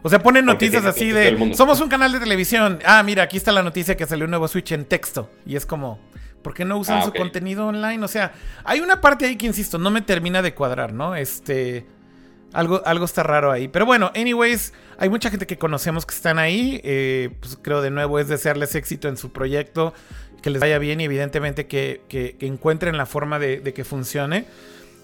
O 0.04 0.10
sea, 0.10 0.22
ponen 0.22 0.45
noticias 0.45 0.86
así 0.86 1.10
de, 1.10 1.56
somos 1.56 1.80
un 1.82 1.89
canal 1.89 2.12
de 2.12 2.20
televisión. 2.20 2.78
Ah, 2.86 3.02
mira, 3.02 3.24
aquí 3.24 3.38
está 3.38 3.52
la 3.52 3.64
noticia 3.64 3.97
que 3.97 4.05
salió 4.05 4.26
un 4.26 4.32
nuevo 4.32 4.47
Switch 4.47 4.71
en 4.74 4.86
texto. 4.86 5.28
Y 5.43 5.55
es 5.55 5.66
como, 5.66 6.00
¿por 6.43 6.54
qué 6.54 6.63
no 6.63 6.78
usan 6.78 7.00
ah, 7.00 7.05
su 7.05 7.13
contenido 7.13 7.66
online? 7.66 8.04
O 8.05 8.08
sea, 8.08 8.34
hay 8.63 8.80
una 8.80 9.01
parte 9.01 9.26
ahí 9.26 9.38
que, 9.38 9.47
insisto, 9.47 9.80
no 9.80 9.89
me 9.89 10.01
termina 10.01 10.43
de 10.43 10.54
cuadrar, 10.54 10.93
¿no? 10.93 11.16
Este... 11.16 11.88
Algo, 12.54 12.82
algo 12.86 13.06
está 13.06 13.24
raro 13.24 13.52
ahí. 13.52 13.68
Pero 13.68 13.86
bueno, 13.86 14.12
anyways, 14.16 14.74
hay 14.98 15.10
mucha 15.10 15.30
gente 15.30 15.48
que 15.48 15.58
conocemos 15.58 16.06
que 16.06 16.14
están 16.14 16.38
ahí. 16.38 16.82
Eh, 16.84 17.30
pues 17.40 17.58
creo 17.62 17.82
de 17.82 17.92
nuevo 17.92 18.20
es 18.20 18.28
desearles 18.28 18.76
éxito 18.76 19.08
en 19.08 19.18
su 19.18 19.32
proyecto, 19.32 19.94
que 20.42 20.50
les 20.50 20.60
vaya 20.60 20.78
bien 20.80 21.00
y 21.02 21.06
evidentemente 21.06 21.68
que, 21.68 22.38
encuentren 22.42 22.98
la 22.98 23.06
forma 23.06 23.40
de, 23.40 23.62
que 23.74 23.84
funcione. 23.84 24.46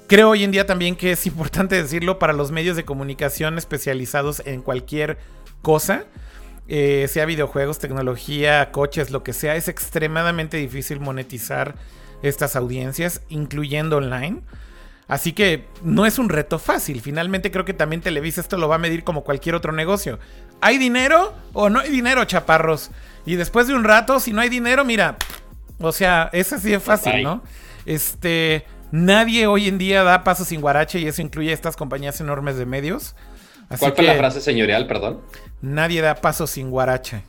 Creo 0.07 0.29
hoy 0.29 0.43
en 0.43 0.51
día 0.51 0.65
también 0.65 0.95
que 0.95 1.11
es 1.11 1.25
importante 1.25 1.81
decirlo 1.81 2.19
para 2.19 2.33
los 2.33 2.51
medios 2.51 2.75
de 2.75 2.85
comunicación 2.85 3.57
especializados 3.57 4.41
en 4.45 4.61
cualquier 4.61 5.17
cosa, 5.61 6.05
eh, 6.69 7.07
sea 7.09 7.25
videojuegos, 7.25 7.79
tecnología, 7.79 8.71
coches, 8.71 9.09
lo 9.09 9.23
que 9.23 9.33
sea, 9.33 9.55
es 9.55 9.67
extremadamente 9.67 10.57
difícil 10.57 10.99
monetizar 10.99 11.75
estas 12.21 12.55
audiencias, 12.55 13.21
incluyendo 13.29 13.97
online. 13.97 14.41
Así 15.07 15.31
que 15.31 15.65
no 15.83 16.05
es 16.05 16.19
un 16.19 16.29
reto 16.29 16.59
fácil. 16.59 17.01
Finalmente 17.01 17.49
creo 17.49 17.63
que 17.63 17.73
también 17.73 18.01
Televisa 18.01 18.41
esto 18.41 18.57
lo 18.57 18.67
va 18.67 18.75
a 18.75 18.79
medir 18.79 19.03
como 19.03 19.23
cualquier 19.23 19.55
otro 19.55 19.71
negocio. 19.71 20.19
¿Hay 20.59 20.77
dinero 20.77 21.33
o 21.53 21.69
no 21.69 21.79
hay 21.79 21.89
dinero, 21.89 22.25
chaparros? 22.25 22.91
Y 23.25 23.35
después 23.35 23.67
de 23.67 23.73
un 23.73 23.83
rato, 23.83 24.19
si 24.19 24.33
no 24.33 24.41
hay 24.41 24.49
dinero, 24.49 24.83
mira, 24.83 25.17
o 25.79 25.91
sea, 25.91 26.29
es 26.33 26.51
así 26.51 26.71
de 26.71 26.79
fácil, 26.79 27.23
¿no? 27.23 27.41
Este, 27.85 28.65
nadie 28.91 29.47
hoy 29.47 29.67
en 29.67 29.77
día 29.77 30.03
da 30.03 30.23
paso 30.23 30.43
sin 30.43 30.59
guarache 30.59 30.99
y 30.99 31.07
eso 31.07 31.21
incluye 31.21 31.51
a 31.51 31.53
estas 31.53 31.77
compañías 31.77 32.19
enormes 32.19 32.57
de 32.57 32.65
medios. 32.65 33.15
¿Cuál 33.79 33.93
fue 33.93 34.05
la 34.05 34.15
frase 34.15 34.41
señorial, 34.41 34.87
perdón? 34.87 35.21
Nadie 35.61 36.01
da 36.01 36.15
paso 36.15 36.47
sin 36.47 36.69
guarache. 36.69 37.23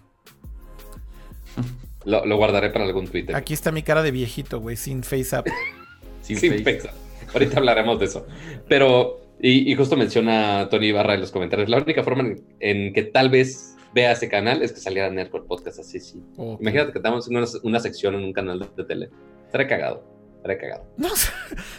Lo, 2.05 2.37
guardaré 2.37 2.71
para 2.71 2.87
algún 2.87 3.07
Twitter. 3.07 3.37
Aquí 3.37 3.53
está 3.53 3.71
mi 3.71 3.83
cara 3.83 4.03
de 4.03 4.11
viejito, 4.11 4.61
güey, 4.61 4.77
sin 4.77 5.03
face 5.03 5.37
up. 5.37 5.45
sin, 6.23 6.39
face 6.39 6.83
up. 6.85 7.08
Ahorita 7.35 7.59
hablaremos 7.59 7.99
de 7.99 8.07
eso. 8.07 8.27
Pero, 8.69 9.21
y, 9.41 9.75
justo 9.75 9.97
menciona 9.97 10.69
Tony 10.71 10.87
Ibarra 10.87 11.15
en 11.15 11.21
los 11.21 11.31
comentarios, 11.31 11.69
la 11.69 11.79
única 11.79 12.03
forma 12.03 12.35
en, 12.61 12.93
que 12.93 13.03
tal 13.05 13.31
vez 13.31 13.77
vea 13.95 14.13
ese 14.13 14.29
canal 14.29 14.63
es 14.63 14.73
que 14.73 14.81
saliera 14.81 15.11
Nerdcore 15.11 15.45
Podcast 15.45 15.79
así, 15.79 16.01
sí. 16.01 16.23
Imagínate 16.61 16.93
que 16.93 16.99
estamos 16.99 17.29
en 17.31 17.37
una, 17.63 17.81
sección 17.81 18.15
en 18.15 18.25
un 18.25 18.33
canal 18.33 18.69
de, 18.77 18.85
tele. 18.85 19.11
Estaría 19.47 19.67
cagado. 19.67 20.18
Estaría 20.49 20.61
cagado. 20.61 20.89
No 20.97 21.15
sé. 21.15 21.31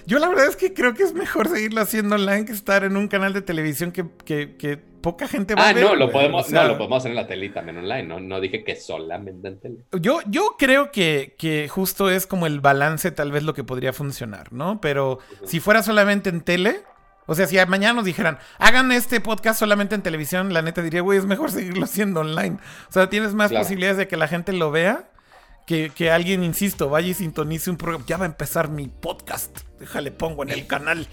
Yo 0.06 0.20
la 0.20 0.30
verdad 0.30 0.48
es 0.48 0.56
que 0.56 0.74
creo 0.74 0.94
que 0.94 1.04
es 1.04 1.14
mejor 1.14 1.50
seguirlo 1.50 1.82
haciendo 1.82 2.16
online 2.16 2.46
que 2.46 2.52
estar 2.52 2.84
en 2.84 2.98
un 2.98 3.08
canal 3.08 3.34
de 3.34 3.42
televisión 3.42 3.92
que, 3.92 4.06
que, 4.26 4.78
poca 5.02 5.28
gente 5.28 5.56
va 5.56 5.64
ah, 5.64 5.70
a 5.70 5.74
ver. 5.74 5.86
Ah, 5.86 5.90
no, 5.90 5.96
lo 5.96 6.12
podemos, 6.12 6.52
no, 6.52 6.68
lo 6.68 6.78
podemos 6.78 6.98
hacer 6.98 7.12
en 7.12 7.16
la 7.16 7.28
tele 7.28 7.50
también 7.50 7.78
online. 7.78 8.04
No, 8.04 8.20
no 8.20 8.42
dije 8.42 8.64
que 8.64 8.76
solamente 8.76 9.48
en 9.48 9.60
tele. 9.60 9.78
Yo, 10.00 10.20
yo 10.28 10.56
creo 10.58 10.92
que, 10.92 11.36
que 11.38 11.68
justo 11.70 12.10
es 12.10 12.28
como 12.28 12.48
el 12.48 12.60
balance, 12.60 13.12
tal 13.12 13.32
vez 13.32 13.44
lo 13.44 13.54
que 13.54 13.64
podría 13.64 13.94
funcionar, 13.94 14.52
¿no? 14.52 14.82
Pero 14.82 15.20
si 15.46 15.60
fuera 15.60 15.84
solamente 15.84 16.30
en 16.30 16.42
tele, 16.42 16.82
o 17.26 17.36
sea, 17.36 17.48
si 17.48 17.58
mañana 17.68 17.94
nos 17.94 18.06
dijeran, 18.06 18.40
hagan 18.58 18.92
este 18.92 19.22
podcast 19.22 19.60
solamente 19.60 19.96
en 19.96 20.02
televisión, 20.02 20.54
la 20.54 20.62
neta 20.62 20.82
diría, 20.82 21.02
güey, 21.02 21.18
es 21.18 21.26
mejor 21.26 21.52
seguirlo 21.52 21.86
haciendo 21.86 22.22
online. 22.22 22.58
O 22.90 22.92
sea, 22.92 23.10
tienes 23.10 23.34
más 23.34 23.52
posibilidades 23.52 23.98
de 23.98 24.08
que 24.08 24.18
la 24.18 24.28
gente 24.28 24.52
lo 24.52 24.72
vea 24.72 25.10
que, 25.70 25.92
que, 25.92 26.10
alguien, 26.10 26.44
insisto, 26.44 26.90
vaya 26.90 27.10
y 27.10 27.14
sintonice 27.14 27.70
un 27.70 27.78
programa. 27.78 28.04
Ya 28.08 28.18
va 28.18 28.24
a 28.24 28.26
empezar 28.26 28.72
mi 28.72 28.88
podcast. 28.88 29.56
Déjale, 29.80 30.10
pongo 30.10 30.42
en 30.42 30.50
el 30.50 30.66
canal. 30.66 31.08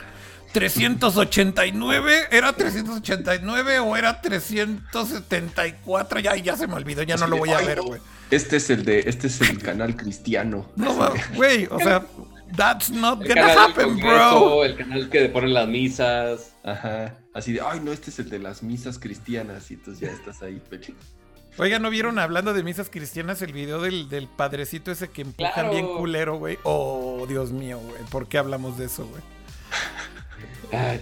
389, 0.54 2.28
¿era 2.30 2.54
389 2.54 3.80
o 3.80 3.94
era 3.98 4.22
374? 4.22 6.20
Ya, 6.20 6.36
ya 6.36 6.56
se 6.56 6.66
me 6.66 6.72
olvidó, 6.72 7.02
ya 7.02 7.16
no 7.16 7.26
lo 7.26 7.36
voy 7.36 7.50
a 7.50 7.58
ver, 7.58 7.82
güey. 7.82 8.00
Este 8.30 8.56
es 8.56 8.70
el 8.70 8.86
de, 8.86 9.00
este 9.00 9.26
es 9.26 9.42
el 9.42 9.58
canal 9.58 9.94
cristiano. 9.94 10.70
No, 10.74 11.12
güey, 11.34 11.68
o 11.70 11.78
sea, 11.78 12.06
That's 12.56 12.90
not 12.90 13.26
gonna 13.26 13.52
happen, 13.52 13.98
bro. 13.98 14.64
El 14.64 14.76
canal 14.76 15.10
que 15.10 15.28
ponen 15.28 15.52
las 15.52 15.68
misas. 15.68 16.54
Ajá. 16.64 17.18
Así 17.34 17.52
de, 17.52 17.60
ay, 17.60 17.80
no, 17.80 17.92
este 17.92 18.08
es 18.08 18.18
el 18.20 18.30
de 18.30 18.38
las 18.38 18.62
misas 18.62 18.98
cristianas. 18.98 19.70
Y 19.70 19.74
entonces 19.74 20.08
ya 20.08 20.14
estás 20.14 20.42
ahí, 20.42 20.62
peche. 20.70 20.94
Oiga, 21.58 21.78
¿no 21.78 21.88
vieron 21.88 22.18
hablando 22.18 22.52
de 22.52 22.62
misas 22.62 22.90
cristianas 22.90 23.40
el 23.40 23.52
video 23.52 23.80
del, 23.80 24.10
del 24.10 24.28
padrecito 24.28 24.90
ese 24.90 25.08
que 25.08 25.22
empujan 25.22 25.70
bien 25.70 25.86
culero, 25.86 26.36
güey? 26.36 26.58
Oh, 26.64 27.24
Dios 27.26 27.50
mío, 27.50 27.78
güey. 27.78 28.02
¿Por 28.10 28.28
qué 28.28 28.36
hablamos 28.36 28.76
de 28.76 28.86
eso, 28.86 29.06
güey? 29.06 29.22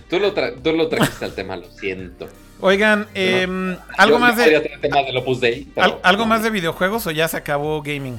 tú, 0.08 0.20
lo 0.20 0.32
tú 0.32 0.72
lo 0.72 0.88
trajiste 0.88 1.24
al 1.24 1.34
tema, 1.34 1.56
lo 1.56 1.68
siento. 1.70 2.28
Oigan, 2.60 3.08
eh, 3.14 3.76
algo 3.98 4.18
más 4.20 4.36
de. 4.36 4.60
Tema 4.80 5.02
del 5.02 5.16
Opus 5.16 5.40
Dei, 5.40 5.68
¿Algo 6.02 6.24
más 6.24 6.44
de 6.44 6.50
videojuegos 6.50 7.06
o 7.06 7.10
ya 7.10 7.26
se 7.26 7.36
acabó 7.36 7.82
gaming? 7.82 8.18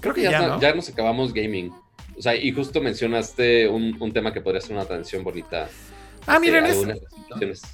Creo 0.00 0.14
que 0.14 0.22
ya, 0.22 0.58
ya 0.58 0.74
nos 0.74 0.88
acabamos 0.88 1.34
gaming. 1.34 1.70
O 2.18 2.22
sea, 2.22 2.34
y 2.34 2.50
justo 2.50 2.80
mencionaste 2.80 3.68
un, 3.68 3.96
un 4.00 4.12
tema 4.12 4.32
que 4.32 4.40
podría 4.40 4.62
ser 4.62 4.72
una 4.72 4.82
atención 4.82 5.22
bonita. 5.22 5.68
Ah, 6.26 6.38
miren, 6.38 6.66
es, 6.66 6.78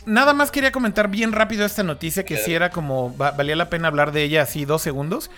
nada 0.06 0.34
más 0.34 0.50
quería 0.50 0.72
comentar 0.72 1.08
bien 1.08 1.32
rápido 1.32 1.64
esta 1.64 1.82
noticia 1.82 2.24
que 2.24 2.36
sí 2.36 2.54
era 2.54 2.70
como, 2.70 3.14
valía 3.14 3.56
la 3.56 3.70
pena 3.70 3.88
hablar 3.88 4.12
de 4.12 4.22
ella 4.24 4.42
así 4.42 4.64
dos 4.64 4.82
segundos. 4.82 5.30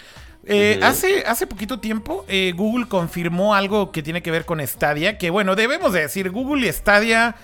Eh, 0.46 0.80
hace, 0.82 1.24
hace 1.26 1.46
poquito 1.46 1.80
tiempo 1.80 2.26
eh, 2.28 2.52
Google 2.54 2.86
confirmó 2.86 3.54
algo 3.54 3.92
que 3.92 4.02
tiene 4.02 4.22
que 4.22 4.30
ver 4.30 4.44
con 4.44 4.64
Stadia, 4.66 5.16
que 5.16 5.30
bueno, 5.30 5.54
debemos 5.56 5.92
de 5.92 6.00
decir, 6.00 6.30
Google 6.30 6.66
y 6.68 6.72
Stadia 6.72 7.36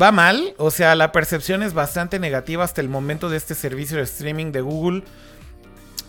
va 0.00 0.12
mal, 0.12 0.54
o 0.58 0.70
sea, 0.70 0.94
la 0.94 1.10
percepción 1.10 1.62
es 1.62 1.72
bastante 1.74 2.18
negativa 2.18 2.64
hasta 2.64 2.80
el 2.80 2.88
momento 2.88 3.30
de 3.30 3.36
este 3.36 3.54
servicio 3.54 3.96
de 3.96 4.02
streaming 4.04 4.52
de 4.52 4.60
Google. 4.60 5.04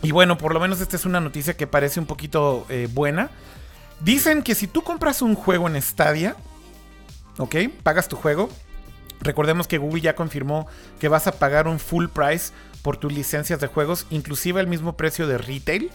Y 0.01 0.11
bueno, 0.11 0.37
por 0.37 0.53
lo 0.53 0.59
menos 0.59 0.79
esta 0.81 0.95
es 0.95 1.05
una 1.05 1.19
noticia 1.19 1.55
que 1.55 1.67
parece 1.67 1.99
un 1.99 2.05
poquito 2.05 2.65
eh, 2.69 2.87
buena. 2.91 3.29
Dicen 4.01 4.43
que 4.43 4.55
si 4.55 4.67
tú 4.67 4.81
compras 4.81 5.21
un 5.21 5.35
juego 5.35 5.67
en 5.67 5.81
Stadia, 5.81 6.35
¿ok? 7.37 7.55
Pagas 7.83 8.07
tu 8.07 8.15
juego. 8.15 8.49
Recordemos 9.21 9.67
que 9.67 9.77
Google 9.77 10.01
ya 10.01 10.15
confirmó 10.15 10.67
que 10.99 11.07
vas 11.07 11.27
a 11.27 11.33
pagar 11.33 11.67
un 11.67 11.79
full 11.79 12.07
price 12.07 12.53
por 12.81 12.97
tus 12.97 13.11
licencias 13.11 13.59
de 13.59 13.67
juegos, 13.67 14.05
inclusive 14.09 14.61
el 14.61 14.67
mismo 14.67 14.95
precio 14.95 15.27
de 15.27 15.37
retail. 15.37 15.91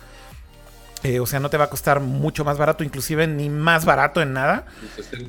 Eh, 1.03 1.21
o 1.21 1.27
sea, 1.27 1.39
no 1.39 1.51
te 1.51 1.59
va 1.59 1.65
a 1.65 1.71
costar 1.71 2.01
mucho 2.01 2.45
más 2.45 2.57
barato, 2.57 2.83
inclusive 2.83 3.27
ni 3.27 3.51
más 3.51 3.85
barato 3.85 4.23
en 4.23 4.33
nada. 4.33 4.65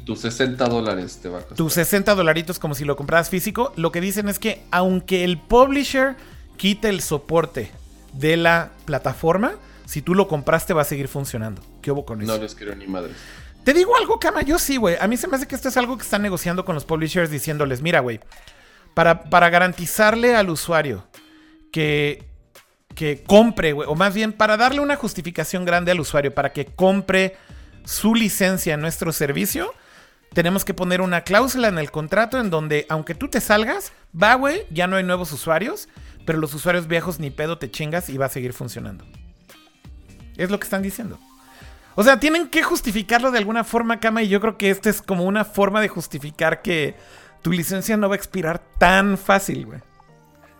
Tus 0.05 0.21
60 0.21 0.65
dólares 0.69 1.19
te 1.21 1.27
va 1.27 1.39
a 1.39 1.41
costar. 1.41 1.57
Tus 1.57 1.73
60 1.73 2.15
dolaritos 2.15 2.59
como 2.59 2.75
si 2.75 2.85
lo 2.85 2.95
compraras 2.95 3.29
físico. 3.29 3.73
Lo 3.75 3.91
que 3.91 3.99
dicen 3.99 4.29
es 4.29 4.39
que 4.39 4.63
aunque 4.71 5.25
el 5.25 5.37
publisher 5.37 6.15
quite 6.55 6.87
el 6.87 7.01
soporte 7.01 7.71
de 8.13 8.37
la 8.37 8.71
plataforma, 8.85 9.55
si 9.85 10.01
tú 10.01 10.15
lo 10.15 10.29
compraste 10.29 10.73
va 10.73 10.83
a 10.83 10.85
seguir 10.85 11.09
funcionando. 11.09 11.61
¿Qué 11.81 11.91
hubo 11.91 12.05
con 12.05 12.21
eso? 12.21 12.33
No 12.33 12.41
les 12.41 12.55
quiero 12.55 12.73
ni 12.75 12.87
madre. 12.87 13.11
Te 13.65 13.73
digo 13.73 13.95
algo, 13.97 14.19
Kama, 14.19 14.43
yo 14.43 14.59
sí, 14.59 14.77
güey. 14.77 14.95
A 15.01 15.07
mí 15.07 15.17
se 15.17 15.27
me 15.27 15.37
hace 15.37 15.47
que 15.47 15.55
esto 15.55 15.69
es 15.69 15.75
algo 15.75 15.97
que 15.97 16.03
están 16.03 16.21
negociando 16.21 16.63
con 16.63 16.75
los 16.75 16.85
publishers 16.85 17.31
diciéndoles, 17.31 17.81
mira, 17.81 17.99
güey, 17.99 18.19
para, 18.93 19.23
para 19.23 19.49
garantizarle 19.49 20.35
al 20.35 20.51
usuario 20.51 21.07
que, 21.71 22.29
que 22.93 23.23
compre, 23.23 23.73
güey, 23.73 23.89
o 23.89 23.95
más 23.95 24.13
bien 24.13 24.33
para 24.33 24.55
darle 24.55 24.81
una 24.81 24.95
justificación 24.95 25.65
grande 25.65 25.91
al 25.91 25.99
usuario 25.99 26.31
para 26.31 26.53
que 26.53 26.67
compre 26.67 27.37
su 27.85 28.13
licencia 28.13 28.75
en 28.75 28.81
nuestro 28.81 29.11
servicio, 29.11 29.73
tenemos 30.31 30.63
que 30.63 30.75
poner 30.75 31.01
una 31.01 31.21
cláusula 31.21 31.67
en 31.67 31.79
el 31.79 31.89
contrato 31.89 32.39
en 32.39 32.51
donde, 32.51 32.85
aunque 32.87 33.15
tú 33.15 33.29
te 33.29 33.41
salgas, 33.41 33.93
va, 34.13 34.35
güey, 34.35 34.67
ya 34.69 34.85
no 34.85 34.97
hay 34.97 35.03
nuevos 35.03 35.31
usuarios, 35.31 35.89
pero 36.23 36.37
los 36.37 36.53
usuarios 36.53 36.85
viejos 36.85 37.19
ni 37.19 37.31
pedo 37.31 37.57
te 37.57 37.71
chingas 37.71 38.09
y 38.09 38.17
va 38.19 38.27
a 38.27 38.29
seguir 38.29 38.53
funcionando. 38.53 39.05
Es 40.37 40.51
lo 40.51 40.59
que 40.59 40.65
están 40.65 40.83
diciendo. 40.83 41.17
O 41.95 42.03
sea, 42.03 42.19
tienen 42.19 42.49
que 42.49 42.61
justificarlo 42.61 43.31
de 43.31 43.37
alguna 43.37 43.63
forma, 43.63 43.99
Kama, 43.99 44.21
y 44.21 44.27
yo 44.27 44.41
creo 44.41 44.57
que 44.57 44.69
esta 44.69 44.89
es 44.89 45.01
como 45.01 45.23
una 45.23 45.45
forma 45.45 45.79
de 45.79 45.87
justificar 45.87 46.61
que 46.61 46.95
tu 47.41 47.51
licencia 47.51 47.95
no 47.95 48.09
va 48.09 48.15
a 48.15 48.17
expirar 48.17 48.61
tan 48.77 49.17
fácil, 49.17 49.65
güey. 49.65 49.79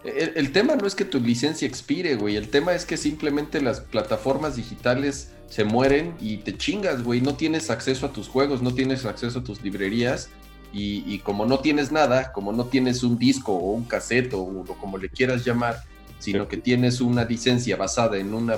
El, 0.05 0.51
tema 0.51 0.75
no 0.75 0.85
es 0.85 0.93
que 0.93 1.03
tu 1.03 1.19
licencia 1.19 1.67
expire, 1.67 2.15
güey. 2.15 2.35
El 2.35 2.49
tema 2.49 2.73
es 2.73 2.85
que 2.85 2.95
simplemente 2.95 3.59
las 3.59 3.79
plataformas 3.81 4.55
digitales 4.55 5.31
se 5.49 5.63
mueren 5.63 6.13
y 6.21 6.37
te 6.37 6.55
chingas, 6.55 7.03
güey. 7.03 7.21
No 7.21 7.35
tienes 7.35 7.71
acceso 7.71 8.05
a 8.05 8.13
tus 8.13 8.27
juegos, 8.27 8.61
no 8.61 8.73
tienes 8.73 9.03
acceso 9.05 9.39
a 9.39 9.43
tus 9.43 9.63
librerías. 9.63 10.29
Y, 10.71 11.19
como 11.19 11.45
no 11.45 11.59
tienes 11.59 11.93
nada, 11.93 12.33
como 12.33 12.51
no 12.51 12.65
tienes 12.65 13.01
un 13.01 13.17
disco 13.17 13.53
o 13.53 13.71
un 13.71 13.85
cassette 13.85 14.33
o 14.33 14.65
como 14.79 14.97
le 14.97 15.07
quieras 15.09 15.45
llamar, 15.45 15.81
sino 16.19 16.49
que 16.49 16.57
tienes 16.57 16.99
una 16.99 17.23
licencia 17.23 17.77
basada 17.77 18.17
en 18.17 18.33
una 18.33 18.57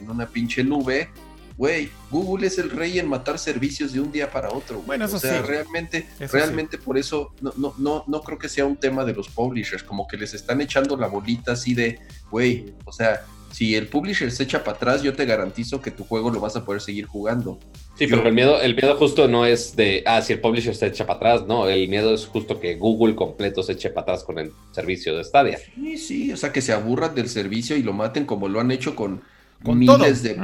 en 0.00 0.10
una 0.10 0.26
pinche 0.26 0.64
nube, 0.64 1.10
güey, 1.60 1.90
Google 2.10 2.46
es 2.46 2.58
el 2.58 2.70
rey 2.70 2.98
en 2.98 3.06
matar 3.06 3.38
servicios 3.38 3.92
de 3.92 4.00
un 4.00 4.10
día 4.10 4.30
para 4.30 4.48
otro. 4.48 4.80
Bueno, 4.86 5.04
eso 5.04 5.16
o 5.16 5.20
sea, 5.20 5.42
realmente, 5.42 6.06
realmente 6.18 6.78
por 6.78 6.96
eso 6.96 7.34
no, 7.42 7.52
no, 7.58 7.74
no, 7.76 8.02
no 8.06 8.22
creo 8.22 8.38
que 8.38 8.48
sea 8.48 8.64
un 8.64 8.78
tema 8.78 9.04
de 9.04 9.12
los 9.12 9.28
publishers, 9.28 9.82
como 9.82 10.08
que 10.08 10.16
les 10.16 10.32
están 10.32 10.62
echando 10.62 10.96
la 10.96 11.06
bolita 11.06 11.52
así 11.52 11.74
de, 11.74 11.98
güey, 12.30 12.72
o 12.86 12.92
sea, 12.92 13.26
si 13.52 13.74
el 13.74 13.88
publisher 13.88 14.32
se 14.32 14.44
echa 14.44 14.64
para 14.64 14.78
atrás, 14.78 15.02
yo 15.02 15.12
te 15.12 15.26
garantizo 15.26 15.82
que 15.82 15.90
tu 15.90 16.04
juego 16.04 16.30
lo 16.30 16.40
vas 16.40 16.56
a 16.56 16.64
poder 16.64 16.80
seguir 16.80 17.04
jugando. 17.04 17.58
Sí, 17.98 18.06
pero 18.06 18.26
el 18.26 18.32
miedo, 18.32 18.58
el 18.58 18.74
miedo 18.74 18.96
justo 18.96 19.28
no 19.28 19.44
es 19.44 19.76
de, 19.76 20.02
ah, 20.06 20.22
si 20.22 20.32
el 20.32 20.40
publisher 20.40 20.74
se 20.74 20.86
echa 20.86 21.06
para 21.06 21.18
atrás, 21.18 21.46
no, 21.46 21.68
el 21.68 21.88
miedo 21.88 22.14
es 22.14 22.24
justo 22.24 22.58
que 22.58 22.76
Google 22.76 23.14
completo 23.14 23.62
se 23.62 23.72
eche 23.72 23.90
para 23.90 24.04
atrás 24.04 24.24
con 24.24 24.38
el 24.38 24.50
servicio 24.70 25.14
de 25.14 25.24
Stadia. 25.24 25.58
Sí, 25.58 25.98
sí, 25.98 26.32
o 26.32 26.38
sea, 26.38 26.52
que 26.52 26.62
se 26.62 26.72
aburran 26.72 27.14
del 27.14 27.28
servicio 27.28 27.76
y 27.76 27.82
lo 27.82 27.92
maten 27.92 28.24
como 28.24 28.48
lo 28.48 28.60
han 28.60 28.70
hecho 28.70 28.96
con 28.96 29.20
con 29.62 29.78
miles 29.78 30.22
de, 30.22 30.36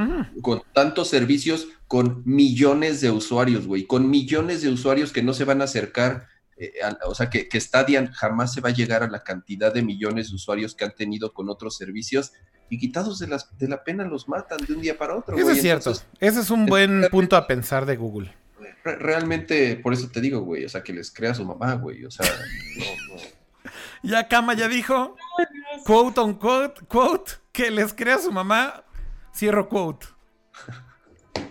con 0.42 0.62
tantos 0.72 1.08
servicios, 1.08 1.68
con 1.88 2.22
millones 2.24 3.00
de 3.00 3.10
usuarios, 3.10 3.66
güey, 3.66 3.86
con 3.86 4.10
millones 4.10 4.62
de 4.62 4.68
usuarios 4.68 5.12
que 5.12 5.22
no 5.22 5.32
se 5.32 5.44
van 5.44 5.60
a 5.60 5.64
acercar, 5.64 6.26
eh, 6.56 6.72
o 7.06 7.14
sea, 7.14 7.30
que, 7.30 7.48
que 7.48 7.60
Stadia 7.60 8.06
jamás 8.12 8.52
se 8.52 8.60
va 8.60 8.70
a 8.70 8.74
llegar 8.74 9.02
a 9.02 9.08
la 9.08 9.22
cantidad 9.22 9.72
de 9.72 9.82
millones 9.82 10.30
de 10.30 10.36
usuarios 10.36 10.74
que 10.74 10.84
han 10.84 10.94
tenido 10.94 11.32
con 11.32 11.48
otros 11.48 11.76
servicios 11.76 12.32
y 12.68 12.78
quitados 12.78 13.18
de, 13.18 13.28
las, 13.28 13.56
de 13.58 13.68
la 13.68 13.84
pena 13.84 14.04
los 14.04 14.28
matan 14.28 14.58
de 14.66 14.74
un 14.74 14.80
día 14.80 14.98
para 14.98 15.16
otro. 15.16 15.36
Eso 15.36 15.50
es 15.50 15.60
cierto, 15.60 15.92
ese 16.20 16.40
es 16.40 16.50
un 16.50 16.66
buen 16.66 17.06
punto 17.10 17.36
a 17.36 17.46
pensar 17.46 17.86
de 17.86 17.96
Google. 17.96 18.34
realmente, 18.84 19.76
por 19.76 19.92
eso 19.92 20.08
te 20.08 20.20
digo, 20.20 20.40
güey, 20.40 20.64
o 20.64 20.68
sea, 20.68 20.82
que 20.82 20.92
les 20.92 21.10
crea 21.10 21.34
su 21.34 21.44
mamá, 21.44 21.74
güey, 21.74 22.04
o 22.04 22.10
sea, 22.10 22.26
no, 22.26 23.14
no. 23.14 23.36
Ya 24.02 24.28
Kama 24.28 24.54
ya 24.54 24.68
dijo, 24.68 25.16
quote 25.84 26.20
on 26.20 26.34
quote, 26.34 26.84
quote, 26.86 27.32
que 27.52 27.70
les 27.70 27.92
crea 27.92 28.18
su 28.18 28.30
mamá, 28.30 28.84
Cierro 29.36 29.68
quote. 29.68 30.06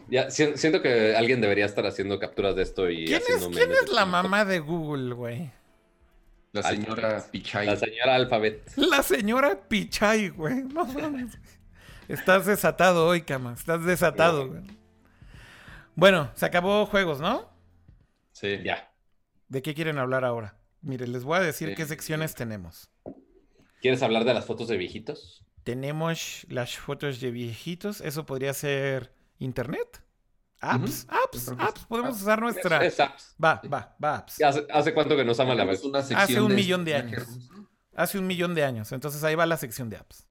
Ya, 0.08 0.30
siento 0.30 0.84
que 0.84 1.16
alguien 1.16 1.42
debería 1.42 1.66
estar 1.66 1.84
haciendo 1.88 2.20
capturas 2.20 2.56
de 2.56 2.62
esto 2.62 2.92
y 2.92 3.06
¿Quién 3.06 3.24
es, 3.28 3.48
¿quién 3.48 3.72
es 3.72 3.92
la 3.92 4.06
mamá 4.06 4.46
de 4.46 4.60
Google, 4.60 5.16
güey? 5.16 5.52
La 6.52 6.62
señora 6.62 7.26
Pichai. 7.32 7.66
La 7.66 7.76
señora 7.76 8.14
Alphabet. 8.14 8.72
La 8.76 9.02
señora 9.02 9.68
Pichai, 9.68 10.30
güey. 10.30 10.62
No 10.62 10.86
mames. 10.86 11.40
Estás 12.08 12.46
desatado 12.46 13.08
hoy, 13.08 13.24
cama. 13.24 13.56
Estás 13.56 13.84
desatado, 13.84 14.48
güey. 14.50 14.62
Bueno, 15.96 16.30
se 16.36 16.46
acabó 16.46 16.86
juegos, 16.86 17.20
¿no? 17.20 17.50
Sí, 18.32 18.60
ya. 18.64 18.94
¿De 19.48 19.64
qué 19.64 19.74
quieren 19.74 19.98
hablar 19.98 20.24
ahora? 20.24 20.60
Mire, 20.82 21.08
les 21.08 21.24
voy 21.24 21.40
a 21.40 21.42
decir 21.42 21.74
qué 21.74 21.86
secciones 21.88 22.36
tenemos. 22.36 22.92
¿Quieres 23.82 24.04
hablar 24.04 24.24
de 24.24 24.36
las 24.36 24.46
fotos 24.46 24.68
de 24.68 24.78
viejitos? 24.78 25.44
Tenemos 25.66 26.46
las 26.48 26.78
fotos 26.78 27.20
de 27.20 27.32
viejitos. 27.32 28.00
Eso 28.00 28.24
podría 28.24 28.54
ser 28.54 29.12
internet. 29.40 30.04
Apps, 30.62 31.08
apps, 31.10 31.52
apps. 31.58 31.86
Podemos 31.88 32.22
usar 32.22 32.40
nuestra. 32.40 32.80
Va, 33.44 33.60
va, 33.74 33.96
va, 34.02 34.16
apps. 34.18 34.40
¿Hace, 34.44 34.94
cuánto 34.94 35.16
que 35.16 35.26
nos 35.26 35.40
ama 35.40 35.56
la 35.56 35.66
vez? 35.66 35.82
Hace 36.16 36.40
un 36.40 36.54
millón 36.54 36.86
de 36.86 36.94
años. 36.94 37.28
Hace 37.96 38.20
un 38.20 38.28
millón 38.28 38.54
de 38.54 38.64
años. 38.64 38.92
Entonces 38.92 39.24
ahí 39.24 39.34
va 39.34 39.48
la 39.48 39.58
sección 39.58 39.90
de 39.90 39.98
apps. 39.98 40.28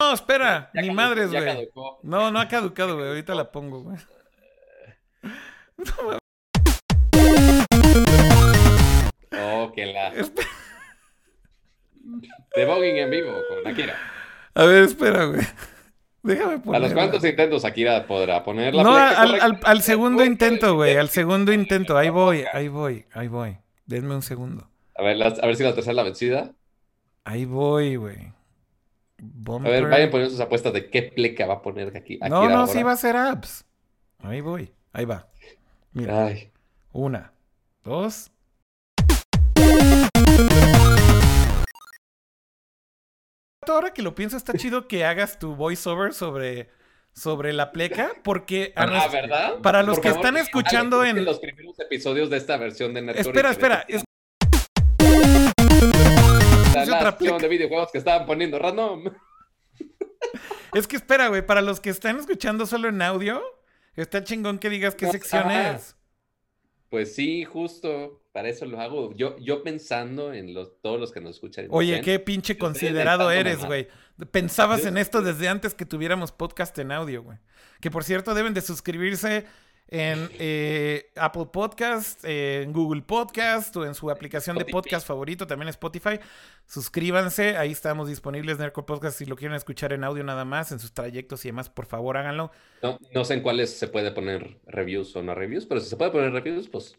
no, 0.00 0.14
espera. 0.14 0.70
Ni 0.72 0.90
madres, 0.90 1.30
güey. 1.30 1.68
No, 2.02 2.30
no 2.30 2.40
ha 2.40 2.48
caducado, 2.48 2.96
güey. 2.96 3.08
Ahorita 3.08 3.34
la 3.34 3.52
pongo, 3.52 3.82
güey. 3.82 3.98
oh, 9.38 9.70
que 9.74 9.84
la. 9.84 10.14
Debugging 12.56 12.96
en 12.96 13.10
vivo 13.10 13.32
con 13.48 13.72
Akira. 13.72 13.96
A 14.54 14.64
ver, 14.64 14.84
espera, 14.84 15.24
güey. 15.26 15.40
Déjame 16.22 16.58
poner. 16.58 16.76
¿A 16.76 16.84
los 16.84 16.92
cuántos 16.92 17.24
intentos 17.24 17.64
Akira 17.64 18.06
podrá 18.06 18.44
poner 18.44 18.74
la 18.74 18.82
No, 18.82 18.94
al, 18.94 19.40
al, 19.40 19.60
al, 19.62 19.82
segundo 19.82 20.24
intento, 20.26 20.74
güey. 20.74 20.96
Al 20.96 21.08
segundo 21.08 21.52
intento. 21.52 21.96
Ahí 21.96 22.10
voy, 22.10 22.44
ahí 22.52 22.68
voy, 22.68 23.06
ahí 23.12 23.28
voy. 23.28 23.58
Denme 23.86 24.14
un 24.14 24.22
segundo. 24.22 24.68
A 24.94 25.02
ver, 25.02 25.22
a 25.22 25.46
ver 25.46 25.56
si 25.56 25.62
la 25.64 25.74
tercera 25.74 25.94
la 25.94 26.02
vencida. 26.04 26.52
Ahí 27.24 27.44
voy, 27.44 27.96
güey. 27.96 28.32
A 29.46 29.58
ver, 29.68 29.88
vayan 29.88 30.10
poniendo 30.10 30.30
sus 30.30 30.40
apuestas 30.40 30.72
de 30.72 30.90
qué 30.90 31.02
pleca 31.02 31.46
va 31.46 31.54
a 31.54 31.62
poner 31.62 31.96
aquí. 31.96 32.18
no, 32.28 32.48
no, 32.48 32.66
sí 32.66 32.82
va 32.82 32.92
a 32.92 32.96
ser 32.96 33.16
apps. 33.16 33.64
Ahí 34.18 34.40
voy. 34.40 34.72
Ahí 34.92 35.04
va. 35.04 35.28
Mira. 35.92 36.26
Ay. 36.26 36.50
Una, 36.92 37.32
dos. 37.84 38.31
Ahora 43.68 43.94
que 43.94 44.02
lo 44.02 44.14
pienso, 44.16 44.36
está 44.36 44.54
chido 44.54 44.88
que 44.88 45.04
hagas 45.04 45.38
tu 45.38 45.54
voiceover 45.54 46.14
sobre, 46.14 46.68
sobre 47.12 47.52
la 47.52 47.70
pleca, 47.70 48.12
porque 48.24 48.72
ah, 48.74 49.06
¿verdad? 49.06 49.60
para 49.62 49.84
los 49.84 50.00
que 50.00 50.08
están 50.08 50.36
escuchando 50.36 51.04
en 51.04 51.24
los 51.24 51.38
primeros 51.38 51.78
episodios 51.78 52.28
de 52.28 52.38
esta 52.38 52.56
versión 52.56 52.92
de 52.92 53.02
Nerdcore. 53.02 53.28
Espera, 53.28 53.50
espera. 53.50 53.84
Es... 53.86 54.02
La, 56.74 57.12
de 57.38 57.48
videojuegos 57.48 57.92
que 57.92 57.98
estaban 57.98 58.26
poniendo 58.26 58.58
random. 58.58 59.04
Es 60.74 60.88
que 60.88 60.96
espera, 60.96 61.28
güey, 61.28 61.46
para 61.46 61.60
los 61.60 61.78
que 61.78 61.90
están 61.90 62.18
escuchando 62.18 62.66
solo 62.66 62.88
en 62.88 63.00
audio, 63.00 63.42
está 63.94 64.24
chingón 64.24 64.58
que 64.58 64.70
digas 64.70 64.94
qué 64.96 65.06
sección 65.06 65.50
es. 65.50 65.96
Pues 66.88 67.14
sí, 67.14 67.44
justo. 67.44 68.21
Para 68.32 68.48
eso 68.48 68.64
lo 68.64 68.80
hago. 68.80 69.14
Yo, 69.14 69.36
yo 69.38 69.62
pensando 69.62 70.32
en 70.32 70.54
los, 70.54 70.80
todos 70.80 70.98
los 70.98 71.12
que 71.12 71.20
nos 71.20 71.34
escuchan. 71.34 71.66
Oye, 71.68 72.00
qué 72.00 72.18
pinche 72.18 72.56
considerado 72.56 73.30
eres, 73.30 73.62
güey. 73.64 73.88
Pensabas 74.30 74.86
en 74.86 74.96
esto 74.96 75.20
desde 75.20 75.48
antes 75.48 75.74
que 75.74 75.84
tuviéramos 75.84 76.32
podcast 76.32 76.78
en 76.78 76.92
audio, 76.92 77.22
güey. 77.22 77.38
Que 77.80 77.90
por 77.90 78.04
cierto, 78.04 78.34
deben 78.34 78.54
de 78.54 78.62
suscribirse 78.62 79.44
en 79.92 80.30
eh, 80.38 81.12
Apple 81.16 81.48
Podcast, 81.52 82.24
en 82.24 82.72
Google 82.72 83.02
Podcast 83.02 83.76
o 83.76 83.84
en 83.84 83.94
su 83.94 84.10
aplicación 84.10 84.56
de 84.56 84.64
podcast 84.64 85.06
favorito, 85.06 85.46
también 85.46 85.68
Spotify. 85.68 86.18
Suscríbanse, 86.66 87.58
ahí 87.58 87.72
estamos 87.72 88.08
disponibles 88.08 88.58
Nerco 88.58 88.86
Podcast 88.86 89.18
si 89.18 89.26
lo 89.26 89.36
quieren 89.36 89.54
escuchar 89.54 89.92
en 89.92 90.04
audio 90.04 90.24
nada 90.24 90.46
más, 90.46 90.72
en 90.72 90.78
sus 90.78 90.94
trayectos 90.94 91.44
y 91.44 91.48
demás, 91.48 91.68
por 91.68 91.84
favor 91.84 92.16
háganlo. 92.16 92.50
No, 92.82 92.98
no 93.12 93.24
sé 93.26 93.34
en 93.34 93.42
cuáles 93.42 93.78
se 93.78 93.86
puede 93.86 94.12
poner 94.12 94.56
reviews 94.66 95.14
o 95.14 95.22
no 95.22 95.34
reviews, 95.34 95.66
pero 95.66 95.82
si 95.82 95.90
se 95.90 95.96
puede 95.98 96.10
poner 96.10 96.32
reviews, 96.32 96.70
pues 96.70 96.96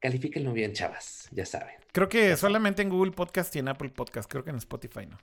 califíquenlo 0.00 0.52
bien, 0.52 0.72
chavas, 0.72 1.28
ya 1.30 1.46
saben. 1.46 1.74
Creo 1.92 2.08
que 2.08 2.36
solamente 2.36 2.82
en 2.82 2.88
Google 2.88 3.12
Podcast 3.12 3.54
y 3.56 3.60
en 3.60 3.68
Apple 3.68 3.90
Podcast, 3.90 4.30
creo 4.30 4.44
que 4.44 4.50
en 4.50 4.56
Spotify 4.56 5.06
no. 5.06 5.18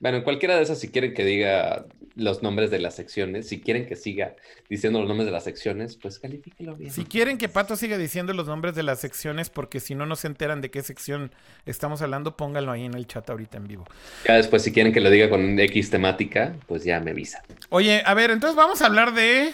Bueno, 0.00 0.16
en 0.16 0.24
cualquiera 0.24 0.56
de 0.56 0.62
esas, 0.62 0.78
si 0.78 0.88
quieren 0.88 1.12
que 1.12 1.26
diga 1.26 1.84
los 2.16 2.42
nombres 2.42 2.70
de 2.70 2.78
las 2.78 2.94
secciones, 2.94 3.48
si 3.48 3.60
quieren 3.60 3.84
que 3.86 3.96
siga 3.96 4.34
diciendo 4.70 4.98
los 4.98 5.06
nombres 5.06 5.26
de 5.26 5.32
las 5.32 5.44
secciones, 5.44 5.96
pues 5.96 6.18
califíquenlo 6.18 6.74
bien. 6.74 6.90
Si 6.90 7.04
quieren 7.04 7.36
que 7.36 7.50
Pato 7.50 7.76
siga 7.76 7.98
diciendo 7.98 8.32
los 8.32 8.46
nombres 8.46 8.74
de 8.74 8.82
las 8.82 8.98
secciones, 8.98 9.50
porque 9.50 9.78
si 9.78 9.94
no, 9.94 10.06
no 10.06 10.16
se 10.16 10.28
enteran 10.28 10.62
de 10.62 10.70
qué 10.70 10.82
sección 10.82 11.32
estamos 11.66 12.00
hablando, 12.00 12.34
pónganlo 12.34 12.72
ahí 12.72 12.86
en 12.86 12.94
el 12.94 13.06
chat 13.06 13.28
ahorita 13.28 13.58
en 13.58 13.68
vivo. 13.68 13.84
Ya 14.26 14.36
después, 14.36 14.62
si 14.62 14.72
quieren 14.72 14.94
que 14.94 15.00
lo 15.00 15.10
diga 15.10 15.28
con 15.28 15.58
X 15.60 15.90
temática, 15.90 16.56
pues 16.66 16.82
ya 16.82 16.98
me 17.00 17.10
avisa. 17.10 17.42
Oye, 17.68 18.02
a 18.06 18.14
ver, 18.14 18.30
entonces 18.30 18.56
vamos 18.56 18.80
a 18.80 18.86
hablar 18.86 19.12
de. 19.12 19.52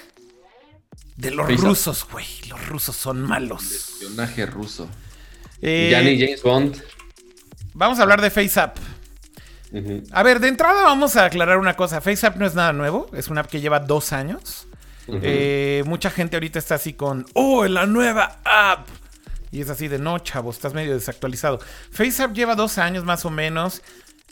De 1.16 1.30
los 1.30 1.60
rusos, 1.60 2.06
güey. 2.10 2.26
Los 2.48 2.66
rusos 2.66 2.94
son 2.94 3.22
malos. 3.22 3.70
Espionaje 3.72 4.46
ruso. 4.46 4.88
Eh... 5.62 5.90
James 5.92 6.42
Bond. 6.42 6.82
Vamos 7.74 7.98
a 7.98 8.02
hablar 8.02 8.20
de 8.20 8.30
FaceApp. 8.30 8.78
A 10.12 10.22
ver, 10.22 10.40
de 10.40 10.48
entrada 10.48 10.82
vamos 10.82 11.16
a 11.16 11.26
aclarar 11.26 11.58
una 11.58 11.74
cosa. 11.74 12.00
FaceApp 12.00 12.36
no 12.36 12.46
es 12.46 12.54
nada 12.54 12.72
nuevo, 12.72 13.10
es 13.12 13.28
una 13.28 13.42
app 13.42 13.50
que 13.50 13.60
lleva 13.60 13.80
dos 13.80 14.12
años. 14.12 14.66
Eh, 15.08 15.82
mucha 15.86 16.10
gente 16.10 16.36
ahorita 16.36 16.58
está 16.58 16.76
así 16.76 16.94
con, 16.94 17.26
oh, 17.34 17.66
la 17.66 17.86
nueva 17.86 18.38
app. 18.44 18.88
Y 19.52 19.60
es 19.60 19.70
así 19.70 19.88
de, 19.88 19.98
no, 19.98 20.18
chavo, 20.18 20.50
estás 20.50 20.74
medio 20.74 20.94
desactualizado. 20.94 21.60
FaceApp 21.90 22.32
lleva 22.32 22.54
dos 22.54 22.78
años 22.78 23.04
más 23.04 23.24
o 23.24 23.30
menos. 23.30 23.82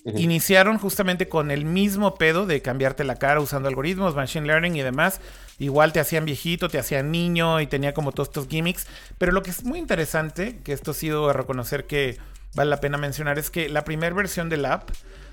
Iniciaron 0.05 0.79
justamente 0.79 1.29
con 1.29 1.51
el 1.51 1.65
mismo 1.65 2.17
pedo 2.17 2.47
de 2.47 2.61
cambiarte 2.61 3.05
la 3.05 3.17
cara 3.17 3.41
usando 3.41 3.69
algoritmos, 3.69 4.15
machine 4.15 4.47
learning 4.47 4.77
y 4.77 4.83
demás. 4.83 5.21
Igual 5.59 5.93
te 5.93 6.01
hacían 6.01 6.25
viejito, 6.25 6.69
te 6.69 6.79
hacían 6.79 7.11
niño 7.11 7.61
y 7.61 7.67
tenía 7.67 7.95
como 7.95 8.13
todos 8.13 8.29
estos 8.29 8.49
gimmicks. 8.49 8.87
Pero 9.19 9.33
lo 9.33 9.43
que 9.43 9.51
es 9.51 9.65
muy 9.65 9.79
interesante, 9.79 10.61
que 10.65 10.73
esto 10.73 10.91
ha 10.91 10.95
sido 10.95 11.31
a 11.31 11.33
reconocer 11.33 11.87
que 11.87 12.19
vale 12.55 12.71
la 12.71 12.81
pena 12.81 12.99
mencionar, 12.99 13.39
es 13.39 13.51
que 13.51 13.69
la 13.69 13.85
primera 13.85 14.15
versión 14.15 14.49
del 14.49 14.65
app 14.65 14.91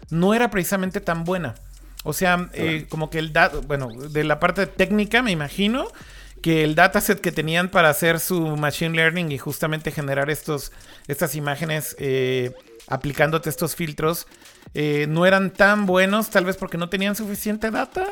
no 0.10 0.34
era 0.34 0.52
precisamente 0.52 1.02
tan 1.02 1.24
buena. 1.24 1.56
O 2.04 2.14
sea, 2.14 2.50
eh, 2.54 2.88
como 2.90 3.10
que 3.10 3.20
el 3.20 3.32
dato, 3.32 3.62
bueno, 3.62 3.90
de 3.90 4.24
la 4.24 4.40
parte 4.40 4.66
técnica 4.68 5.22
me 5.22 5.32
imagino 5.32 5.88
que 6.42 6.64
el 6.64 6.74
dataset 6.74 7.22
que 7.22 7.32
tenían 7.32 7.70
para 7.70 7.90
hacer 7.90 8.20
su 8.20 8.58
machine 8.58 8.96
learning 8.96 9.32
y 9.32 9.38
justamente 9.38 9.92
generar 9.92 10.30
estos, 10.32 10.72
estas 11.08 11.36
imágenes 11.36 11.96
eh, 12.00 12.54
aplicándote 12.88 13.50
estos 13.50 13.76
filtros 13.76 14.26
eh, 14.74 15.06
no 15.08 15.26
eran 15.26 15.52
tan 15.52 15.86
buenos, 15.86 16.30
tal 16.30 16.46
vez 16.46 16.58
porque 16.58 16.78
no 16.78 16.90
tenían 16.90 17.16
suficiente 17.16 17.70
data. 17.70 18.08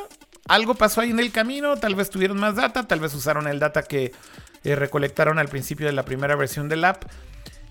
Algo 0.50 0.76
pasó 0.76 1.02
ahí 1.02 1.12
en 1.12 1.20
el 1.20 1.32
camino, 1.32 1.78
tal 1.78 1.96
vez 1.96 2.10
tuvieron 2.10 2.40
más 2.40 2.56
data, 2.56 2.88
tal 2.88 3.00
vez 3.00 3.14
usaron 3.14 3.48
el 3.48 3.60
data 3.60 3.84
que 3.84 4.12
recolectaron 4.64 5.40
al 5.40 5.48
principio 5.48 5.86
de 5.86 5.94
la 5.94 6.04
primera 6.04 6.36
versión 6.36 6.68
del 6.68 6.84
app. 6.84 7.04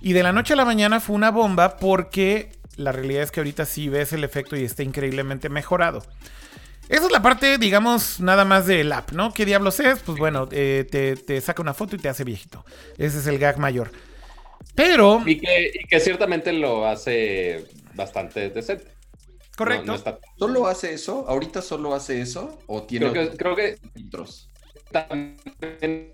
Y 0.01 0.13
de 0.13 0.23
la 0.23 0.33
noche 0.33 0.53
a 0.53 0.57
la 0.57 0.65
mañana 0.65 1.01
fue 1.01 1.17
una 1.17 1.31
bomba 1.31 1.77
porque 1.77 2.53
la 2.77 2.93
realidad 2.93 3.25
es 3.25 3.31
que 3.33 3.41
ahorita 3.41 3.65
sí 3.67 3.89
ves 3.89 4.13
el 4.13 4.25
efecto 4.25 4.57
y 4.57 4.65
está 4.65 4.83
increíblemente 4.85 5.49
mejorado. 5.49 6.05
Esa 6.89 7.05
es 7.05 7.13
la 7.13 7.21
parte, 7.21 7.59
digamos, 7.59 8.21
nada 8.21 8.45
más 8.45 8.67
del 8.67 8.91
app, 8.93 9.11
¿no? 9.11 9.35
¿Qué 9.35 9.45
diablos 9.45 9.79
es? 9.81 9.99
Pues 9.99 10.17
bueno, 10.17 10.49
eh, 10.53 10.87
te, 10.89 11.41
saca 11.41 11.61
una 11.61 11.75
foto 11.75 11.97
y 11.97 11.99
te 11.99 12.09
hace 12.09 12.25
viejito. 12.25 12.65
Ese 12.97 13.19
es 13.19 13.27
el 13.27 13.39
gag 13.39 13.59
mayor. 13.59 13.91
Pero... 14.75 15.23
Y 15.27 15.39
que, 15.39 16.01
ciertamente 16.01 16.53
lo 16.53 16.87
hace 16.87 17.67
bastante 17.95 18.49
decente. 18.49 18.98
Correcto. 19.59 20.21
¿Solo 20.39 20.69
hace 20.69 20.95
eso? 20.95 21.25
¿Ahorita 21.27 21.63
solo 21.63 21.93
hace 21.93 22.21
eso? 22.21 22.61
¿O 22.69 22.85
tiene 22.85 23.11
creo 23.11 23.29
que, 23.29 23.37
creo 23.37 23.57
que 23.57 23.77
también 24.93 25.37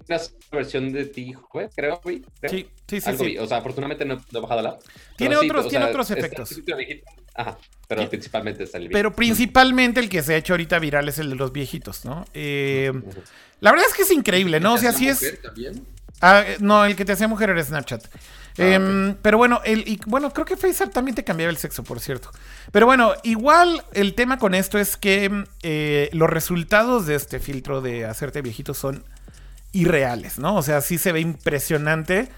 una 0.09 0.21
versión 0.51 0.93
de 0.93 1.05
ti, 1.05 1.35
creo, 1.77 2.01
güey. 2.03 2.25
Sí, 2.49 2.66
sí, 2.89 3.01
sí, 3.01 3.39
O 3.39 3.47
sea, 3.47 3.59
afortunadamente 3.59 4.07
no, 4.07 4.15
he 4.15 4.41
bajado 4.41 4.62
la. 4.62 4.79
Tiene 5.16 5.37
otros, 5.37 5.69
tiene 5.69 5.85
otros 5.85 6.11
efectos. 6.11 6.59
Ajá, 7.35 7.59
pero 7.87 8.09
principalmente 8.09 8.65
es 8.65 8.75
el 8.75 8.89
Pero 8.89 9.15
principalmente 9.15 10.01
el 10.01 10.09
que 10.09 10.23
se 10.23 10.35
ha 10.35 10.37
hecho 10.39 10.55
ahorita 10.55 10.79
viral 10.79 11.07
es 11.09 11.19
el 11.19 11.29
de 11.29 11.37
los 11.37 11.53
viejitos, 11.53 12.07
¿no? 12.07 12.25
Eh, 12.33 12.93
la 13.61 13.73
verdad 13.73 13.87
es 13.89 13.95
que 13.95 14.03
es 14.03 14.11
increíble, 14.11 14.59
¿no? 14.59 14.75
O 14.75 14.79
sea, 14.79 14.93
sí 14.93 15.07
es. 15.07 15.41
También? 15.43 15.87
Ah, 16.21 16.45
no, 16.61 16.85
el 16.87 16.97
que 16.97 17.05
te 17.05 17.12
hacía 17.12 17.29
mujer 17.29 17.51
era 17.51 17.62
Snapchat. 17.62 18.07
Ah, 18.07 18.62
em, 18.62 19.16
pero 19.21 19.37
bueno, 19.37 19.61
el, 19.65 19.87
y, 19.87 20.01
bueno, 20.07 20.33
creo 20.33 20.47
que 20.47 20.57
FaceApp 20.57 20.93
también 20.93 21.15
te 21.15 21.25
cambiaba 21.25 21.51
el 21.51 21.59
sexo, 21.59 21.85
por 21.85 22.01
cierto. 22.01 22.31
Pero 22.73 22.86
bueno, 22.86 23.12
igual 23.23 23.85
el 23.93 24.15
tema 24.15 24.39
con 24.39 24.55
esto 24.55 24.78
es 24.78 24.97
que 24.97 25.45
eh, 25.62 26.11
los 26.12 26.31
resultados 26.31 27.07
de 27.07 27.15
este 27.15 27.41
filtro 27.41 27.81
de 27.81 28.05
hacerte 28.05 28.43
viejito 28.43 28.74
son 28.74 29.05
irreales, 29.73 30.39
¿no? 30.39 30.57
O 30.57 30.62
sea, 30.62 30.81
sí 30.81 30.99
se 30.99 31.12
ve 31.12 31.20
impresionante. 31.20 32.28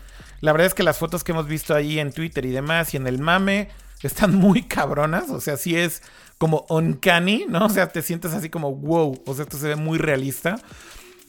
La 0.41 0.53
verdad 0.53 0.67
es 0.67 0.75
que 0.75 0.83
las 0.83 0.99
fotos 0.99 1.25
que 1.25 1.33
hemos 1.33 1.47
visto 1.47 1.75
ahí 1.75 1.99
en 1.99 2.13
Twitter 2.13 2.45
y 2.45 2.51
demás 2.51 2.95
y 2.95 2.97
en 2.97 3.07
el 3.07 3.19
mame 3.19 3.69
están 4.03 4.35
muy 4.37 4.63
cabronas. 4.63 5.31
O 5.31 5.41
sea, 5.41 5.57
sí 5.57 5.77
es 5.77 6.03
como 6.39 6.67
uncanny, 6.69 7.47
¿no? 7.49 7.67
O 7.67 7.71
sea, 7.71 7.89
te 7.89 8.03
sientes 8.03 8.33
así 8.33 8.51
como 8.51 8.75
wow. 8.75 9.23
O 9.27 9.35
sea, 9.35 9.45
esto 9.45 9.59
se 9.59 9.69
ve 9.69 9.77
muy 9.77 9.99
realista. 9.99 10.57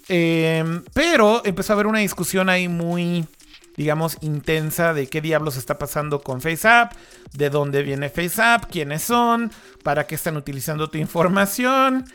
Em, 0.10 0.84
pero 0.94 1.42
empezó 1.46 1.74
a 1.74 1.76
haber 1.76 1.88
una 1.88 2.00
discusión 2.00 2.50
ahí 2.50 2.68
muy 2.70 3.26
digamos, 3.78 4.18
intensa 4.22 4.94
de 4.94 5.08
qué 5.08 5.22
diablos 5.22 5.56
está 5.56 5.78
pasando 5.78 6.22
con 6.22 6.42
FaceApp, 6.42 6.94
de 7.34 7.52
dónde 7.52 7.84
viene 7.84 8.10
FaceApp, 8.10 8.66
quiénes 8.72 9.04
son, 9.04 9.52
para 9.84 10.08
qué 10.08 10.16
están 10.16 10.36
utilizando 10.36 10.90
tu 10.90 10.98
información. 10.98 12.06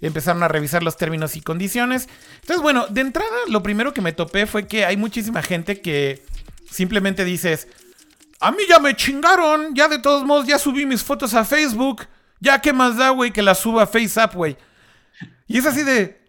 Empezaron 0.00 0.42
a 0.42 0.48
revisar 0.48 0.82
los 0.82 0.96
términos 0.96 1.36
y 1.36 1.42
condiciones. 1.42 2.08
Entonces, 2.40 2.62
bueno, 2.62 2.86
de 2.88 3.02
entrada, 3.02 3.36
lo 3.48 3.62
primero 3.62 3.92
que 3.92 4.00
me 4.00 4.12
topé 4.12 4.46
fue 4.46 4.66
que 4.66 4.86
hay 4.86 4.96
muchísima 4.96 5.42
gente 5.42 5.82
que 5.82 6.24
simplemente 6.70 7.24
dices, 7.26 7.68
a 8.40 8.50
mí 8.50 8.62
ya 8.66 8.78
me 8.78 8.96
chingaron, 8.96 9.74
ya 9.74 9.88
de 9.88 9.98
todos 9.98 10.24
modos 10.24 10.46
ya 10.46 10.58
subí 10.58 10.86
mis 10.86 11.04
fotos 11.04 11.34
a 11.34 11.44
Facebook, 11.44 12.06
ya 12.40 12.62
qué 12.62 12.72
más 12.72 12.96
da, 12.96 13.10
güey, 13.10 13.30
que 13.30 13.42
las 13.42 13.58
suba 13.58 13.82
a 13.82 13.86
FaceApp, 13.86 14.34
güey. 14.34 14.56
Y 15.46 15.58
es 15.58 15.66
así 15.66 15.82
de, 15.82 16.23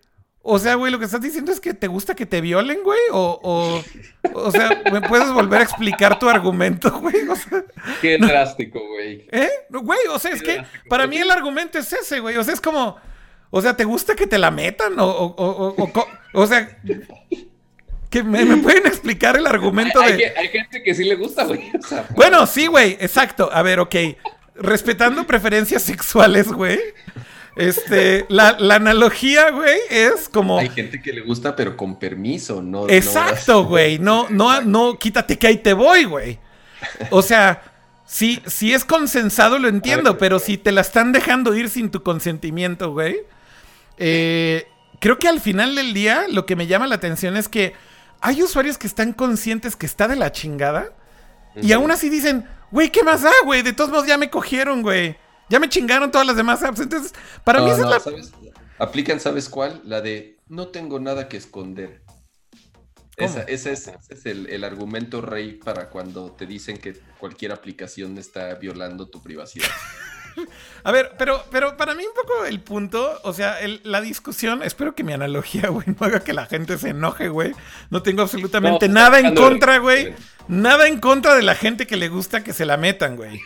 O 0.47 0.59
sea, 0.59 0.75
güey, 0.75 0.91
lo 0.91 0.99
que 0.99 1.05
estás 1.05 1.21
diciendo 1.21 1.51
es 1.51 1.59
que 1.59 1.73
te 1.73 1.87
gusta 1.87 2.13
que 2.13 2.27
te 2.27 2.39
violen, 2.39 2.83
güey. 2.83 2.99
O, 3.11 3.39
o, 3.41 3.83
o 4.35 4.51
sea, 4.51 4.83
¿me 4.93 5.01
puedes 5.01 5.31
volver 5.33 5.61
a 5.61 5.63
explicar 5.63 6.19
tu 6.19 6.29
argumento, 6.29 6.91
güey? 7.01 7.27
O 7.27 7.35
sea, 7.35 7.63
Qué 7.99 8.19
drástico, 8.19 8.79
güey. 8.87 9.25
¿Eh? 9.31 9.49
Güey, 9.71 10.01
o 10.11 10.19
sea, 10.19 10.31
es 10.33 10.43
que 10.43 10.63
para 10.87 11.07
mí 11.07 11.17
el 11.17 11.31
argumento 11.31 11.79
es 11.79 11.91
ese, 11.91 12.19
güey. 12.19 12.37
O 12.37 12.43
sea, 12.43 12.53
es 12.53 12.61
como, 12.61 12.95
o 13.49 13.59
sea, 13.59 13.75
¿te 13.75 13.85
gusta 13.85 14.15
que 14.15 14.27
te 14.27 14.37
la 14.37 14.51
metan? 14.51 14.99
O, 14.99 15.07
o, 15.07 15.75
o, 15.83 16.07
o 16.33 16.45
sea, 16.45 16.77
que 18.11 18.21
me, 18.21 18.45
pueden 18.57 18.85
explicar 18.85 19.35
el 19.37 19.47
argumento 19.47 19.99
de... 19.99 20.13
Hay, 20.13 20.21
hay, 20.21 20.47
gente 20.49 20.83
que 20.83 20.93
sí 20.93 21.05
le 21.05 21.15
gusta, 21.15 21.45
güey. 21.45 21.71
bueno, 22.15 22.45
sí, 22.45 22.67
güey, 22.67 22.97
exacto. 22.99 23.49
A 23.51 23.63
ver, 23.63 23.79
ok. 23.79 23.95
Respetando 24.53 25.25
preferencias 25.25 25.81
sexuales, 25.81 26.51
güey. 26.51 26.79
Este, 27.55 28.25
la, 28.27 28.49
analogía, 28.49 29.51
güey, 29.51 29.77
es 29.89 30.27
como. 30.27 30.59
Hay 30.59 30.69
gente 30.69 31.01
que 31.01 31.13
le 31.13 31.21
gusta, 31.21 31.55
pero 31.55 31.77
con 31.77 31.97
permiso, 31.97 32.61
no. 32.61 32.89
Exacto, 32.89 33.65
güey. 33.65 33.97
No, 33.97 34.27
no, 34.29 34.61
no, 34.61 34.99
quítate 34.99 35.37
que 35.37 35.47
ahí 35.47 35.57
te 35.57 35.73
voy, 35.73 36.03
güey. 36.03 36.39
O 37.11 37.21
sea, 37.21 37.63
si, 38.05 38.41
si 38.45 38.73
es 38.73 38.83
consensado, 38.83 39.57
lo 39.57 39.69
entiendo, 39.69 40.17
pero 40.17 40.39
si 40.39 40.57
te 40.57 40.71
la 40.71 40.81
están 40.81 41.11
dejando 41.11 41.55
ir 41.55 41.69
sin 41.69 41.89
tu 41.91 42.03
consentimiento, 42.03 42.91
güey. 42.91 43.21
Eh, 43.97 44.67
creo 44.99 45.17
que 45.17 45.29
al 45.29 45.39
final 45.39 45.75
del 45.75 45.93
día, 45.93 46.25
lo 46.29 46.45
que 46.45 46.57
me 46.57 46.67
llama 46.67 46.87
la 46.87 46.95
atención 46.95 47.37
es 47.37 47.47
que 47.47 47.73
hay 48.19 48.43
usuarios 48.43 48.77
que 48.77 48.87
están 48.87 49.13
conscientes 49.13 49.75
que 49.75 49.85
está 49.85 50.07
de 50.07 50.17
la 50.17 50.31
chingada. 50.31 50.91
Y 51.61 51.71
aún 51.71 51.89
así 51.89 52.09
dicen, 52.09 52.45
güey, 52.69 52.91
¿qué 52.91 53.01
más 53.01 53.21
da, 53.21 53.31
güey? 53.45 53.61
De 53.61 53.71
todos 53.71 53.89
modos 53.89 54.07
ya 54.07 54.17
me 54.17 54.29
cogieron, 54.29 54.81
güey. 54.81 55.15
Ya 55.49 55.59
me 55.59 55.69
chingaron 55.69 56.11
todas 56.11 56.25
las 56.25 56.35
demás 56.35 56.63
apps. 56.63 56.79
Entonces, 56.79 57.13
para 57.43 57.61
mí 57.61 57.69
esa 57.69 57.97
es 57.97 58.05
la. 58.07 58.45
Aplican, 58.77 59.19
¿sabes 59.19 59.47
cuál? 59.49 59.81
La 59.85 60.01
de 60.01 60.37
no 60.47 60.67
tengo 60.67 60.99
nada 60.99 61.27
que 61.27 61.37
esconder. 61.37 62.01
ese 63.17 63.71
es, 63.71 63.89
el, 64.25 64.63
argumento 64.63 65.21
rey 65.21 65.53
para 65.53 65.89
cuando 65.89 66.31
te 66.31 66.45
dicen 66.45 66.77
que 66.77 66.93
cualquier 67.19 67.51
aplicación 67.51 68.17
está 68.17 68.53
violando 68.55 69.07
tu 69.07 69.21
privacidad. 69.21 69.69
A 70.83 70.91
ver, 70.91 71.13
pero, 71.17 71.45
pero 71.49 71.77
para 71.77 71.95
mí 71.95 72.03
un 72.05 72.13
poco 72.13 72.43
el 72.43 72.59
punto, 72.59 73.21
o 73.23 73.31
sea, 73.31 73.57
la 73.83 74.01
discusión, 74.01 74.63
espero 74.63 74.93
que 74.93 75.03
mi 75.03 75.13
analogía, 75.13 75.69
güey, 75.69 75.87
no 75.87 76.05
haga 76.05 76.19
que 76.19 76.33
la 76.33 76.45
gente 76.45 76.77
se 76.77 76.89
enoje, 76.89 77.29
güey. 77.29 77.53
No 77.89 78.03
tengo 78.03 78.21
absolutamente 78.21 78.89
nada 78.89 79.19
en 79.19 79.33
contra, 79.33 79.77
güey. 79.77 80.13
Nada 80.47 80.87
en 80.87 80.99
contra 80.99 81.35
de 81.35 81.41
la 81.41 81.55
gente 81.55 81.87
que 81.87 81.95
le 81.95 82.09
gusta 82.09 82.43
que 82.43 82.53
se 82.53 82.65
la 82.65 82.77
metan, 82.77 83.15
güey. 83.15 83.39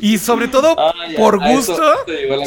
Y 0.00 0.18
sobre 0.18 0.48
todo 0.48 0.76
ah, 0.78 0.92
por 1.16 1.38
gusto, 1.38 1.82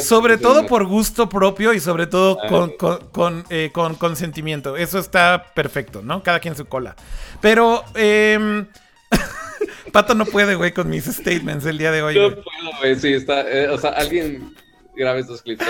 sobre 0.00 0.38
todo 0.38 0.66
por 0.66 0.86
gusto 0.86 1.28
propio 1.28 1.72
y 1.72 1.80
sobre 1.80 2.06
todo 2.06 2.38
ah, 2.42 3.42
eh, 3.50 3.70
con, 3.72 3.94
consentimiento. 3.94 4.76
Eso 4.76 4.98
está 4.98 5.52
perfecto, 5.54 6.02
¿no? 6.02 6.22
Cada 6.22 6.40
quien 6.40 6.56
su 6.56 6.66
cola. 6.66 6.96
Pero, 7.40 7.84
eh, 7.94 8.64
Pato 9.92 10.14
no 10.14 10.26
puede, 10.26 10.54
güey, 10.54 10.72
con 10.72 10.88
mis 10.88 11.04
statements 11.04 11.64
el 11.66 11.78
día 11.78 11.90
de 11.90 12.02
hoy. 12.02 12.18
No 12.18 12.30
puedo, 12.30 12.78
güey, 12.78 12.96
sí, 12.96 13.12
está. 13.12 13.48
Eh, 13.48 13.68
o 13.68 13.78
sea, 13.78 13.90
alguien 13.90 14.54
grabe 14.94 15.20
estos 15.20 15.42
clips 15.42 15.64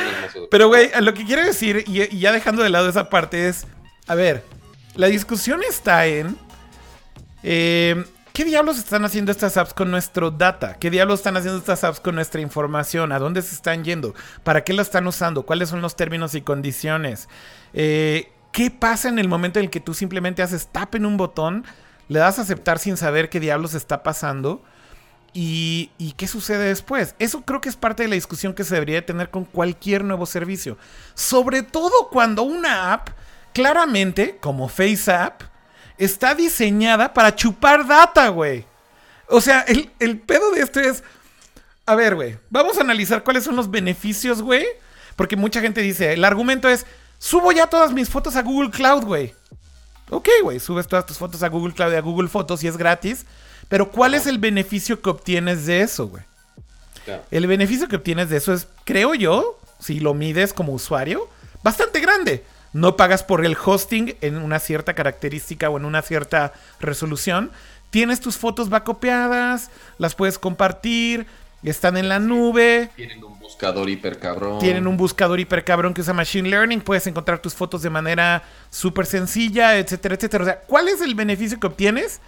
Pero, 0.50 0.68
güey, 0.68 0.90
lo 1.00 1.14
que 1.14 1.24
quiero 1.24 1.44
decir, 1.44 1.84
y 1.86 2.18
ya 2.18 2.32
dejando 2.32 2.62
de 2.62 2.70
lado 2.70 2.88
esa 2.88 3.08
parte, 3.10 3.48
es. 3.48 3.66
A 4.06 4.14
ver, 4.14 4.42
la 4.94 5.06
discusión 5.06 5.60
está 5.68 6.06
en. 6.06 6.36
Eh, 7.42 8.04
¿Qué 8.38 8.44
diablos 8.44 8.78
están 8.78 9.04
haciendo 9.04 9.32
estas 9.32 9.56
apps 9.56 9.74
con 9.74 9.90
nuestro 9.90 10.30
data? 10.30 10.74
¿Qué 10.74 10.90
diablos 10.90 11.18
están 11.18 11.36
haciendo 11.36 11.58
estas 11.58 11.82
apps 11.82 11.98
con 11.98 12.14
nuestra 12.14 12.40
información? 12.40 13.10
¿A 13.10 13.18
dónde 13.18 13.42
se 13.42 13.52
están 13.52 13.82
yendo? 13.82 14.14
¿Para 14.44 14.62
qué 14.62 14.72
la 14.74 14.82
están 14.82 15.08
usando? 15.08 15.42
¿Cuáles 15.42 15.70
son 15.70 15.82
los 15.82 15.96
términos 15.96 16.36
y 16.36 16.42
condiciones? 16.42 17.28
Eh, 17.74 18.30
¿Qué 18.52 18.70
pasa 18.70 19.08
en 19.08 19.18
el 19.18 19.26
momento 19.26 19.58
en 19.58 19.64
el 19.64 19.70
que 19.72 19.80
tú 19.80 19.92
simplemente 19.92 20.40
haces 20.40 20.68
tap 20.68 20.94
en 20.94 21.04
un 21.04 21.16
botón, 21.16 21.64
le 22.06 22.20
das 22.20 22.38
a 22.38 22.42
aceptar 22.42 22.78
sin 22.78 22.96
saber 22.96 23.28
qué 23.28 23.40
diablos 23.40 23.74
está 23.74 24.04
pasando? 24.04 24.62
¿Y, 25.34 25.90
¿Y, 25.98 26.12
qué 26.12 26.28
sucede 26.28 26.68
después? 26.68 27.16
Eso 27.18 27.42
creo 27.42 27.60
que 27.60 27.68
es 27.68 27.74
parte 27.74 28.04
de 28.04 28.08
la 28.08 28.14
discusión 28.14 28.54
que 28.54 28.62
se 28.62 28.74
debería 28.74 29.04
tener 29.04 29.30
con 29.30 29.46
cualquier 29.46 30.04
nuevo 30.04 30.26
servicio. 30.26 30.78
Sobre 31.14 31.64
todo 31.64 32.08
cuando 32.12 32.44
una 32.44 32.92
app, 32.92 33.08
claramente, 33.52 34.38
como 34.40 34.68
FaceApp, 34.68 35.42
está 35.98 36.34
diseñada 36.34 37.12
para 37.12 37.34
chupar 37.34 37.86
data, 37.86 38.28
güey. 38.28 38.64
O 39.28 39.40
sea, 39.40 39.64
el, 39.98 40.18
pedo 40.20 40.52
de 40.52 40.62
esto 40.62 40.80
es. 40.80 41.02
A 41.84 41.94
ver, 41.94 42.14
güey. 42.14 42.38
Vamos 42.50 42.78
a 42.78 42.82
analizar 42.82 43.22
cuáles 43.24 43.44
son 43.44 43.56
los 43.56 43.70
beneficios, 43.70 44.40
güey. 44.42 44.66
Porque 45.16 45.36
mucha 45.36 45.60
gente 45.60 45.80
dice, 45.80 46.12
el 46.12 46.24
argumento 46.24 46.68
es, 46.68 46.86
subo 47.18 47.52
ya 47.52 47.66
todas 47.66 47.92
mis 47.92 48.08
fotos 48.08 48.36
a 48.36 48.42
Google 48.42 48.70
Cloud, 48.70 49.04
güey. 49.04 49.34
Ok, 50.10 50.28
güey, 50.42 50.60
subes 50.60 50.86
todas 50.86 51.04
tus 51.04 51.18
fotos 51.18 51.42
a 51.42 51.48
Google 51.48 51.74
Cloud 51.74 51.92
y 51.92 51.96
a 51.96 52.00
Google 52.00 52.28
Fotos 52.28 52.62
y 52.62 52.68
es 52.68 52.76
gratis. 52.78 53.26
Pero 53.68 53.90
¿cuál 53.90 54.14
es 54.14 54.26
el 54.26 54.38
beneficio 54.38 55.02
que 55.02 55.10
obtienes 55.10 55.66
de 55.66 55.82
eso, 55.82 56.08
güey? 56.08 56.22
El 57.30 57.46
beneficio 57.46 57.88
que 57.88 57.96
obtienes 57.96 58.30
de 58.30 58.36
eso 58.36 58.52
es, 58.54 58.68
creo 58.84 59.14
yo, 59.14 59.58
si 59.80 59.98
lo 60.00 60.14
mides 60.14 60.52
como 60.52 60.72
usuario, 60.72 61.28
bastante 61.62 62.00
grande 62.00 62.44
no 62.72 62.96
pagas 62.96 63.22
por 63.22 63.44
el 63.44 63.56
hosting 63.62 64.16
en 64.20 64.36
una 64.36 64.58
cierta 64.58 64.94
característica 64.94 65.70
o 65.70 65.78
en 65.78 65.84
una 65.84 66.02
cierta 66.02 66.52
resolución. 66.80 67.50
Tienes 67.90 68.20
tus 68.20 68.36
fotos 68.36 68.68
copiadas, 68.84 69.70
las 69.96 70.14
puedes 70.14 70.38
compartir, 70.38 71.26
están 71.62 71.96
en 71.96 72.08
la 72.08 72.18
nube. 72.18 72.90
Tienen 72.94 73.24
un 73.24 73.38
buscador 73.38 73.88
hiper 73.88 74.18
cabrón. 74.18 74.58
Tienen 74.58 74.86
un 74.86 74.96
buscador 74.96 75.40
hiper 75.40 75.64
cabrón 75.64 75.94
que 75.94 76.02
usa 76.02 76.12
Machine 76.12 76.48
Learning. 76.48 76.80
Puedes 76.80 77.06
encontrar 77.06 77.40
tus 77.40 77.54
fotos 77.54 77.82
de 77.82 77.90
manera 77.90 78.42
súper 78.70 79.06
sencilla, 79.06 79.76
etcétera, 79.76 80.14
etcétera. 80.14 80.44
O 80.44 80.46
sea, 80.46 80.60
¿cuál 80.60 80.88
es 80.88 81.00
el 81.00 81.14
beneficio 81.14 81.58
que 81.58 81.66
obtienes 81.66 82.20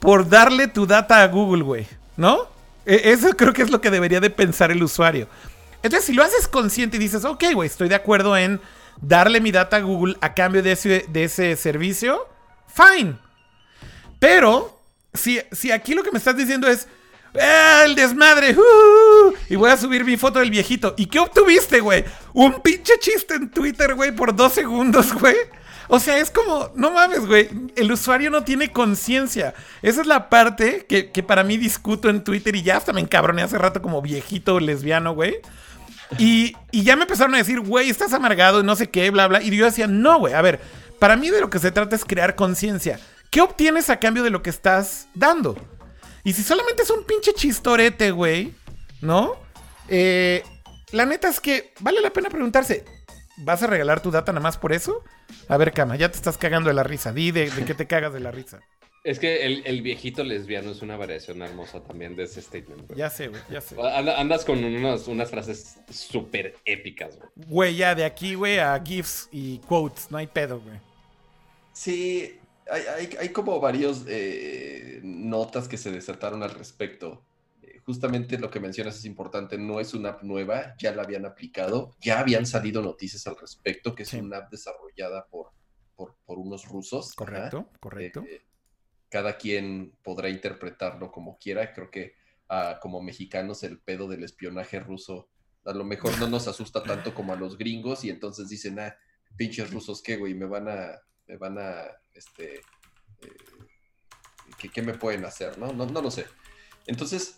por 0.00 0.28
darle 0.28 0.68
tu 0.68 0.86
data 0.86 1.22
a 1.22 1.28
Google, 1.28 1.62
güey? 1.62 1.86
¿No? 2.16 2.48
E, 2.84 3.12
eso 3.12 3.28
creo 3.36 3.52
que 3.52 3.62
es 3.62 3.70
lo 3.70 3.80
que 3.80 3.90
debería 3.90 4.20
de 4.20 4.30
pensar 4.30 4.70
el 4.70 4.82
usuario. 4.82 5.28
Entonces, 5.82 6.04
si 6.04 6.12
lo 6.12 6.22
haces 6.22 6.48
consciente 6.48 6.96
y 6.96 7.00
dices, 7.00 7.24
ok, 7.24 7.44
güey, 7.54 7.68
estoy 7.68 7.88
de 7.88 7.94
acuerdo 7.94 8.36
en 8.36 8.60
darle 9.00 9.40
mi 9.40 9.50
data 9.50 9.76
a 9.76 9.80
Google 9.80 10.16
a 10.20 10.34
cambio 10.34 10.62
de 10.62 10.72
ese, 10.72 11.56
servicio, 11.56 12.28
fine. 12.66 13.16
Pero, 14.18 14.80
si, 15.14 15.40
si 15.52 15.70
aquí 15.70 15.94
lo 15.94 16.02
que 16.02 16.12
me 16.12 16.18
estás 16.18 16.36
diciendo 16.36 16.68
es, 16.68 16.88
¡Eh, 17.34 17.82
el 17.84 17.94
desmadre! 17.94 18.56
Uh, 18.56 19.34
y 19.48 19.56
voy 19.56 19.70
a 19.70 19.76
subir 19.76 20.04
mi 20.04 20.16
foto 20.16 20.38
del 20.38 20.50
viejito. 20.50 20.94
¿Y 20.96 21.06
qué 21.06 21.18
obtuviste, 21.18 21.80
güey? 21.80 22.04
Un 22.32 22.62
pinche 22.62 22.94
chiste 22.98 23.34
en 23.34 23.50
Twitter, 23.50 23.94
güey, 23.94 24.12
por 24.12 24.34
dos 24.34 24.54
segundos, 24.54 25.12
güey. 25.12 25.36
O 25.88 25.98
sea, 25.98 26.18
es 26.18 26.30
como, 26.30 26.70
no 26.74 26.90
mames, 26.90 27.26
güey. 27.26 27.48
El 27.76 27.92
usuario 27.92 28.30
no 28.30 28.44
tiene 28.44 28.72
conciencia. 28.72 29.54
Esa 29.82 30.02
es 30.02 30.06
la 30.06 30.28
parte 30.28 30.86
que, 30.86 31.10
que, 31.10 31.22
para 31.22 31.44
mí 31.44 31.56
discuto 31.56 32.10
en 32.10 32.24
Twitter 32.24 32.54
y 32.56 32.62
ya 32.62 32.76
hasta 32.76 32.92
me 32.92 33.00
encabroné 33.00 33.42
hace 33.42 33.56
rato 33.58 33.80
como 33.80 34.02
viejito 34.02 34.60
lesbiano, 34.60 35.14
güey. 35.14 35.40
Y, 36.16 36.56
ya 36.72 36.96
me 36.96 37.02
empezaron 37.02 37.34
a 37.34 37.38
decir, 37.38 37.60
güey, 37.60 37.90
estás 37.90 38.12
amargado 38.12 38.60
y 38.60 38.64
no 38.64 38.76
sé 38.76 38.88
qué, 38.88 39.10
bla, 39.10 39.26
bla. 39.26 39.42
Y 39.42 39.54
yo 39.54 39.66
decía, 39.66 39.86
no, 39.86 40.18
güey, 40.18 40.34
a 40.34 40.42
ver, 40.42 40.60
para 40.98 41.16
mí 41.16 41.30
de 41.30 41.40
lo 41.40 41.50
que 41.50 41.58
se 41.58 41.70
trata 41.70 41.96
es 41.96 42.04
crear 42.04 42.34
conciencia. 42.34 42.98
¿Qué 43.30 43.40
obtienes 43.40 43.90
a 43.90 44.00
cambio 44.00 44.22
de 44.22 44.30
lo 44.30 44.42
que 44.42 44.50
estás 44.50 45.08
dando? 45.14 45.56
Y 46.24 46.32
si 46.32 46.42
solamente 46.42 46.82
es 46.82 46.90
un 46.90 47.04
pinche 47.04 47.34
chistorete, 47.34 48.10
güey, 48.10 48.54
¿no? 49.02 49.36
Eh, 49.88 50.42
la 50.92 51.04
neta 51.04 51.28
es 51.28 51.40
que 51.40 51.74
vale 51.80 52.00
la 52.00 52.12
pena 52.12 52.30
preguntarse, 52.30 52.84
¿vas 53.38 53.62
a 53.62 53.66
regalar 53.66 54.00
tu 54.00 54.10
data 54.10 54.32
nada 54.32 54.42
más 54.42 54.56
por 54.56 54.72
eso? 54.72 55.04
A 55.48 55.56
ver, 55.58 55.72
cama, 55.72 55.96
ya 55.96 56.10
te 56.10 56.16
estás 56.16 56.38
cagando 56.38 56.68
de 56.68 56.74
la 56.74 56.82
risa. 56.82 57.12
Di 57.12 57.30
de 57.30 57.50
qué 57.66 57.74
te 57.74 57.86
cagas 57.86 58.12
de 58.12 58.20
la 58.20 58.30
risa. 58.30 58.60
Es 59.04 59.18
que 59.18 59.44
el, 59.46 59.82
viejito 59.82 60.24
lesbiano 60.24 60.70
es 60.70 60.82
una 60.82 60.96
variación 60.96 61.40
hermosa 61.42 61.82
también 61.82 62.16
de 62.16 62.24
ese 62.24 62.42
statement, 62.42 62.94
Ya 62.94 63.08
sé, 63.08 63.28
güey, 63.28 63.40
ya 63.50 63.60
sé. 63.60 63.76
andas 63.80 64.44
con 64.44 64.62
unas 64.62 65.30
frases 65.30 65.78
súper 65.90 66.56
épicas, 66.64 67.16
güey. 67.16 67.30
Güey, 67.48 67.76
ya 67.76 67.94
de 67.94 68.04
aquí, 68.04 68.34
güey, 68.34 68.58
a 68.58 68.78
GIFs 68.84 69.28
y 69.32 69.58
quotes, 69.58 70.10
no 70.10 70.18
hay 70.18 70.26
pedo, 70.26 70.60
güey. 70.60 70.78
Sí, 71.72 72.38
hay, 72.70 73.28
como 73.30 73.60
varios 73.60 74.04
eh, 74.08 75.00
notas 75.02 75.68
que 75.68 75.76
se 75.76 75.90
desertaron 75.90 76.42
al 76.42 76.50
respecto. 76.50 77.24
Eh, 77.62 77.80
justamente 77.84 78.38
lo 78.38 78.50
que 78.50 78.60
mencionas 78.60 78.96
es 78.98 79.04
importante, 79.04 79.58
no 79.58 79.80
es 79.80 79.94
una 79.94 80.10
app 80.10 80.22
nueva, 80.22 80.74
ya 80.78 80.94
la 80.94 81.02
habían 81.02 81.24
aplicado, 81.24 81.94
ya 82.00 82.18
habían 82.18 82.46
salido 82.46 82.82
noticias 82.82 83.26
al 83.26 83.36
respecto, 83.36 83.94
que 83.94 84.02
es 84.02 84.12
una 84.12 84.38
app 84.38 84.50
desarrollada 84.50 85.26
por, 85.26 85.52
por, 85.96 86.38
unos 86.38 86.68
rusos. 86.68 87.14
Correcto, 87.14 87.68
correcto. 87.80 88.24
Eh, 88.28 88.42
cada 89.08 89.36
quien 89.36 89.92
podrá 90.02 90.28
interpretarlo 90.28 91.10
como 91.10 91.38
quiera. 91.38 91.72
Creo 91.72 91.90
que 91.90 92.14
ah, 92.48 92.78
como 92.80 93.02
mexicanos 93.02 93.62
el 93.62 93.78
pedo 93.78 94.08
del 94.08 94.24
espionaje 94.24 94.80
ruso 94.80 95.28
a 95.68 95.72
lo 95.72 95.84
mejor 95.84 96.18
no 96.18 96.28
nos 96.28 96.48
asusta 96.48 96.82
tanto 96.82 97.14
como 97.14 97.32
a 97.32 97.36
los 97.36 97.58
gringos 97.58 98.02
y 98.04 98.10
entonces 98.10 98.48
dicen, 98.48 98.78
ah, 98.78 98.96
pinches 99.36 99.70
rusos, 99.70 100.02
¿qué, 100.02 100.16
güey? 100.16 100.34
Me 100.34 100.46
van 100.46 100.68
a, 100.68 100.98
me 101.26 101.36
van 101.36 101.58
a, 101.58 101.84
este, 102.14 102.56
eh, 102.56 103.36
¿qué, 104.72 104.82
me 104.82 104.94
pueden 104.94 105.24
hacer? 105.26 105.58
¿no? 105.58 105.72
No, 105.72 105.84
no 105.84 106.00
lo 106.00 106.10
sé. 106.10 106.24
Entonces, 106.86 107.36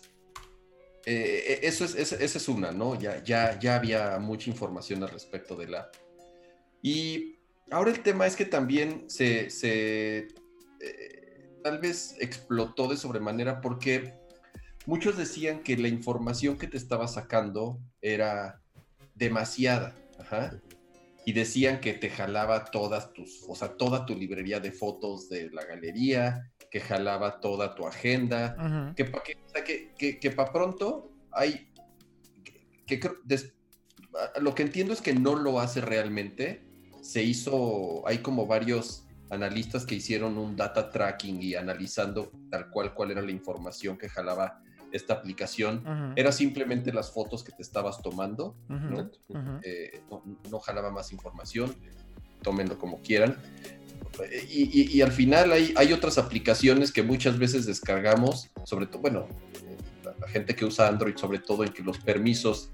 eh, 1.05 1.59
e, 1.61 1.67
eso 1.67 1.83
es, 1.83 1.95
esa 1.95 2.15
es 2.15 2.47
una, 2.47 2.71
¿no? 2.71 2.97
Ya, 2.97 3.21
ya, 3.21 3.59
ya 3.59 3.75
había 3.75 4.17
mucha 4.19 4.49
información 4.49 5.03
al 5.03 5.09
respecto 5.09 5.55
de 5.55 5.67
la... 5.67 5.91
Y 6.81 7.35
ahora 7.69 7.91
el 7.91 8.01
tema 8.01 8.27
es 8.27 8.37
que 8.37 8.45
también 8.45 9.09
se, 9.09 9.49
tal 11.61 11.79
vez 11.79 12.15
explotó 12.19 12.87
de 12.87 12.97
sobremanera 12.97 13.61
porque 13.61 14.13
muchos 14.85 15.17
decían 15.17 15.63
que 15.63 15.77
la 15.77 15.87
información 15.87 16.57
que 16.57 16.67
te 16.67 16.77
estaba 16.77 17.07
sacando 17.07 17.79
era 18.01 18.61
demasiada. 19.15 19.95
Y 21.25 21.33
decían 21.33 21.81
que 21.81 21.93
te 21.93 22.09
jalaba 22.09 22.65
todas 22.65 23.13
tus, 23.13 23.43
o 23.47 23.55
sea, 23.55 23.77
toda 23.77 24.05
tu 24.05 24.15
librería 24.15 24.59
de 24.59 24.71
fotos 24.71 25.29
de 25.29 25.51
la 25.51 25.65
galería, 25.65 26.51
que 26.71 26.79
jalaba 26.79 27.39
toda 27.39 27.75
tu 27.75 27.85
agenda, 27.85 28.93
que 28.95 29.05
para 29.05 29.23
que, 29.23 30.17
que, 30.19 30.31
pronto 30.31 31.11
hay, 31.31 31.69
que, 32.87 32.99
lo 34.39 34.55
que 34.55 34.63
entiendo 34.63 34.93
es 34.93 35.01
que 35.01 35.13
no 35.13 35.35
lo 35.35 35.59
hace 35.59 35.81
realmente, 35.81 36.63
se 37.01 37.21
hizo, 37.23 38.07
hay 38.07 38.19
como 38.19 38.47
varios 38.47 39.05
analistas 39.31 39.85
que 39.85 39.95
hicieron 39.95 40.37
un 40.37 40.55
data 40.55 40.89
tracking 40.89 41.41
y 41.41 41.55
analizando 41.55 42.31
tal 42.49 42.69
cual 42.69 42.93
cuál 42.93 43.11
era 43.11 43.21
la 43.21 43.31
información 43.31 43.97
que 43.97 44.09
jalaba 44.09 44.61
esta 44.91 45.13
aplicación. 45.13 46.13
Era 46.17 46.33
simplemente 46.33 46.91
las 46.91 47.11
fotos 47.11 47.43
que 47.43 47.53
te 47.53 47.61
estabas 47.61 48.01
tomando, 48.01 48.55
eh, 49.63 50.01
¿no? 50.49 50.59
jalaba 50.59 50.91
más 50.91 51.13
información, 51.13 51.73
tómenlo 52.41 52.77
como 52.77 53.01
quieran. 53.01 53.37
Y, 54.49 55.01
al 55.01 55.13
final 55.13 55.53
hay, 55.53 55.73
hay, 55.77 55.93
otras 55.93 56.17
aplicaciones 56.17 56.91
que 56.91 57.01
muchas 57.01 57.39
veces 57.39 57.65
descargamos, 57.65 58.51
sobre 58.65 58.85
todo, 58.85 59.01
bueno, 59.01 59.27
la, 60.03 60.27
gente 60.27 60.55
que 60.55 60.65
usa 60.65 60.89
Android, 60.89 61.15
sobre 61.15 61.39
todo 61.39 61.63
en 61.63 61.71
que 61.71 61.81
los 61.81 61.97
permisos 61.97 62.69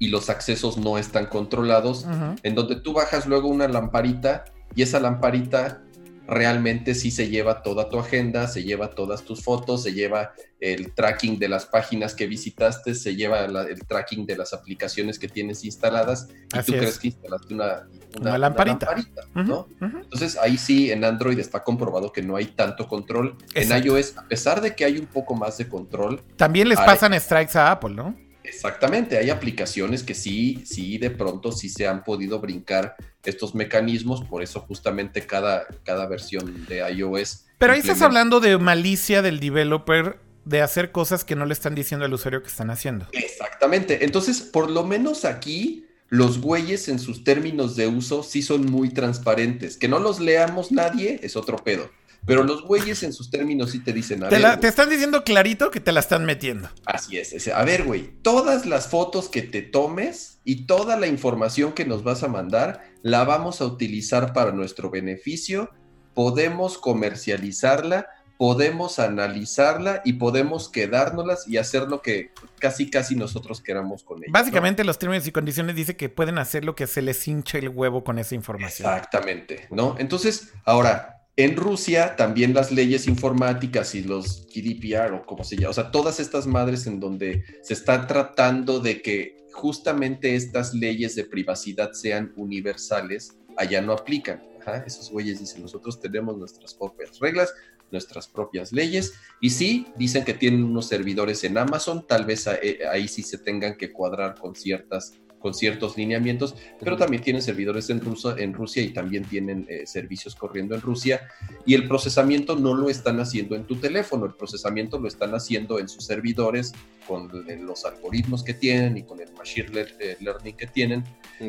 y 0.00 0.08
los 0.08 0.28
accesos 0.28 0.76
no 0.76 0.98
están 0.98 1.26
controlados, 1.26 2.04
en 2.42 2.54
donde 2.56 2.76
tú 2.76 2.92
bajas 2.92 3.26
luego 3.26 3.48
una 3.48 3.68
lamparita 3.68 4.44
y 4.74 4.82
esa 4.82 5.00
lamparita 5.00 5.82
realmente 6.26 6.94
sí 6.94 7.10
se 7.10 7.28
lleva 7.28 7.62
toda 7.62 7.88
tu 7.88 7.98
agenda, 7.98 8.46
se 8.46 8.62
lleva 8.62 8.90
todas 8.90 9.22
tus 9.22 9.42
fotos, 9.42 9.82
se 9.82 9.92
lleva 9.92 10.32
el 10.60 10.92
tracking 10.92 11.38
de 11.38 11.48
las 11.48 11.66
páginas 11.66 12.14
que 12.14 12.26
visitaste, 12.26 12.94
se 12.94 13.16
lleva 13.16 13.44
el 13.44 13.86
tracking 13.86 14.24
de 14.26 14.36
las 14.36 14.52
aplicaciones 14.52 15.18
que 15.18 15.28
tienes 15.28 15.64
instaladas 15.64 16.28
y 16.30 16.62
tú 16.62 16.72
crees 16.72 16.98
que 16.98 17.08
instalaste 17.08 17.54
una, 17.54 17.88
una, 18.20 18.38
lamparita. 18.38 18.94
¿no? 19.34 19.66
Entonces 19.80 20.38
ahí 20.38 20.56
sí 20.56 20.90
en 20.90 21.04
Android 21.04 21.38
está 21.38 21.62
comprobado 21.62 22.12
que 22.12 22.22
no 22.22 22.36
hay 22.36 22.46
tanto 22.46 22.86
control. 22.86 23.36
En 23.54 23.84
iOS, 23.84 24.16
a 24.16 24.22
pesar 24.28 24.60
de 24.60 24.74
que 24.74 24.84
hay 24.84 24.98
un 24.98 25.06
poco 25.06 25.34
más 25.34 25.58
de 25.58 25.68
control. 25.68 26.22
También 26.36 26.68
les 26.68 26.78
pasan 26.78 27.18
strikes 27.20 27.58
a 27.58 27.72
Apple, 27.72 27.94
¿no? 27.94 28.14
Exactamente, 28.44 29.18
hay 29.18 29.30
aplicaciones 29.30 30.02
que 30.02 30.14
sí, 30.14 30.62
sí, 30.66 30.98
de 30.98 31.10
pronto 31.10 31.52
sí 31.52 31.68
se 31.68 31.86
han 31.86 32.04
podido 32.04 32.40
brincar 32.40 32.96
estos 33.24 33.54
mecanismos, 33.54 34.24
por 34.24 34.42
eso 34.42 34.60
justamente 34.60 35.26
cada, 35.26 35.66
cada 35.84 36.06
versión 36.06 36.66
de 36.66 36.78
iOS. 36.92 37.46
Pero 37.58 37.72
ahí 37.72 37.80
estás 37.80 38.02
hablando 38.02 38.40
de 38.40 38.58
malicia 38.58 39.22
del 39.22 39.38
developer 39.38 40.18
de 40.44 40.60
hacer 40.60 40.90
cosas 40.90 41.24
que 41.24 41.36
no 41.36 41.46
le 41.46 41.52
están 41.52 41.74
diciendo 41.74 42.04
al 42.04 42.12
usuario 42.12 42.42
que 42.42 42.48
están 42.48 42.70
haciendo. 42.70 43.06
Exactamente, 43.12 44.04
entonces 44.04 44.40
por 44.40 44.70
lo 44.70 44.84
menos 44.84 45.24
aquí 45.24 45.86
los 46.12 46.42
güeyes 46.42 46.88
en 46.88 46.98
sus 46.98 47.24
términos 47.24 47.74
de 47.74 47.86
uso 47.86 48.22
sí 48.22 48.42
son 48.42 48.66
muy 48.66 48.90
transparentes. 48.90 49.78
Que 49.78 49.88
no 49.88 49.98
los 49.98 50.20
leamos 50.20 50.70
nadie 50.70 51.18
es 51.22 51.36
otro 51.36 51.56
pedo. 51.56 51.90
Pero 52.24 52.44
los 52.44 52.62
güeyes 52.62 53.02
en 53.02 53.12
sus 53.12 53.30
términos 53.30 53.72
sí 53.72 53.80
te 53.80 53.92
dicen, 53.92 54.22
a 54.22 54.28
te, 54.28 54.38
ver, 54.38 54.60
te 54.60 54.68
están 54.68 54.88
diciendo 54.88 55.24
clarito 55.24 55.70
que 55.70 55.80
te 55.80 55.90
la 55.90 56.00
están 56.00 56.24
metiendo. 56.24 56.68
Así 56.86 57.18
es. 57.18 57.48
A 57.48 57.64
ver, 57.64 57.84
güey, 57.84 58.12
todas 58.22 58.64
las 58.64 58.88
fotos 58.88 59.28
que 59.28 59.42
te 59.42 59.62
tomes 59.62 60.38
y 60.44 60.66
toda 60.66 60.96
la 60.96 61.08
información 61.08 61.72
que 61.72 61.84
nos 61.84 62.04
vas 62.04 62.22
a 62.22 62.28
mandar, 62.28 62.82
la 63.02 63.24
vamos 63.24 63.60
a 63.60 63.66
utilizar 63.66 64.32
para 64.32 64.52
nuestro 64.52 64.90
beneficio. 64.90 65.70
Podemos 66.14 66.78
comercializarla, 66.78 68.06
podemos 68.38 69.00
analizarla 69.00 70.02
y 70.04 70.14
podemos 70.14 70.68
quedárnoslas 70.68 71.48
y 71.48 71.56
hacer 71.58 71.88
lo 71.88 72.02
que 72.02 72.30
casi 72.60 72.88
casi 72.88 73.16
nosotros 73.16 73.60
queramos 73.60 74.04
con 74.04 74.18
ella. 74.18 74.32
Básicamente 74.32 74.84
los 74.84 74.98
términos 74.98 75.26
y 75.26 75.32
condiciones 75.32 75.74
dice 75.74 75.96
que 75.96 76.08
pueden 76.08 76.38
hacer 76.38 76.64
lo 76.64 76.76
que 76.76 76.86
se 76.86 77.02
les 77.02 77.26
hinche 77.26 77.58
el 77.58 77.68
huevo 77.68 78.04
con 78.04 78.18
esa 78.18 78.36
información. 78.36 78.88
Exactamente, 78.88 79.66
¿no? 79.70 79.96
Entonces, 79.98 80.52
ahora, 80.64 81.21
en 81.36 81.56
Rusia 81.56 82.14
también 82.16 82.52
las 82.52 82.70
leyes 82.70 83.06
informáticas 83.06 83.94
y 83.94 84.02
los 84.02 84.46
GDPR 84.46 85.14
o 85.14 85.26
como 85.26 85.44
se 85.44 85.56
llama, 85.56 85.70
o 85.70 85.74
sea, 85.74 85.90
todas 85.90 86.20
estas 86.20 86.46
madres 86.46 86.86
en 86.86 87.00
donde 87.00 87.44
se 87.62 87.72
está 87.72 88.06
tratando 88.06 88.80
de 88.80 89.00
que 89.00 89.46
justamente 89.52 90.34
estas 90.34 90.74
leyes 90.74 91.14
de 91.14 91.24
privacidad 91.24 91.92
sean 91.92 92.32
universales, 92.36 93.38
allá 93.56 93.80
no 93.80 93.92
aplican. 93.92 94.42
esos 94.86 95.10
güeyes 95.10 95.40
dicen, 95.40 95.62
nosotros 95.62 96.00
tenemos 96.00 96.36
nuestras 96.36 96.74
propias 96.74 97.18
reglas, 97.18 97.52
nuestras 97.90 98.26
propias 98.28 98.72
leyes, 98.72 99.14
y 99.40 99.50
sí, 99.50 99.86
dicen 99.96 100.24
que 100.24 100.34
tienen 100.34 100.64
unos 100.64 100.86
servidores 100.86 101.44
en 101.44 101.58
Amazon, 101.58 102.06
tal 102.06 102.24
vez 102.24 102.46
eh, 102.46 102.80
ahí 102.90 103.08
sí 103.08 103.22
se 103.22 103.38
tengan 103.38 103.76
que 103.76 103.92
cuadrar 103.92 104.38
con 104.38 104.54
ciertas 104.54 105.14
con 105.42 105.54
ciertos 105.54 105.96
lineamientos, 105.96 106.54
pero 106.78 106.96
también 106.96 107.22
tienen 107.22 107.42
servidores 107.42 107.90
en, 107.90 108.00
en 108.38 108.54
Rusia 108.54 108.82
y 108.82 108.90
también 108.90 109.24
tienen 109.24 109.66
eh, 109.68 109.86
servicios 109.86 110.34
corriendo 110.34 110.74
en 110.74 110.80
Rusia 110.80 111.28
y 111.66 111.74
el 111.74 111.88
procesamiento 111.88 112.56
no 112.56 112.74
lo 112.74 112.88
están 112.88 113.20
haciendo 113.20 113.56
en 113.56 113.64
tu 113.64 113.76
teléfono, 113.76 114.24
el 114.24 114.34
procesamiento 114.34 114.98
lo 114.98 115.08
están 115.08 115.34
haciendo 115.34 115.78
en 115.78 115.88
sus 115.88 116.06
servidores 116.06 116.72
con 117.06 117.30
los 117.66 117.84
algoritmos 117.84 118.42
que 118.42 118.54
tienen 118.54 118.96
y 118.96 119.02
con 119.02 119.20
el 119.20 119.32
machine 119.32 119.86
eh, 119.98 120.16
learning 120.20 120.56
que 120.56 120.66
tienen. 120.66 121.04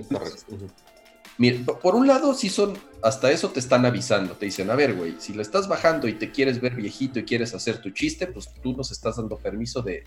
Correcto. 0.10 0.57
Mira, 1.38 1.60
por 1.66 1.96
un 1.96 2.06
lado, 2.08 2.34
sí 2.34 2.50
son, 2.50 2.78
hasta 3.02 3.32
eso 3.32 3.50
te 3.50 3.60
están 3.60 3.86
avisando, 3.86 4.34
te 4.34 4.46
dicen, 4.46 4.70
a 4.70 4.76
ver, 4.76 4.94
güey, 4.94 5.16
si 5.18 5.34
lo 5.34 5.42
estás 5.42 5.68
bajando 5.68 6.08
y 6.08 6.14
te 6.14 6.32
quieres 6.32 6.62
ver 6.62 6.76
viejito 6.76 7.20
y 7.20 7.24
quieres 7.24 7.56
hacer 7.56 7.80
tu 7.80 7.90
chiste, 7.90 8.28
pues 8.28 8.50
tú 8.62 8.74
nos 8.74 8.92
estás 8.92 9.18
dando 9.18 9.38
permiso 9.38 9.82
de, 9.82 10.04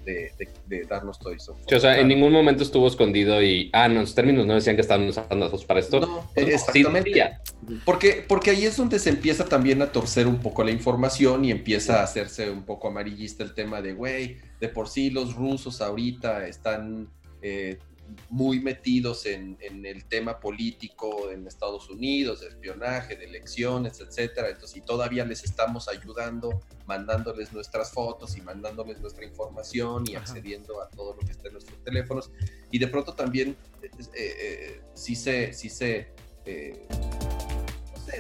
darnos 0.89 1.19
todo 1.19 1.33
eso. 1.33 1.57
o 1.71 1.81
sea, 1.81 1.99
en 1.99 2.09
ningún 2.09 2.33
momento 2.33 2.63
estuvo 2.63 2.87
escondido 2.87 3.43
y, 3.43 3.71
ah, 3.73 3.89
no, 3.89 4.01
los 4.01 4.15
términos 4.15 4.47
no 4.47 4.55
decían 4.55 4.77
que 4.77 4.83
estaban 4.83 5.09
usando 5.09 5.51
para 5.67 5.81
esto. 5.81 6.01
No, 6.01 6.31
exactamente. 6.37 7.39
Porque, 7.85 8.25
porque 8.27 8.51
ahí 8.51 8.65
es 8.65 8.77
donde 8.77 8.99
se 8.99 9.11
empieza 9.11 9.45
también 9.45 9.83
a 9.83 9.91
torcer 9.91 10.29
un 10.29 10.39
poco 10.39 10.63
la 10.63 10.71
información 10.71 11.45
y 11.45 11.51
empieza 11.51 12.01
a 12.01 12.05
hacerse 12.05 12.51
un 12.51 12.63
poco 12.65 12.89
amarillista 12.89 13.43
el 13.43 13.55
tema 13.55 13.83
de, 13.83 13.95
güey, 13.95 14.37
de 14.61 14.69
por 14.69 14.89
sí 14.89 15.11
los 15.11 15.35
rusos 15.35 15.81
ahorita 15.81 16.47
están... 16.47 17.09
Eh, 17.43 17.79
muy 18.29 18.61
metidos 18.61 19.27
en, 19.27 19.59
el 19.61 20.05
tema 20.05 20.41
político 20.41 21.31
en 21.31 21.47
Estados 21.47 21.89
Unidos, 21.91 22.41
de 22.41 22.49
espionaje, 22.49 23.17
de 23.17 23.25
elecciones, 23.25 24.01
etcétera. 24.01 24.51
Entonces, 24.51 24.77
y 24.77 24.81
todavía 24.81 25.25
les 25.25 25.45
estamos 25.45 25.89
ayudando, 25.89 26.61
mandándoles 26.87 27.53
nuestras 27.53 27.93
fotos 27.93 28.37
y 28.37 28.41
mandándoles 28.41 29.01
nuestra 29.01 29.25
información 29.25 30.05
y 30.09 30.17
accediendo 30.17 30.81
a 30.83 30.89
todo 30.91 31.15
lo 31.15 31.21
que 31.21 31.33
está 31.33 31.49
en 31.49 31.55
nuestros 31.55 31.83
teléfonos. 31.85 32.31
Y 32.71 32.79
de 32.79 32.89
pronto 32.89 33.15
también 33.15 33.57
eh, 33.83 33.91
eh, 34.15 34.81
sí 34.95 35.15
se, 35.15 35.53
sí 35.53 35.69
se, 35.69 36.09
eh, 36.45 36.87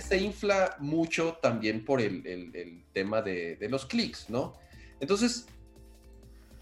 se, 0.03 0.19
infla 0.19 0.77
mucho 0.79 1.39
también 1.41 1.85
por 1.85 2.01
el, 2.01 2.85
tema 2.93 3.23
de, 3.23 3.57
de 3.57 3.69
los 3.69 3.87
clics, 3.87 4.31
¿no? 4.31 4.55
Entonces, 5.01 5.47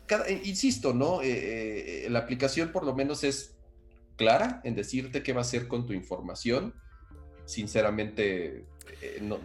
eh, 0.08 0.42
insisto, 0.44 0.92
¿no? 0.92 1.22
Eh, 1.22 2.06
eh, 2.06 2.10
la 2.10 2.20
aplicación 2.20 2.70
por 2.70 2.84
lo 2.84 2.94
menos 2.94 3.24
es 3.24 3.54
clara 4.16 4.60
en 4.64 4.74
decirte 4.74 5.22
qué 5.22 5.32
va 5.32 5.40
a 5.40 5.42
hacer 5.42 5.68
con 5.68 5.86
tu 5.86 5.92
información. 5.92 6.74
Sinceramente, 7.46 8.64
no, 9.20 9.38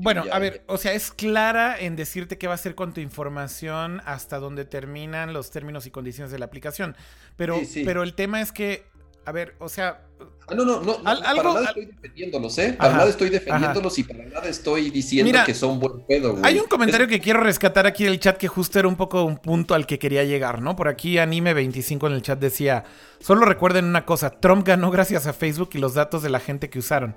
bueno, 0.00 0.24
a 0.30 0.38
ver, 0.38 0.62
o 0.66 0.76
sea, 0.76 0.92
es 0.92 1.10
clara 1.10 1.76
en 1.78 1.96
decirte 1.96 2.38
qué 2.38 2.46
va 2.46 2.52
a 2.52 2.54
hacer 2.54 2.76
con 2.76 2.94
tu 2.94 3.00
información 3.00 4.00
hasta 4.04 4.38
donde 4.38 4.64
terminan 4.64 5.32
los 5.32 5.50
términos 5.50 5.86
y 5.86 5.90
condiciones 5.90 6.30
de 6.30 6.38
la 6.38 6.44
aplicación. 6.44 6.96
Pero, 7.36 7.60
pero 7.84 8.04
el 8.04 8.14
tema 8.14 8.40
es 8.40 8.52
que 8.52 8.84
a 9.28 9.32
ver, 9.32 9.54
o 9.58 9.68
sea. 9.68 10.00
Ah, 10.48 10.54
no, 10.54 10.64
no, 10.64 10.80
no, 10.80 11.02
para 11.02 11.20
nada 11.20 11.64
estoy 11.64 11.84
defendiéndolos, 11.84 12.58
¿eh? 12.58 12.74
Para 12.78 12.94
nada 12.94 13.10
estoy 13.10 13.28
defendiéndolos 13.28 13.98
y 13.98 14.04
para 14.04 14.24
nada 14.24 14.48
estoy 14.48 14.90
diciendo 14.90 15.38
que 15.44 15.52
son 15.52 15.78
buen 15.78 16.00
pedo, 16.06 16.32
güey. 16.32 16.44
Hay 16.46 16.58
un 16.58 16.66
comentario 16.66 17.06
que 17.06 17.20
quiero 17.20 17.40
rescatar 17.40 17.86
aquí 17.86 18.06
en 18.06 18.12
el 18.12 18.20
chat 18.20 18.38
que 18.38 18.48
justo 18.48 18.78
era 18.78 18.88
un 18.88 18.96
poco 18.96 19.24
un 19.24 19.36
punto 19.36 19.74
al 19.74 19.86
que 19.86 19.98
quería 19.98 20.24
llegar, 20.24 20.62
¿no? 20.62 20.76
Por 20.76 20.88
aquí 20.88 21.16
Anime25 21.16 22.06
en 22.06 22.14
el 22.14 22.22
chat 22.22 22.38
decía: 22.38 22.84
Solo 23.20 23.44
recuerden 23.44 23.84
una 23.84 24.06
cosa, 24.06 24.30
Trump 24.30 24.66
ganó 24.66 24.90
gracias 24.90 25.26
a 25.26 25.34
Facebook 25.34 25.68
y 25.74 25.78
los 25.78 25.92
datos 25.92 26.22
de 26.22 26.30
la 26.30 26.40
gente 26.40 26.70
que 26.70 26.78
usaron. 26.78 27.14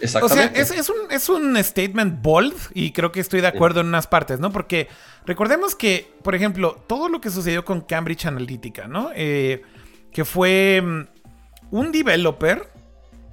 Exactamente. 0.00 0.62
O 0.62 0.64
sea, 0.64 0.78
es, 0.78 0.88
un, 0.88 0.96
es 1.10 1.28
un 1.28 1.56
statement 1.64 2.22
bold 2.22 2.54
y 2.72 2.92
creo 2.92 3.10
que 3.10 3.18
estoy 3.18 3.40
de 3.40 3.48
acuerdo 3.48 3.80
en 3.80 3.88
unas 3.88 4.06
partes, 4.06 4.38
¿no? 4.38 4.52
Porque 4.52 4.86
recordemos 5.26 5.74
que, 5.74 6.08
por 6.22 6.36
ejemplo, 6.36 6.80
todo 6.86 7.08
lo 7.08 7.20
que 7.20 7.30
sucedió 7.30 7.64
con 7.64 7.80
Cambridge 7.80 8.26
Analytica, 8.26 8.86
¿no? 8.86 9.10
Eh, 9.16 9.62
que 10.12 10.24
fue 10.24 10.82
mm, 10.82 11.17
un 11.70 11.92
developer 11.92 12.68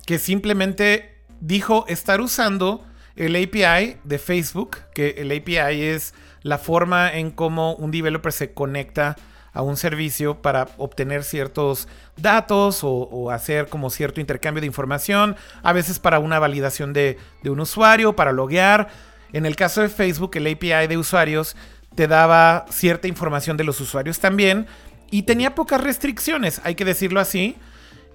que 0.05 0.19
simplemente 0.19 1.15
dijo 1.39 1.85
estar 1.87 2.21
usando 2.21 2.85
el 3.15 3.35
API 3.35 3.97
de 4.03 4.19
Facebook, 4.19 4.77
que 4.93 5.15
el 5.17 5.31
API 5.31 5.81
es 5.81 6.13
la 6.41 6.57
forma 6.57 7.13
en 7.13 7.31
cómo 7.31 7.75
un 7.75 7.91
developer 7.91 8.31
se 8.31 8.53
conecta 8.53 9.15
a 9.53 9.61
un 9.61 9.77
servicio 9.77 10.41
para 10.41 10.67
obtener 10.77 11.23
ciertos 11.23 11.87
datos 12.17 12.81
o, 12.83 13.31
hacer 13.31 13.69
como 13.69 13.89
cierto 13.89 14.19
intercambio 14.19 14.59
de 14.59 14.67
información, 14.67 15.37
a 15.63 15.71
veces 15.71 15.97
para 15.97 16.19
una 16.19 16.39
validación 16.39 16.91
de, 16.91 17.17
de 17.41 17.49
un 17.49 17.61
usuario, 17.61 18.17
para 18.17 18.33
loguear. 18.33 18.89
En 19.31 19.45
el 19.45 19.55
caso 19.55 19.81
de 19.81 19.89
Facebook, 19.89 20.31
el 20.35 20.47
API 20.47 20.87
de 20.87 20.97
usuarios 20.97 21.55
te 21.95 22.07
daba 22.07 22.65
cierta 22.69 23.07
información 23.07 23.55
de 23.55 23.63
los 23.63 23.79
usuarios 23.79 24.19
también 24.19 24.67
y 25.09 25.23
tenía 25.23 25.55
pocas 25.55 25.81
restricciones, 25.81 26.59
hay 26.65 26.75
que 26.75 26.83
decirlo 26.83 27.21
así. 27.21 27.55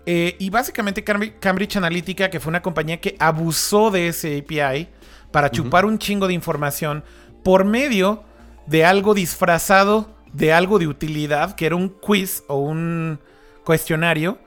Eh, 0.07 0.37
y 0.39 0.51
básicamente 0.51 1.05
Cambridge 1.05 1.77
Analytica, 1.77 2.31
que 2.31 2.41
fue 2.41 2.51
una 2.51 2.63
compañía 2.63 3.01
que 3.01 3.17
abusó 3.19 3.91
de 3.91 4.09
ese 4.09 4.39
API 4.39 4.89
para 5.31 5.51
chupar 5.51 5.85
un 5.85 5.99
chingo 5.99 6.27
de 6.27 6.35
información 6.35 7.05
por 7.45 7.65
medio 7.65 8.25
de 8.67 8.85
algo 8.85 9.15
disfrazado 9.15 10.15
de 10.33 10.53
algo 10.53 10.79
de 10.79 10.87
utilidad, 10.87 11.55
que 11.55 11.67
era 11.67 11.77
un 11.77 11.89
quiz 11.89 12.45
o 12.47 12.57
un 12.57 13.19
cuestionario. 13.65 14.39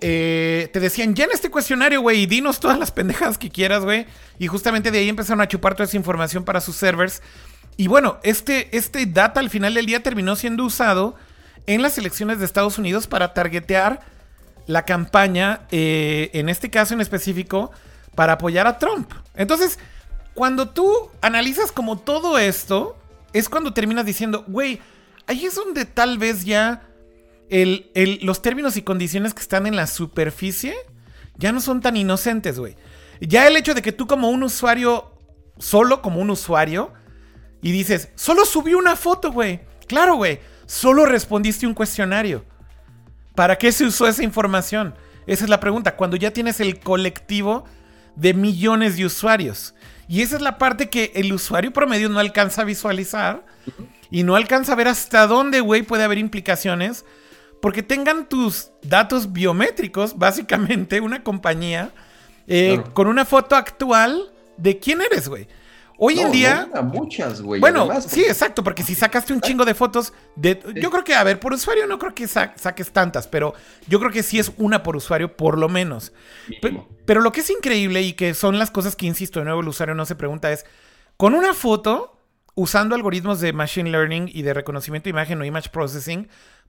Eh, 0.00 0.70
te 0.72 0.80
decían, 0.80 1.14
llena 1.14 1.32
este 1.34 1.50
cuestionario, 1.50 2.00
güey, 2.00 2.22
y 2.22 2.26
dinos 2.26 2.60
todas 2.60 2.78
las 2.78 2.90
pendejadas 2.90 3.36
que 3.36 3.50
quieras, 3.50 3.84
güey. 3.84 4.06
Y 4.38 4.46
justamente 4.46 4.90
de 4.90 4.98
ahí 4.98 5.08
empezaron 5.08 5.40
a 5.40 5.48
chupar 5.48 5.74
toda 5.74 5.84
esa 5.84 5.96
información 5.96 6.44
para 6.44 6.60
sus 6.60 6.76
servers. 6.76 7.22
Y 7.76 7.88
bueno, 7.88 8.18
este, 8.22 8.74
este 8.76 9.06
data 9.06 9.40
al 9.40 9.50
final 9.50 9.74
del 9.74 9.86
día 9.86 10.02
terminó 10.02 10.36
siendo 10.36 10.64
usado 10.64 11.16
en 11.66 11.82
las 11.82 11.98
elecciones 11.98 12.38
de 12.38 12.44
Estados 12.44 12.78
Unidos 12.78 13.06
para 13.06 13.34
targetear 13.34 14.00
la 14.66 14.84
campaña, 14.84 15.66
eh, 15.70 16.30
en 16.34 16.48
este 16.48 16.70
caso 16.70 16.94
en 16.94 17.00
específico, 17.00 17.70
para 18.14 18.34
apoyar 18.34 18.66
a 18.66 18.78
Trump. 18.78 19.10
Entonces, 19.34 19.78
cuando 20.34 20.68
tú 20.68 21.10
analizas 21.20 21.72
como 21.72 21.98
todo 21.98 22.38
esto, 22.38 22.96
es 23.32 23.48
cuando 23.48 23.72
terminas 23.72 24.06
diciendo, 24.06 24.44
güey, 24.48 24.80
ahí 25.26 25.46
es 25.46 25.54
donde 25.54 25.84
tal 25.84 26.18
vez 26.18 26.44
ya 26.44 26.86
los 27.50 28.42
términos 28.42 28.76
y 28.76 28.82
condiciones 28.82 29.34
que 29.34 29.42
están 29.42 29.66
en 29.66 29.74
la 29.74 29.88
superficie 29.88 30.76
ya 31.36 31.50
no 31.52 31.60
son 31.60 31.80
tan 31.80 31.96
inocentes, 31.96 32.58
güey. 32.58 32.76
Ya 33.20 33.46
el 33.46 33.56
hecho 33.56 33.74
de 33.74 33.82
que 33.82 33.92
tú 33.92 34.06
como 34.06 34.30
un 34.30 34.42
usuario, 34.42 35.12
solo 35.58 36.00
como 36.00 36.20
un 36.20 36.30
usuario, 36.30 36.92
y 37.62 37.72
dices, 37.72 38.10
solo 38.14 38.44
subí 38.44 38.74
una 38.74 38.94
foto, 38.94 39.32
güey. 39.32 39.60
Claro, 39.86 40.16
güey, 40.16 40.40
solo 40.66 41.06
respondiste 41.06 41.66
un 41.66 41.74
cuestionario. 41.74 42.44
¿Para 43.34 43.56
qué 43.56 43.72
se 43.72 43.84
usó 43.84 44.06
esa 44.06 44.22
información? 44.22 44.94
Esa 45.26 45.44
es 45.44 45.50
la 45.50 45.60
pregunta. 45.60 45.96
Cuando 45.96 46.16
ya 46.16 46.32
tienes 46.32 46.60
el 46.60 46.80
colectivo 46.80 47.64
de 48.16 48.34
millones 48.34 48.96
de 48.96 49.06
usuarios. 49.06 49.74
Y 50.08 50.22
esa 50.22 50.36
es 50.36 50.42
la 50.42 50.58
parte 50.58 50.90
que 50.90 51.12
el 51.14 51.32
usuario 51.32 51.72
promedio 51.72 52.08
no 52.08 52.18
alcanza 52.18 52.62
a 52.62 52.64
visualizar 52.64 53.46
y 54.10 54.24
no 54.24 54.34
alcanza 54.34 54.72
a 54.72 54.76
ver 54.76 54.88
hasta 54.88 55.26
dónde, 55.26 55.60
güey, 55.60 55.82
puede 55.82 56.02
haber 56.02 56.18
implicaciones. 56.18 57.04
Porque 57.62 57.82
tengan 57.82 58.28
tus 58.28 58.70
datos 58.82 59.32
biométricos, 59.32 60.18
básicamente, 60.18 61.00
una 61.00 61.22
compañía 61.22 61.92
eh, 62.48 62.82
con 62.94 63.06
una 63.06 63.24
foto 63.24 63.54
actual 63.54 64.32
de 64.56 64.78
quién 64.78 65.00
eres, 65.00 65.28
güey. 65.28 65.46
Hoy 66.02 66.18
en 66.18 66.32
día. 66.32 66.66
muchas, 66.82 67.42
güey. 67.42 67.60
Bueno, 67.60 67.90
sí, 68.00 68.24
exacto, 68.24 68.64
porque 68.64 68.82
si 68.82 68.94
sacaste 68.94 69.34
un 69.34 69.42
chingo 69.42 69.66
de 69.66 69.74
fotos 69.74 70.14
de. 70.34 70.58
Yo 70.76 70.90
creo 70.90 71.04
que, 71.04 71.14
a 71.14 71.22
ver, 71.24 71.38
por 71.38 71.52
usuario 71.52 71.86
no 71.86 71.98
creo 71.98 72.14
que 72.14 72.26
saques 72.26 72.90
tantas, 72.90 73.28
pero 73.28 73.52
yo 73.86 73.98
creo 74.00 74.10
que 74.10 74.22
sí 74.22 74.38
es 74.38 74.50
una 74.56 74.82
por 74.82 74.96
usuario, 74.96 75.36
por 75.36 75.58
lo 75.58 75.68
menos. 75.68 76.14
Pero, 77.04 77.20
lo 77.20 77.32
que 77.32 77.40
es 77.40 77.50
increíble 77.50 78.00
y 78.00 78.14
que 78.14 78.32
son 78.32 78.58
las 78.58 78.70
cosas 78.70 78.96
que, 78.96 79.04
insisto, 79.04 79.40
de 79.40 79.44
nuevo 79.44 79.60
el 79.60 79.68
usuario 79.68 79.94
no 79.94 80.06
se 80.06 80.14
pregunta 80.14 80.50
es: 80.50 80.64
con 81.18 81.34
una 81.34 81.52
foto, 81.52 82.16
usando 82.54 82.94
algoritmos 82.94 83.42
de 83.42 83.52
machine 83.52 83.90
learning 83.90 84.30
y 84.32 84.40
de 84.40 84.54
reconocimiento 84.54 85.04
de 85.04 85.10
imagen 85.10 85.38
o 85.42 85.44
image 85.44 85.68
processing, 85.68 86.28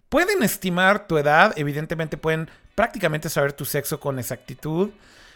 pueden 0.09 0.43
estimar 0.43 1.07
tu 1.07 1.17
edad, 1.17 1.53
evidentemente 1.55 2.17
pueden 2.17 2.49
prácticamente 2.75 3.29
saber 3.29 3.53
tu 3.53 3.63
sexo 3.63 4.01
con 4.01 4.19
exactitud. 4.19 4.89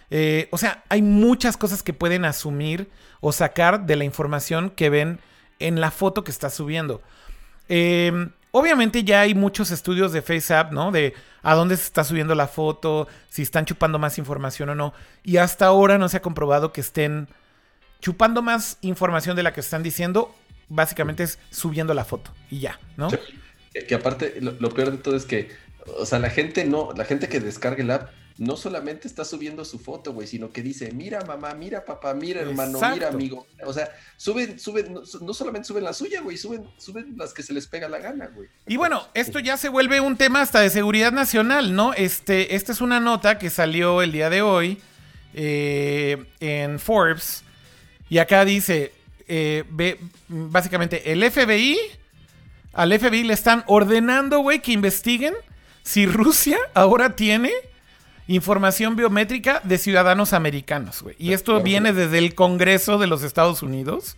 Eh, 0.09 0.47
o 0.51 0.57
sea, 0.57 0.83
hay 0.89 1.01
muchas 1.01 1.57
cosas 1.57 1.83
que 1.83 1.93
pueden 1.93 2.25
asumir 2.25 2.89
o 3.21 3.31
sacar 3.31 3.85
de 3.85 3.95
la 3.95 4.03
información 4.03 4.69
que 4.69 4.89
ven 4.89 5.19
en 5.59 5.81
la 5.81 5.91
foto 5.91 6.23
que 6.23 6.31
está 6.31 6.49
subiendo. 6.49 7.01
Em, 7.67 8.31
obviamente 8.51 9.03
ya 9.03 9.21
hay 9.21 9.33
muchos 9.33 9.71
estudios 9.71 10.11
de 10.11 10.21
FaceApp, 10.21 10.71
¿no? 10.71 10.91
De 10.91 11.13
a 11.41 11.55
dónde 11.55 11.77
se 11.77 11.83
está 11.83 12.03
subiendo 12.03 12.35
la 12.35 12.47
foto, 12.47 13.07
si 13.29 13.41
están 13.41 13.65
chupando 13.65 13.99
más 13.99 14.17
información 14.17 14.69
o 14.69 14.75
no. 14.75 14.93
Y 15.23 15.37
hasta 15.37 15.65
ahora 15.65 15.97
no 15.97 16.09
se 16.09 16.17
ha 16.17 16.21
comprobado 16.21 16.71
que 16.71 16.81
estén 16.81 17.27
chupando 17.99 18.41
más 18.41 18.77
información 18.81 19.35
de 19.35 19.43
la 19.43 19.53
que 19.53 19.61
están 19.61 19.83
diciendo. 19.83 20.35
Básicamente 20.67 21.23
es 21.23 21.39
subiendo 21.51 21.93
la 21.93 22.05
foto 22.05 22.31
y 22.49 22.59
ya, 22.59 22.79
¿no? 22.97 23.09
Que, 23.87 23.93
aparte, 23.93 24.39
lo, 24.41 24.69
peor 24.69 24.91
de 24.91 24.97
todo 24.97 25.15
es 25.15 25.25
que, 25.25 25.49
o 25.99 26.05
sea, 26.05 26.17
la 26.17 26.29
gente 26.29 26.65
no, 26.65 26.91
la 26.95 27.05
gente 27.05 27.27
que 27.27 27.39
descargue 27.39 27.83
el 27.83 27.91
app 27.91 28.09
no 28.37 28.57
solamente 28.57 29.07
está 29.07 29.23
subiendo 29.23 29.63
su 29.63 29.79
foto, 29.79 30.11
güey, 30.11 30.27
sino 30.27 30.51
que 30.51 30.61
dice, 30.61 30.91
mira 30.91 31.21
mamá, 31.21 31.53
mira 31.53 31.85
papá, 31.85 32.13
mira 32.13 32.41
hermano, 32.41 32.79
mira 32.93 33.07
amigo. 33.07 33.47
O 33.65 33.71
sea, 33.71 33.89
suben, 34.17 34.59
suben, 34.59 34.93
no, 34.93 35.33
solamente 35.33 35.67
suben 35.67 35.85
la 35.85 35.93
suya, 35.93 36.21
güey, 36.21 36.35
suben, 36.35 36.65
suben 36.77 37.15
las 37.17 37.33
que 37.33 37.43
se 37.43 37.53
les 37.53 37.65
pega 37.67 37.87
la 37.87 37.99
gana, 37.99 38.27
güey. 38.27 38.49
Y 38.67 38.75
bueno, 38.75 39.07
esto 39.13 39.39
ya 39.39 39.55
se 39.55 39.69
vuelve 39.69 40.01
un 40.01 40.17
tema 40.17 40.41
hasta 40.41 40.59
de 40.59 40.69
seguridad 40.69 41.13
nacional, 41.13 41.75
¿no? 41.75 41.93
Este, 41.93 42.55
esta 42.55 42.73
es 42.73 42.81
una 42.81 42.99
nota 42.99 43.39
que 43.39 43.49
salió 43.49 44.01
el 44.01 44.11
día 44.11 44.29
de 44.29 44.41
hoy 44.41 44.81
eh, 45.33 46.25
en 46.41 46.77
Forbes. 46.79 47.43
Y 48.09 48.17
acá 48.17 48.43
dice, 48.43 48.91
eh, 49.29 49.63
básicamente, 50.27 51.13
el 51.13 51.23
FBI, 51.31 51.77
al 52.73 52.99
FBI 52.99 53.23
le 53.23 53.33
están 53.33 53.63
ordenando, 53.67 54.39
güey, 54.39 54.61
que 54.61 54.73
investiguen 54.73 55.33
si 55.83 56.05
Rusia 56.05 56.57
ahora 56.73 57.15
tiene 57.15 57.51
información 58.27 58.95
biométrica 58.95 59.61
de 59.63 59.77
ciudadanos 59.77 60.33
americanos, 60.33 61.01
güey. 61.01 61.15
Y 61.19 61.33
esto 61.33 61.61
viene 61.61 61.93
desde 61.93 62.17
el 62.17 62.35
Congreso 62.35 62.97
de 62.97 63.07
los 63.07 63.23
Estados 63.23 63.61
Unidos. 63.63 64.17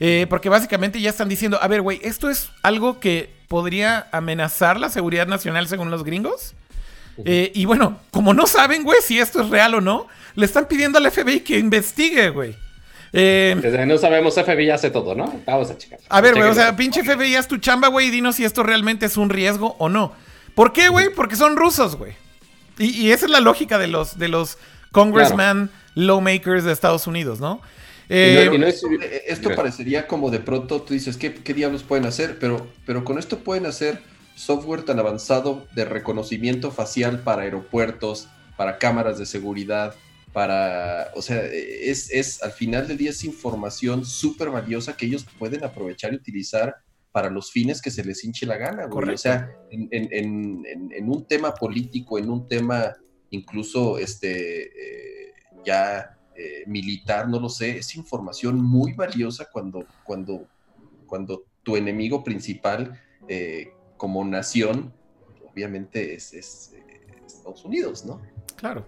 Eh, 0.00 0.26
porque 0.30 0.48
básicamente 0.48 1.00
ya 1.00 1.10
están 1.10 1.28
diciendo, 1.28 1.58
a 1.60 1.66
ver, 1.66 1.82
güey, 1.82 2.00
esto 2.02 2.30
es 2.30 2.50
algo 2.62 3.00
que 3.00 3.30
podría 3.48 4.06
amenazar 4.12 4.78
la 4.78 4.90
seguridad 4.90 5.26
nacional 5.26 5.66
según 5.66 5.90
los 5.90 6.04
gringos. 6.04 6.54
Eh, 7.24 7.50
y 7.54 7.64
bueno, 7.64 7.98
como 8.12 8.32
no 8.32 8.46
saben, 8.46 8.84
güey, 8.84 9.00
si 9.02 9.18
esto 9.18 9.42
es 9.42 9.48
real 9.48 9.74
o 9.74 9.80
no, 9.80 10.06
le 10.36 10.46
están 10.46 10.66
pidiendo 10.66 10.98
al 10.98 11.10
FBI 11.10 11.40
que 11.40 11.58
investigue, 11.58 12.30
güey. 12.30 12.56
Eh, 13.12 13.56
Desde 13.60 13.86
no 13.86 13.98
sabemos, 13.98 14.34
FBI 14.34 14.70
hace 14.70 14.90
todo, 14.90 15.14
¿no? 15.14 15.40
Vamos 15.46 15.70
a 15.70 15.78
checar. 15.78 15.98
A 16.08 16.20
ver, 16.20 16.34
güey, 16.34 16.48
o 16.48 16.54
sea, 16.54 16.76
pinche 16.76 17.02
FBI, 17.02 17.34
haz 17.34 17.48
tu 17.48 17.56
chamba, 17.56 17.88
güey, 17.88 18.08
y 18.08 18.10
dinos 18.10 18.36
si 18.36 18.44
esto 18.44 18.62
realmente 18.62 19.06
es 19.06 19.16
un 19.16 19.30
riesgo 19.30 19.74
o 19.78 19.88
no. 19.88 20.12
¿Por 20.54 20.72
qué, 20.72 20.88
güey? 20.88 21.08
Porque 21.12 21.34
son 21.34 21.56
rusos, 21.56 21.96
güey. 21.96 22.12
Y, 22.78 23.10
esa 23.10 23.26
es 23.26 23.30
la 23.30 23.40
lógica 23.40 23.78
de 23.78 23.88
los, 23.88 24.18
de 24.18 24.28
los 24.28 24.58
congressman 24.92 25.70
lawmakers 25.94 26.64
de 26.64 26.72
Estados 26.72 27.06
Unidos, 27.06 27.40
¿no? 27.40 27.60
Eh, 28.10 28.48
eh, 28.50 29.24
esto 29.26 29.54
parecería 29.54 30.06
como 30.06 30.30
de 30.30 30.40
pronto 30.40 30.80
tú 30.80 30.94
dices, 30.94 31.18
¿qué, 31.18 31.34
¿qué, 31.34 31.52
diablos 31.52 31.82
pueden 31.82 32.06
hacer? 32.06 32.38
Pero, 32.38 32.66
pero 32.86 33.04
con 33.04 33.18
esto 33.18 33.40
pueden 33.40 33.66
hacer 33.66 34.00
software 34.34 34.82
tan 34.82 34.98
avanzado 34.98 35.66
de 35.74 35.84
reconocimiento 35.84 36.70
facial 36.70 37.20
para 37.20 37.42
aeropuertos, 37.42 38.28
para 38.56 38.78
cámaras 38.78 39.18
de 39.18 39.26
seguridad, 39.26 39.94
para, 40.32 41.10
o 41.14 41.22
sea, 41.22 41.42
es, 41.44 42.10
es 42.10 42.42
al 42.42 42.52
final 42.52 42.88
del 42.88 42.96
día 42.96 43.10
es 43.10 43.24
información 43.24 44.06
súper 44.06 44.50
valiosa 44.50 44.96
que 44.96 45.06
ellos 45.06 45.26
pueden 45.38 45.64
aprovechar 45.64 46.12
y 46.12 46.16
utilizar 46.16 46.76
para 47.12 47.30
los 47.30 47.50
fines 47.50 47.80
que 47.80 47.90
se 47.90 48.04
les 48.04 48.24
hinche 48.24 48.46
la 48.46 48.56
gana, 48.56 48.86
güey. 48.86 49.10
O 49.10 49.18
sea, 49.18 49.50
en, 49.70 51.08
un 51.08 51.26
tema 51.26 51.54
político, 51.54 52.18
en 52.18 52.30
un 52.30 52.48
tema 52.48 52.94
incluso 53.30 53.98
este, 53.98 55.28
eh, 55.28 55.32
ya 55.64 56.18
eh, 56.36 56.64
militar, 56.66 57.28
no 57.28 57.40
lo 57.40 57.48
sé, 57.48 57.78
es 57.78 57.96
información 57.96 58.62
muy 58.62 58.92
valiosa 58.92 59.48
cuando, 59.52 59.84
cuando, 60.04 60.46
cuando 61.06 61.44
tu 61.62 61.76
enemigo 61.76 62.22
principal 62.22 63.00
eh, 63.26 63.72
como 63.96 64.24
nación, 64.24 64.92
obviamente 65.50 66.14
es, 66.14 66.32
Estados 67.26 67.64
Unidos, 67.64 68.06
¿no? 68.06 68.22
Claro. 68.56 68.86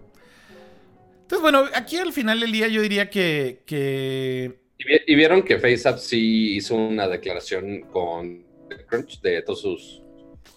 Entonces, 1.22 1.42
bueno, 1.42 1.64
aquí 1.74 1.96
al 1.96 2.12
final 2.12 2.40
del 2.40 2.52
día 2.52 2.68
yo 2.68 2.82
diría 2.82 3.10
que, 3.10 3.62
que 3.66 4.59
y, 5.06 5.14
vieron 5.14 5.42
que 5.42 5.58
FaceApp 5.58 5.98
sí 5.98 6.56
hizo 6.56 6.74
una 6.74 7.08
declaración 7.08 7.82
con 7.92 8.44
Crunch 8.88 9.20
de 9.20 9.42
todas 9.42 9.60
sus 9.60 10.02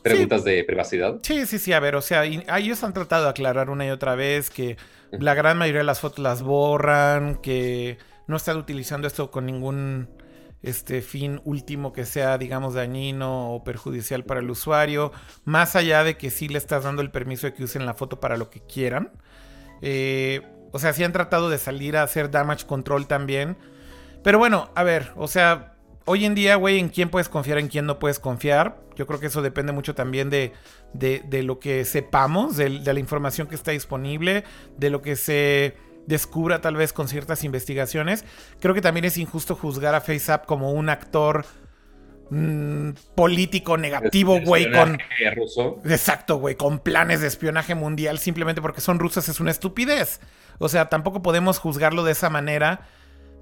preguntas 0.01 0.43
de 0.43 0.63
privacidad. 0.63 1.19
Sí, 1.23 1.45
sí, 1.45 1.59
sí, 1.59 1.73
a 1.73 1.79
ver, 1.79 1.95
o 1.95 2.01
sea, 2.01 2.25
ellos 2.25 2.83
han 2.83 2.93
tratado 2.93 3.23
de 3.23 3.29
aclarar 3.29 3.69
una 3.69 3.85
y 3.85 3.89
otra 3.89 4.15
vez 4.15 4.49
que 4.49 4.77
la 5.11 5.33
gran 5.33 5.57
mayoría 5.57 5.79
de 5.79 5.85
las 5.85 5.99
fotos 5.99 6.19
las 6.19 6.43
borran, 6.43 7.35
que 7.35 7.97
no 8.27 8.35
están 8.35 8.57
utilizando 8.57 9.07
esto 9.07 9.31
con 9.31 9.45
ningún 9.45 10.09
este 10.61 11.01
fin 11.01 11.41
último 11.43 11.91
que 11.91 12.05
sea, 12.05 12.37
digamos, 12.37 12.73
dañino 12.73 13.53
o 13.53 13.63
perjudicial 13.63 14.23
para 14.23 14.39
el 14.39 14.49
usuario, 14.49 15.11
más 15.43 15.75
allá 15.75 16.03
de 16.05 16.17
que 16.17 16.31
sí 16.31 16.47
le 16.47 16.57
estás 16.57 16.85
dando 16.85 17.01
el 17.01 17.11
permiso 17.11 17.47
de 17.47 17.53
que 17.53 17.65
usen 17.65 17.85
la 17.85 17.93
foto 17.93 18.19
para 18.21 18.37
lo 18.37 18.49
que 18.49 18.61
quieran. 18.61 19.11
Eh, 19.81 20.41
o 20.71 20.79
sea, 20.79 20.93
sí 20.93 21.03
han 21.03 21.11
tratado 21.11 21.49
de 21.49 21.57
salir 21.57 21.97
a 21.97 22.03
hacer 22.03 22.31
damage 22.31 22.65
control 22.65 23.07
también, 23.07 23.57
pero 24.23 24.39
bueno, 24.39 24.69
a 24.75 24.83
ver, 24.83 25.11
o 25.15 25.27
sea, 25.27 25.73
hoy 26.05 26.25
en 26.25 26.35
día, 26.35 26.55
güey, 26.55 26.79
en 26.79 26.89
quién 26.89 27.09
puedes 27.09 27.29
confiar, 27.29 27.57
en 27.57 27.67
quién 27.67 27.85
no 27.85 27.99
puedes 27.99 28.19
confiar. 28.19 28.77
Yo 28.95 29.07
creo 29.07 29.19
que 29.19 29.27
eso 29.27 29.41
depende 29.41 29.71
mucho 29.71 29.95
también 29.95 30.29
de, 30.29 30.53
de, 30.93 31.43
lo 31.43 31.59
que 31.59 31.85
sepamos, 31.85 32.57
de, 32.57 32.69
la 32.69 32.99
información 32.99 33.47
que 33.47 33.55
está 33.55 33.71
disponible, 33.71 34.43
de 34.77 34.89
lo 34.89 35.01
que 35.01 35.15
se 35.15 35.75
descubra 36.05 36.61
tal 36.61 36.75
vez 36.75 36.93
con 36.93 37.07
ciertas 37.07 37.43
investigaciones. 37.43 38.25
Creo 38.59 38.73
que 38.73 38.81
también 38.81 39.05
es 39.05 39.17
injusto 39.17 39.55
juzgar 39.55 39.95
a 39.95 40.01
FaceApp 40.01 40.45
como 40.45 40.73
un 40.73 40.89
actor 40.89 41.45
mm, 42.29 42.91
político 43.15 43.77
negativo, 43.77 44.39
güey, 44.41 44.71
con... 44.71 44.99
Ruso. 45.35 45.81
Exacto, 45.85 46.37
güey, 46.37 46.55
con 46.55 46.79
planes 46.79 47.21
de 47.21 47.27
espionaje 47.27 47.73
mundial 47.73 48.19
simplemente 48.19 48.61
porque 48.61 48.81
son 48.81 48.99
rusos 48.99 49.27
es 49.29 49.39
una 49.39 49.51
estupidez. 49.51 50.19
O 50.59 50.69
sea, 50.69 50.89
tampoco 50.89 51.23
podemos 51.23 51.57
juzgarlo 51.57 52.03
de 52.03 52.11
esa 52.11 52.29
manera 52.29 52.87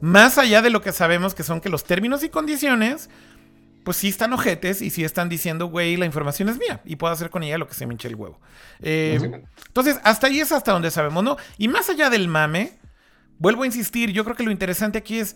más 0.02 0.38
allá 0.38 0.62
de 0.62 0.70
lo 0.70 0.82
que 0.82 0.92
sabemos 0.92 1.34
que 1.34 1.44
son 1.44 1.62
que 1.62 1.70
los 1.70 1.84
términos 1.84 2.24
y 2.24 2.30
condiciones, 2.30 3.10
pues 3.84 3.98
sí 3.98 4.10
están 4.10 4.34
ojetes 4.34 4.82
y 4.82 4.90
sí 4.90 5.04
están 5.04 5.30
diciendo, 5.30 5.68
güey, 5.68 5.98
la 5.98 6.06
información 6.06 6.50
es 6.50 6.58
mía 6.58 6.82
y 6.86 6.96
puedo 6.98 7.14
hacer 7.14 7.30
con 7.30 7.44
ella 7.44 7.58
lo 7.58 7.68
que 7.68 7.74
se 7.74 7.86
me 7.86 7.94
hinche 7.94 8.08
el 8.08 8.16
huevo. 8.16 8.40
Eh, 8.82 9.20
entonces, 9.68 10.00
hasta 10.04 10.28
ahí 10.28 10.40
es 10.40 10.52
hasta 10.52 10.72
donde 10.72 10.92
sabemos, 10.92 11.24
¿no? 11.24 11.38
Y 11.58 11.68
más 11.68 11.90
allá 11.90 12.10
del 12.10 12.28
mame, 12.28 12.80
vuelvo 13.38 13.64
a 13.64 13.66
insistir, 13.66 14.12
yo 14.12 14.24
creo 14.24 14.36
que 14.36 14.44
lo 14.44 14.52
interesante 14.52 14.98
aquí 14.98 15.20
es 15.20 15.36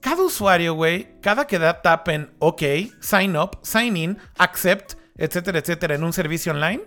cada 0.00 0.22
usuario, 0.22 0.74
güey, 0.74 1.20
cada 1.20 1.46
que 1.46 1.58
da 1.58 1.82
tap 1.82 2.08
en 2.08 2.30
OK, 2.38 2.62
sign 3.00 3.36
up, 3.36 3.58
sign 3.62 3.96
in, 3.96 4.18
accept, 4.38 4.94
etcétera, 5.16 5.58
etcétera, 5.58 5.94
en 5.94 6.04
un 6.04 6.12
servicio 6.12 6.52
online, 6.52 6.82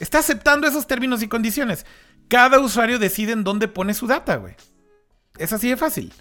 está 0.00 0.18
aceptando 0.18 0.66
esos 0.66 0.86
términos 0.86 1.22
y 1.22 1.28
condiciones. 1.28 1.86
Cada 2.28 2.58
usuario 2.58 2.98
decide 2.98 3.32
en 3.32 3.44
dónde 3.44 3.68
pone 3.68 3.94
su 3.94 4.06
data, 4.06 4.36
güey. 4.36 4.54
Es 5.38 5.52
así 5.52 5.68
de 5.68 5.76
fácil. 5.76 6.12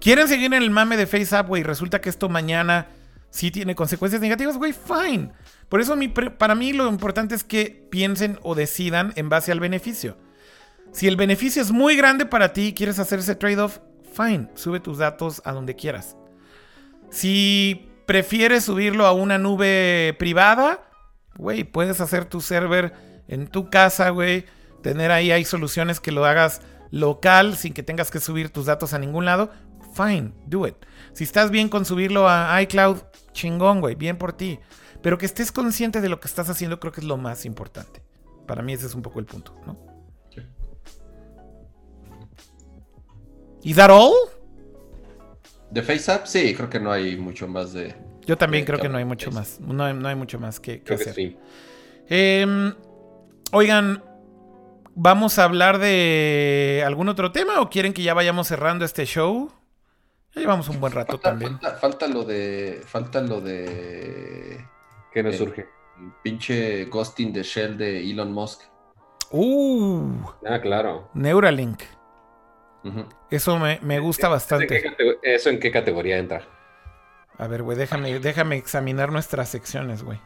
¿Quieren 0.00 0.28
seguir 0.28 0.46
en 0.46 0.62
el 0.62 0.70
mame 0.70 0.96
de 0.96 1.06
FaceApp, 1.06 1.48
güey? 1.48 1.62
Resulta 1.62 2.00
que 2.00 2.08
esto 2.08 2.28
mañana 2.28 2.88
sí 3.30 3.50
tiene 3.50 3.74
consecuencias 3.74 4.20
negativas, 4.20 4.56
güey, 4.56 4.72
fine. 4.72 5.30
Por 5.68 5.80
eso 5.80 5.96
para 6.38 6.54
mí 6.54 6.72
lo 6.72 6.88
importante 6.88 7.34
es 7.34 7.44
que 7.44 7.86
piensen 7.90 8.38
o 8.42 8.54
decidan 8.54 9.12
en 9.16 9.28
base 9.28 9.52
al 9.52 9.60
beneficio. 9.60 10.16
Si 10.92 11.08
el 11.08 11.16
beneficio 11.16 11.60
es 11.60 11.72
muy 11.72 11.96
grande 11.96 12.24
para 12.24 12.52
ti 12.52 12.68
y 12.68 12.72
quieres 12.72 12.98
hacer 12.98 13.18
ese 13.18 13.34
trade-off, 13.34 13.78
fine, 14.14 14.48
sube 14.54 14.80
tus 14.80 14.98
datos 14.98 15.42
a 15.44 15.52
donde 15.52 15.74
quieras. 15.74 16.16
Si 17.10 17.88
prefieres 18.06 18.64
subirlo 18.64 19.06
a 19.06 19.12
una 19.12 19.38
nube 19.38 20.14
privada, 20.18 20.88
güey, 21.36 21.64
puedes 21.64 22.00
hacer 22.00 22.24
tu 22.24 22.40
server 22.40 22.94
en 23.28 23.48
tu 23.48 23.68
casa, 23.68 24.10
güey. 24.10 24.46
Tener 24.82 25.10
ahí, 25.10 25.32
hay 25.32 25.44
soluciones 25.44 26.00
que 26.00 26.12
lo 26.12 26.24
hagas 26.24 26.62
local 26.90 27.56
sin 27.56 27.74
que 27.74 27.82
tengas 27.82 28.10
que 28.10 28.20
subir 28.20 28.50
tus 28.50 28.66
datos 28.66 28.94
a 28.94 28.98
ningún 28.98 29.24
lado 29.24 29.50
fine, 29.96 30.32
do 30.46 30.66
it. 30.66 30.76
Si 31.12 31.24
estás 31.24 31.50
bien 31.50 31.68
con 31.68 31.84
subirlo 31.84 32.28
a 32.28 32.60
iCloud, 32.62 32.98
chingón, 33.32 33.80
güey, 33.80 33.94
bien 33.94 34.18
por 34.18 34.32
ti. 34.32 34.58
Pero 35.02 35.18
que 35.18 35.26
estés 35.26 35.52
consciente 35.52 36.00
de 36.00 36.08
lo 36.08 36.20
que 36.20 36.28
estás 36.28 36.48
haciendo 36.50 36.80
creo 36.80 36.92
que 36.92 37.00
es 37.00 37.06
lo 37.06 37.16
más 37.16 37.44
importante. 37.44 38.02
Para 38.46 38.62
mí 38.62 38.72
ese 38.72 38.86
es 38.86 38.94
un 38.94 39.02
poco 39.02 39.18
el 39.18 39.26
punto, 39.26 39.54
¿no? 39.66 39.78
¿Is 43.62 43.76
that 43.76 43.90
all? 43.90 44.12
¿De 45.70 45.82
FaceApp? 45.82 46.26
Sí, 46.26 46.54
creo 46.54 46.70
que 46.70 46.78
no 46.78 46.92
hay 46.92 47.16
mucho 47.16 47.48
más 47.48 47.72
de... 47.72 47.96
Yo 48.24 48.36
también 48.36 48.64
creo 48.64 48.78
que 48.78 48.88
no 48.88 48.98
hay 48.98 49.04
mucho 49.04 49.30
más. 49.32 49.60
No 49.60 49.84
hay, 49.84 50.14
mucho 50.14 50.38
más 50.38 50.60
que, 50.60 50.82
hacer. 50.88 51.36
Em, 52.08 52.74
oigan, 53.52 54.02
¿vamos 54.94 55.38
a 55.38 55.44
hablar 55.44 55.78
de 55.78 56.82
algún 56.86 57.08
otro 57.08 57.32
tema 57.32 57.60
o 57.60 57.68
quieren 57.68 57.92
que 57.92 58.02
ya 58.02 58.14
vayamos 58.14 58.46
cerrando 58.48 58.84
este 58.84 59.04
show? 59.04 59.50
Llevamos 60.40 60.68
un 60.68 60.80
buen 60.80 60.92
rato 60.92 61.18
también. 61.18 61.58
Falta, 61.80 62.06
lo 62.06 62.24
de. 62.24 62.82
Falta 62.84 63.20
lo 63.20 63.40
de. 63.40 64.64
¿Qué 65.12 65.22
nos 65.22 65.36
surge? 65.36 65.76
pinche 66.22 66.84
Ghosting 66.86 67.32
de 67.32 67.42
Shell 67.42 67.76
de 67.76 68.10
Elon 68.10 68.32
Musk. 68.32 68.62
Uh. 69.30 70.12
Ah, 70.46 70.60
claro. 70.60 71.08
Neuralink. 71.14 71.82
Eso 73.30 73.58
me, 73.58 73.98
gusta 73.98 74.28
bastante. 74.28 74.84
¿Eso 75.22 75.50
en 75.50 75.58
qué 75.58 75.72
categoría 75.72 76.18
entra? 76.18 76.42
A 77.36 77.48
ver, 77.48 77.64
güey, 77.64 77.76
déjame, 77.76 78.20
déjame 78.20 78.56
examinar 78.56 79.10
nuestras 79.10 79.48
secciones, 79.48 80.04
güey. 80.04 80.20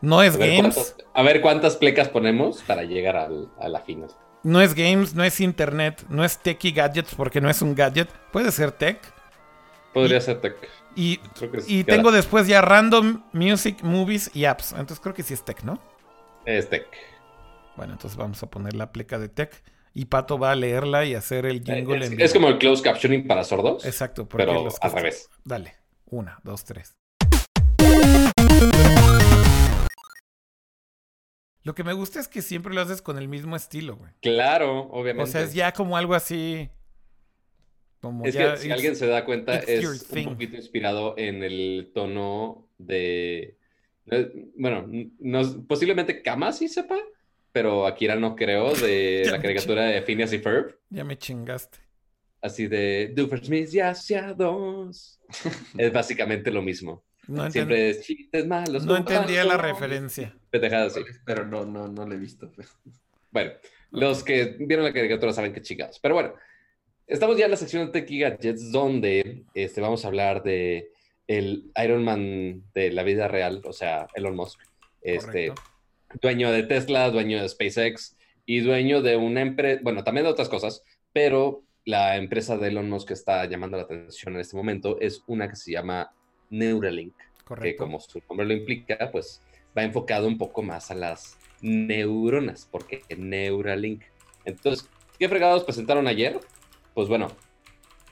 No 0.00 0.22
es 0.22 0.36
games. 0.36 0.94
a 1.12 1.22
ver 1.22 1.40
cuántas 1.40 1.76
plecas 1.76 2.08
ponemos 2.08 2.62
para 2.62 2.84
llegar 2.84 3.16
a 3.16 3.68
la 3.68 3.80
final. 3.80 4.10
No 4.44 4.60
es 4.60 4.74
games, 4.74 5.14
no 5.14 5.24
es 5.24 5.40
internet, 5.40 6.04
no 6.08 6.24
es 6.24 6.38
tech 6.38 6.64
y 6.64 6.72
gadgets 6.72 7.14
porque 7.14 7.40
no 7.40 7.50
es 7.50 7.60
un 7.60 7.74
gadget. 7.74 8.08
Puede 8.32 8.52
ser 8.52 8.72
tech. 8.72 9.00
Podría 9.92 10.20
ser 10.20 10.40
tech. 10.40 10.56
Y, 10.94 11.20
y 11.66 11.84
tengo 11.84 12.12
después 12.12 12.46
ya 12.46 12.60
random 12.60 13.22
music, 13.32 13.82
movies 13.82 14.30
y 14.34 14.44
apps. 14.44 14.72
Entonces 14.72 15.00
creo 15.00 15.14
que 15.14 15.22
sí 15.22 15.34
es 15.34 15.44
tech, 15.44 15.62
¿no? 15.62 15.80
Es 16.44 16.68
tech. 16.68 16.86
Bueno, 17.76 17.92
entonces 17.92 18.16
vamos 18.16 18.42
a 18.42 18.46
poner 18.48 18.74
la 18.74 18.92
pleca 18.92 19.18
de 19.18 19.28
tech. 19.28 19.62
Y 19.94 20.04
Pato 20.04 20.38
va 20.38 20.52
a 20.52 20.54
leerla 20.54 21.04
y 21.04 21.14
hacer 21.14 21.46
el 21.46 21.62
jingle 21.62 22.04
es, 22.04 22.12
Es 22.12 22.32
como 22.32 22.48
el 22.48 22.58
closed 22.58 22.84
captioning 22.84 23.26
para 23.26 23.42
sordos. 23.42 23.84
Exacto. 23.84 24.28
Pero 24.28 24.68
al 24.80 24.92
revés. 24.92 25.28
Dale. 25.44 25.74
Una, 26.06 26.38
dos, 26.44 26.64
tres. 26.64 26.96
Lo 31.62 31.74
que 31.74 31.84
me 31.84 31.92
gusta 31.92 32.20
es 32.20 32.28
que 32.28 32.42
siempre 32.42 32.74
lo 32.74 32.80
haces 32.80 33.02
con 33.02 33.18
el 33.18 33.28
mismo 33.28 33.56
estilo, 33.56 33.96
güey. 33.96 34.12
Claro, 34.20 34.88
obviamente. 34.90 35.28
O 35.28 35.32
sea, 35.32 35.42
es 35.42 35.54
ya 35.54 35.72
como 35.72 35.96
algo 35.96 36.14
así. 36.14 36.70
Como 38.00 38.24
es 38.24 38.36
que 38.36 38.56
si 38.58 38.70
alguien 38.70 38.94
se 38.94 39.06
da 39.06 39.24
cuenta, 39.24 39.58
es 39.58 39.84
un 40.12 40.24
poquito 40.24 40.56
inspirado 40.56 41.14
en 41.18 41.42
el 41.42 41.90
tono 41.94 42.68
de. 42.78 43.58
Bueno, 44.56 44.88
no, 45.18 45.66
posiblemente 45.66 46.22
Kama 46.22 46.52
sí 46.52 46.68
sepa, 46.68 46.96
pero 47.52 47.86
Akira 47.86 48.16
no 48.16 48.36
creo, 48.36 48.72
de 48.74 49.26
la 49.30 49.40
caricatura 49.42 49.86
de 49.86 50.02
Phineas 50.02 50.32
y 50.32 50.38
Ferb. 50.38 50.78
Ya 50.90 51.04
me 51.04 51.18
chingaste. 51.18 51.78
Así 52.40 52.68
de 52.68 53.12
Doofenshmirtz 53.16 53.74
y 53.74 53.80
hacia 53.80 54.32
dos. 54.32 55.20
es 55.76 55.92
básicamente 55.92 56.52
lo 56.52 56.62
mismo. 56.62 57.04
No 57.26 57.50
Siempre 57.50 57.90
es 57.90 58.00
chistes 58.02 58.46
malos. 58.46 58.86
No 58.86 58.96
entendía 58.96 59.44
la 59.44 59.58
referencia. 59.58 60.37
Pero 61.24 61.44
no, 61.46 61.64
no, 61.64 61.88
no 61.88 62.06
lo 62.06 62.14
he 62.14 62.18
visto. 62.18 62.50
Bueno, 63.30 63.52
los 63.90 64.24
que 64.24 64.56
vieron 64.58 64.86
la 64.86 64.92
caricatura 64.92 65.34
saben 65.34 65.52
que 65.52 65.60
chingados. 65.60 65.98
Pero 65.98 66.14
bueno, 66.14 66.32
estamos 67.06 67.36
ya 67.36 67.44
en 67.44 67.50
la 67.50 67.58
sección 67.58 67.84
de 67.84 67.92
Tech 67.92 68.10
Gadgets 68.10 68.72
donde 68.72 69.44
este, 69.52 69.82
vamos 69.82 70.04
a 70.04 70.08
hablar 70.08 70.42
de 70.42 70.90
el 71.26 71.70
Iron 71.84 72.04
Man 72.04 72.64
de 72.74 72.90
la 72.90 73.02
vida 73.02 73.28
real, 73.28 73.62
o 73.64 73.72
sea, 73.72 74.08
Elon 74.14 74.34
Musk. 74.34 74.60
Este, 75.02 75.52
dueño 76.20 76.50
de 76.50 76.62
Tesla, 76.64 77.10
dueño 77.10 77.40
de 77.40 77.48
SpaceX 77.48 78.16
y 78.46 78.60
dueño 78.60 79.02
de 79.02 79.16
una 79.16 79.42
empresa, 79.42 79.80
bueno, 79.82 80.02
también 80.02 80.24
de 80.24 80.32
otras 80.32 80.48
cosas, 80.48 80.82
pero 81.12 81.62
la 81.84 82.16
empresa 82.16 82.56
de 82.56 82.68
Elon 82.68 82.90
Musk 82.90 83.08
que 83.08 83.14
está 83.14 83.44
llamando 83.44 83.76
la 83.76 83.84
atención 83.84 84.34
en 84.34 84.40
este 84.40 84.56
momento 84.56 84.98
es 85.00 85.22
una 85.26 85.48
que 85.48 85.56
se 85.56 85.72
llama 85.72 86.12
Neuralink, 86.50 87.14
que 87.62 87.76
como 87.76 88.00
su 88.00 88.20
nombre 88.28 88.46
lo 88.46 88.54
implica, 88.54 89.10
pues 89.12 89.42
va 89.78 89.84
enfocado 89.84 90.26
un 90.26 90.36
poco 90.36 90.62
más 90.62 90.90
a 90.90 90.94
las 90.94 91.38
neuronas, 91.60 92.68
porque 92.70 93.02
Neuralink. 93.16 94.02
Entonces, 94.44 94.88
¿qué 95.18 95.28
fregados 95.28 95.62
presentaron 95.64 96.08
ayer? 96.08 96.40
Pues 96.94 97.08
bueno, 97.08 97.28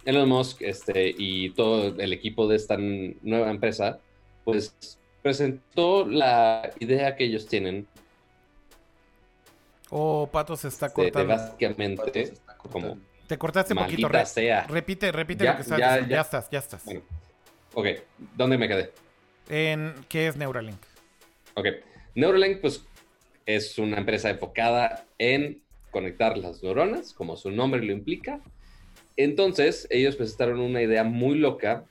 Elon 0.05 0.29
Musk 0.29 0.63
este, 0.63 1.13
y 1.17 1.51
todo 1.51 1.99
el 2.01 2.13
equipo 2.13 2.47
de 2.47 2.57
esta 2.57 2.77
nueva 2.79 3.51
empresa, 3.51 3.99
pues 4.45 4.75
presentó 5.23 6.07
la 6.07 6.71
idea 6.79 7.17
que 7.17 7.25
ellos 7.25 7.47
tienen. 7.49 7.89
Oh, 9.91 10.29
Pato 10.31 10.57
se 10.57 10.69
está 10.69 10.93
cortando. 10.93 11.29
básicamente, 11.29 12.33
como 12.71 12.99
te 13.27 13.39
cortaste 13.39 13.73
un 13.75 13.81
poquito. 13.81 14.09
Repite, 14.09 15.11
repite 15.13 15.45
lo 15.45 15.57
que 15.57 15.63
estás 15.63 15.79
ya, 15.79 15.99
Ya. 16.01 16.07
ya 16.09 16.21
estás, 16.21 16.51
ya 16.51 16.59
estás. 16.61 16.85
Ok, 17.75 17.87
¿dónde 18.37 18.57
me 18.59 18.69
quedé? 18.69 18.93
En 19.49 19.95
qué 20.09 20.29
es 20.29 20.37
Neuralink. 20.37 20.81
Ok, 21.57 21.67
Neuralink 22.15 22.61
pues 22.61 22.85
es 23.47 23.79
una 23.79 23.97
empresa 23.97 24.29
enfocada 24.29 25.07
en 25.19 25.63
conectar 25.91 26.37
las 26.37 26.63
neuronas, 26.63 27.15
como 27.15 27.37
su 27.37 27.51
nombre 27.51 27.83
lo 27.83 27.93
implica. 27.93 28.41
Entonces, 29.17 29.87
ellos 29.89 30.17
presentaron 30.17 30.61
una 30.61 30.83
idea 30.83 31.03
muy 31.03 31.39
loca 31.39 31.85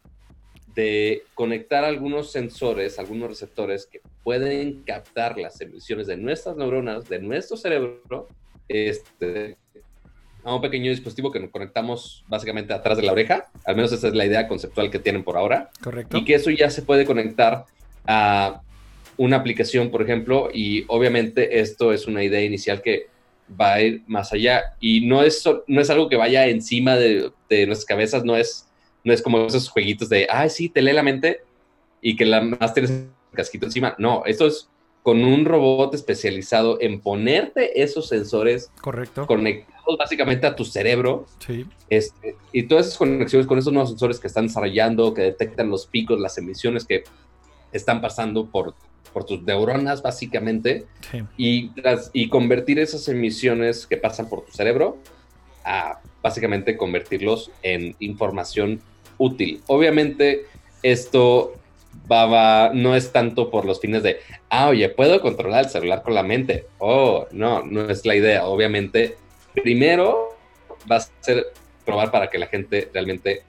de 0.76 1.24
conectar 1.34 1.84
algunos 1.84 2.32
sensores, 2.32 3.00
algunos 3.00 3.30
receptores 3.30 3.88
que 3.88 4.02
pueden 4.24 4.84
captar 4.84 5.40
las 5.40 5.60
emisiones 5.62 6.06
de 6.06 6.18
nuestras 6.18 6.58
neuronas, 6.58 7.10
de 7.10 7.20
nuestro 7.20 7.58
cerebro, 7.58 8.28
este, 8.68 9.58
a 10.44 10.54
un 10.54 10.62
pequeño 10.62 10.92
dispositivo 10.92 11.32
que 11.32 11.40
nos 11.40 11.50
conectamos 11.50 12.24
básicamente 12.28 12.72
atrás 12.72 12.98
de 12.98 13.04
la 13.04 13.14
oreja. 13.14 13.50
Al 13.66 13.76
menos 13.76 13.92
esa 13.92 14.10
es 14.10 14.14
la 14.14 14.28
idea 14.28 14.48
conceptual 14.48 14.92
que 14.92 15.00
tienen 15.00 15.24
por 15.24 15.38
ahora. 15.38 15.72
Correcto. 15.82 16.18
Y 16.18 16.26
que 16.26 16.36
eso 16.36 16.52
ya 16.52 16.70
se 16.70 16.84
puede 16.84 17.06
conectar 17.06 17.66
a 18.06 18.62
una 19.18 19.38
aplicación, 19.38 19.92
por 19.92 20.02
ejemplo, 20.02 20.50
y 20.54 20.86
obviamente 20.88 21.60
esto 21.60 21.94
es 21.94 22.08
una 22.08 22.24
idea 22.24 22.44
inicial 22.44 22.82
que 22.82 23.08
va 23.60 23.76
a 23.76 23.82
ir 23.82 24.04
más 24.08 24.34
allá 24.34 24.76
y 24.80 25.06
no 25.06 25.22
es, 25.22 25.44
no 25.68 25.82
es 25.82 25.90
algo 25.90 26.10
que 26.10 26.16
vaya 26.16 26.48
encima 26.48 26.96
de, 26.96 27.32
de 27.50 27.68
nuestras 27.68 27.86
cabezas, 27.86 28.24
no 28.26 28.36
es 28.36 28.66
no 29.06 29.14
es 29.14 29.22
como 29.22 29.46
esos 29.46 29.70
jueguitos 29.70 30.10
de, 30.10 30.28
ah, 30.30 30.50
sí, 30.50 30.68
te 30.68 30.82
lee 30.82 30.92
la 30.92 31.04
mente 31.04 31.42
y 32.02 32.18
que 32.18 32.26
la 32.26 32.42
más 32.42 32.74
tienes 32.74 33.06
casquito 33.34 33.68
encima. 33.68 33.96
No, 34.00 34.24
esto 34.26 34.48
es 34.48 34.68
con 35.04 35.24
un 35.24 35.46
robot 35.46 35.94
especializado 35.94 36.82
en 36.82 37.00
ponerte 37.00 37.84
esos 37.84 38.08
sensores 38.08 38.72
Correcto. 38.82 39.28
conectados 39.28 39.98
básicamente 40.00 40.48
a 40.48 40.56
tu 40.56 40.66
cerebro. 40.66 41.28
Sí. 41.46 41.68
Este, 41.88 42.36
y 42.52 42.64
todas 42.64 42.88
esas 42.88 42.98
conexiones 42.98 43.46
con 43.46 43.60
esos 43.60 43.72
nuevos 43.72 43.90
sensores 43.90 44.20
que 44.20 44.26
están 44.26 44.48
desarrollando, 44.48 45.14
que 45.14 45.22
detectan 45.22 45.70
los 45.70 45.86
picos, 45.86 46.20
las 46.20 46.40
emisiones 46.40 46.84
que 46.84 47.04
están 47.72 48.02
pasando 48.02 48.48
por, 48.48 48.74
por 49.16 49.26
tus 49.26 49.42
neuronas, 49.44 50.02
básicamente, 50.02 50.88
sí. 51.10 51.24
y, 51.38 51.72
y 52.12 52.28
convertir 52.28 52.80
esas 52.80 53.08
emisiones 53.08 53.88
que 53.88 53.96
pasan 53.96 54.28
por 54.28 54.44
tu 54.44 54.52
cerebro 54.52 54.98
a 55.64 56.02
básicamente 56.22 56.76
convertirlos 56.76 57.50
en 57.64 57.96
información 58.00 58.82
útil. 59.18 59.62
Obviamente, 59.68 60.48
esto 60.84 61.54
va, 62.12 62.72
no 62.74 62.94
es 62.94 63.14
tanto 63.14 63.50
por 63.50 63.64
los 63.64 63.80
fines 63.80 64.04
de, 64.04 64.18
ah, 64.50 64.68
oye, 64.68 64.90
puedo 64.90 65.22
controlar 65.22 65.64
el 65.64 65.70
celular 65.70 66.04
con 66.04 66.14
la 66.14 66.24
mente. 66.24 66.66
Oh, 66.80 67.26
no, 67.32 67.64
no 67.64 67.90
es 67.90 68.06
la 68.06 68.18
idea. 68.18 68.46
Obviamente, 68.46 69.16
primero 69.54 70.36
va 70.92 70.98
a 70.98 71.08
ser 71.22 71.54
probar 71.86 72.12
para 72.12 72.30
que 72.30 72.38
la 72.38 72.48
gente 72.48 72.90
realmente 72.94 73.44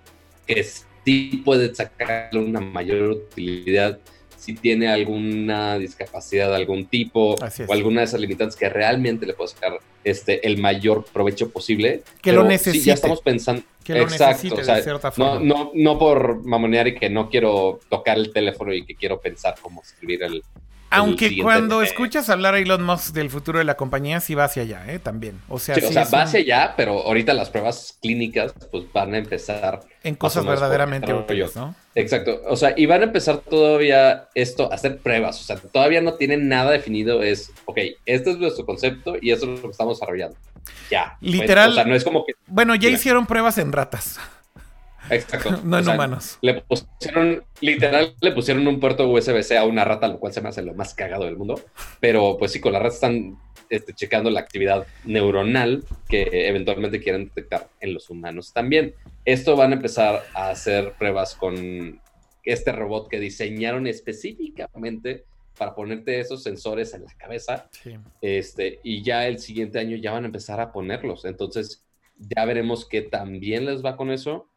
que 0.47 0.63
sí 0.63 1.43
puede 1.45 1.75
sacarle 1.75 2.39
una 2.39 2.61
mayor 2.61 3.11
utilidad 3.11 3.99
si 4.47 4.55
tiene 4.55 4.87
alguna 4.87 5.77
discapacidad 5.77 6.51
de 6.51 6.55
algún 6.55 6.87
tipo 6.87 7.35
o 7.35 7.73
alguna 7.73 8.03
de 8.03 8.05
esas 8.05 8.21
limitantes 8.21 8.55
que 8.55 8.69
realmente 8.69 9.27
le 9.27 9.35
puede 9.35 9.51
sacar 9.51 9.81
este, 10.05 10.47
el 10.47 10.59
mayor 10.59 11.05
provecho 11.05 11.51
posible. 11.51 12.05
Que 12.23 12.31
lo 12.31 12.45
necesite. 12.45 12.85
ya 12.85 12.95
estamos 12.95 13.21
pensando. 13.23 13.63
Que 13.83 13.95
lo 13.95 14.03
exacto, 14.03 14.55
de 14.55 14.83
cierta 14.83 15.11
forma. 15.11 15.41
No, 15.41 15.41
no, 15.41 15.71
no 15.75 15.99
por 15.99 16.45
mamonear 16.45 16.87
y 16.87 16.95
que 16.95 17.11
no 17.11 17.29
quiero 17.29 17.81
tocar 17.89 18.19
el 18.19 18.33
teléfono 18.33 18.73
y 18.73 18.87
que 18.87 18.95
quiero 18.95 19.21
pensar 19.21 19.57
cómo 19.61 19.83
escribir 19.83 20.23
el, 20.23 20.45
aunque 20.91 21.39
cuando 21.43 21.83
escuchas 21.83 22.29
hablar 22.31 22.55
a 22.55 22.59
Elon 22.59 22.83
Musk 22.83 23.13
del 23.13 23.31
futuro 23.31 23.59
de 23.59 23.65
la 23.65 23.77
compañía, 23.77 24.21
sí 24.21 24.35
va 24.35 24.45
hacia 24.45 24.63
allá, 24.63 24.85
¿eh? 24.89 24.99
También. 24.99 25.41
O 25.49 25.59
sea, 25.59 25.77
o 25.77 25.93
sea 25.93 26.05
va 26.05 26.23
hacia 26.23 26.41
allá, 26.41 26.75
pero 26.77 27.03
ahorita 27.03 27.35
las 27.35 27.51
pruebas 27.51 27.99
clínicas 28.01 28.53
pues 28.71 28.85
van 28.93 29.15
a 29.15 29.19
empezar... 29.19 29.81
En 30.03 30.15
cosas 30.15 30.45
verdaderamente 30.45 31.13
útiles, 31.13 31.57
¿no? 31.57 31.75
Exacto. 31.95 32.41
O 32.49 32.57
sea, 32.57 32.75
y 32.77 32.87
van 32.87 33.01
a 33.01 33.05
empezar 33.05 33.39
todavía 33.39 34.29
esto, 34.35 34.71
a 34.71 34.75
hacer 34.75 34.99
pruebas. 34.99 35.41
O 35.41 35.45
sea, 35.45 35.57
todavía 35.57 36.01
no 36.01 36.15
tienen 36.15 36.49
nada 36.49 36.71
definido. 36.71 37.23
Es, 37.23 37.51
ok, 37.65 37.79
este 38.05 38.31
es 38.31 38.39
nuestro 38.39 38.65
concepto 38.65 39.17
y 39.21 39.33
eso 39.33 39.45
es 39.53 39.61
lo 39.61 39.69
que 39.69 39.73
estamos 39.73 39.99
desarrollando. 39.99 40.37
Ya. 40.91 41.17
Literal. 41.21 41.71
o 41.71 41.75
sea, 41.75 41.85
no 41.85 41.95
es 41.95 42.05
como 42.05 42.25
que... 42.25 42.35
Bueno, 42.47 42.75
ya 42.75 42.89
hicieron 42.89 43.27
pruebas 43.27 43.59
en 43.59 43.73
ratas. 43.73 44.19
Exacto. 45.11 45.61
no 45.65 45.79
en 45.79 45.89
humanos. 45.89 46.39
Le 46.41 46.63
pusieron, 46.63 47.45
literal, 47.61 48.15
le 48.21 48.33
pusieron 48.33 48.67
un 48.67 48.81
puerto 48.81 49.09
USB-C 49.09 49.57
a 49.57 49.65
una 49.65 49.85
rata, 49.85 50.09
lo 50.09 50.19
cual 50.19 50.33
se 50.33 50.41
me 50.41 50.49
hace 50.49 50.63
lo 50.63 50.75
más 50.75 50.95
cagado 50.95 51.25
del 51.25 51.37
mundo. 51.37 51.61
Pero 52.01 52.37
pues 52.39 52.53
sí, 52.53 52.61
con 52.61 52.73
las 52.73 52.83
ratas 52.83 52.97
están 52.97 53.39
este, 53.69 53.93
checando 53.95 54.31
la 54.31 54.41
actividad 54.41 54.87
neuronal 55.05 55.85
que 56.09 56.49
eventualmente 56.49 57.01
quieren 57.01 57.25
detectar 57.25 57.69
en 57.81 57.95
los 57.95 58.11
humanos 58.11 58.53
también. 58.53 58.95
Esto 59.25 59.57
van 59.57 59.73
a 59.73 59.77
empezar 59.77 60.23
a 60.35 60.51
hacer 60.51 60.93
pruebas 60.99 61.35
con 61.35 62.01
este 62.45 62.73
robot 62.73 63.09
que 63.09 63.19
diseñaron 63.19 63.87
específicamente 63.87 65.25
para 65.59 65.75
ponerte 65.75 66.21
esos 66.21 66.43
sensores 66.43 66.95
en 66.95 67.05
la 67.05 67.15
cabeza. 67.17 67.69
Este, 68.21 68.79
y 68.83 69.03
ya 69.03 69.27
el 69.27 69.39
siguiente 69.39 69.79
año 69.79 69.97
ya 69.97 70.13
van 70.13 70.25
a 70.25 70.27
empezar 70.27 70.61
a 70.61 70.71
ponerlos. 70.71 71.25
Entonces, 71.25 71.85
ya 72.19 72.45
veremos 72.45 72.87
qué 72.87 73.03
también 73.03 73.65
les 73.67 73.85
va 73.85 73.97
con 73.97 74.11
eso 74.11 74.49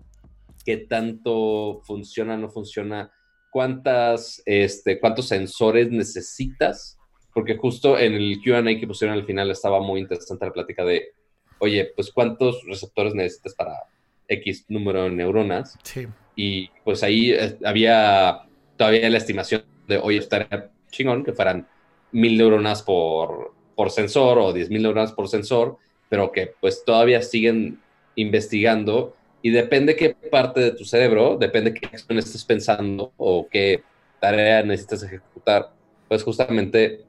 qué 0.66 0.78
tanto 0.78 1.82
funciona, 1.84 2.38
no 2.38 2.50
funciona, 2.50 3.12
cuántas, 3.50 4.42
este, 4.46 5.00
cuántos 5.00 5.28
sensores 5.28 5.90
necesitas, 5.92 6.98
porque 7.34 7.58
justo 7.58 7.98
en 7.98 8.14
el 8.14 8.40
QA 8.44 8.64
que 8.80 8.88
pusieron 8.88 9.18
al 9.18 9.26
final 9.26 9.50
estaba 9.52 9.82
muy 9.82 10.02
interesante 10.02 10.46
la 10.46 10.54
plática 10.54 10.84
de, 10.84 11.14
oye, 11.60 11.92
pues 11.96 12.12
cuántos 12.12 12.64
receptores 12.66 13.14
necesitas 13.14 13.56
para 13.56 13.84
X 14.28 14.66
número 14.70 15.04
de 15.04 15.12
neuronas. 15.12 15.78
Sí. 15.84 16.08
Y 16.36 16.70
pues 16.84 17.04
ahí 17.04 17.32
eh, 17.32 17.58
había 17.66 18.44
todavía 18.78 19.10
la 19.10 19.18
estimación 19.18 19.64
de, 19.88 19.98
oye, 19.98 20.20
estaría 20.20 20.72
chingón 20.92 21.24
que 21.24 21.34
fueran 21.34 21.68
mil 22.12 22.38
neuronas 22.38 22.82
por, 22.84 23.54
por 23.76 23.92
sensor 23.92 24.38
o 24.38 24.54
diez 24.54 24.70
mil 24.70 24.82
neuronas 24.82 25.12
por 25.12 25.28
sensor, 25.28 25.78
pero 26.08 26.32
que 26.32 26.54
pues 26.60 26.84
todavía 26.86 27.22
siguen 27.22 27.80
investigando 28.16 29.16
y 29.42 29.52
depende 29.52 29.96
qué 29.96 30.16
parte 30.32 30.60
de 30.60 30.72
tu 30.72 30.86
cerebro, 30.86 31.38
depende 31.38 31.74
qué 31.74 31.86
acción 31.86 32.18
estés 32.18 32.44
pensando 32.44 33.14
o 33.18 33.48
qué 33.50 33.84
tarea 34.20 34.64
necesitas 34.64 35.04
ejecutar, 35.04 35.72
pues 36.08 36.24
justamente 36.24 37.06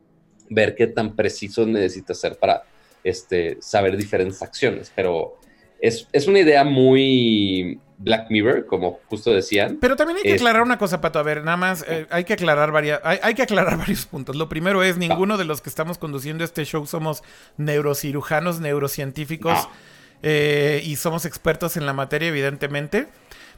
ver 0.49 0.75
qué 0.75 0.87
tan 0.87 1.17
preciso 1.17 1.67
necesitas 1.67 2.21
ser 2.21 2.37
para 2.37 2.63
este, 3.03 3.59
saber 3.61 3.97
diferentes 3.97 4.43
acciones. 4.43 4.93
Pero 4.95 5.39
es, 5.81 6.07
es 6.13 6.27
una 6.27 6.41
idea 6.41 6.65
muy 6.65 7.81
Black 7.99 8.31
Mirror, 8.31 8.67
como 8.67 9.01
justo 9.09 9.33
decían. 9.33 9.79
Pero 9.81 9.95
también 9.95 10.19
hay 10.19 10.23
que 10.23 10.35
aclarar 10.35 10.63
una 10.63 10.79
cosa, 10.79 11.01
Pato. 11.01 11.19
A 11.19 11.23
ver, 11.23 11.45
nada 11.45 11.57
más 11.57 11.85
eh, 11.87 12.07
hay 12.11 12.25
que 12.25 12.33
aclarar 12.33 12.73
varias, 12.73 13.01
hay, 13.05 13.35
que 13.35 13.43
aclarar 13.43 13.77
varios 13.79 14.07
puntos. 14.07 14.37
Lo 14.37 14.49
primero 14.49 14.83
es, 14.83 14.97
ninguno 14.97 15.37
de 15.37 15.45
los 15.45 15.61
que 15.61 15.69
estamos 15.69 15.99
conduciendo 15.99 16.43
este 16.43 16.65
show 16.65 16.87
somos 16.87 17.23
neurocirujanos, 17.59 18.61
neurocientíficos. 18.61 19.69
Eh, 20.23 20.83
y 20.85 20.97
somos 20.97 21.25
expertos 21.25 21.77
en 21.77 21.87
la 21.87 21.93
materia, 21.93 22.29
evidentemente. 22.29 23.09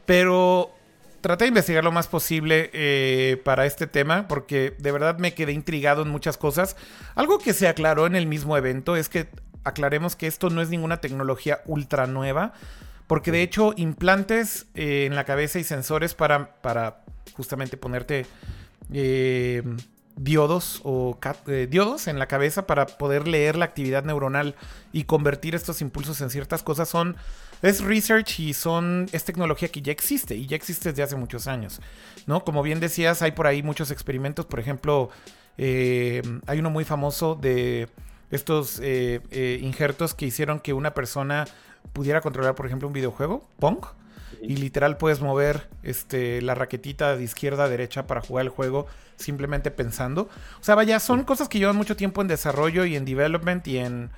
Pero 0.06 0.74
traté 1.20 1.44
de 1.44 1.48
investigar 1.48 1.84
lo 1.84 1.93
más 1.93 2.09
posible 2.09 2.70
eh, 2.72 3.40
para 3.44 3.66
este 3.66 3.86
tema, 3.86 4.28
porque 4.28 4.74
de 4.78 4.93
verdad 4.93 5.18
me 5.18 5.34
quedé 5.34 5.52
intrigado 5.52 6.02
en 6.02 6.09
muchas 6.09 6.36
cosas. 6.36 6.76
Algo 7.14 7.39
que 7.39 7.52
se 7.52 7.68
aclaró 7.68 8.06
en 8.06 8.16
el 8.16 8.26
mismo 8.26 8.56
evento 8.56 8.97
es 8.97 9.09
que 9.09 9.28
aclaremos 9.64 10.16
que 10.16 10.26
esto 10.26 10.51
no 10.51 10.60
es 10.60 10.68
ninguna 10.68 11.01
tecnología 11.01 11.60
ultra 11.66 12.06
nueva, 12.06 12.52
porque 13.06 13.30
de 13.30 13.43
hecho 13.43 13.72
implantes 13.76 14.66
eh, 14.74 15.06
en 15.06 15.14
la 15.14 15.24
cabeza 15.24 15.59
y 15.59 15.64
sensores 15.64 16.14
para, 16.14 16.56
para 16.60 17.05
justamente 17.34 17.76
ponerte 17.76 18.26
diodos 20.16 20.80
o 20.84 21.18
eh, 21.47 21.66
diodos 21.70 22.06
en 22.06 22.18
la 22.18 22.26
cabeza 22.26 22.66
para 22.66 22.86
poder 22.86 23.26
leer 23.26 23.56
la 23.56 23.64
actividad 23.64 24.05
neuronal 24.05 24.55
y 24.93 25.05
convertir 25.05 25.55
estos 25.55 25.80
impulsos 25.80 26.20
en 26.20 26.30
ciertas 26.30 26.62
cosas 26.62 26.89
son 26.89 27.16
es 27.62 27.82
research 27.82 28.40
y 28.40 28.52
son 28.52 29.09
es 29.12 29.24
tecnología 29.24 29.68
que 29.68 29.82
ya 29.82 29.93
existe 29.93 30.34
y 30.34 30.47
ya 30.47 30.56
existe 30.56 30.90
desde 30.90 31.02
hace 31.02 31.16
muchos 31.16 31.47
años 31.47 31.80
no 32.26 32.44
como 32.44 32.62
bien 32.62 32.80
decías 32.80 33.22
hay 33.22 33.32
por 33.32 33.47
ahí 33.47 33.62
muchos 33.62 33.90
experimentos 33.90 34.47
por 34.47 34.60
ejemplo 34.60 35.10
eh, 35.59 36.22
hay 36.47 36.59
uno 36.59 36.70
muy 36.70 36.84
famoso 36.84 37.34
de 37.34 37.89
estos 38.30 38.80
eh, 38.82 39.59
injertos 39.62 40.14
que 40.14 40.26
hicieron 40.26 40.60
que 40.60 40.72
una 40.72 40.94
persona 40.94 41.47
pudiera 41.93 42.20
controlar 42.20 42.55
por 42.55 42.66
ejemplo 42.66 42.89
un 42.89 42.94
videojuego 42.94 43.48
Pong 43.59 43.84
y 44.41 44.57
literal 44.57 44.97
puedes 44.97 45.21
mover 45.21 45.69
este, 45.83 46.41
la 46.43 46.55
raquetita 46.55 47.17
de 47.17 47.25
izquierda 47.25 47.65
a 47.65 47.69
derecha 47.69 48.07
para 48.07 48.21
jugar 48.21 48.45
el 48.45 48.49
juego 48.51 48.87
simplemente 49.17 49.71
pensando. 49.71 50.29
O 50.61 50.65
sea, 50.65 50.75
vaya, 50.75 51.01
son 51.01 51.25
cosas 51.25 51.49
que 51.49 51.59
llevan 51.59 51.77
mucho 51.77 51.97
tiempo 51.97 52.23
en 52.23 52.29
desarrollo 52.29 52.85
y 52.85 52.97
en 52.97 53.05
development 53.05 53.67
y 53.69 53.79
en 53.79 54.11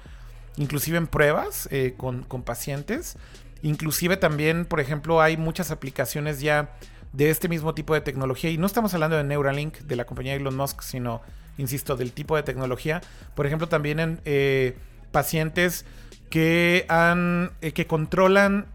inclusive 0.57 0.99
en 0.99 1.07
pruebas 1.07 1.69
eh, 1.71 1.95
con, 1.97 2.23
con 2.25 2.43
pacientes. 2.43 3.17
Inclusive 3.63 4.17
también, 4.17 4.67
por 4.67 4.81
ejemplo, 4.81 5.21
hay 5.21 5.37
muchas 5.37 5.71
aplicaciones 5.71 6.41
ya 6.41 6.71
de 7.13 7.31
este 7.31 7.49
mismo 7.49 7.75
tipo 7.75 7.95
de 7.95 8.01
tecnología. 8.01 8.51
Y 8.51 8.59
no 8.59 8.67
estamos 8.67 8.93
hablando 8.95 9.17
de 9.17 9.25
Neuralink, 9.25 9.79
de 9.79 9.97
la 9.97 10.05
compañía 10.05 10.35
Elon 10.35 10.57
Musk, 10.57 10.83
sino, 10.83 11.23
insisto, 11.59 11.97
del 11.97 12.13
tipo 12.13 12.37
de 12.37 12.43
tecnología. 12.43 13.01
Por 13.35 13.47
ejemplo, 13.47 13.69
también 13.69 14.01
en 14.01 14.21
eh, 14.25 14.77
pacientes 15.13 15.85
que 16.31 16.85
han 16.89 17.53
eh, 17.61 17.73
que 17.73 17.87
controlan 17.87 18.67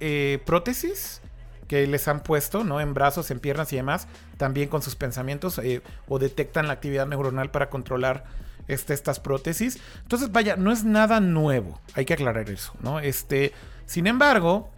prótesis 0.45 1.18
que 1.69 1.85
les 1.85 2.07
han 2.07 2.21
puesto, 2.21 2.63
¿no? 2.63 2.81
En 2.81 2.95
brazos, 2.95 3.29
en 3.29 3.39
piernas 3.39 3.71
y 3.71 3.75
demás, 3.75 4.07
también 4.37 4.67
con 4.67 4.81
sus 4.81 4.95
pensamientos 4.95 5.59
eh, 5.59 5.81
o 6.07 6.17
detectan 6.17 6.67
la 6.67 6.73
actividad 6.73 7.05
neuronal 7.05 7.51
para 7.51 7.69
controlar 7.69 8.25
este, 8.67 8.95
estas 8.95 9.19
prótesis. 9.19 9.79
Entonces, 10.01 10.31
vaya, 10.31 10.55
no 10.55 10.71
es 10.71 10.83
nada 10.83 11.19
nuevo, 11.19 11.79
hay 11.93 12.05
que 12.05 12.15
aclarar 12.15 12.49
eso, 12.49 12.73
¿no? 12.81 12.99
Este, 12.99 13.53
sin 13.85 14.07
embargo, 14.07 14.71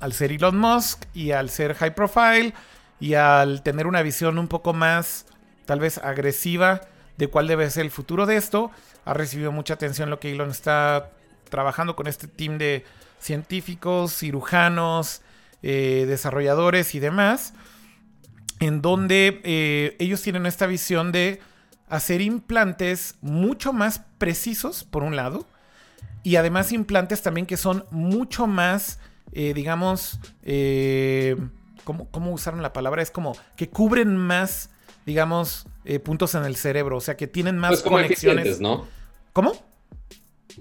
al 0.00 0.12
ser 0.12 0.30
Elon 0.30 0.56
Musk 0.56 1.04
y 1.14 1.32
al 1.32 1.50
ser 1.50 1.74
high 1.74 1.96
profile 1.96 2.54
y 3.00 3.14
al 3.14 3.64
tener 3.64 3.88
una 3.88 4.00
visión 4.02 4.38
un 4.38 4.46
poco 4.46 4.72
más, 4.72 5.26
tal 5.66 5.80
vez 5.80 5.98
agresiva 5.98 6.82
de 7.16 7.26
cuál 7.26 7.48
debe 7.48 7.68
ser 7.70 7.84
el 7.84 7.90
futuro 7.90 8.24
de 8.24 8.36
esto, 8.36 8.70
ha 9.04 9.14
recibido 9.14 9.50
mucha 9.50 9.74
atención 9.74 10.10
lo 10.10 10.20
que 10.20 10.30
Elon 10.30 10.50
está 10.50 11.10
trabajando 11.50 11.96
con 11.96 12.06
este 12.06 12.28
team 12.28 12.56
de 12.56 12.84
científicos, 13.18 14.16
cirujanos, 14.16 15.22
eh, 15.62 16.04
desarrolladores 16.08 16.94
y 16.94 17.00
demás, 17.00 17.54
en 18.60 18.82
donde 18.82 19.40
eh, 19.44 19.96
ellos 19.98 20.22
tienen 20.22 20.46
esta 20.46 20.66
visión 20.66 21.12
de 21.12 21.40
hacer 21.88 22.20
implantes 22.20 23.16
mucho 23.20 23.72
más 23.72 24.02
precisos, 24.18 24.84
por 24.84 25.02
un 25.02 25.16
lado, 25.16 25.46
y 26.22 26.36
además 26.36 26.72
implantes 26.72 27.22
también 27.22 27.46
que 27.46 27.56
son 27.56 27.84
mucho 27.90 28.46
más, 28.46 28.98
eh, 29.32 29.54
digamos, 29.54 30.20
¿cómo, 31.84 32.08
¿cómo, 32.10 32.32
usaron 32.32 32.62
la 32.62 32.72
palabra? 32.72 33.02
Es 33.02 33.10
como 33.10 33.36
que 33.56 33.70
cubren 33.70 34.16
más, 34.16 34.70
digamos, 35.06 35.66
eh, 35.88 36.00
puntos 36.00 36.34
en 36.34 36.44
el 36.44 36.54
cerebro, 36.56 36.98
o 36.98 37.00
sea, 37.00 37.16
que 37.16 37.26
tienen 37.26 37.56
más 37.56 37.70
pues 37.70 37.82
como 37.82 37.96
conexiones. 37.96 38.60
¿no? 38.60 38.86
¿Cómo? 39.32 39.54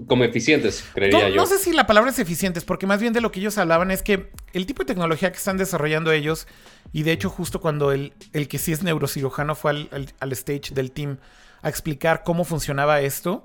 Como 0.05 0.23
eficientes, 0.23 0.83
creería 0.93 1.29
yo. 1.29 1.35
No 1.35 1.45
sé 1.45 1.57
si 1.57 1.73
la 1.73 1.87
palabra 1.87 2.11
es 2.11 2.19
eficientes, 2.19 2.63
porque 2.63 2.85
más 2.85 3.01
bien 3.01 3.13
de 3.13 3.21
lo 3.21 3.31
que 3.31 3.39
ellos 3.39 3.57
hablaban 3.57 3.89
es 3.89 4.03
que 4.03 4.29
el 4.53 4.65
tipo 4.65 4.83
de 4.83 4.87
tecnología 4.87 5.31
que 5.31 5.37
están 5.37 5.57
desarrollando 5.57 6.11
ellos, 6.11 6.47
y 6.93 7.03
de 7.03 7.13
hecho 7.13 7.29
justo 7.29 7.59
cuando 7.59 7.91
el, 7.91 8.13
el 8.33 8.47
que 8.47 8.59
sí 8.59 8.71
es 8.71 8.83
neurocirujano 8.83 9.55
fue 9.55 9.71
al, 9.71 10.13
al, 10.19 10.31
stage 10.33 10.73
del 10.73 10.91
team 10.91 11.17
a 11.61 11.69
explicar 11.69 12.23
cómo 12.23 12.43
funcionaba 12.43 13.01
esto, 13.01 13.43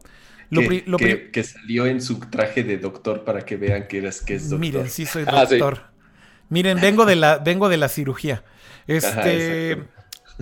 que, 0.51 1.45
salió 1.45 1.87
en 1.87 2.03
su 2.03 2.21
traje 2.21 2.63
de 2.63 2.77
doctor 2.77 3.25
para 3.25 3.43
que 3.43 3.57
vean 3.57 3.89
que, 3.89 3.99
eres, 3.99 4.21
que 4.21 4.35
es 4.35 4.51
doctor. 4.51 4.61
Miren, 4.61 4.91
sí 4.91 5.07
soy 5.07 5.25
ah, 5.27 5.47
doctor. 5.47 5.81
Miren, 6.51 6.81
vengo 6.81 7.07
de 7.07 7.17
la, 7.17 7.39
vengo 7.39 7.71
de 7.71 7.79
la 7.79 7.89
cirugía. 7.89 8.45
Este, 8.87 9.83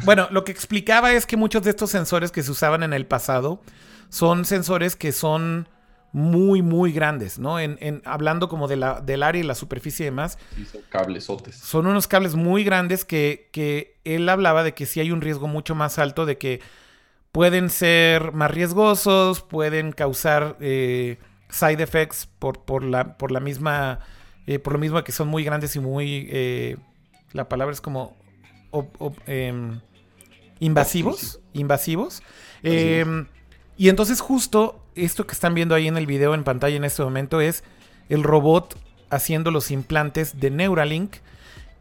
bueno, 0.04 0.28
lo 0.30 0.44
que 0.44 0.50
explicaba 0.50 1.12
es 1.12 1.26
que 1.26 1.36
muchos 1.36 1.62
de 1.62 1.70
estos 1.70 1.90
sensores 1.90 2.32
que 2.32 2.42
se 2.42 2.50
usaban 2.50 2.82
en 2.82 2.92
el 2.92 3.06
pasado 3.06 3.62
son 4.08 4.44
sensores 4.44 4.96
que 4.96 5.12
son 5.12 5.68
muy, 6.12 6.62
muy 6.62 6.92
grandes, 6.92 7.38
¿no? 7.38 7.60
En, 7.60 8.02
hablando 8.04 8.48
como 8.48 8.66
de 8.66 8.76
la, 8.76 9.00
del 9.00 9.22
área 9.22 9.40
y 9.40 9.44
la 9.44 9.54
superficie 9.54 10.04
y 10.04 10.06
demás. 10.06 10.38
Sí, 10.56 10.64
son 10.64 10.82
cablesotes. 10.88 11.56
Son 11.56 11.86
unos 11.86 12.08
cables 12.08 12.34
muy 12.34 12.64
grandes 12.64 13.04
que, 13.04 13.48
que 13.52 13.98
él 14.04 14.28
hablaba 14.28 14.62
de 14.62 14.74
que 14.74 14.86
sí 14.86 15.00
hay 15.00 15.12
un 15.12 15.20
riesgo 15.20 15.46
mucho 15.46 15.74
más 15.74 15.98
alto 15.98 16.26
de 16.26 16.38
que 16.38 16.60
pueden 17.32 17.70
ser 17.70 18.32
más 18.32 18.50
riesgosos, 18.50 19.40
pueden 19.42 19.92
causar 19.92 20.56
eh, 20.60 21.18
side 21.48 21.82
effects 21.82 22.26
por, 22.38 22.64
por, 22.64 22.82
la, 22.82 23.16
por 23.16 23.30
la 23.30 23.40
misma, 23.40 24.00
eh, 24.46 24.58
por 24.58 24.72
lo 24.72 24.78
mismo 24.78 25.02
que 25.04 25.12
son 25.12 25.28
muy 25.28 25.44
grandes 25.44 25.76
y 25.76 25.80
muy, 25.80 26.28
eh, 26.30 26.76
la 27.32 27.48
palabra 27.48 27.72
es 27.72 27.80
como 27.80 28.16
em, 29.26 29.80
invasivos, 30.58 31.40
invasivos. 31.52 32.22
Em, 32.62 33.26
y 33.76 33.88
entonces 33.88 34.20
justo 34.20 34.79
esto 34.94 35.26
que 35.26 35.32
están 35.32 35.54
viendo 35.54 35.74
ahí 35.74 35.88
en 35.88 35.96
el 35.96 36.06
video 36.06 36.34
en 36.34 36.44
pantalla 36.44 36.76
en 36.76 36.84
este 36.84 37.02
momento 37.02 37.40
es 37.40 37.64
el 38.08 38.22
robot 38.22 38.76
haciendo 39.10 39.50
los 39.50 39.70
implantes 39.70 40.40
de 40.40 40.50
Neuralink 40.50 41.16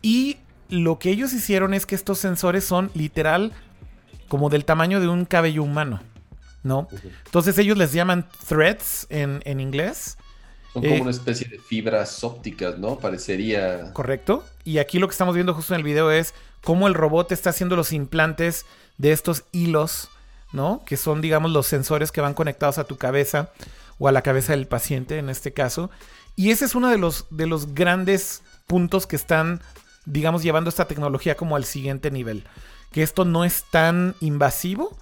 y 0.02 0.38
lo 0.69 0.99
que 0.99 1.10
ellos 1.10 1.34
hicieron 1.34 1.73
es 1.73 1.86
que 1.86 1.95
estos 1.95 2.19
sensores 2.19 2.64
son 2.64 2.91
literal 2.94 3.53
como 4.27 4.49
del 4.49 4.65
tamaño 4.65 4.99
de 4.99 5.07
un 5.07 5.26
cabello 5.26 5.64
humano, 5.64 6.02
¿no? 6.64 6.88
Entonces 7.26 7.57
ellos 7.57 7.77
les 7.77 7.91
llaman 7.91 8.27
threads 8.48 9.07
en, 9.10 9.60
inglés. 9.60 10.18
Son 10.72 10.84
como 10.84 10.95
eh, 10.95 11.02
una 11.02 11.10
especie 11.10 11.48
de 11.48 11.57
fibras 11.57 12.23
ópticas, 12.23 12.77
¿no? 12.77 12.99
Parecería. 12.99 13.91
Correcto. 13.94 14.45
Y 14.64 14.77
aquí 14.77 14.99
lo 14.99 15.07
que 15.07 15.14
estamos 15.14 15.34
viendo 15.34 15.56
justo 15.56 15.73
en 15.73 15.80
el 15.80 15.84
video 15.84 16.11
es 16.11 16.36
cómo 16.64 16.88
el 16.88 16.94
robot 16.94 17.31
está 17.31 17.49
haciendo 17.49 17.76
los 17.76 17.91
implantes 17.91 18.68
de 18.99 19.11
estos 19.11 19.45
hilos, 19.52 20.10
¿no? 20.51 20.84
Que 20.85 20.97
son, 20.97 21.21
digamos, 21.21 21.51
los 21.51 21.67
sensores 21.67 22.11
que 22.11 22.21
van 22.21 22.34
conectados 22.34 22.77
a 22.77 22.84
tu 22.84 22.97
cabeza 22.97 23.51
o 23.97 24.07
a 24.07 24.11
la 24.11 24.21
cabeza 24.21 24.53
del 24.53 24.67
paciente 24.67 25.17
en 25.17 25.30
este 25.30 25.53
caso. 25.53 25.89
Y 26.35 26.51
ese 26.51 26.65
es 26.65 26.76
uno 26.76 26.89
de 26.89 26.97
los, 26.97 27.27
de 27.30 27.47
los 27.47 27.73
grandes 27.73 28.43
puntos 28.67 29.07
que 29.07 29.15
están, 29.15 29.61
digamos, 30.05 30.43
llevando 30.43 30.69
esta 30.69 30.85
tecnología 30.85 31.35
como 31.35 31.55
al 31.55 31.65
siguiente 31.65 32.11
nivel 32.11 32.45
que 32.91 33.03
esto 33.03 33.26
no 33.26 33.45
es 33.45 33.65
tan 33.69 34.15
invasivo. 34.19 34.97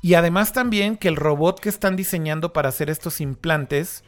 Y 0.00 0.14
además 0.14 0.52
también 0.52 0.96
que 0.96 1.08
el 1.08 1.16
robot 1.16 1.60
que 1.60 1.68
están 1.68 1.94
diseñando 1.94 2.52
para 2.52 2.68
hacer 2.68 2.90
estos 2.90 3.20
implantes 3.20 4.02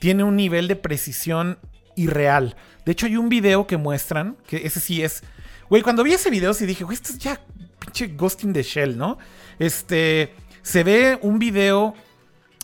tiene 0.00 0.24
un 0.24 0.36
nivel 0.36 0.66
de 0.68 0.76
precisión 0.76 1.58
irreal. 1.94 2.56
De 2.84 2.92
hecho, 2.92 3.06
hay 3.06 3.16
un 3.16 3.28
video 3.28 3.66
que 3.66 3.76
muestran, 3.76 4.36
que 4.46 4.66
ese 4.66 4.80
sí 4.80 5.02
es... 5.02 5.22
Güey, 5.68 5.82
cuando 5.82 6.02
vi 6.02 6.14
ese 6.14 6.30
video 6.30 6.54
sí 6.54 6.66
dije, 6.66 6.84
güey, 6.84 6.94
esto 6.94 7.12
es 7.12 7.18
ya 7.18 7.40
pinche 7.88 8.14
Ghosting 8.16 8.52
the 8.52 8.62
Shell, 8.62 8.96
¿no? 8.96 9.18
Este, 9.58 10.34
se 10.62 10.84
ve 10.84 11.18
un 11.22 11.38
video 11.38 11.94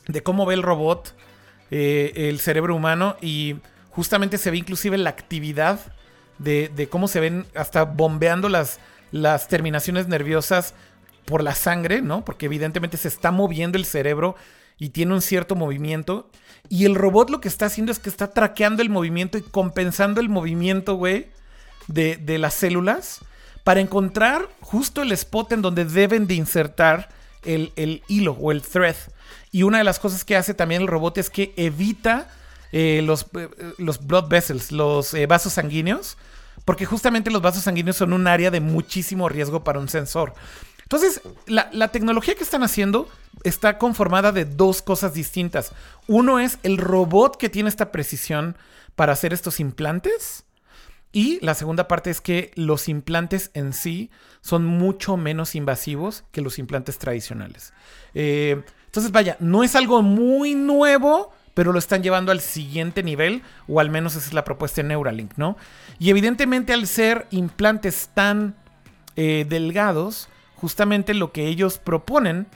de 0.06 0.22
cómo 0.22 0.46
ve 0.46 0.54
el 0.54 0.62
robot, 0.62 1.14
eh, 1.70 2.12
el 2.14 2.40
cerebro 2.40 2.74
humano, 2.74 3.16
y 3.20 3.56
justamente 3.90 4.38
se 4.38 4.50
ve 4.50 4.58
inclusive 4.58 4.98
la 4.98 5.10
actividad 5.10 5.80
de, 6.38 6.88
cómo 6.90 7.08
se 7.08 7.20
ven 7.20 7.46
hasta 7.54 7.84
bombeando 7.84 8.48
las, 8.48 8.78
terminaciones 9.48 10.08
nerviosas 10.08 10.74
por 11.24 11.42
la 11.42 11.54
sangre, 11.54 12.02
¿no? 12.02 12.24
Porque 12.24 12.46
evidentemente 12.46 12.96
se 12.96 13.08
está 13.08 13.30
moviendo 13.30 13.78
el 13.78 13.84
cerebro 13.84 14.34
y 14.78 14.90
tiene 14.90 15.14
un 15.14 15.22
cierto 15.22 15.54
movimiento. 15.54 16.28
Y 16.68 16.84
el 16.84 16.96
robot 16.96 17.30
lo 17.30 17.40
que 17.40 17.48
está 17.48 17.66
haciendo 17.66 17.92
es 17.92 17.98
que 17.98 18.08
está 18.08 18.32
traqueando 18.32 18.82
el 18.82 18.90
movimiento 18.90 19.38
y 19.38 19.42
compensando 19.42 20.20
el 20.20 20.28
movimiento, 20.28 20.96
güey, 20.96 21.28
de, 21.86 22.38
las 22.38 22.54
células 22.54 23.20
para 23.64 23.80
encontrar 23.80 24.48
justo 24.60 25.02
el 25.02 25.12
spot 25.12 25.52
en 25.52 25.62
donde 25.62 25.84
deben 25.84 26.26
de 26.26 26.34
insertar 26.34 27.08
el, 27.44 28.02
hilo 28.08 28.32
o 28.40 28.52
el 28.52 28.62
thread. 28.62 28.96
Y 29.50 29.62
una 29.62 29.78
de 29.78 29.84
las 29.84 29.98
cosas 29.98 30.24
que 30.24 30.36
hace 30.36 30.54
también 30.54 30.82
el 30.82 30.88
robot 30.88 31.18
es 31.18 31.30
que 31.30 31.52
evita 31.56 32.30
eh, 32.72 33.02
los, 33.04 33.26
eh, 33.34 33.48
los 33.78 34.06
blood 34.06 34.28
vessels, 34.28 34.72
los 34.72 35.14
eh, 35.14 35.26
vasos 35.26 35.54
sanguíneos, 35.54 36.16
porque 36.64 36.86
justamente 36.86 37.30
los 37.30 37.42
vasos 37.42 37.64
sanguíneos 37.64 37.96
son 37.96 38.12
un 38.12 38.26
área 38.26 38.50
de 38.50 38.60
muchísimo 38.60 39.28
riesgo 39.28 39.64
para 39.64 39.78
un 39.78 39.88
sensor. 39.88 40.34
Entonces, 40.84 41.22
la, 41.46 41.88
tecnología 41.88 42.34
que 42.34 42.44
están 42.44 42.62
haciendo 42.62 43.08
está 43.42 43.78
conformada 43.78 44.32
de 44.32 44.44
dos 44.44 44.82
cosas 44.82 45.14
distintas. 45.14 45.72
Uno 46.06 46.38
es 46.38 46.58
el 46.62 46.76
robot 46.76 47.36
que 47.36 47.48
tiene 47.48 47.70
esta 47.70 47.90
precisión 47.90 48.56
para 48.94 49.14
hacer 49.14 49.32
estos 49.32 49.60
implantes. 49.60 50.43
Y 51.14 51.38
la 51.42 51.54
segunda 51.54 51.86
parte 51.86 52.10
es 52.10 52.20
que 52.20 52.50
los 52.56 52.88
implantes 52.88 53.52
en 53.54 53.72
sí 53.72 54.10
son 54.40 54.64
mucho 54.66 55.16
menos 55.16 55.54
invasivos 55.54 56.24
que 56.32 56.40
los 56.40 56.58
implantes 56.58 56.98
tradicionales. 56.98 57.72
Eh, 58.14 58.64
entonces, 58.86 59.12
vaya, 59.12 59.36
no 59.38 59.62
es 59.62 59.76
algo 59.76 60.02
muy 60.02 60.56
nuevo, 60.56 61.32
pero 61.54 61.72
lo 61.72 61.78
están 61.78 62.02
llevando 62.02 62.32
al 62.32 62.40
siguiente 62.40 63.04
nivel, 63.04 63.42
o 63.68 63.78
al 63.78 63.90
menos 63.90 64.16
esa 64.16 64.26
es 64.26 64.34
la 64.34 64.42
propuesta 64.42 64.82
de 64.82 64.88
Neuralink, 64.88 65.36
¿no? 65.36 65.56
Y 66.00 66.10
evidentemente 66.10 66.72
al 66.72 66.88
ser 66.88 67.28
implantes 67.30 68.10
tan 68.12 68.56
eh, 69.14 69.46
delgados, 69.48 70.28
justamente 70.56 71.14
lo 71.14 71.30
que 71.30 71.46
ellos 71.46 71.78
proponen, 71.78 72.48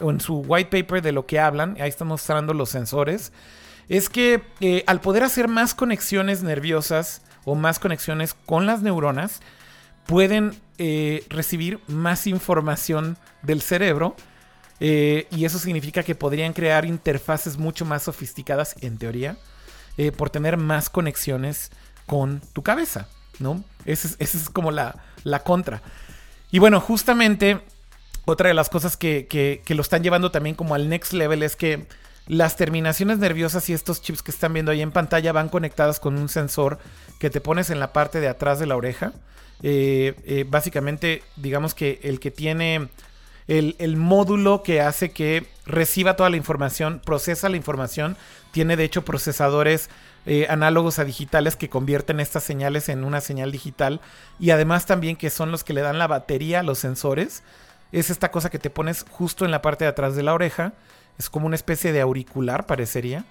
o 0.00 0.12
en 0.12 0.20
su 0.20 0.36
white 0.36 0.70
paper 0.70 1.02
de 1.02 1.10
lo 1.10 1.26
que 1.26 1.40
hablan, 1.40 1.76
ahí 1.80 1.88
están 1.88 2.06
mostrando 2.06 2.54
los 2.54 2.70
sensores, 2.70 3.32
es 3.88 4.08
que 4.08 4.40
eh, 4.60 4.84
al 4.86 5.00
poder 5.00 5.24
hacer 5.24 5.48
más 5.48 5.74
conexiones 5.74 6.44
nerviosas 6.44 7.22
o 7.44 7.54
más 7.54 7.78
conexiones 7.78 8.34
con 8.34 8.66
las 8.66 8.82
neuronas, 8.82 9.40
pueden 10.06 10.54
eh, 10.78 11.24
recibir 11.28 11.80
más 11.86 12.26
información 12.26 13.16
del 13.42 13.62
cerebro 13.62 14.16
eh, 14.80 15.26
y 15.30 15.44
eso 15.44 15.58
significa 15.58 16.02
que 16.02 16.14
podrían 16.14 16.52
crear 16.52 16.84
interfaces 16.84 17.56
mucho 17.56 17.84
más 17.84 18.02
sofisticadas, 18.02 18.74
en 18.80 18.98
teoría, 18.98 19.36
eh, 19.96 20.12
por 20.12 20.30
tener 20.30 20.56
más 20.56 20.90
conexiones 20.90 21.70
con 22.06 22.40
tu 22.52 22.62
cabeza, 22.62 23.08
¿no? 23.38 23.64
Esa 23.84 24.08
es, 24.18 24.50
como 24.50 24.72
la, 24.72 25.00
contra. 25.44 25.82
Y 26.50 26.58
bueno, 26.58 26.80
justamente 26.80 27.60
otra 28.24 28.48
de 28.48 28.54
las 28.54 28.68
cosas 28.68 28.96
que, 28.96 29.26
que, 29.26 29.74
lo 29.74 29.82
están 29.82 30.02
llevando 30.02 30.30
también 30.30 30.56
como 30.56 30.74
al 30.74 30.88
next 30.88 31.12
level 31.12 31.42
es 31.42 31.56
que 31.56 31.86
las 32.26 32.56
terminaciones 32.56 33.18
nerviosas 33.18 33.68
y 33.68 33.72
estos 33.72 34.00
chips 34.00 34.22
que 34.22 34.30
están 34.30 34.52
viendo 34.52 34.72
ahí 34.72 34.80
en 34.80 34.92
pantalla 34.92 35.32
van 35.32 35.48
conectadas 35.48 36.00
con 36.00 36.16
un 36.16 36.28
sensor 36.28 36.78
que 37.18 37.30
te 37.30 37.40
pones 37.40 37.70
en 37.70 37.80
la 37.80 37.92
parte 37.92 38.20
de 38.20 38.28
atrás 38.28 38.58
de 38.58 38.66
la 38.66 38.76
oreja. 38.76 39.12
Eh, 39.62 40.44
básicamente, 40.48 41.22
digamos 41.36 41.74
que 41.74 42.00
el 42.02 42.20
que 42.20 42.30
tiene 42.30 42.88
el, 43.46 43.96
módulo 43.96 44.62
que 44.62 44.80
hace 44.80 45.10
que 45.10 45.46
reciba 45.66 46.16
toda 46.16 46.30
la 46.30 46.36
información, 46.36 47.00
procesa 47.04 47.48
la 47.48 47.56
información, 47.56 48.16
tiene 48.52 48.76
de 48.76 48.84
hecho 48.84 49.04
procesadores 49.04 49.90
eh, 50.26 50.46
análogos 50.48 50.98
a 50.98 51.04
digitales 51.04 51.56
que 51.56 51.68
convierten 51.68 52.20
estas 52.20 52.42
señales 52.44 52.88
en 52.88 53.04
una 53.04 53.20
señal 53.20 53.52
digital 53.52 54.00
y 54.38 54.50
además 54.50 54.86
también 54.86 55.16
que 55.16 55.28
son 55.28 55.50
los 55.50 55.64
que 55.64 55.74
le 55.74 55.82
dan 55.82 55.98
la 55.98 56.06
batería 56.06 56.60
a 56.60 56.62
los 56.62 56.78
sensores. 56.78 57.42
Es 57.92 58.10
esta 58.10 58.30
cosa 58.30 58.50
que 58.50 58.58
te 58.58 58.70
pones 58.70 59.04
justo 59.10 59.44
en 59.44 59.50
la 59.50 59.62
parte 59.62 59.84
de 59.84 59.90
atrás 59.90 60.16
de 60.16 60.22
la 60.22 60.34
oreja. 60.34 60.72
Es 61.18 61.30
como 61.30 61.46
una 61.46 61.56
especie 61.56 61.92
de 61.92 62.00
auricular, 62.00 62.66
parecería. 62.66 63.24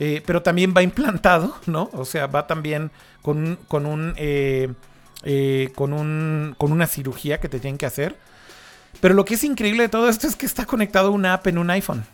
Eh, 0.00 0.22
pero 0.24 0.42
también 0.42 0.74
va 0.76 0.82
implantado, 0.82 1.56
¿no? 1.66 1.90
O 1.92 2.04
sea, 2.04 2.26
va 2.26 2.46
también 2.46 2.90
con, 3.22 3.58
con 3.68 3.86
un... 3.86 4.14
Eh, 4.16 5.72
con, 5.74 5.92
un, 5.92 6.54
con 6.58 6.70
una 6.70 6.86
cirugía 6.86 7.40
que 7.40 7.48
te 7.48 7.58
tienen 7.58 7.76
que 7.76 7.86
hacer. 7.86 8.16
Pero 9.00 9.14
lo 9.14 9.24
que 9.24 9.34
es 9.34 9.44
increíble 9.44 9.82
de 9.82 9.88
todo 9.88 10.08
esto 10.08 10.26
es 10.26 10.36
que 10.36 10.46
está 10.46 10.64
conectado 10.64 11.10
una 11.10 11.34
app 11.34 11.46
en 11.48 11.58
un 11.58 11.70
iPhone. 11.70 12.04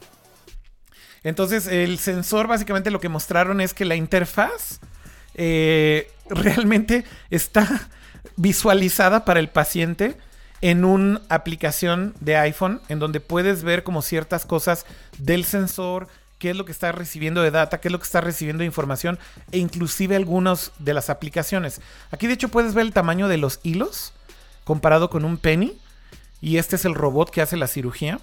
Entonces, 1.22 1.66
el 1.66 1.98
sensor 1.98 2.46
básicamente 2.46 2.90
lo 2.90 3.00
que 3.00 3.08
mostraron 3.08 3.60
es 3.60 3.72
que 3.74 3.86
la 3.86 3.96
interfaz 3.96 4.80
eh, 5.34 6.10
realmente 6.28 7.04
está 7.30 7.88
visualizada 8.36 9.24
para 9.24 9.40
el 9.40 9.48
paciente 9.48 10.16
en 10.64 10.86
una 10.86 11.20
aplicación 11.28 12.14
de 12.20 12.38
iPhone 12.38 12.80
en 12.88 12.98
donde 12.98 13.20
puedes 13.20 13.64
ver 13.64 13.84
como 13.84 14.00
ciertas 14.00 14.46
cosas 14.46 14.86
del 15.18 15.44
sensor 15.44 16.08
qué 16.38 16.48
es 16.48 16.56
lo 16.56 16.64
que 16.64 16.72
está 16.72 16.90
recibiendo 16.90 17.42
de 17.42 17.50
data, 17.50 17.80
qué 17.80 17.88
es 17.88 17.92
lo 17.92 17.98
que 17.98 18.06
está 18.06 18.22
recibiendo 18.22 18.62
de 18.62 18.64
información 18.64 19.18
e 19.52 19.58
inclusive 19.58 20.16
algunas 20.16 20.72
de 20.78 20.94
las 20.94 21.10
aplicaciones. 21.10 21.82
Aquí 22.10 22.26
de 22.26 22.32
hecho 22.32 22.48
puedes 22.48 22.72
ver 22.72 22.86
el 22.86 22.94
tamaño 22.94 23.28
de 23.28 23.36
los 23.36 23.60
hilos 23.62 24.14
comparado 24.64 25.10
con 25.10 25.26
un 25.26 25.36
penny 25.36 25.78
y 26.40 26.56
este 26.56 26.76
es 26.76 26.86
el 26.86 26.94
robot 26.94 27.28
que 27.28 27.42
hace 27.42 27.58
la 27.58 27.66
cirugía. 27.66 28.18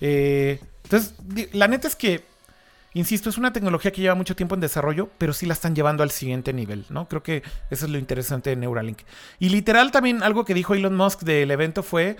Eh, 0.00 0.58
entonces, 0.82 1.14
la 1.52 1.68
neta 1.68 1.86
es 1.86 1.94
que, 1.94 2.24
insisto, 2.94 3.30
es 3.30 3.38
una 3.38 3.52
tecnología 3.52 3.92
que 3.92 4.00
lleva 4.00 4.14
mucho 4.14 4.34
tiempo 4.34 4.54
en 4.54 4.60
desarrollo, 4.60 5.10
pero 5.18 5.32
sí 5.32 5.46
la 5.46 5.54
están 5.54 5.74
llevando 5.74 6.02
al 6.02 6.10
siguiente 6.10 6.52
nivel, 6.52 6.86
¿no? 6.88 7.08
Creo 7.08 7.22
que 7.22 7.42
eso 7.70 7.86
es 7.86 7.90
lo 7.90 7.98
interesante 7.98 8.50
de 8.50 8.56
Neuralink. 8.56 9.02
Y 9.38 9.50
literal 9.50 9.92
también 9.92 10.22
algo 10.22 10.44
que 10.44 10.54
dijo 10.54 10.74
Elon 10.74 10.96
Musk 10.96 11.20
del 11.22 11.50
evento 11.50 11.82
fue 11.82 12.16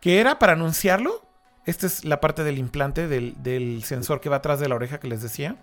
que 0.00 0.20
era 0.20 0.38
para 0.38 0.52
anunciarlo. 0.52 1.26
Esta 1.64 1.86
es 1.86 2.04
la 2.04 2.20
parte 2.20 2.44
del 2.44 2.58
implante, 2.58 3.08
del, 3.08 3.82
sensor 3.84 4.20
que 4.20 4.28
va 4.28 4.36
atrás 4.36 4.60
de 4.60 4.68
la 4.68 4.74
oreja 4.74 5.00
que 5.00 5.08
les 5.08 5.22
decía. 5.22 5.56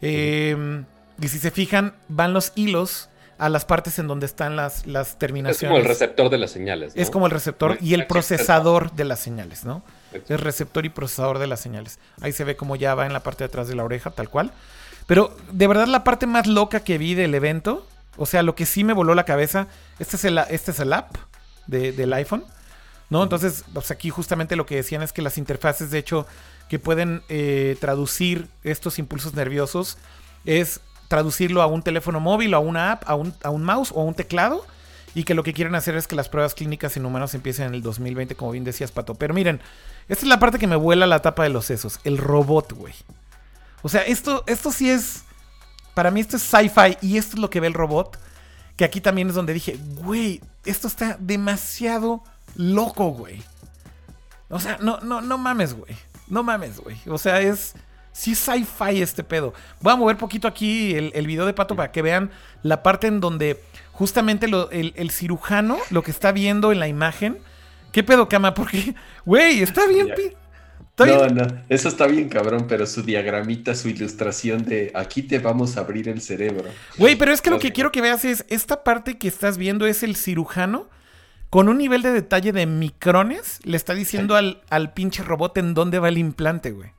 Em, 0.00 0.84
y 1.20 1.28
si 1.28 1.38
se 1.38 1.50
fijan, 1.50 1.94
van 2.08 2.32
los 2.32 2.52
hilos 2.54 3.09
a 3.40 3.48
las 3.48 3.64
partes 3.64 3.98
en 3.98 4.06
donde 4.06 4.26
están 4.26 4.54
las, 4.54 4.86
las 4.86 5.18
terminaciones. 5.18 5.62
Es 5.62 5.68
como 5.68 5.78
el 5.78 5.84
receptor 5.86 6.28
de 6.28 6.36
las 6.36 6.50
señales. 6.50 6.92
Es 6.94 7.10
como 7.10 7.24
el 7.24 7.32
receptor 7.32 7.78
y 7.80 7.94
el 7.94 8.06
procesador 8.06 8.92
de 8.92 9.04
las 9.04 9.18
señales, 9.18 9.64
¿no? 9.64 9.82
Es 10.12 10.38
receptor 10.38 10.84
y 10.84 10.90
procesador 10.90 11.38
de 11.38 11.46
las 11.46 11.58
señales. 11.58 11.98
Ahí 12.20 12.32
se 12.32 12.44
ve 12.44 12.54
como 12.56 12.76
ya 12.76 12.94
va 12.94 13.06
en 13.06 13.14
la 13.14 13.20
parte 13.20 13.44
de 13.44 13.46
atrás 13.46 13.66
de 13.66 13.74
la 13.74 13.82
oreja, 13.82 14.10
tal 14.10 14.28
cual. 14.28 14.52
Pero 15.06 15.34
de 15.50 15.66
verdad 15.66 15.86
la 15.86 16.04
parte 16.04 16.26
más 16.26 16.46
loca 16.46 16.80
que 16.80 16.98
vi 16.98 17.14
del 17.14 17.34
evento, 17.34 17.86
o 18.18 18.26
sea, 18.26 18.42
lo 18.42 18.54
que 18.54 18.66
sí 18.66 18.84
me 18.84 18.92
voló 18.92 19.14
la 19.14 19.24
cabeza, 19.24 19.68
este 19.98 20.16
es 20.16 20.24
el, 20.26 20.36
este 20.50 20.72
es 20.72 20.80
el 20.80 20.92
app 20.92 21.16
del 21.66 22.12
iPhone, 22.12 22.44
¿no? 23.08 23.22
Entonces, 23.22 23.64
pues 23.72 23.90
aquí 23.90 24.10
justamente 24.10 24.54
lo 24.54 24.66
que 24.66 24.76
decían 24.76 25.00
es 25.00 25.14
que 25.14 25.22
las 25.22 25.38
interfaces, 25.38 25.90
de 25.90 25.98
hecho, 25.98 26.26
que 26.68 26.78
pueden 26.78 27.22
eh, 27.30 27.78
traducir 27.80 28.48
estos 28.64 28.98
impulsos 28.98 29.32
nerviosos, 29.32 29.96
es 30.44 30.80
traducirlo 31.10 31.60
a 31.60 31.66
un 31.66 31.82
teléfono 31.82 32.20
móvil, 32.20 32.54
a 32.54 32.60
una 32.60 32.92
app, 32.92 33.02
a 33.04 33.16
un, 33.16 33.34
a 33.42 33.50
un 33.50 33.64
mouse 33.64 33.90
o 33.92 34.00
a 34.00 34.04
un 34.04 34.14
teclado. 34.14 34.64
Y 35.12 35.24
que 35.24 35.34
lo 35.34 35.42
que 35.42 35.52
quieren 35.52 35.74
hacer 35.74 35.96
es 35.96 36.06
que 36.06 36.14
las 36.14 36.28
pruebas 36.28 36.54
clínicas 36.54 36.96
en 36.96 37.04
humanos 37.04 37.34
empiecen 37.34 37.66
en 37.66 37.74
el 37.74 37.82
2020, 37.82 38.36
como 38.36 38.52
bien 38.52 38.62
decías, 38.62 38.92
Pato. 38.92 39.16
Pero 39.16 39.34
miren, 39.34 39.60
esta 40.08 40.24
es 40.24 40.28
la 40.28 40.38
parte 40.38 40.60
que 40.60 40.68
me 40.68 40.76
vuela 40.76 41.08
la 41.08 41.20
tapa 41.20 41.42
de 41.42 41.48
los 41.48 41.64
sesos. 41.64 41.98
El 42.04 42.16
robot, 42.16 42.74
güey. 42.74 42.94
O 43.82 43.88
sea, 43.88 44.02
esto, 44.02 44.44
esto 44.46 44.70
sí 44.70 44.88
es. 44.88 45.24
Para 45.94 46.12
mí, 46.12 46.20
esto 46.20 46.36
es 46.36 46.44
sci-fi. 46.44 46.96
Y 47.02 47.18
esto 47.18 47.34
es 47.34 47.40
lo 47.40 47.50
que 47.50 47.58
ve 47.58 47.66
el 47.66 47.74
robot. 47.74 48.20
Que 48.76 48.84
aquí 48.84 49.00
también 49.00 49.28
es 49.28 49.34
donde 49.34 49.52
dije, 49.52 49.76
güey, 49.96 50.40
esto 50.64 50.86
está 50.86 51.16
demasiado 51.18 52.22
loco, 52.54 53.08
güey. 53.08 53.42
O 54.48 54.60
sea, 54.60 54.78
no, 54.80 55.00
no, 55.00 55.20
no 55.20 55.38
mames, 55.38 55.74
güey. 55.74 55.96
No 56.28 56.44
mames, 56.44 56.78
güey. 56.78 56.96
O 57.08 57.18
sea, 57.18 57.40
es. 57.40 57.74
Sí 58.12 58.34
sci-fi 58.34 59.00
este 59.00 59.22
pedo. 59.22 59.54
Voy 59.80 59.92
a 59.92 59.96
mover 59.96 60.16
poquito 60.16 60.48
aquí 60.48 60.94
el, 60.94 61.26
video 61.26 61.46
de 61.46 61.52
Pato 61.52 61.76
para 61.76 61.92
que 61.92 62.02
vean 62.02 62.30
la 62.62 62.82
parte 62.82 63.06
en 63.06 63.20
donde 63.20 63.62
justamente 63.92 64.46
el, 64.46 65.10
cirujano 65.10 65.78
lo 65.90 66.02
que 66.02 66.10
está 66.10 66.32
viendo 66.32 66.72
en 66.72 66.80
la 66.80 66.88
imagen. 66.88 67.38
¿Qué 67.92 68.02
pedo, 68.02 68.28
cama? 68.28 68.54
Porque, 68.54 68.94
güey, 69.24 69.62
está 69.62 69.86
bien... 69.86 70.08
no, 70.98 71.26
no, 71.28 71.46
eso 71.68 71.88
está 71.88 72.06
bien 72.06 72.28
cabrón, 72.28 72.66
pero 72.68 72.86
su 72.86 73.02
diagramita, 73.02 73.74
su 73.74 73.88
ilustración 73.88 74.64
de 74.64 74.90
aquí 74.94 75.22
te 75.22 75.38
vamos 75.38 75.76
a 75.76 75.80
abrir 75.80 76.08
el 76.08 76.20
cerebro. 76.20 76.68
Güey, 76.98 77.16
pero 77.16 77.32
es 77.32 77.40
que 77.40 77.50
lo 77.50 77.58
que 77.58 77.72
quiero 77.72 77.92
que 77.92 78.00
veas 78.00 78.24
es, 78.24 78.44
esta 78.48 78.84
parte 78.84 79.18
que 79.18 79.28
estás 79.28 79.56
viendo 79.56 79.86
es 79.86 80.02
el 80.02 80.16
cirujano 80.16 80.88
con 81.48 81.68
un 81.68 81.78
nivel 81.78 82.02
de 82.02 82.12
detalle 82.12 82.52
de 82.52 82.66
micrones, 82.66 83.58
le 83.64 83.76
está 83.76 83.94
diciendo 83.94 84.36
al, 84.36 84.62
al 84.70 84.92
pinche 84.92 85.24
robot 85.24 85.58
en 85.58 85.74
dónde 85.74 85.98
va 85.98 86.08
el 86.08 86.18
implante, 86.18 86.70
güey. 86.70 86.92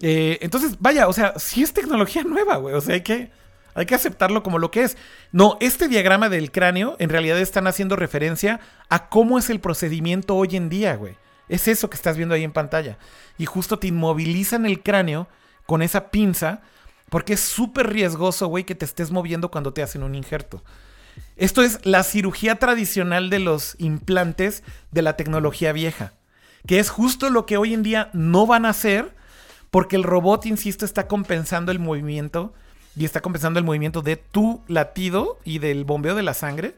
Eh, 0.00 0.38
entonces, 0.40 0.76
vaya, 0.80 1.08
o 1.08 1.12
sea, 1.12 1.38
sí 1.38 1.62
es 1.62 1.72
tecnología 1.72 2.24
nueva, 2.24 2.56
güey. 2.56 2.74
O 2.74 2.80
sea, 2.80 2.94
hay 2.94 3.02
que, 3.02 3.30
hay 3.74 3.86
que 3.86 3.94
aceptarlo 3.94 4.42
como 4.42 4.58
lo 4.58 4.70
que 4.70 4.82
es. 4.82 4.96
No, 5.32 5.56
este 5.60 5.88
diagrama 5.88 6.28
del 6.28 6.50
cráneo 6.50 6.96
en 6.98 7.10
realidad 7.10 7.38
están 7.38 7.66
haciendo 7.66 7.96
referencia 7.96 8.60
a 8.88 9.08
cómo 9.08 9.38
es 9.38 9.50
el 9.50 9.60
procedimiento 9.60 10.36
hoy 10.36 10.56
en 10.56 10.68
día, 10.68 10.96
güey. 10.96 11.16
Es 11.48 11.68
eso 11.68 11.90
que 11.90 11.96
estás 11.96 12.16
viendo 12.16 12.34
ahí 12.34 12.44
en 12.44 12.52
pantalla. 12.52 12.98
Y 13.38 13.46
justo 13.46 13.78
te 13.78 13.88
inmovilizan 13.88 14.66
el 14.66 14.82
cráneo 14.82 15.28
con 15.66 15.82
esa 15.82 16.10
pinza 16.10 16.62
porque 17.10 17.34
es 17.34 17.40
súper 17.40 17.92
riesgoso, 17.92 18.48
güey, 18.48 18.64
que 18.64 18.74
te 18.74 18.84
estés 18.84 19.10
moviendo 19.10 19.50
cuando 19.50 19.72
te 19.72 19.82
hacen 19.82 20.02
un 20.02 20.14
injerto. 20.14 20.64
Esto 21.36 21.62
es 21.62 21.78
la 21.84 22.02
cirugía 22.02 22.56
tradicional 22.56 23.30
de 23.30 23.38
los 23.38 23.76
implantes 23.78 24.64
de 24.90 25.02
la 25.02 25.16
tecnología 25.16 25.72
vieja, 25.72 26.14
que 26.66 26.78
es 26.78 26.90
justo 26.90 27.30
lo 27.30 27.46
que 27.46 27.56
hoy 27.56 27.74
en 27.74 27.82
día 27.82 28.10
no 28.14 28.46
van 28.46 28.64
a 28.66 28.70
hacer 28.70 29.14
porque 29.74 29.96
el 29.96 30.04
robot, 30.04 30.46
insisto, 30.46 30.84
está 30.84 31.08
compensando 31.08 31.72
el 31.72 31.80
movimiento 31.80 32.54
y 32.94 33.04
está 33.04 33.20
compensando 33.20 33.58
el 33.58 33.64
movimiento 33.64 34.02
de 34.02 34.14
tu 34.14 34.62
latido 34.68 35.40
y 35.42 35.58
del 35.58 35.84
bombeo 35.84 36.14
de 36.14 36.22
la 36.22 36.32
sangre, 36.32 36.76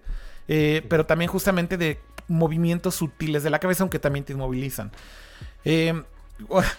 eh, 0.48 0.82
pero 0.89 1.05
también 1.05 1.31
justamente 1.31 1.77
de 1.77 1.98
movimientos 2.27 2.94
sutiles 2.94 3.43
de 3.43 3.51
la 3.51 3.59
cabeza, 3.59 3.82
aunque 3.82 3.98
también 3.98 4.24
te 4.24 4.32
inmovilizan. 4.32 4.93
Eh, 5.66 5.93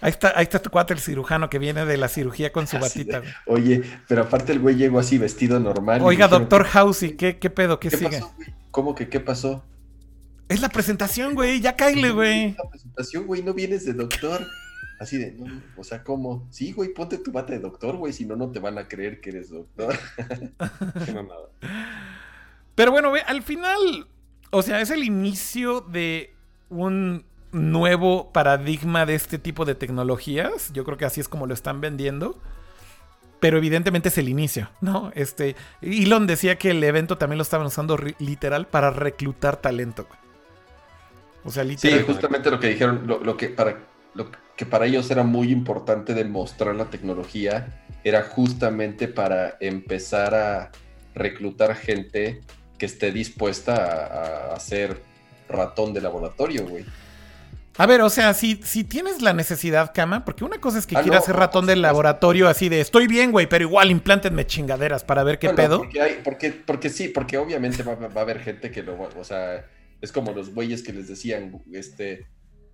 ahí, 0.02 0.10
está, 0.10 0.34
ahí 0.36 0.42
está 0.42 0.60
tu 0.60 0.72
cuate, 0.72 0.96
el 0.96 1.00
cirujano 1.02 1.52
que 1.52 1.60
viene 1.60 1.86
de 1.86 1.98
la 1.98 2.08
cirugía 2.08 2.52
con 2.52 2.66
su 2.66 2.80
batita. 2.80 3.22
oye, 3.46 3.84
pero 4.08 4.24
aparte 4.24 4.54
el 4.54 4.60
güey 4.60 4.76
llegó 4.76 4.98
así 4.98 5.20
vestido 5.20 5.60
normal. 5.60 6.02
Oiga, 6.02 6.28
doctor 6.28 6.64
Housey, 6.64 7.16
¿qué, 7.16 7.38
¿qué, 7.38 7.52
pedo? 7.52 7.80
¿Qué, 7.80 7.92
sigue? 7.92 8.24
¿Cómo 8.72 8.96
que 8.96 9.08
qué 9.08 9.20
pasó? 9.20 9.64
Es 10.50 10.62
la 10.62 10.70
presentación, 10.70 11.36
güey, 11.36 11.62
ya 11.62 11.76
cáile, 11.76 12.10
güey. 12.10 12.56
La 12.56 12.68
presentación, 12.72 13.28
güey, 13.28 13.44
no 13.44 13.54
vienes 13.54 13.86
de 13.86 13.94
doctor. 13.94 14.48
Así 15.00 15.18
de, 15.18 15.32
no, 15.34 15.62
o 15.78 15.84
sea, 15.84 16.04
¿cómo? 16.04 16.48
Sí, 16.50 16.72
güey, 16.72 16.94
ponte 16.94 17.20
tu 17.20 17.32
bata 17.32 17.54
de 17.54 17.60
doctor, 17.60 17.98
güey, 17.98 18.14
si 18.14 18.26
no, 18.26 18.36
no 18.36 18.52
te 18.52 18.60
van 18.60 18.78
a 18.78 18.88
creer 18.88 19.22
que 19.22 19.30
eres 19.30 19.50
doctor. 19.50 19.96
Qué 21.06 21.14
mamada. 21.14 21.50
Pero 22.74 22.92
bueno, 22.92 23.12
ve, 23.12 23.22
al 23.22 23.44
final, 23.44 24.08
o 24.50 24.62
sea, 24.64 24.82
es 24.82 24.90
el 24.90 25.04
inicio 25.04 25.82
de 25.82 26.34
un 26.70 27.26
nuevo 27.52 28.32
paradigma 28.32 29.06
de 29.06 29.16
este 29.16 29.38
tipo 29.38 29.66
de 29.66 29.76
tecnologías. 29.76 30.74
Yo 30.74 30.84
creo 30.84 30.98
que 30.98 31.06
así 31.06 31.22
es 31.22 31.30
como 31.30 31.46
lo 31.46 31.54
están 31.54 31.80
vendiendo. 31.80 32.40
Pero 33.40 33.58
evidentemente 33.58 34.10
es 34.10 34.18
el 34.18 34.30
inicio, 34.30 34.72
¿no? 34.82 35.12
Este, 35.14 35.56
Elon 35.82 36.26
decía 36.26 36.58
que 36.58 36.72
el 36.72 36.84
evento 36.84 37.20
también 37.20 37.38
lo 37.38 37.44
estaban 37.44 37.68
usando 37.68 37.96
literal 38.18 38.66
para 38.66 38.90
reclutar 38.90 39.58
talento. 39.58 40.08
O 41.44 41.52
sea, 41.52 41.64
literal. 41.64 42.00
Sí, 42.00 42.06
justamente 42.06 42.50
lo 42.50 42.60
que 42.60 42.70
dijeron, 42.70 43.06
lo, 43.06 43.20
lo 43.24 43.38
que 43.38 43.50
para 43.50 43.78
lo 44.16 44.32
que 44.58 44.66
para 44.66 44.88
ellos 44.88 45.10
era 45.12 45.24
muy 45.24 45.52
importante 45.52 46.14
demostrar 46.14 46.76
la 46.76 46.86
tecnología 46.86 47.68
era 48.04 48.24
justamente 48.24 49.08
para 49.08 49.56
empezar 49.60 50.34
a 50.34 50.72
reclutar 51.14 51.76
gente 51.76 52.42
que 52.78 52.86
esté 52.86 53.12
dispuesta 53.12 54.54
a, 54.54 54.60
ser 54.60 55.02
ratón 55.48 55.94
de 55.94 56.02
laboratorio, 56.02 56.68
güey. 56.68 56.86
A 57.78 57.86
ver, 57.86 58.02
o 58.02 58.10
sea, 58.10 58.34
si, 58.34 58.60
si 58.64 58.84
tienes 58.84 59.22
la 59.22 59.34
necesidad, 59.34 59.94
cama, 59.94 60.26
porque 60.26 60.44
una 60.44 60.60
cosa 60.60 60.80
es 60.80 60.88
que 60.88 60.98
ah, 60.98 61.04
quieras 61.04 61.26
ser 61.26 61.36
ratón 61.36 61.68
del 61.68 61.82
laboratorio 61.82 62.48
así 62.48 62.70
de 62.70 62.82
estoy 62.82 63.08
bien, 63.08 63.32
güey, 63.32 63.48
pero 63.48 63.64
igual 63.64 63.92
implántenme 63.92 64.48
chingaderas 64.48 65.04
para 65.04 65.24
ver 65.24 65.38
qué 65.38 65.50
pedo. 65.50 65.80
Porque, 65.80 66.22
porque, 66.24 66.52
porque, 66.52 66.90
sí, 66.90 67.10
porque 67.10 67.38
obviamente 67.38 67.84
va, 67.84 67.96
va, 67.96 68.22
a 68.22 68.24
haber 68.24 68.40
gente 68.40 68.72
que 68.72 68.82
lo, 68.82 68.98
o 69.00 69.24
sea, 69.24 69.64
es 70.02 70.12
como 70.12 70.32
los 70.32 70.54
güeyes 70.54 70.82
que 70.82 70.94
les 70.94 71.08
decían, 71.08 71.62
este, 71.72 72.26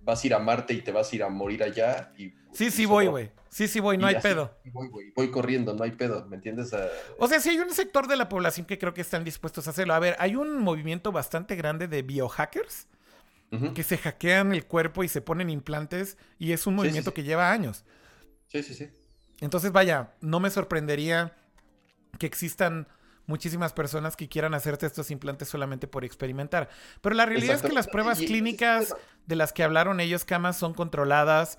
vas 0.04 0.22
a 0.22 0.26
ir 0.26 0.34
a 0.34 0.38
Marte 0.38 0.74
y 0.74 0.82
te 0.82 0.92
vas 0.92 1.12
a 1.12 1.16
ir 1.16 1.22
a 1.22 1.28
morir 1.28 1.62
allá. 1.62 2.12
Y, 2.16 2.34
sí, 2.52 2.70
sí 2.70 2.86
voy, 2.86 3.06
güey. 3.06 3.30
Sí, 3.48 3.68
sí 3.68 3.78
voy, 3.78 3.96
no 3.96 4.06
hay 4.06 4.16
pedo. 4.20 4.52
Voy, 4.72 5.12
voy 5.14 5.30
corriendo, 5.30 5.74
no 5.74 5.84
hay 5.84 5.92
pedo, 5.92 6.26
¿me 6.26 6.36
entiendes? 6.36 6.74
Ah, 6.74 6.88
o 7.18 7.28
sea, 7.28 7.38
sí 7.38 7.50
hay 7.50 7.58
un 7.58 7.70
sector 7.70 8.08
de 8.08 8.16
la 8.16 8.28
población 8.28 8.66
que 8.66 8.78
creo 8.78 8.92
que 8.92 9.00
están 9.00 9.22
dispuestos 9.22 9.66
a 9.66 9.70
hacerlo. 9.70 9.94
A 9.94 10.00
ver, 10.00 10.16
hay 10.18 10.34
un 10.34 10.58
movimiento 10.58 11.12
bastante 11.12 11.54
grande 11.54 11.88
de 11.88 12.02
biohackers 12.02 12.88
que 13.72 13.84
se 13.84 13.98
hackean 13.98 14.52
el 14.52 14.66
cuerpo 14.66 15.04
y 15.04 15.08
se 15.08 15.20
ponen 15.20 15.48
implantes 15.48 16.18
y 16.40 16.50
es 16.50 16.66
un 16.66 16.74
movimiento 16.74 17.14
que 17.14 17.22
lleva 17.22 17.52
años. 17.52 17.84
Sí, 18.48 18.64
sí, 18.64 18.74
sí. 18.74 18.88
Entonces, 19.40 19.70
vaya, 19.70 20.14
no 20.20 20.40
me 20.40 20.50
sorprendería 20.50 21.36
que 22.18 22.26
existan 22.26 22.88
muchísimas 23.26 23.72
personas 23.72 24.16
que 24.16 24.28
quieran 24.28 24.54
hacerte 24.54 24.86
estos 24.86 25.10
implantes 25.10 25.48
solamente 25.48 25.86
por 25.86 26.04
experimentar. 26.04 26.68
Pero 27.00 27.14
la 27.14 27.26
realidad 27.26 27.56
es 27.56 27.62
que 27.62 27.72
las 27.72 27.88
pruebas 27.88 28.18
clínicas 28.18 28.94
de 29.26 29.36
las 29.36 29.52
que 29.52 29.62
hablaron 29.62 30.00
ellos, 30.00 30.24
Camas, 30.24 30.58
son 30.58 30.74
controladas, 30.74 31.58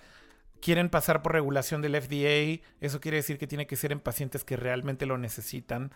quieren 0.62 0.90
pasar 0.90 1.22
por 1.22 1.34
regulación 1.34 1.82
del 1.82 2.02
FDA, 2.02 2.64
eso 2.82 3.00
quiere 3.00 3.18
decir 3.18 3.38
que 3.38 3.48
tiene 3.48 3.68
que 3.68 3.76
ser 3.76 3.92
en 3.92 4.00
pacientes 4.00 4.44
que 4.44 4.58
realmente 4.58 5.06
lo 5.06 5.18
necesitan. 5.18 5.92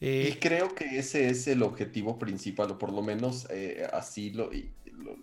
Eh, 0.00 0.32
y 0.32 0.38
creo 0.38 0.74
que 0.74 0.98
ese 0.98 1.28
es 1.28 1.46
el 1.46 1.62
objetivo 1.62 2.18
principal, 2.18 2.70
o 2.70 2.78
por 2.78 2.92
lo 2.92 3.02
menos 3.02 3.46
eh, 3.50 3.86
así 3.92 4.30
lo, 4.30 4.50
lo, 4.92 5.16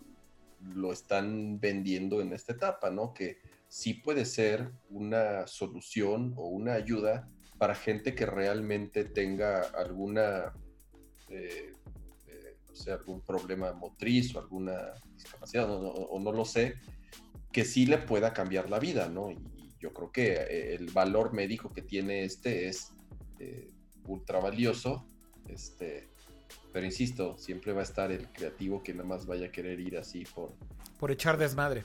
lo, 0.76 0.94
están 0.94 1.60
vendiendo 1.60 2.22
en 2.22 2.32
esta 2.32 2.54
etapa, 2.54 2.92
¿no? 2.92 3.14
Que 3.14 3.40
sí 3.68 3.96
puede 3.96 4.24
ser 4.26 4.72
una 4.90 5.48
solución 5.48 6.34
o 6.38 6.48
una 6.48 6.74
ayuda 6.74 7.28
para 7.58 7.76
gente 7.76 8.14
que 8.14 8.26
realmente 8.26 9.04
tenga 9.04 9.62
alguna, 9.62 10.54
eh, 11.30 11.74
eh, 12.28 12.58
no 12.70 12.76
sé, 12.76 12.92
algún 12.92 13.22
problema 13.22 13.74
motriz 13.74 14.36
o 14.36 14.40
alguna 14.40 14.94
discapacidad, 15.14 15.68
o, 15.70 16.20
no 16.20 16.32
lo 16.32 16.46
sé, 16.46 16.76
que 17.52 17.66
sí 17.66 17.86
le 17.86 17.98
pueda 17.98 18.34
cambiar 18.34 18.70
la 18.70 18.80
vida, 18.80 19.10
¿no? 19.10 19.32
Y, 19.32 19.38
yo 19.80 19.94
creo 19.94 20.12
que 20.12 20.34
eh, 20.34 20.76
el 20.76 20.88
valor 20.92 21.34
médico 21.34 21.72
que 21.72 21.82
tiene 21.82 22.24
este 22.24 22.68
es 22.68 22.94
eh, 23.40 23.70
ultra 24.06 24.40
valioso. 24.40 25.06
Este, 25.48 26.10
pero 26.74 26.86
insisto, 26.86 27.38
siempre 27.38 27.74
va 27.74 27.82
a 27.82 27.84
estar 27.84 28.12
el 28.12 28.28
creativo 28.30 28.82
que 28.84 28.94
nada 28.94 29.08
más 29.08 29.26
vaya 29.26 29.48
a 29.48 29.52
querer 29.52 29.80
ir 29.80 29.98
así 29.98 30.24
por... 30.24 30.54
Por 31.00 31.12
echar 31.12 31.38
desmadre. 31.38 31.84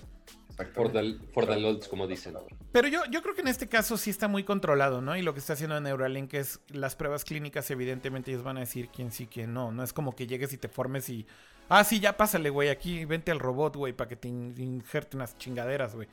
For 0.75 0.93
the, 0.93 1.19
for 1.33 1.47
the 1.47 1.89
como 1.89 2.07
dicen. 2.07 2.35
Pero 2.73 2.89
yo, 2.89 3.05
yo 3.11 3.23
creo 3.23 3.35
que 3.35 3.43
en 3.43 3.49
este 3.49 3.69
caso 3.69 3.99
sí 3.99 4.09
está 4.09 4.29
muy 4.29 4.45
controlado, 4.45 5.03
¿no? 5.03 5.15
Y 5.15 5.23
lo 5.23 5.35
que 5.35 5.41
está 5.41 5.53
haciendo 5.53 5.79
Neuralink 5.79 6.33
es 6.33 6.59
las 6.69 6.97
pruebas 6.97 7.25
clínicas, 7.25 7.71
evidentemente 7.71 8.31
ellos 8.31 8.43
van 8.43 8.57
a 8.57 8.61
decir 8.61 8.89
quién 8.89 9.13
sí, 9.13 9.27
quién 9.27 9.53
no. 9.53 9.71
No 9.73 9.83
es 9.83 9.93
como 9.93 10.17
que 10.17 10.27
llegues 10.27 10.53
y 10.55 10.57
te 10.57 10.69
formes 10.69 11.09
y... 11.11 11.27
Ah, 11.69 11.85
sí, 11.85 12.01
ya 12.01 12.17
pásale, 12.17 12.49
güey, 12.51 12.71
aquí 12.71 13.05
vente 13.05 13.31
al 13.31 13.41
robot, 13.41 13.77
güey, 13.77 13.93
para 13.93 14.09
que 14.09 14.17
te 14.17 14.29
injerte 14.29 15.17
unas 15.17 15.37
chingaderas, 15.37 15.95
güey. 15.95 16.09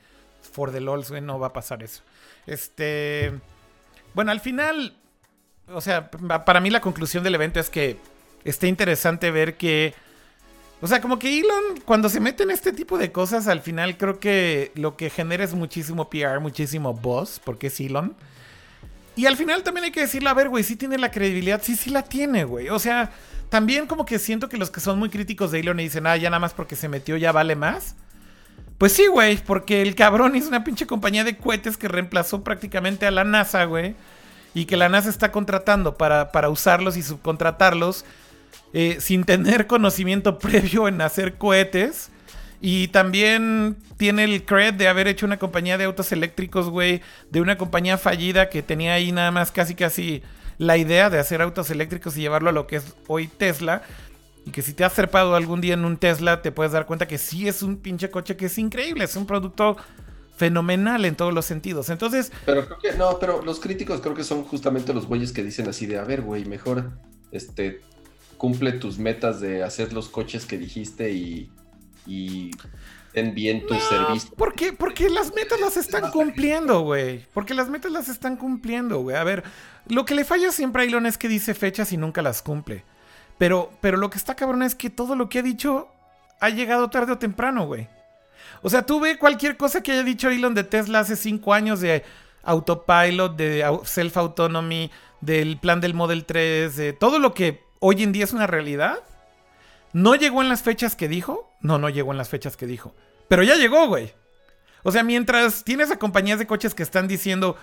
For 0.52 0.70
the 0.70 0.80
LOLs, 0.80 1.10
güey, 1.10 1.22
no 1.22 1.38
va 1.38 1.48
a 1.48 1.52
pasar 1.52 1.82
eso. 1.82 2.02
Este... 2.46 3.32
Bueno, 4.12 4.30
al 4.30 4.40
final, 4.40 4.96
o 5.68 5.80
sea, 5.80 6.10
para 6.10 6.60
mí 6.60 6.68
la 6.68 6.80
conclusión 6.80 7.24
del 7.24 7.34
evento 7.34 7.58
es 7.58 7.70
que 7.70 7.96
está 8.44 8.66
interesante 8.66 9.30
ver 9.30 9.56
que... 9.56 9.94
O 10.82 10.86
sea, 10.86 11.00
como 11.00 11.18
que 11.18 11.38
Elon, 11.38 11.80
cuando 11.84 12.08
se 12.08 12.20
mete 12.20 12.42
en 12.42 12.50
este 12.50 12.72
tipo 12.72 12.96
de 12.96 13.12
cosas, 13.12 13.48
al 13.48 13.60
final 13.60 13.98
creo 13.98 14.18
que 14.18 14.72
lo 14.74 14.96
que 14.96 15.10
genera 15.10 15.44
es 15.44 15.52
muchísimo 15.52 16.08
PR, 16.08 16.40
muchísimo 16.40 16.94
buzz, 16.94 17.40
porque 17.44 17.66
es 17.66 17.78
Elon. 17.80 18.16
Y 19.14 19.26
al 19.26 19.36
final 19.36 19.62
también 19.62 19.84
hay 19.84 19.90
que 19.90 20.00
decirle, 20.00 20.30
a 20.30 20.34
ver, 20.34 20.48
güey, 20.48 20.64
sí 20.64 20.76
tiene 20.76 20.96
la 20.96 21.10
credibilidad, 21.10 21.60
sí, 21.62 21.76
sí 21.76 21.90
la 21.90 22.02
tiene, 22.02 22.44
güey. 22.44 22.70
O 22.70 22.78
sea, 22.78 23.10
también 23.50 23.86
como 23.86 24.06
que 24.06 24.18
siento 24.18 24.48
que 24.48 24.56
los 24.56 24.70
que 24.70 24.80
son 24.80 24.98
muy 24.98 25.10
críticos 25.10 25.50
de 25.50 25.60
Elon 25.60 25.80
y 25.80 25.84
dicen, 25.84 26.06
ah, 26.06 26.16
ya 26.16 26.30
nada 26.30 26.40
más 26.40 26.54
porque 26.54 26.76
se 26.76 26.88
metió 26.88 27.18
ya 27.18 27.30
vale 27.30 27.56
más. 27.56 27.96
Pues 28.78 28.92
sí, 28.92 29.06
güey, 29.08 29.36
porque 29.36 29.82
el 29.82 29.94
cabrón 29.94 30.34
es 30.36 30.46
una 30.46 30.64
pinche 30.64 30.86
compañía 30.86 31.24
de 31.24 31.36
cohetes 31.36 31.76
que 31.76 31.88
reemplazó 31.88 32.42
prácticamente 32.42 33.06
a 33.06 33.10
la 33.10 33.24
NASA, 33.24 33.64
güey. 33.64 33.94
Y 34.54 34.64
que 34.64 34.78
la 34.78 34.88
NASA 34.88 35.10
está 35.10 35.30
contratando 35.30 35.98
para, 35.98 36.32
para 36.32 36.48
usarlos 36.48 36.96
y 36.96 37.02
subcontratarlos 37.02 38.06
eh, 38.72 38.98
sin 39.00 39.24
tener 39.24 39.66
conocimiento 39.66 40.38
previo 40.40 40.88
en 40.88 41.00
hacer 41.00 41.34
cohetes. 41.38 42.10
Y 42.62 42.88
también 42.88 43.76
tiene 43.96 44.24
el 44.24 44.44
cred 44.44 44.74
de 44.74 44.88
haber 44.88 45.08
hecho 45.08 45.24
una 45.24 45.38
compañía 45.38 45.78
de 45.78 45.84
autos 45.84 46.12
eléctricos, 46.12 46.68
güey, 46.68 47.00
de 47.30 47.40
una 47.40 47.56
compañía 47.56 47.96
fallida 47.96 48.50
que 48.50 48.62
tenía 48.62 48.94
ahí 48.94 49.12
nada 49.12 49.30
más 49.30 49.50
casi 49.50 49.74
casi 49.74 50.22
la 50.58 50.76
idea 50.76 51.08
de 51.08 51.18
hacer 51.18 51.40
autos 51.40 51.70
eléctricos 51.70 52.18
y 52.18 52.20
llevarlo 52.20 52.50
a 52.50 52.52
lo 52.52 52.66
que 52.66 52.76
es 52.76 52.94
hoy 53.06 53.28
Tesla. 53.28 53.82
Y 54.44 54.50
que 54.50 54.60
si 54.60 54.74
te 54.74 54.84
has 54.84 54.92
trepado 54.92 55.34
algún 55.34 55.62
día 55.62 55.74
en 55.74 55.86
un 55.86 55.96
Tesla, 55.96 56.42
te 56.42 56.52
puedes 56.52 56.72
dar 56.72 56.84
cuenta 56.84 57.08
que 57.08 57.16
sí 57.16 57.48
es 57.48 57.62
un 57.62 57.78
pinche 57.78 58.10
coche 58.10 58.36
que 58.36 58.46
es 58.46 58.58
increíble, 58.58 59.04
es 59.04 59.16
un 59.16 59.26
producto 59.26 59.76
fenomenal 60.36 61.04
en 61.04 61.16
todos 61.16 61.32
los 61.32 61.46
sentidos. 61.46 61.88
Entonces. 61.88 62.30
Pero 62.44 62.66
creo 62.66 62.78
que, 62.78 62.92
no, 62.92 63.18
pero 63.18 63.42
los 63.42 63.58
críticos 63.58 64.00
creo 64.00 64.14
que 64.14 64.24
son 64.24 64.44
justamente 64.44 64.92
los 64.92 65.06
güeyes 65.06 65.32
que 65.32 65.42
dicen 65.42 65.68
así 65.68 65.86
de, 65.86 65.98
a 65.98 66.04
ver, 66.04 66.22
güey, 66.22 66.44
mejor 66.44 66.90
este 67.32 67.80
cumple 68.40 68.72
tus 68.72 68.98
metas 68.98 69.38
de 69.38 69.62
hacer 69.62 69.92
los 69.92 70.08
coches 70.08 70.46
que 70.46 70.56
dijiste 70.56 71.12
y, 71.12 71.52
y 72.06 72.50
ten 73.12 73.34
bien 73.34 73.66
tu 73.66 73.74
servicio. 73.74 74.30
¿por 74.34 74.54
qué? 74.54 74.72
Porque 74.72 75.10
las 75.10 75.34
metas 75.34 75.60
las 75.60 75.76
están 75.76 76.10
cumpliendo, 76.10 76.80
güey. 76.80 77.26
Porque 77.34 77.52
las 77.52 77.68
metas 77.68 77.92
las 77.92 78.08
están 78.08 78.38
cumpliendo, 78.38 79.02
güey. 79.02 79.14
A 79.14 79.24
ver, 79.24 79.44
lo 79.88 80.06
que 80.06 80.14
le 80.14 80.24
falla 80.24 80.52
siempre 80.52 80.80
a 80.80 80.84
Elon 80.86 81.04
es 81.04 81.18
que 81.18 81.28
dice 81.28 81.52
fechas 81.52 81.92
y 81.92 81.98
nunca 81.98 82.22
las 82.22 82.40
cumple. 82.40 82.82
Pero, 83.36 83.72
pero 83.82 83.98
lo 83.98 84.08
que 84.08 84.16
está 84.16 84.34
cabrón 84.36 84.62
es 84.62 84.74
que 84.74 84.88
todo 84.88 85.16
lo 85.16 85.28
que 85.28 85.40
ha 85.40 85.42
dicho 85.42 85.88
ha 86.40 86.48
llegado 86.48 86.88
tarde 86.88 87.12
o 87.12 87.18
temprano, 87.18 87.66
güey. 87.66 87.88
O 88.62 88.70
sea, 88.70 88.86
tú 88.86 89.00
ve 89.00 89.18
cualquier 89.18 89.58
cosa 89.58 89.82
que 89.82 89.92
haya 89.92 90.02
dicho 90.02 90.30
Elon 90.30 90.54
de 90.54 90.64
Tesla 90.64 91.00
hace 91.00 91.14
cinco 91.14 91.52
años 91.52 91.82
de 91.82 92.04
autopilot, 92.42 93.36
de 93.36 93.80
self-autonomy, 93.84 94.90
del 95.20 95.58
plan 95.58 95.82
del 95.82 95.92
Model 95.92 96.24
3, 96.24 96.74
de 96.74 96.92
todo 96.94 97.18
lo 97.18 97.34
que 97.34 97.68
hoy 97.80 98.02
en 98.02 98.12
día 98.12 98.24
es 98.24 98.32
una 98.32 98.46
realidad. 98.46 99.00
¿No 99.92 100.14
llegó 100.14 100.40
en 100.40 100.48
las 100.48 100.62
fechas 100.62 100.94
que 100.94 101.08
dijo? 101.08 101.50
No, 101.60 101.78
no 101.78 101.88
llegó 101.88 102.12
en 102.12 102.18
las 102.18 102.28
fechas 102.28 102.56
que 102.56 102.66
dijo. 102.66 102.94
Pero 103.28 103.42
ya 103.42 103.56
llegó, 103.56 103.88
güey. 103.88 104.12
O 104.82 104.92
sea, 104.92 105.02
mientras 105.02 105.64
tienes 105.64 105.90
a 105.90 105.98
compañías 105.98 106.38
de 106.38 106.46
coches 106.46 106.74
que 106.74 106.82
están 106.82 107.08
diciendo 107.08 107.56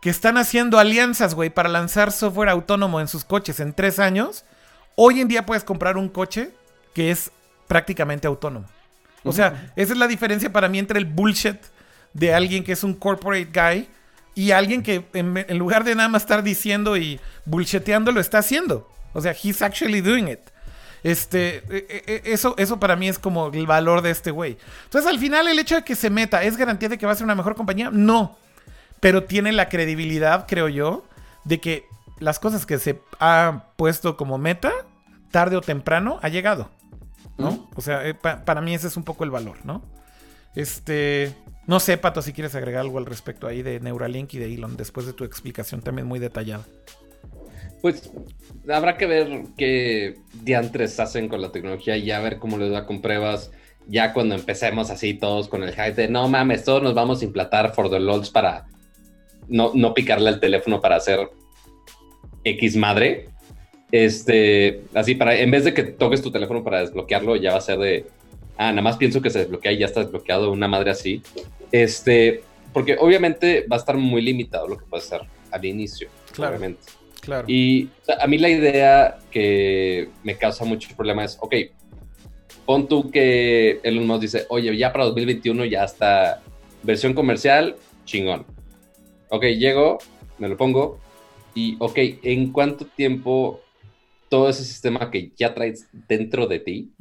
que 0.00 0.10
están 0.10 0.38
haciendo 0.38 0.78
alianzas, 0.78 1.34
güey, 1.34 1.50
para 1.50 1.68
lanzar 1.68 2.12
software 2.12 2.48
autónomo 2.48 3.00
en 3.00 3.08
sus 3.08 3.24
coches 3.24 3.58
en 3.58 3.72
tres 3.72 3.98
años, 3.98 4.44
hoy 4.94 5.20
en 5.20 5.28
día 5.28 5.44
puedes 5.44 5.64
comprar 5.64 5.96
un 5.96 6.08
coche 6.08 6.52
que 6.94 7.10
es 7.10 7.32
prácticamente 7.66 8.26
autónomo. 8.26 8.66
O 9.24 9.32
sea, 9.32 9.72
esa 9.74 9.92
es 9.92 9.98
la 9.98 10.06
diferencia 10.06 10.52
para 10.52 10.68
mí 10.68 10.78
entre 10.78 10.98
el 10.98 11.04
bullshit 11.04 11.56
de 12.14 12.32
alguien 12.32 12.64
que 12.64 12.72
es 12.72 12.84
un 12.84 12.94
corporate 12.94 13.48
guy 13.52 13.88
y 14.34 14.52
alguien 14.52 14.82
que 14.82 15.04
en, 15.12 15.36
en 15.36 15.58
lugar 15.58 15.82
de 15.82 15.94
nada 15.96 16.08
más 16.08 16.22
estar 16.22 16.42
diciendo 16.42 16.96
y 16.96 17.20
bullshiteando 17.44 18.12
lo 18.12 18.20
está 18.20 18.38
haciendo. 18.38 18.88
O 19.12 19.20
sea, 19.20 19.32
he's 19.32 19.62
actually 19.62 20.00
doing 20.00 20.28
it. 20.28 20.40
Este, 21.02 21.62
e, 21.70 21.86
e, 21.88 22.22
e, 22.24 22.32
eso, 22.32 22.54
eso 22.58 22.80
para 22.80 22.96
mí 22.96 23.08
es 23.08 23.18
como 23.18 23.48
el 23.48 23.66
valor 23.66 24.02
de 24.02 24.10
este 24.10 24.30
güey. 24.30 24.58
Entonces, 24.84 25.10
al 25.10 25.18
final, 25.18 25.48
el 25.48 25.58
hecho 25.58 25.76
de 25.76 25.84
que 25.84 25.94
se 25.94 26.10
meta, 26.10 26.42
¿es 26.42 26.56
garantía 26.56 26.88
de 26.88 26.98
que 26.98 27.06
va 27.06 27.12
a 27.12 27.14
ser 27.14 27.24
una 27.24 27.34
mejor 27.34 27.54
compañía? 27.54 27.90
No. 27.92 28.36
Pero 29.00 29.24
tiene 29.24 29.52
la 29.52 29.68
credibilidad, 29.68 30.46
creo 30.48 30.68
yo, 30.68 31.04
de 31.44 31.60
que 31.60 31.84
las 32.18 32.38
cosas 32.38 32.66
que 32.66 32.78
se 32.78 33.00
ha 33.20 33.64
puesto 33.76 34.16
como 34.16 34.38
meta, 34.38 34.72
tarde 35.30 35.56
o 35.56 35.60
temprano, 35.60 36.18
ha 36.22 36.28
llegado. 36.28 36.70
¿No? 37.36 37.68
O 37.76 37.80
sea, 37.80 38.04
eh, 38.04 38.14
para 38.14 38.60
mí 38.60 38.74
ese 38.74 38.88
es 38.88 38.96
un 38.96 39.04
poco 39.04 39.22
el 39.22 39.30
valor, 39.30 39.58
¿no? 39.64 39.80
Este. 40.56 41.36
No 41.68 41.78
sé, 41.78 41.96
Pato, 41.98 42.20
si 42.20 42.32
quieres 42.32 42.56
agregar 42.56 42.80
algo 42.80 42.98
al 42.98 43.06
respecto 43.06 43.46
ahí 43.46 43.62
de 43.62 43.78
Neuralink 43.78 44.34
y 44.34 44.38
de 44.38 44.52
Elon, 44.52 44.76
después 44.76 45.06
de 45.06 45.12
tu 45.12 45.22
explicación 45.22 45.82
también 45.82 46.08
muy 46.08 46.18
detallada. 46.18 46.64
Pues 47.80 48.10
habrá 48.68 48.96
que 48.96 49.06
ver 49.06 49.42
qué 49.56 50.16
diantres 50.42 50.98
hacen 51.00 51.28
con 51.28 51.40
la 51.40 51.52
tecnología 51.52 51.96
y 51.96 52.04
ya 52.04 52.20
ver 52.20 52.38
cómo 52.38 52.58
les 52.58 52.70
da 52.70 52.86
con 52.86 53.00
pruebas. 53.00 53.50
Ya 53.86 54.12
cuando 54.12 54.34
empecemos 54.34 54.90
así 54.90 55.14
todos 55.14 55.48
con 55.48 55.62
el 55.62 55.70
hype 55.70 55.94
de 55.94 56.08
no 56.08 56.28
mames, 56.28 56.64
todos 56.64 56.82
nos 56.82 56.94
vamos 56.94 57.22
a 57.22 57.24
implantar 57.24 57.74
for 57.74 57.88
the 57.88 57.98
LOLs 57.98 58.30
para 58.30 58.66
no, 59.48 59.72
no 59.74 59.94
picarle 59.94 60.28
al 60.28 60.40
teléfono 60.40 60.80
para 60.80 60.96
hacer 60.96 61.30
X 62.44 62.76
madre. 62.76 63.28
Este, 63.90 64.82
así 64.92 65.14
para, 65.14 65.34
en 65.36 65.50
vez 65.50 65.64
de 65.64 65.72
que 65.72 65.82
toques 65.84 66.20
tu 66.20 66.30
teléfono 66.30 66.62
para 66.62 66.80
desbloquearlo, 66.80 67.36
ya 67.36 67.52
va 67.52 67.58
a 67.58 67.62
ser 67.62 67.78
de, 67.78 68.06
ah, 68.58 68.70
nada 68.70 68.82
más 68.82 68.98
pienso 68.98 69.22
que 69.22 69.30
se 69.30 69.40
desbloquea 69.40 69.72
y 69.72 69.78
ya 69.78 69.86
está 69.86 70.00
desbloqueado, 70.00 70.52
una 70.52 70.68
madre 70.68 70.90
así. 70.90 71.22
Este, 71.72 72.42
porque 72.72 72.96
obviamente 72.98 73.66
va 73.70 73.76
a 73.76 73.78
estar 73.78 73.96
muy 73.96 74.20
limitado 74.20 74.68
lo 74.68 74.76
que 74.76 74.84
puede 74.84 75.02
ser 75.02 75.22
al 75.50 75.64
inicio, 75.64 76.08
claramente. 76.34 76.97
Y 77.46 77.88
a 78.20 78.26
mí 78.26 78.38
la 78.38 78.48
idea 78.48 79.18
que 79.30 80.10
me 80.22 80.36
causa 80.36 80.64
mucho 80.64 80.88
problema 80.96 81.24
es, 81.24 81.38
ok, 81.40 81.54
pon 82.64 82.88
tú 82.88 83.10
que 83.10 83.80
Elon 83.82 84.06
Musk 84.06 84.20
dice, 84.22 84.46
oye, 84.48 84.76
ya 84.76 84.92
para 84.92 85.04
2021 85.06 85.64
ya 85.66 85.84
está 85.84 86.42
versión 86.82 87.14
comercial, 87.14 87.76
chingón. 88.04 88.46
Ok, 89.30 89.44
llego, 89.44 89.98
me 90.38 90.48
lo 90.48 90.56
pongo 90.56 90.98
y, 91.54 91.76
ok, 91.78 91.98
¿en 92.22 92.52
cuánto 92.52 92.86
tiempo 92.86 93.60
todo 94.28 94.48
ese 94.48 94.64
sistema 94.64 95.10
que 95.10 95.32
ya 95.36 95.54
traes 95.54 95.88
dentro 95.92 96.46
de 96.46 96.60
ti 96.60 96.92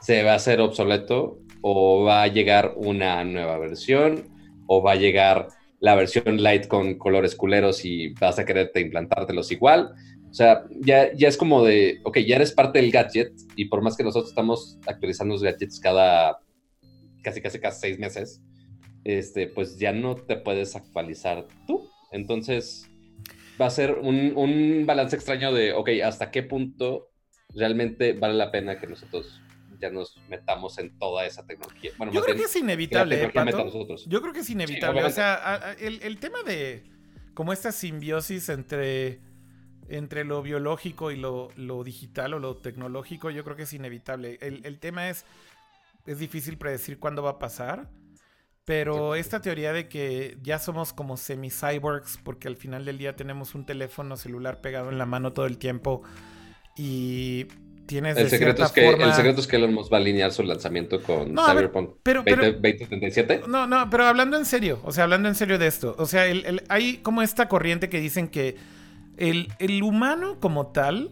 se 0.00 0.22
va 0.22 0.32
a 0.32 0.36
hacer 0.36 0.60
obsoleto 0.60 1.38
o 1.60 2.04
va 2.04 2.22
a 2.22 2.28
llegar 2.28 2.74
una 2.76 3.24
nueva 3.24 3.58
versión 3.58 4.28
o 4.66 4.82
va 4.82 4.92
a 4.92 4.96
llegar 4.96 5.48
la 5.82 5.96
versión 5.96 6.40
light 6.40 6.68
con 6.68 6.94
colores 6.94 7.34
culeros 7.34 7.84
y 7.84 8.10
vas 8.14 8.38
a 8.38 8.44
quererte 8.44 8.80
implantártelos 8.80 9.50
igual. 9.50 9.92
O 10.30 10.32
sea, 10.32 10.64
ya, 10.78 11.12
ya 11.12 11.26
es 11.26 11.36
como 11.36 11.64
de, 11.64 12.00
ok, 12.04 12.18
ya 12.20 12.36
eres 12.36 12.52
parte 12.52 12.80
del 12.80 12.92
gadget 12.92 13.32
y 13.56 13.64
por 13.64 13.82
más 13.82 13.96
que 13.96 14.04
nosotros 14.04 14.30
estamos 14.30 14.78
actualizando 14.86 15.34
los 15.34 15.42
gadgets 15.42 15.80
cada, 15.80 16.38
casi, 17.24 17.42
casi, 17.42 17.58
casi 17.58 17.80
seis 17.80 17.98
meses, 17.98 18.40
este, 19.02 19.48
pues 19.48 19.76
ya 19.76 19.92
no 19.92 20.14
te 20.14 20.36
puedes 20.36 20.76
actualizar 20.76 21.48
tú. 21.66 21.90
Entonces, 22.12 22.88
va 23.60 23.66
a 23.66 23.70
ser 23.70 23.98
un, 24.00 24.34
un 24.36 24.86
balance 24.86 25.16
extraño 25.16 25.52
de, 25.52 25.72
ok, 25.72 25.90
¿hasta 26.04 26.30
qué 26.30 26.44
punto 26.44 27.10
realmente 27.56 28.12
vale 28.12 28.34
la 28.34 28.52
pena 28.52 28.78
que 28.78 28.86
nosotros 28.86 29.41
ya 29.82 29.90
nos 29.90 30.16
metamos 30.28 30.78
en 30.78 30.96
toda 30.96 31.26
esa 31.26 31.44
tecnología. 31.44 31.90
yo 32.12 32.22
creo 32.22 32.36
que 32.36 32.44
es 32.44 32.56
inevitable, 32.56 33.24
¿eh, 33.24 33.32
Yo 34.06 34.22
creo 34.22 34.32
que 34.32 34.40
es 34.40 34.50
inevitable. 34.50 35.04
o 35.04 35.10
sea, 35.10 35.74
el, 35.78 36.18
tema 36.18 36.42
de 36.44 36.84
como 37.34 37.52
esta 37.52 37.72
simbiosis 37.72 38.48
entre, 38.48 39.20
entre 39.88 40.24
lo 40.24 40.40
biológico 40.40 41.10
y 41.10 41.16
lo, 41.16 41.50
digital 41.84 42.34
o 42.34 42.38
lo 42.38 42.58
tecnológico, 42.58 43.30
yo 43.30 43.42
creo 43.42 43.56
que 43.56 43.64
es 43.64 43.72
inevitable. 43.72 44.38
El, 44.40 44.78
tema 44.78 45.10
es, 45.10 45.26
es 46.06 46.20
difícil 46.20 46.56
predecir 46.58 47.00
cuándo 47.00 47.22
va 47.22 47.30
a 47.30 47.38
pasar. 47.38 47.90
Pero 48.64 49.16
esta 49.16 49.40
teoría 49.40 49.72
de 49.72 49.88
que 49.88 50.38
ya 50.40 50.60
somos 50.60 50.92
como 50.92 51.16
semi-cyborgs, 51.16 52.20
porque 52.22 52.46
al 52.46 52.56
final 52.56 52.84
del 52.84 52.96
día 52.96 53.16
tenemos 53.16 53.56
un 53.56 53.66
teléfono 53.66 54.16
celular 54.16 54.60
pegado 54.60 54.88
en 54.88 54.98
la 54.98 55.06
mano 55.06 55.32
todo 55.32 55.46
el 55.46 55.58
tiempo 55.58 56.02
y 56.76 57.48
tienes 57.86 58.16
el 58.16 58.28
secreto 58.28 58.64
es 58.64 58.72
que 58.72 58.88
El 58.88 59.12
secreto 59.14 59.40
es 59.40 59.46
que 59.46 59.56
Elon 59.56 59.74
Musk 59.74 59.92
va 59.92 59.98
a 59.98 60.00
alinear 60.00 60.32
su 60.32 60.42
lanzamiento 60.42 61.02
con 61.02 61.36
Cyberpunk 61.36 61.90
2077. 62.04 63.42
No, 63.48 63.66
no, 63.66 63.88
pero 63.90 64.06
hablando 64.06 64.36
en 64.36 64.44
serio, 64.44 64.80
o 64.84 64.92
sea, 64.92 65.04
hablando 65.04 65.28
en 65.28 65.34
serio 65.34 65.58
de 65.58 65.66
esto, 65.66 65.94
o 65.98 66.06
sea, 66.06 66.24
hay 66.68 66.98
como 66.98 67.22
esta 67.22 67.48
corriente 67.48 67.88
que 67.88 68.00
dicen 68.00 68.28
que 68.28 68.56
el, 69.16 69.52
el 69.58 69.82
humano 69.82 70.38
como 70.40 70.68
tal, 70.68 71.10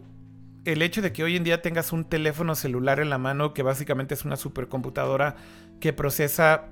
el 0.65 0.83
hecho 0.83 1.03
de 1.03 1.13
que 1.13 1.23
hoy 1.23 1.37
en 1.37 1.45
día 1.45 1.63
tengas 1.63 1.93
un 1.93 2.05
teléfono 2.05 2.55
celular 2.55 3.01
en 3.01 3.11
la 3.11 3.19
mano, 3.19 3.55
que 3.55 3.63
básicamente 3.63 4.15
es 4.15 4.25
una 4.25 4.37
supercomputadora 4.37 5.37
que 5.81 5.93
procesa 5.93 6.69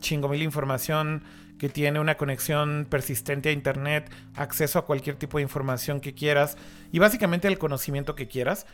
chingo 0.00 0.28
mil 0.28 0.42
información, 0.42 1.22
que 1.58 1.68
tiene 1.68 2.00
una 2.00 2.16
conexión 2.16 2.86
persistente 2.88 3.48
a 3.48 3.52
internet, 3.52 4.10
acceso 4.34 4.78
a 4.78 4.84
cualquier 4.84 5.16
tipo 5.16 5.38
de 5.38 5.42
información 5.42 6.00
que 6.00 6.14
quieras 6.14 6.56
y 6.92 6.98
básicamente 6.98 7.48
el 7.48 7.58
conocimiento 7.58 8.14
que 8.14 8.28
quieras, 8.28 8.66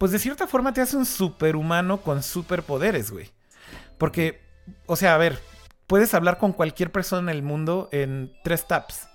pues 0.00 0.12
de 0.12 0.18
cierta 0.18 0.46
forma 0.46 0.72
te 0.72 0.80
hace 0.80 0.96
un 0.96 1.04
superhumano 1.04 2.00
con 2.00 2.22
superpoderes, 2.22 3.10
güey. 3.10 3.28
Porque, 3.98 4.40
o 4.86 4.96
sea, 4.96 5.14
a 5.14 5.18
ver, 5.18 5.38
puedes 5.86 6.14
hablar 6.14 6.38
con 6.38 6.54
cualquier 6.54 6.90
persona 6.90 7.30
en 7.30 7.36
el 7.36 7.42
mundo 7.42 7.90
en 7.92 8.32
tres 8.42 8.66
taps. 8.66 9.08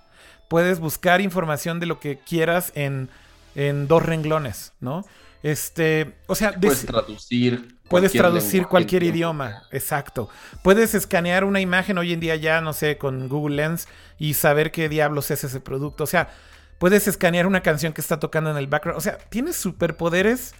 Puedes 0.48 0.80
buscar 0.80 1.22
información 1.22 1.80
de 1.80 1.88
lo 1.88 2.00
que 2.00 2.20
quieras 2.20 2.72
en, 2.76 3.10
en 3.56 3.88
dos 3.88 4.06
renglones, 4.06 4.74
¿no? 4.80 5.04
Este, 5.42 6.14
o 6.28 6.36
sea, 6.36 6.54
puedes 6.54 6.86
traducir. 6.86 7.80
Puedes 7.90 8.12
traducir 8.12 8.68
cualquier 8.68 9.02
idioma, 9.02 9.64
exacto. 9.72 10.30
Puedes 10.62 10.94
escanear 10.94 11.46
una 11.46 11.62
imagen 11.62 11.98
hoy 11.98 12.14
en 12.14 12.20
día 12.20 12.36
ya, 12.36 12.62
no 12.62 12.74
sé, 12.74 13.00
con 13.00 13.28
Google 13.28 13.56
Lens 13.56 13.88
y 14.20 14.36
saber 14.36 14.72
qué 14.72 14.88
diablos 14.88 15.32
es 15.32 15.44
ese 15.44 15.60
producto. 15.62 16.04
O 16.04 16.08
sea, 16.08 16.30
puedes 16.78 17.08
escanear 17.08 17.48
una 17.48 17.62
canción 17.62 17.92
que 17.92 18.02
está 18.02 18.20
tocando 18.20 18.52
en 18.52 18.58
el 18.58 18.68
background. 18.68 19.00
O 19.00 19.02
sea, 19.02 19.18
tienes 19.18 19.56
superpoderes 19.56 20.54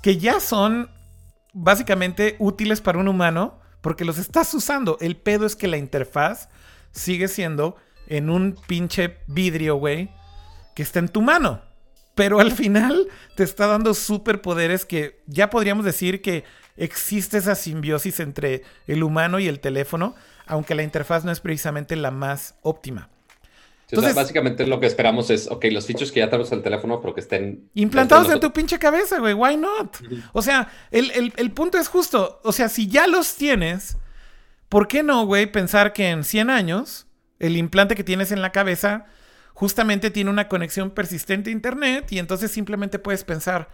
que 0.00 0.18
ya 0.18 0.40
son 0.40 0.90
básicamente 1.52 2.36
útiles 2.38 2.80
para 2.80 2.98
un 2.98 3.08
humano 3.08 3.60
porque 3.80 4.04
los 4.04 4.18
estás 4.18 4.54
usando. 4.54 4.96
El 5.00 5.16
pedo 5.16 5.44
es 5.44 5.56
que 5.56 5.68
la 5.68 5.76
interfaz 5.76 6.48
sigue 6.92 7.28
siendo 7.28 7.76
en 8.06 8.30
un 8.30 8.56
pinche 8.66 9.18
vidrio, 9.26 9.76
güey, 9.76 10.10
que 10.74 10.82
está 10.82 10.98
en 10.98 11.08
tu 11.08 11.20
mano. 11.20 11.60
Pero 12.14 12.40
al 12.40 12.52
final 12.52 13.08
te 13.36 13.42
está 13.42 13.66
dando 13.66 13.94
superpoderes 13.94 14.84
que 14.84 15.22
ya 15.26 15.50
podríamos 15.50 15.84
decir 15.84 16.20
que 16.20 16.44
existe 16.76 17.38
esa 17.38 17.54
simbiosis 17.54 18.20
entre 18.20 18.62
el 18.86 19.02
humano 19.02 19.38
y 19.38 19.48
el 19.48 19.60
teléfono, 19.60 20.14
aunque 20.46 20.74
la 20.74 20.82
interfaz 20.82 21.24
no 21.24 21.32
es 21.32 21.40
precisamente 21.40 21.96
la 21.96 22.10
más 22.10 22.54
óptima. 22.62 23.08
Entonces, 23.92 24.14
básicamente 24.14 24.66
lo 24.66 24.80
que 24.80 24.86
esperamos 24.86 25.28
es, 25.28 25.50
ok, 25.50 25.66
los 25.70 25.84
fichos 25.84 26.10
que 26.10 26.20
ya 26.20 26.30
tenemos 26.30 26.50
en 26.50 26.58
el 26.58 26.64
teléfono, 26.64 27.02
pero 27.02 27.14
que 27.14 27.20
estén... 27.20 27.68
Implantados 27.74 28.30
en 28.30 28.40
tu 28.40 28.50
pinche 28.50 28.78
cabeza, 28.78 29.18
güey, 29.18 29.34
why 29.34 29.58
not? 29.58 29.98
O 30.32 30.40
sea, 30.40 30.72
el, 30.90 31.32
el, 31.36 31.50
punto 31.50 31.76
es 31.76 31.88
justo, 31.88 32.40
o 32.42 32.52
sea, 32.52 32.70
si 32.70 32.88
ya 32.88 33.06
los 33.06 33.34
tienes, 33.36 33.98
¿por 34.70 34.88
qué 34.88 35.02
no, 35.02 35.26
güey, 35.26 35.44
pensar 35.44 35.92
que 35.92 36.08
en 36.08 36.24
100 36.24 36.48
años 36.48 37.06
el 37.38 37.58
implante 37.58 37.94
que 37.94 38.02
tienes 38.02 38.32
en 38.32 38.40
la 38.40 38.50
cabeza 38.50 39.04
justamente 39.52 40.10
tiene 40.10 40.30
una 40.30 40.48
conexión 40.48 40.90
persistente 40.90 41.50
a 41.50 41.52
Internet 41.52 42.10
y 42.12 42.18
entonces 42.18 42.50
simplemente 42.50 42.98
puedes 42.98 43.24
pensar, 43.24 43.68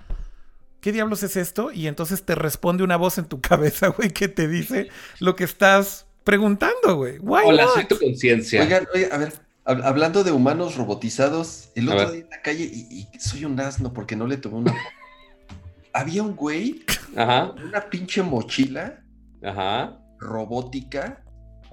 ¿qué 0.80 0.90
diablos 0.90 1.22
es 1.22 1.36
esto? 1.36 1.70
Y 1.70 1.86
entonces 1.86 2.24
te 2.24 2.34
responde 2.34 2.82
una 2.82 2.96
voz 2.96 3.18
en 3.18 3.26
tu 3.26 3.40
cabeza, 3.42 3.86
güey, 3.88 4.10
que 4.10 4.26
te 4.26 4.48
dice 4.48 4.88
lo 5.20 5.36
que 5.36 5.44
estás 5.44 6.06
preguntando, 6.24 6.96
güey. 6.96 7.18
Hola, 7.24 7.68
soy 7.72 7.84
tu 7.84 7.96
conciencia. 8.00 8.62
Oigan, 8.62 8.88
oye, 8.92 9.08
a 9.12 9.18
ver, 9.18 9.32
hablando 9.68 10.24
de 10.24 10.32
humanos 10.32 10.76
robotizados, 10.76 11.70
el 11.74 11.88
otro 11.88 12.10
día 12.10 12.22
en 12.22 12.30
la 12.30 12.42
calle, 12.42 12.64
y, 12.64 13.08
soy 13.18 13.44
un 13.44 13.60
asno 13.60 13.92
porque 13.92 14.16
no 14.16 14.26
le 14.26 14.36
tomé 14.38 14.56
una 14.56 14.74
Había 15.92 16.22
un 16.22 16.36
güey, 16.36 16.84
Ajá. 17.16 17.52
una 17.52 17.88
pinche 17.90 18.22
mochila 18.22 19.02
Ajá. 19.42 19.98
robótica 20.18 21.22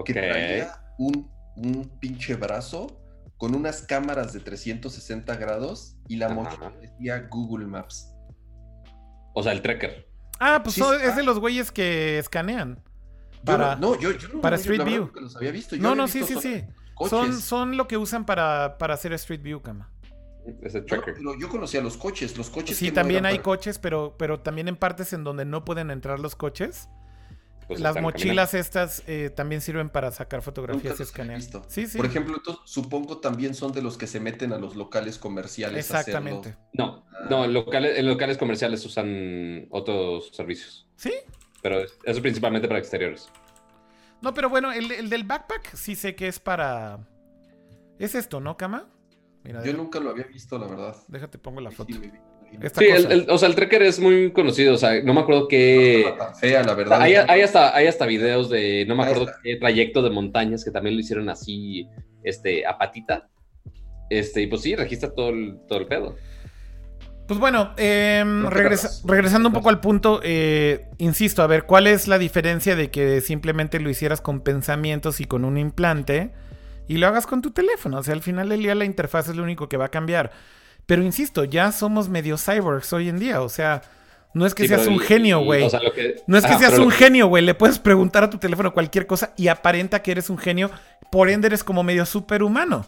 que 0.03 0.13
traía 0.13 0.71
un, 0.97 1.29
un 1.57 1.91
pinche 1.99 2.35
brazo 2.35 3.01
con 3.37 3.55
unas 3.55 3.81
cámaras 3.81 4.33
de 4.33 4.39
360 4.39 5.35
grados 5.35 5.97
y 6.07 6.15
la 6.15 6.29
mochila 6.29 6.73
decía 6.81 7.27
Google 7.29 7.65
Maps. 7.65 8.11
O 9.33 9.43
sea, 9.43 9.51
el 9.51 9.61
tracker. 9.61 10.07
Ah, 10.39 10.61
pues 10.63 10.77
es 10.77 11.15
de 11.15 11.23
los 11.23 11.39
güeyes 11.39 11.71
que 11.71 12.17
escanean. 12.17 12.81
Para, 13.43 13.75
no, 13.75 13.99
yo, 13.99 14.09
no, 14.33 14.41
para 14.41 14.55
Street 14.55 14.83
View. 14.83 15.11
Los 15.13 15.35
había 15.35 15.51
visto. 15.51 15.75
no, 15.77 15.93
no, 15.93 16.07
sí, 16.07 16.23
sí, 16.23 16.35
sí. 16.41 16.63
Son, 17.09 17.39
son 17.39 17.77
lo 17.77 17.87
que 17.87 17.97
usan 17.97 18.25
para, 18.25 18.77
para 18.77 18.93
hacer 18.93 19.13
Street 19.13 19.41
View, 19.41 19.61
cama. 19.61 19.91
Es 20.61 20.75
el 20.75 20.85
tracker. 20.85 21.15
pero 21.15 21.37
yo 21.39 21.49
conocía 21.49 21.81
los 21.81 21.97
coches, 21.97 22.37
los 22.37 22.49
coches. 22.49 22.77
Sí, 22.77 22.91
también 22.91 23.25
hay 23.25 23.39
coches, 23.39 23.79
pero, 23.79 24.15
pero 24.17 24.39
también 24.39 24.67
en 24.67 24.75
partes 24.75 25.11
en 25.13 25.23
donde 25.23 25.43
no 25.43 25.65
pueden 25.65 25.89
entrar 25.89 26.19
los 26.19 26.35
coches. 26.35 26.87
Pues 27.67 27.79
las 27.79 27.99
mochilas 27.99 28.53
estas 28.53 29.01
eh, 29.07 29.31
también 29.35 29.59
sirven 29.59 29.89
para 29.89 30.11
sacar 30.11 30.43
fotografías 30.43 30.99
y 30.99 31.03
escanear. 31.03 31.41
Sí, 31.67 31.87
sí. 31.87 31.97
Por 31.97 32.05
ejemplo, 32.05 32.39
supongo 32.63 33.17
también 33.17 33.55
son 33.55 33.71
de 33.71 33.81
los 33.81 33.97
que 33.97 34.05
se 34.05 34.19
meten 34.19 34.53
a 34.53 34.59
los 34.59 34.75
locales 34.75 35.17
comerciales. 35.17 35.89
Exactamente. 35.89 36.55
No, 36.73 37.05
no, 37.27 37.43
en 37.43 37.53
locales, 37.53 37.97
en 37.97 38.07
locales 38.07 38.37
comerciales 38.37 38.85
usan 38.85 39.67
otros 39.71 40.29
servicios. 40.31 40.87
¿Sí? 40.95 41.11
Pero 41.63 41.81
eso 41.81 41.95
es 42.03 42.19
principalmente 42.19 42.67
para 42.67 42.79
exteriores. 42.79 43.31
No, 44.25 44.33
pero 44.33 44.49
bueno, 44.49 44.71
el, 44.71 45.07
del 45.07 45.23
backpack 45.23 45.75
sí 45.75 45.93
sé 45.93 46.15
que 46.15 46.27
es 46.27 46.39
para. 46.39 46.97
Es 47.99 48.15
esto, 48.15 48.39
¿no, 48.39 48.57
Cama? 48.57 48.89
Yo 49.63 49.71
nunca 49.73 49.99
lo 49.99 50.09
había 50.09 50.23
visto, 50.23 50.57
la 50.57 50.65
verdad. 50.65 50.95
Déjate, 51.07 51.37
pongo 51.37 51.61
la 51.61 51.69
foto. 51.69 51.93
Sí, 51.93 52.85
el, 52.85 53.27
o 53.29 53.37
sea, 53.37 53.49
el 53.49 53.53
tracker 53.53 53.83
es 53.83 53.99
muy 53.99 54.31
conocido, 54.31 54.73
o 54.73 54.77
sea, 54.77 55.03
no 55.03 55.13
me 55.13 55.19
acuerdo 55.19 55.47
qué... 55.47 56.11
fea, 56.39 56.63
la 56.63 56.73
verdad. 56.73 57.03
Hay, 57.03 57.13
hay, 57.13 57.41
hasta, 57.41 57.75
hay 57.75 57.85
hasta 57.85 58.07
videos 58.07 58.49
de, 58.49 58.85
no 58.87 58.95
me 58.95 59.03
acuerdo 59.03 59.27
qué 59.43 59.57
trayecto 59.57 60.01
de 60.01 60.09
montañas 60.09 60.65
que 60.65 60.71
también 60.71 60.95
lo 60.95 61.01
hicieron 61.01 61.29
así, 61.29 61.87
este, 62.23 62.65
a 62.65 62.79
patita. 62.79 63.29
Este, 64.09 64.41
y 64.41 64.47
pues 64.47 64.63
sí, 64.63 64.75
registra 64.75 65.13
todo 65.13 65.29
el, 65.29 65.59
todo 65.67 65.77
el 65.77 65.85
pedo. 65.85 66.15
Pues 67.27 67.39
bueno, 67.39 67.71
em, 67.77 68.47
regresando 68.47 69.49
un 69.49 69.53
poco 69.53 69.69
al 69.69 69.79
punto, 69.79 70.19
eh, 70.23 70.87
insisto, 70.99 71.41
a 71.41 71.47
ver, 71.47 71.63
¿cuál 71.63 71.87
es 71.87 72.07
la 72.07 72.19
diferencia 72.19 72.75
de 72.75 72.91
que 72.91 73.19
simplemente 73.21 73.79
lo 73.79 73.89
hicieras 73.89 74.21
con 74.21 74.41
pensamientos 74.41 75.19
y 75.19 75.25
con 75.25 75.43
un 75.43 75.57
implante 75.57 76.31
y 76.87 76.97
lo 76.97 77.07
hagas 77.07 77.25
con 77.25 77.41
tu 77.41 77.49
teléfono? 77.49 77.97
O 77.97 78.03
sea, 78.03 78.13
al 78.13 78.21
final 78.21 78.49
del 78.49 78.61
día 78.61 78.75
la 78.75 78.85
interfaz 78.85 79.29
es 79.29 79.35
lo 79.35 79.43
único 79.43 79.67
que 79.67 79.77
va 79.77 79.85
a 79.85 79.89
cambiar. 79.89 80.31
Pero 80.85 81.01
insisto, 81.01 81.43
ya 81.45 81.71
somos 81.71 82.09
medio 82.09 82.37
cyborgs 82.37 82.93
hoy 82.93 83.09
en 83.09 83.17
día. 83.17 83.41
O 83.41 83.49
sea, 83.49 83.81
no 84.35 84.45
es 84.45 84.53
que 84.53 84.67
seas 84.67 84.85
un 84.85 84.99
genio, 84.99 85.39
güey. 85.39 85.67
no 86.27 86.37
es 86.37 86.45
que 86.45 86.57
seas 86.57 86.77
un 86.77 86.91
genio, 86.91 87.27
güey. 87.27 87.43
Le 87.43 87.55
puedes 87.55 87.79
preguntar 87.79 88.23
a 88.23 88.29
tu 88.29 88.37
teléfono 88.37 88.73
cualquier 88.73 89.07
cosa 89.07 89.33
y 89.35 89.47
aparenta 89.47 90.03
que 90.03 90.11
eres 90.11 90.29
un 90.29 90.37
genio. 90.37 90.69
Por 91.11 91.29
ende, 91.29 91.47
eres 91.47 91.63
como 91.63 91.83
medio 91.83 92.05
superhumano. 92.05 92.85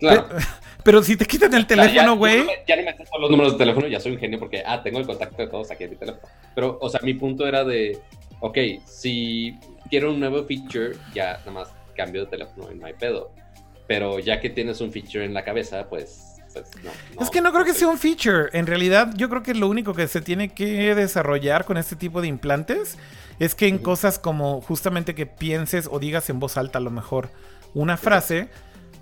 Claro. 0.00 0.26
Pero, 0.28 0.40
si 1.02 1.16
te 1.16 1.24
quitan 1.24 1.54
el 1.54 1.66
teléfono, 1.66 2.16
güey. 2.16 2.46
Ya, 2.66 2.76
no 2.76 2.82
me 2.82 2.92
todos 2.92 3.20
los 3.20 3.30
números 3.30 3.52
de 3.52 3.58
teléfono, 3.58 3.86
ya 3.86 4.00
soy 4.00 4.12
un 4.12 4.18
genio 4.18 4.38
porque, 4.38 4.62
ah, 4.66 4.82
tengo 4.82 4.98
el 4.98 5.06
contacto 5.06 5.36
de 5.36 5.48
todos 5.48 5.70
aquí 5.70 5.84
en 5.84 5.90
mi 5.90 5.96
teléfono. 5.96 6.26
Pero, 6.54 6.78
o 6.80 6.88
sea, 6.88 7.00
mi 7.02 7.14
punto 7.14 7.46
era 7.46 7.64
de, 7.64 7.98
ok, 8.40 8.58
si 8.84 9.58
quiero 9.88 10.12
un 10.12 10.20
nuevo 10.20 10.44
feature, 10.44 10.96
ya 11.14 11.38
nada 11.38 11.52
más 11.52 11.68
cambio 11.96 12.24
de 12.24 12.30
teléfono 12.30 12.70
y 12.72 12.76
no 12.76 12.86
hay 12.86 12.94
pedo. 12.94 13.30
Pero 13.86 14.18
ya 14.18 14.40
que 14.40 14.50
tienes 14.50 14.80
un 14.80 14.92
feature 14.92 15.24
en 15.24 15.34
la 15.34 15.44
cabeza, 15.44 15.86
pues 15.88 16.34
es 17.20 17.30
que 17.30 17.40
no 17.40 17.52
creo 17.52 17.64
que 17.64 17.74
sea 17.74 17.88
un 17.88 17.98
feature. 17.98 18.48
En 18.52 18.66
realidad, 18.66 19.12
yo 19.16 19.28
creo 19.28 19.42
que 19.42 19.54
lo 19.54 19.68
único 19.68 19.94
que 19.94 20.08
se 20.08 20.20
tiene 20.20 20.50
que 20.50 20.94
desarrollar 20.94 21.64
con 21.64 21.76
este 21.76 21.96
tipo 21.96 22.20
de 22.20 22.28
implantes 22.28 22.98
es 23.38 23.54
que 23.54 23.66
en 23.66 23.78
cosas 23.78 24.18
como 24.18 24.60
justamente 24.60 25.14
que 25.14 25.26
pienses 25.26 25.88
o 25.90 25.98
digas 25.98 26.30
en 26.30 26.38
voz 26.38 26.56
alta 26.56 26.78
a 26.78 26.82
lo 26.82 26.90
mejor 26.90 27.30
una 27.74 27.96
frase. 27.96 28.48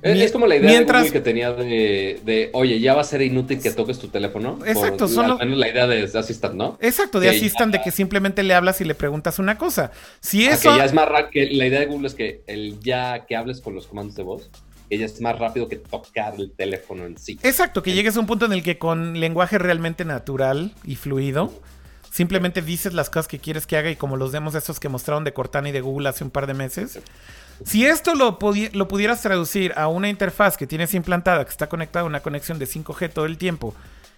Es, 0.02 0.32
como 0.32 0.46
la 0.46 0.56
idea 0.56 0.70
mientras... 0.70 1.10
que 1.12 1.20
tenía 1.20 1.52
de, 1.52 2.50
oye, 2.52 2.80
ya 2.80 2.94
va 2.94 3.02
a 3.02 3.04
ser 3.04 3.22
inútil 3.22 3.60
que 3.60 3.70
toques 3.70 3.98
tu 3.98 4.08
teléfono. 4.08 4.58
Exacto, 4.66 5.08
solo. 5.08 5.38
la 5.40 5.68
idea 5.68 5.86
de 5.86 6.10
Assistant, 6.12 6.54
¿no? 6.54 6.76
Exacto, 6.80 7.20
de 7.20 7.30
Assistant, 7.30 7.72
de 7.72 7.80
que 7.80 7.90
simplemente 7.90 8.42
le 8.42 8.54
hablas 8.54 8.80
y 8.80 8.84
le 8.84 8.94
preguntas 8.94 9.38
una 9.38 9.56
cosa. 9.58 9.92
Si 10.20 10.44
eso. 10.44 10.76
ya 10.76 10.84
es 10.84 10.92
más 10.92 11.08
que 11.30 11.46
la 11.50 11.66
idea 11.66 11.80
de 11.80 11.86
Google 11.86 12.08
es 12.08 12.14
que 12.14 12.42
el 12.46 12.80
ya 12.80 13.24
que 13.26 13.36
hables 13.36 13.60
con 13.60 13.74
los 13.74 13.86
comandos 13.86 14.16
de 14.16 14.22
voz 14.22 14.50
ella 14.94 15.06
es 15.06 15.20
más 15.22 15.38
rápido 15.38 15.68
que 15.68 15.76
tocar 15.76 16.34
el 16.36 16.52
teléfono 16.52 17.06
en 17.06 17.16
sí. 17.16 17.38
Exacto, 17.42 17.82
que 17.82 17.94
llegues 17.94 18.16
a 18.16 18.20
un 18.20 18.26
punto 18.26 18.44
en 18.44 18.52
el 18.52 18.62
que 18.62 18.78
con 18.78 19.18
lenguaje 19.18 19.56
realmente 19.56 20.04
natural 20.04 20.72
y 20.84 20.96
fluido, 20.96 21.50
simplemente 22.10 22.60
dices 22.60 22.92
las 22.92 23.08
cosas 23.08 23.26
que 23.26 23.38
quieres 23.38 23.66
que 23.66 23.78
haga 23.78 23.90
y 23.90 23.96
como 23.96 24.18
los 24.18 24.32
demos 24.32 24.54
estos 24.54 24.78
que 24.78 24.90
mostraron 24.90 25.24
de 25.24 25.32
Cortana 25.32 25.70
y 25.70 25.72
de 25.72 25.80
Google 25.80 26.10
hace 26.10 26.24
un 26.24 26.30
par 26.30 26.46
de 26.46 26.52
meses. 26.52 27.00
Si 27.64 27.86
esto 27.86 28.14
lo, 28.14 28.38
lo 28.72 28.88
pudieras 28.88 29.22
traducir 29.22 29.72
a 29.76 29.88
una 29.88 30.08
interfaz 30.08 30.56
que 30.56 30.66
tienes 30.66 30.94
implantada, 30.94 31.44
que 31.44 31.50
está 31.50 31.68
conectada 31.68 32.04
a 32.04 32.06
una 32.06 32.20
conexión 32.20 32.58
de 32.58 32.66
5G 32.66 33.12
todo 33.12 33.26
el 33.26 33.38
tiempo, 33.38 33.74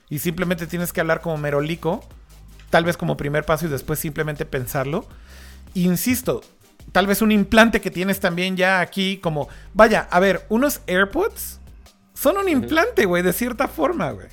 y 0.08 0.18
simplemente 0.18 0.66
tienes 0.66 0.92
que 0.92 1.00
hablar 1.00 1.20
como 1.20 1.36
merolico, 1.38 2.06
tal 2.70 2.84
vez 2.84 2.96
como 2.96 3.16
primer 3.16 3.44
paso 3.44 3.66
y 3.66 3.68
después 3.68 3.98
simplemente 3.98 4.44
pensarlo. 4.44 5.06
Insisto, 5.74 6.42
tal 6.92 7.06
vez 7.06 7.22
un 7.22 7.32
implante 7.32 7.80
que 7.80 7.90
tienes 7.90 8.20
también 8.20 8.56
ya 8.56 8.80
aquí, 8.80 9.18
como, 9.18 9.48
vaya, 9.72 10.08
a 10.10 10.20
ver, 10.20 10.46
unos 10.48 10.80
AirPods 10.86 11.60
son 12.14 12.38
un 12.38 12.48
implante, 12.48 13.04
güey, 13.06 13.22
de 13.22 13.32
cierta 13.32 13.68
forma, 13.68 14.10
güey. 14.12 14.28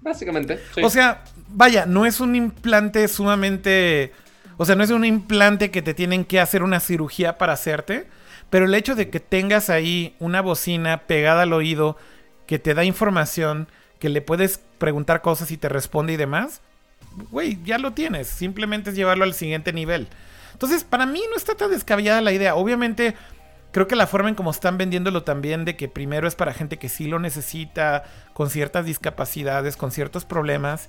Básicamente. 0.00 0.60
O 0.82 0.90
sea, 0.90 1.24
vaya, 1.48 1.86
no 1.86 2.06
es 2.06 2.20
un 2.20 2.34
implante 2.34 3.08
sumamente. 3.08 4.12
O 4.56 4.64
sea, 4.64 4.76
no 4.76 4.84
es 4.84 4.90
un 4.90 5.04
implante 5.04 5.70
que 5.70 5.82
te 5.82 5.94
tienen 5.94 6.24
que 6.24 6.40
hacer 6.40 6.62
una 6.62 6.80
cirugía 6.80 7.38
para 7.38 7.54
hacerte. 7.54 8.06
Pero 8.50 8.66
el 8.66 8.74
hecho 8.74 8.94
de 8.94 9.10
que 9.10 9.20
tengas 9.20 9.70
ahí 9.70 10.14
una 10.18 10.40
bocina 10.40 11.02
pegada 11.06 11.42
al 11.42 11.52
oído 11.52 11.96
que 12.46 12.58
te 12.58 12.74
da 12.74 12.84
información, 12.84 13.68
que 13.98 14.08
le 14.08 14.20
puedes 14.20 14.60
preguntar 14.78 15.22
cosas 15.22 15.50
y 15.50 15.56
te 15.56 15.68
responde 15.68 16.12
y 16.12 16.16
demás, 16.16 16.60
güey, 17.30 17.58
ya 17.64 17.78
lo 17.78 17.92
tienes. 17.92 18.28
Simplemente 18.28 18.90
es 18.90 18.96
llevarlo 18.96 19.24
al 19.24 19.34
siguiente 19.34 19.72
nivel. 19.72 20.08
Entonces, 20.52 20.84
para 20.84 21.06
mí 21.06 21.22
no 21.30 21.36
está 21.36 21.54
tan 21.54 21.70
descabellada 21.70 22.20
la 22.20 22.32
idea. 22.32 22.54
Obviamente, 22.54 23.14
creo 23.72 23.88
que 23.88 23.96
la 23.96 24.06
forma 24.06 24.28
en 24.28 24.34
como 24.34 24.52
están 24.52 24.78
vendiéndolo 24.78 25.24
también, 25.24 25.64
de 25.64 25.76
que 25.76 25.88
primero 25.88 26.28
es 26.28 26.36
para 26.36 26.54
gente 26.54 26.78
que 26.78 26.88
sí 26.88 27.08
lo 27.08 27.18
necesita, 27.18 28.04
con 28.32 28.50
ciertas 28.50 28.84
discapacidades, 28.86 29.76
con 29.76 29.90
ciertos 29.90 30.24
problemas, 30.24 30.88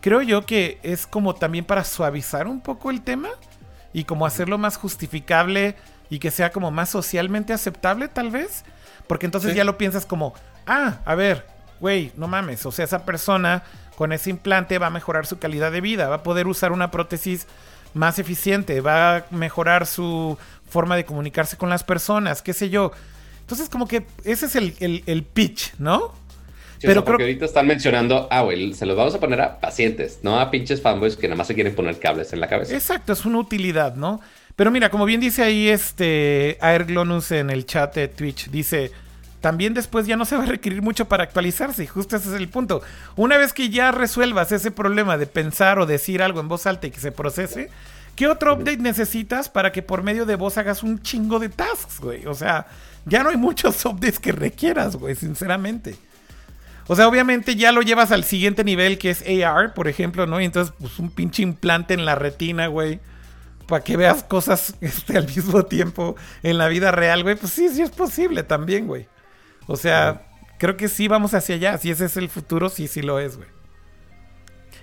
creo 0.00 0.20
yo 0.20 0.44
que 0.44 0.80
es 0.82 1.06
como 1.06 1.34
también 1.34 1.64
para 1.64 1.84
suavizar 1.84 2.46
un 2.46 2.60
poco 2.60 2.90
el 2.90 3.02
tema 3.02 3.28
y 3.92 4.04
como 4.04 4.26
hacerlo 4.26 4.58
más 4.58 4.76
justificable 4.76 5.76
y 6.10 6.18
que 6.18 6.30
sea 6.30 6.50
como 6.50 6.70
más 6.70 6.90
socialmente 6.90 7.52
aceptable, 7.52 8.08
tal 8.08 8.30
vez. 8.30 8.64
Porque 9.06 9.26
entonces 9.26 9.54
ya 9.54 9.64
lo 9.64 9.76
piensas 9.76 10.06
como, 10.06 10.34
ah, 10.66 11.00
a 11.04 11.14
ver, 11.14 11.46
güey, 11.80 12.12
no 12.16 12.26
mames, 12.26 12.64
o 12.64 12.72
sea, 12.72 12.84
esa 12.84 13.04
persona 13.04 13.62
con 13.96 14.12
ese 14.12 14.30
implante 14.30 14.78
va 14.78 14.88
a 14.88 14.90
mejorar 14.90 15.26
su 15.26 15.38
calidad 15.38 15.70
de 15.70 15.80
vida, 15.80 16.08
va 16.08 16.16
a 16.16 16.22
poder 16.22 16.46
usar 16.46 16.72
una 16.72 16.90
prótesis 16.90 17.46
más 17.92 18.18
eficiente, 18.18 18.80
va 18.80 19.16
a 19.16 19.24
mejorar 19.30 19.86
su 19.86 20.36
forma 20.68 20.96
de 20.96 21.04
comunicarse 21.04 21.56
con 21.56 21.70
las 21.70 21.84
personas, 21.84 22.42
qué 22.42 22.52
sé 22.52 22.70
yo. 22.70 22.92
Entonces, 23.40 23.68
como 23.68 23.86
que 23.86 24.06
ese 24.24 24.46
es 24.46 24.56
el, 24.56 25.26
pitch, 25.32 25.74
¿no? 25.78 26.14
Pero 26.80 27.04
creo 27.04 27.18
que 27.18 27.24
ahorita 27.24 27.44
están 27.44 27.66
mencionando, 27.66 28.28
ah, 28.30 28.42
güey, 28.42 28.74
se 28.74 28.84
los 28.84 28.96
vamos 28.96 29.14
a 29.14 29.20
poner 29.20 29.40
a 29.40 29.60
pacientes, 29.60 30.20
no 30.22 30.38
a 30.38 30.50
pinches 30.50 30.82
fanboys 30.82 31.16
que 31.16 31.28
nada 31.28 31.38
más 31.38 31.46
se 31.46 31.54
quieren 31.54 31.74
poner 31.74 31.98
cables 31.98 32.32
en 32.32 32.40
la 32.40 32.48
cabeza. 32.48 32.74
Exacto, 32.74 33.12
es 33.12 33.24
una 33.24 33.38
utilidad, 33.38 33.94
¿no? 33.94 34.20
Pero 34.56 34.70
mira, 34.70 34.90
como 34.90 35.04
bien 35.04 35.20
dice 35.20 35.42
ahí 35.42 35.68
este 35.68 36.58
Airglonus 36.60 37.32
en 37.32 37.50
el 37.50 37.66
chat 37.66 37.94
de 37.94 38.08
Twitch, 38.08 38.50
dice, 38.50 38.92
también 39.40 39.74
después 39.74 40.06
ya 40.06 40.16
no 40.16 40.24
se 40.24 40.36
va 40.36 40.44
a 40.44 40.46
requerir 40.46 40.80
mucho 40.80 41.06
para 41.06 41.24
actualizarse. 41.24 41.84
Y 41.84 41.86
justo 41.86 42.16
ese 42.16 42.28
es 42.28 42.34
el 42.34 42.48
punto. 42.48 42.80
Una 43.16 43.36
vez 43.36 43.52
que 43.52 43.68
ya 43.68 43.90
resuelvas 43.90 44.52
ese 44.52 44.70
problema 44.70 45.18
de 45.18 45.26
pensar 45.26 45.78
o 45.78 45.86
decir 45.86 46.22
algo 46.22 46.40
en 46.40 46.48
voz 46.48 46.66
alta 46.66 46.86
y 46.86 46.90
que 46.90 47.00
se 47.00 47.12
procese, 47.12 47.68
¿qué 48.16 48.28
otro 48.28 48.54
update 48.54 48.78
necesitas 48.78 49.48
para 49.48 49.72
que 49.72 49.82
por 49.82 50.02
medio 50.02 50.24
de 50.24 50.36
voz 50.36 50.56
hagas 50.56 50.82
un 50.82 51.02
chingo 51.02 51.40
de 51.40 51.48
tasks, 51.50 52.00
güey? 52.00 52.24
O 52.26 52.34
sea, 52.34 52.66
ya 53.06 53.22
no 53.22 53.30
hay 53.30 53.36
muchos 53.36 53.84
updates 53.84 54.20
que 54.20 54.32
requieras, 54.32 54.96
güey, 54.96 55.16
sinceramente. 55.16 55.96
O 56.86 56.94
sea, 56.96 57.08
obviamente 57.08 57.56
ya 57.56 57.72
lo 57.72 57.82
llevas 57.82 58.12
al 58.12 58.24
siguiente 58.24 58.62
nivel 58.62 58.98
que 58.98 59.10
es 59.10 59.24
AR, 59.44 59.74
por 59.74 59.88
ejemplo, 59.88 60.26
¿no? 60.26 60.40
Y 60.40 60.44
entonces, 60.44 60.72
pues 60.78 60.98
un 60.98 61.10
pinche 61.10 61.42
implante 61.42 61.94
en 61.94 62.04
la 62.04 62.14
retina, 62.14 62.68
güey. 62.68 63.00
Para 63.66 63.82
que 63.82 63.96
veas 63.96 64.22
cosas 64.24 64.74
este, 64.80 65.16
al 65.16 65.26
mismo 65.26 65.64
tiempo 65.64 66.16
en 66.42 66.58
la 66.58 66.68
vida 66.68 66.90
real, 66.90 67.22
güey. 67.22 67.36
Pues 67.36 67.52
sí, 67.52 67.68
sí 67.68 67.82
es 67.82 67.90
posible 67.90 68.42
también, 68.42 68.86
güey. 68.86 69.08
O 69.66 69.76
sea, 69.76 70.26
creo 70.58 70.76
que 70.76 70.88
sí 70.88 71.08
vamos 71.08 71.34
hacia 71.34 71.54
allá. 71.54 71.78
Si 71.78 71.90
ese 71.90 72.06
es 72.06 72.16
el 72.16 72.28
futuro, 72.28 72.68
sí, 72.68 72.88
sí 72.88 73.02
lo 73.02 73.18
es, 73.18 73.36
güey. 73.36 73.48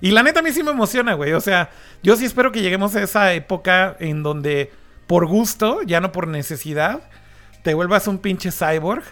Y 0.02 0.12
la 0.12 0.24
neta 0.24 0.40
a 0.40 0.44
mí 0.44 0.52
sí 0.52 0.64
me 0.64 0.72
emociona, 0.72 1.14
güey. 1.14 1.34
O 1.34 1.42
sea, 1.42 1.70
yo 2.02 2.16
sí 2.16 2.26
espero 2.26 2.52
que 2.52 2.62
lleguemos 2.62 2.96
a 2.96 3.04
esa 3.04 3.34
época 3.34 3.96
en 4.00 4.24
donde 4.24 4.72
por 5.06 5.28
gusto, 5.28 5.84
ya 5.84 6.02
no 6.02 6.12
por 6.12 6.28
necesidad, 6.28 7.02
te 7.64 7.76
vuelvas 7.76 8.08
un 8.08 8.18
pinche 8.18 8.52
cyborg. 8.52 9.04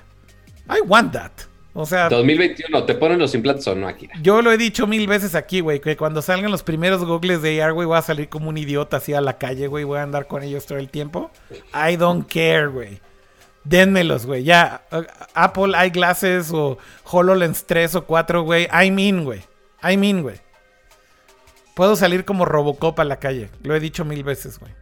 I 0.68 0.82
want 0.86 1.14
that. 1.14 1.32
O 1.82 1.86
sea, 1.86 2.10
2021, 2.10 2.84
¿te 2.84 2.94
ponen 2.94 3.20
los 3.20 3.34
implantes 3.34 3.66
o 3.70 3.74
no, 3.74 3.88
aquí? 3.88 4.10
Yo 4.22 4.42
lo 4.42 4.52
he 4.52 4.58
dicho 4.58 4.86
mil 4.86 5.08
veces 5.08 5.34
aquí, 5.34 5.62
güey, 5.62 5.80
que 5.80 5.96
cuando 5.96 6.22
salgan 6.22 6.52
los 6.52 6.62
primeros 6.62 7.06
googles 7.06 7.42
de 7.42 7.64
AR, 7.64 7.72
güey, 7.72 7.88
voy 7.88 7.98
a 7.98 8.02
salir 8.02 8.28
como 8.28 8.50
un 8.50 8.58
idiota 8.58 8.98
así 8.98 9.14
a 9.14 9.22
la 9.22 9.38
calle, 9.38 9.68
güey, 9.68 9.86
voy 9.86 9.98
a 9.98 10.04
andar 10.04 10.28
con 10.28 10.44
ellos 10.44 10.66
todo 10.66 10.78
el 10.78 10.90
tiempo. 10.90 11.32
I 11.74 11.96
don't 11.96 12.30
care, 12.30 12.68
güey. 12.68 13.00
Dénmelos, 13.64 14.26
güey. 14.26 14.44
Ya, 14.44 14.82
uh, 14.92 15.04
Apple 15.34 15.72
Eyeglasses 15.74 16.52
o 16.52 16.78
HoloLens 17.06 17.66
3 17.66 17.96
o 17.96 18.06
4, 18.06 18.44
güey. 18.44 18.68
I 18.74 18.92
mean, 18.92 19.24
güey. 19.24 19.40
I 19.82 19.96
mean, 19.96 20.22
güey. 20.22 20.36
Puedo 21.76 21.96
salir 21.96 22.26
como 22.26 22.44
Robocop 22.44 23.00
a 23.00 23.06
la 23.06 23.20
calle. 23.20 23.50
Lo 23.64 23.74
he 23.74 23.80
dicho 23.80 24.04
mil 24.04 24.26
veces, 24.26 24.60
güey. 24.60 24.74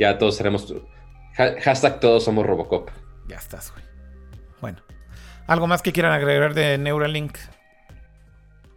Ya 0.00 0.18
todos 0.18 0.36
seremos. 0.36 0.74
Hashtag 1.36 2.00
todos 2.00 2.24
somos 2.24 2.44
Robocop. 2.44 2.90
Ya 3.28 3.36
estás, 3.36 3.70
güey. 3.70 3.89
Bueno. 4.60 4.78
¿Algo 5.46 5.66
más 5.66 5.82
que 5.82 5.92
quieran 5.92 6.12
agregar 6.12 6.54
de 6.54 6.78
Neuralink? 6.78 7.36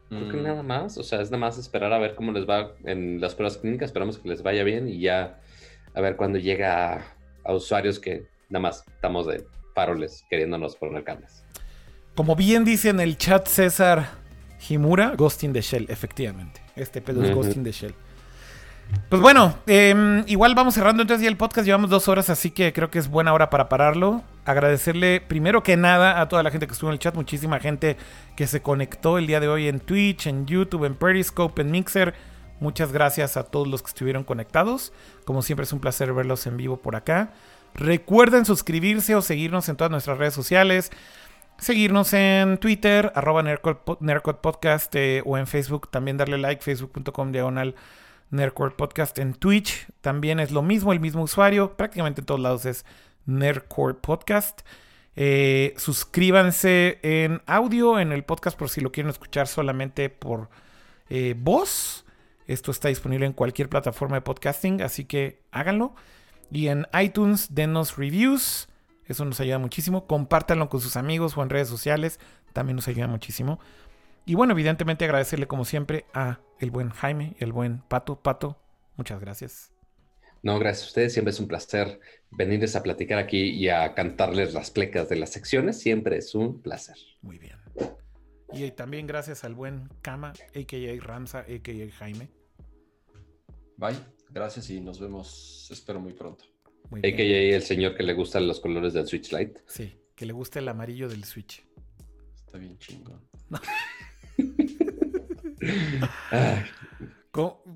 Creo 0.09 0.29
que 0.29 0.37
nada 0.37 0.63
más. 0.63 0.97
O 0.97 1.03
sea, 1.03 1.21
es 1.21 1.29
nada 1.29 1.39
más 1.39 1.57
esperar 1.57 1.93
a 1.93 1.99
ver 1.99 2.15
cómo 2.15 2.31
les 2.31 2.47
va 2.47 2.71
en 2.83 3.19
las 3.19 3.35
pruebas 3.35 3.57
clínicas. 3.57 3.87
Esperamos 3.87 4.17
que 4.17 4.29
les 4.29 4.43
vaya 4.43 4.63
bien 4.63 4.87
y 4.87 4.99
ya 4.99 5.39
a 5.93 6.01
ver 6.01 6.15
cuándo 6.15 6.39
llega 6.39 7.05
a 7.43 7.53
usuarios 7.53 7.99
que 7.99 8.27
nada 8.49 8.61
más 8.61 8.85
estamos 8.87 9.27
de 9.27 9.45
faroles 9.73 10.25
queriéndonos 10.29 10.75
poner 10.75 11.03
cables. 11.03 11.43
Como 12.15 12.35
bien 12.35 12.63
dice 12.63 12.89
en 12.89 12.99
el 12.99 13.17
chat 13.17 13.47
César 13.47 14.09
Himura, 14.69 15.15
Ghost 15.15 15.43
in 15.43 15.53
the 15.53 15.61
Shell, 15.61 15.87
efectivamente. 15.89 16.61
Este 16.75 17.01
pedo 17.01 17.23
es 17.23 17.33
Ghost 17.33 17.55
in 17.55 17.63
the 17.63 17.71
Shell. 17.71 17.93
Pues 19.09 19.21
bueno, 19.21 19.57
em, 19.65 20.23
igual 20.27 20.53
vamos 20.55 20.75
cerrando 20.75 21.01
entonces 21.01 21.23
ya 21.23 21.29
el 21.29 21.37
podcast. 21.37 21.65
Llevamos 21.65 21.89
dos 21.89 22.07
horas, 22.07 22.29
así 22.29 22.51
que 22.51 22.73
creo 22.73 22.91
que 22.91 22.99
es 22.99 23.07
buena 23.09 23.33
hora 23.33 23.49
para 23.49 23.69
pararlo. 23.69 24.23
Agradecerle 24.45 25.21
primero 25.21 25.63
que 25.63 25.77
nada 25.77 26.19
a 26.19 26.27
toda 26.27 26.43
la 26.43 26.51
gente 26.51 26.67
que 26.67 26.73
estuvo 26.73 26.89
en 26.89 26.93
el 26.93 26.99
chat, 26.99 27.15
muchísima 27.15 27.59
gente 27.59 27.95
que 28.35 28.45
se 28.45 28.61
conectó 28.61 29.17
el 29.17 29.25
día 29.27 29.39
de 29.39 29.47
hoy 29.47 29.67
en 29.67 29.79
Twitch, 29.79 30.27
en 30.27 30.45
YouTube, 30.45 30.83
en 30.85 30.95
Periscope, 30.95 31.61
en 31.61 31.71
Mixer. 31.71 32.13
Muchas 32.59 32.91
gracias 32.91 33.37
a 33.37 33.43
todos 33.43 33.67
los 33.67 33.81
que 33.81 33.87
estuvieron 33.87 34.23
conectados. 34.23 34.91
Como 35.25 35.41
siempre 35.41 35.63
es 35.63 35.73
un 35.73 35.79
placer 35.79 36.13
verlos 36.13 36.45
en 36.45 36.57
vivo 36.57 36.77
por 36.77 36.95
acá. 36.95 37.31
Recuerden 37.73 38.45
suscribirse 38.45 39.15
o 39.15 39.21
seguirnos 39.21 39.69
en 39.69 39.77
todas 39.77 39.91
nuestras 39.91 40.17
redes 40.17 40.33
sociales. 40.33 40.91
Seguirnos 41.57 42.13
en 42.13 42.57
Twitter, 42.57 43.11
arroba 43.15 43.43
Podcast, 44.41 44.93
eh, 44.95 45.21
o 45.25 45.37
en 45.37 45.47
Facebook. 45.47 45.89
También 45.89 46.17
darle 46.17 46.37
like, 46.37 46.61
facebook.com 46.61 47.31
diagonal 47.31 47.75
Podcast. 48.75 49.19
En 49.19 49.33
Twitch 49.33 49.87
también 50.01 50.39
es 50.39 50.51
lo 50.51 50.61
mismo, 50.61 50.91
el 50.91 50.99
mismo 50.99 51.23
usuario. 51.23 51.77
Prácticamente 51.77 52.21
en 52.21 52.25
todos 52.25 52.39
lados 52.39 52.65
es 52.65 52.85
Nerdcore 53.25 53.95
Podcast. 53.95 54.61
Eh, 55.15 55.73
suscríbanse 55.77 56.99
en 57.03 57.41
audio 57.45 57.99
en 57.99 58.11
el 58.11 58.23
podcast 58.23 58.57
por 58.57 58.69
si 58.69 58.81
lo 58.81 58.91
quieren 58.91 59.09
escuchar 59.09 59.47
solamente 59.47 60.09
por 60.09 60.49
eh, 61.09 61.35
voz. 61.37 62.05
Esto 62.47 62.71
está 62.71 62.89
disponible 62.89 63.25
en 63.25 63.33
cualquier 63.33 63.69
plataforma 63.69 64.15
de 64.15 64.21
podcasting, 64.21 64.81
así 64.81 65.05
que 65.05 65.41
háganlo. 65.51 65.95
Y 66.51 66.67
en 66.67 66.87
iTunes, 66.99 67.53
denos 67.55 67.97
reviews. 67.97 68.67
Eso 69.05 69.25
nos 69.25 69.39
ayuda 69.39 69.59
muchísimo. 69.59 70.07
Compártanlo 70.07 70.69
con 70.69 70.81
sus 70.81 70.95
amigos 70.97 71.37
o 71.37 71.43
en 71.43 71.49
redes 71.49 71.67
sociales. 71.67 72.19
También 72.53 72.75
nos 72.75 72.87
ayuda 72.87 73.07
muchísimo. 73.07 73.59
Y 74.25 74.35
bueno, 74.35 74.53
evidentemente 74.53 75.05
agradecerle 75.05 75.47
como 75.47 75.65
siempre 75.65 76.05
a 76.13 76.39
el 76.59 76.71
buen 76.71 76.89
Jaime 76.89 77.35
y 77.39 77.43
el 77.43 77.51
buen 77.51 77.79
Pato. 77.79 78.15
Pato, 78.21 78.57
muchas 78.95 79.19
gracias. 79.19 79.72
No, 80.43 80.59
gracias 80.59 80.83
a 80.83 80.87
ustedes. 80.89 81.13
Siempre 81.13 81.31
es 81.31 81.39
un 81.39 81.47
placer 81.47 82.01
venirles 82.29 82.75
a 82.75 82.83
platicar 82.83 83.17
aquí 83.17 83.49
y 83.49 83.69
a 83.69 83.95
cantarles 83.95 84.53
las 84.53 84.71
plecas 84.71 85.07
de 85.07 85.15
las 85.15 85.31
secciones. 85.31 85.79
Siempre 85.79 86.17
es 86.17 86.35
un 86.35 86.61
placer. 86.61 86.97
Muy 87.21 87.39
bien. 87.39 87.55
Y 88.51 88.69
también 88.71 89.07
gracias 89.07 89.45
al 89.45 89.55
buen 89.55 89.87
Kama, 90.01 90.31
a.k.a. 90.31 91.01
Ramsa, 91.01 91.39
a.k.a. 91.39 91.91
Jaime. 91.97 92.29
Bye, 93.77 93.95
gracias 94.29 94.69
y 94.69 94.81
nos 94.81 94.99
vemos, 94.99 95.69
espero 95.71 95.99
muy 95.99 96.13
pronto. 96.13 96.45
Muy 96.91 96.99
a.k.a. 96.99 97.55
el 97.55 97.63
señor 97.63 97.95
que 97.95 98.03
le 98.03 98.13
gustan 98.13 98.45
los 98.45 98.59
colores 98.59 98.93
del 98.93 99.07
Switch 99.07 99.31
Lite. 99.31 99.61
Sí, 99.65 99.97
que 100.15 100.25
le 100.25 100.33
gusta 100.33 100.59
el 100.59 100.67
amarillo 100.67 101.07
del 101.07 101.23
Switch. 101.23 101.65
Está 102.35 102.57
bien 102.57 102.77
chingón. 102.77 103.21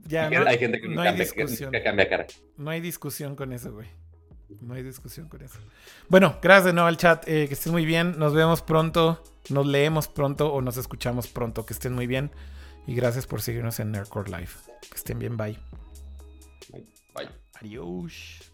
Ya, 0.05 0.29
no, 0.29 0.47
hay 0.47 0.59
gente 0.59 0.79
que, 0.79 0.93
cambia, 0.93 1.13
discusión. 1.13 1.71
Cara. 1.71 2.27
No 2.57 2.69
hay 2.69 2.79
discusión 2.79 3.35
con 3.35 3.53
eso, 3.53 3.73
güey. 3.73 3.87
No 4.61 4.75
hay 4.75 4.83
discusión 4.83 5.27
con 5.27 5.41
eso. 5.41 5.59
Bueno, 6.09 6.37
gracias 6.41 6.65
de 6.65 6.73
nuevo 6.73 6.87
al 6.87 6.97
chat. 6.97 7.27
Eh, 7.27 7.47
que 7.47 7.55
estén 7.55 7.73
muy 7.73 7.85
bien. 7.85 8.19
Nos 8.19 8.33
vemos 8.33 8.61
pronto. 8.61 9.23
Nos 9.49 9.65
leemos 9.65 10.07
pronto 10.07 10.53
o 10.53 10.61
nos 10.61 10.77
escuchamos 10.77 11.27
pronto. 11.27 11.65
Que 11.65 11.73
estén 11.73 11.93
muy 11.93 12.05
bien. 12.05 12.31
Y 12.85 12.93
gracias 12.93 13.25
por 13.25 13.41
seguirnos 13.41 13.79
en 13.79 13.91
Nerdcore 13.91 14.29
Live. 14.29 14.51
Que 14.89 14.95
estén 14.95 15.17
bien. 15.17 15.35
Bye. 15.37 15.57
Bye. 17.15 17.29
Adiós. 17.59 18.51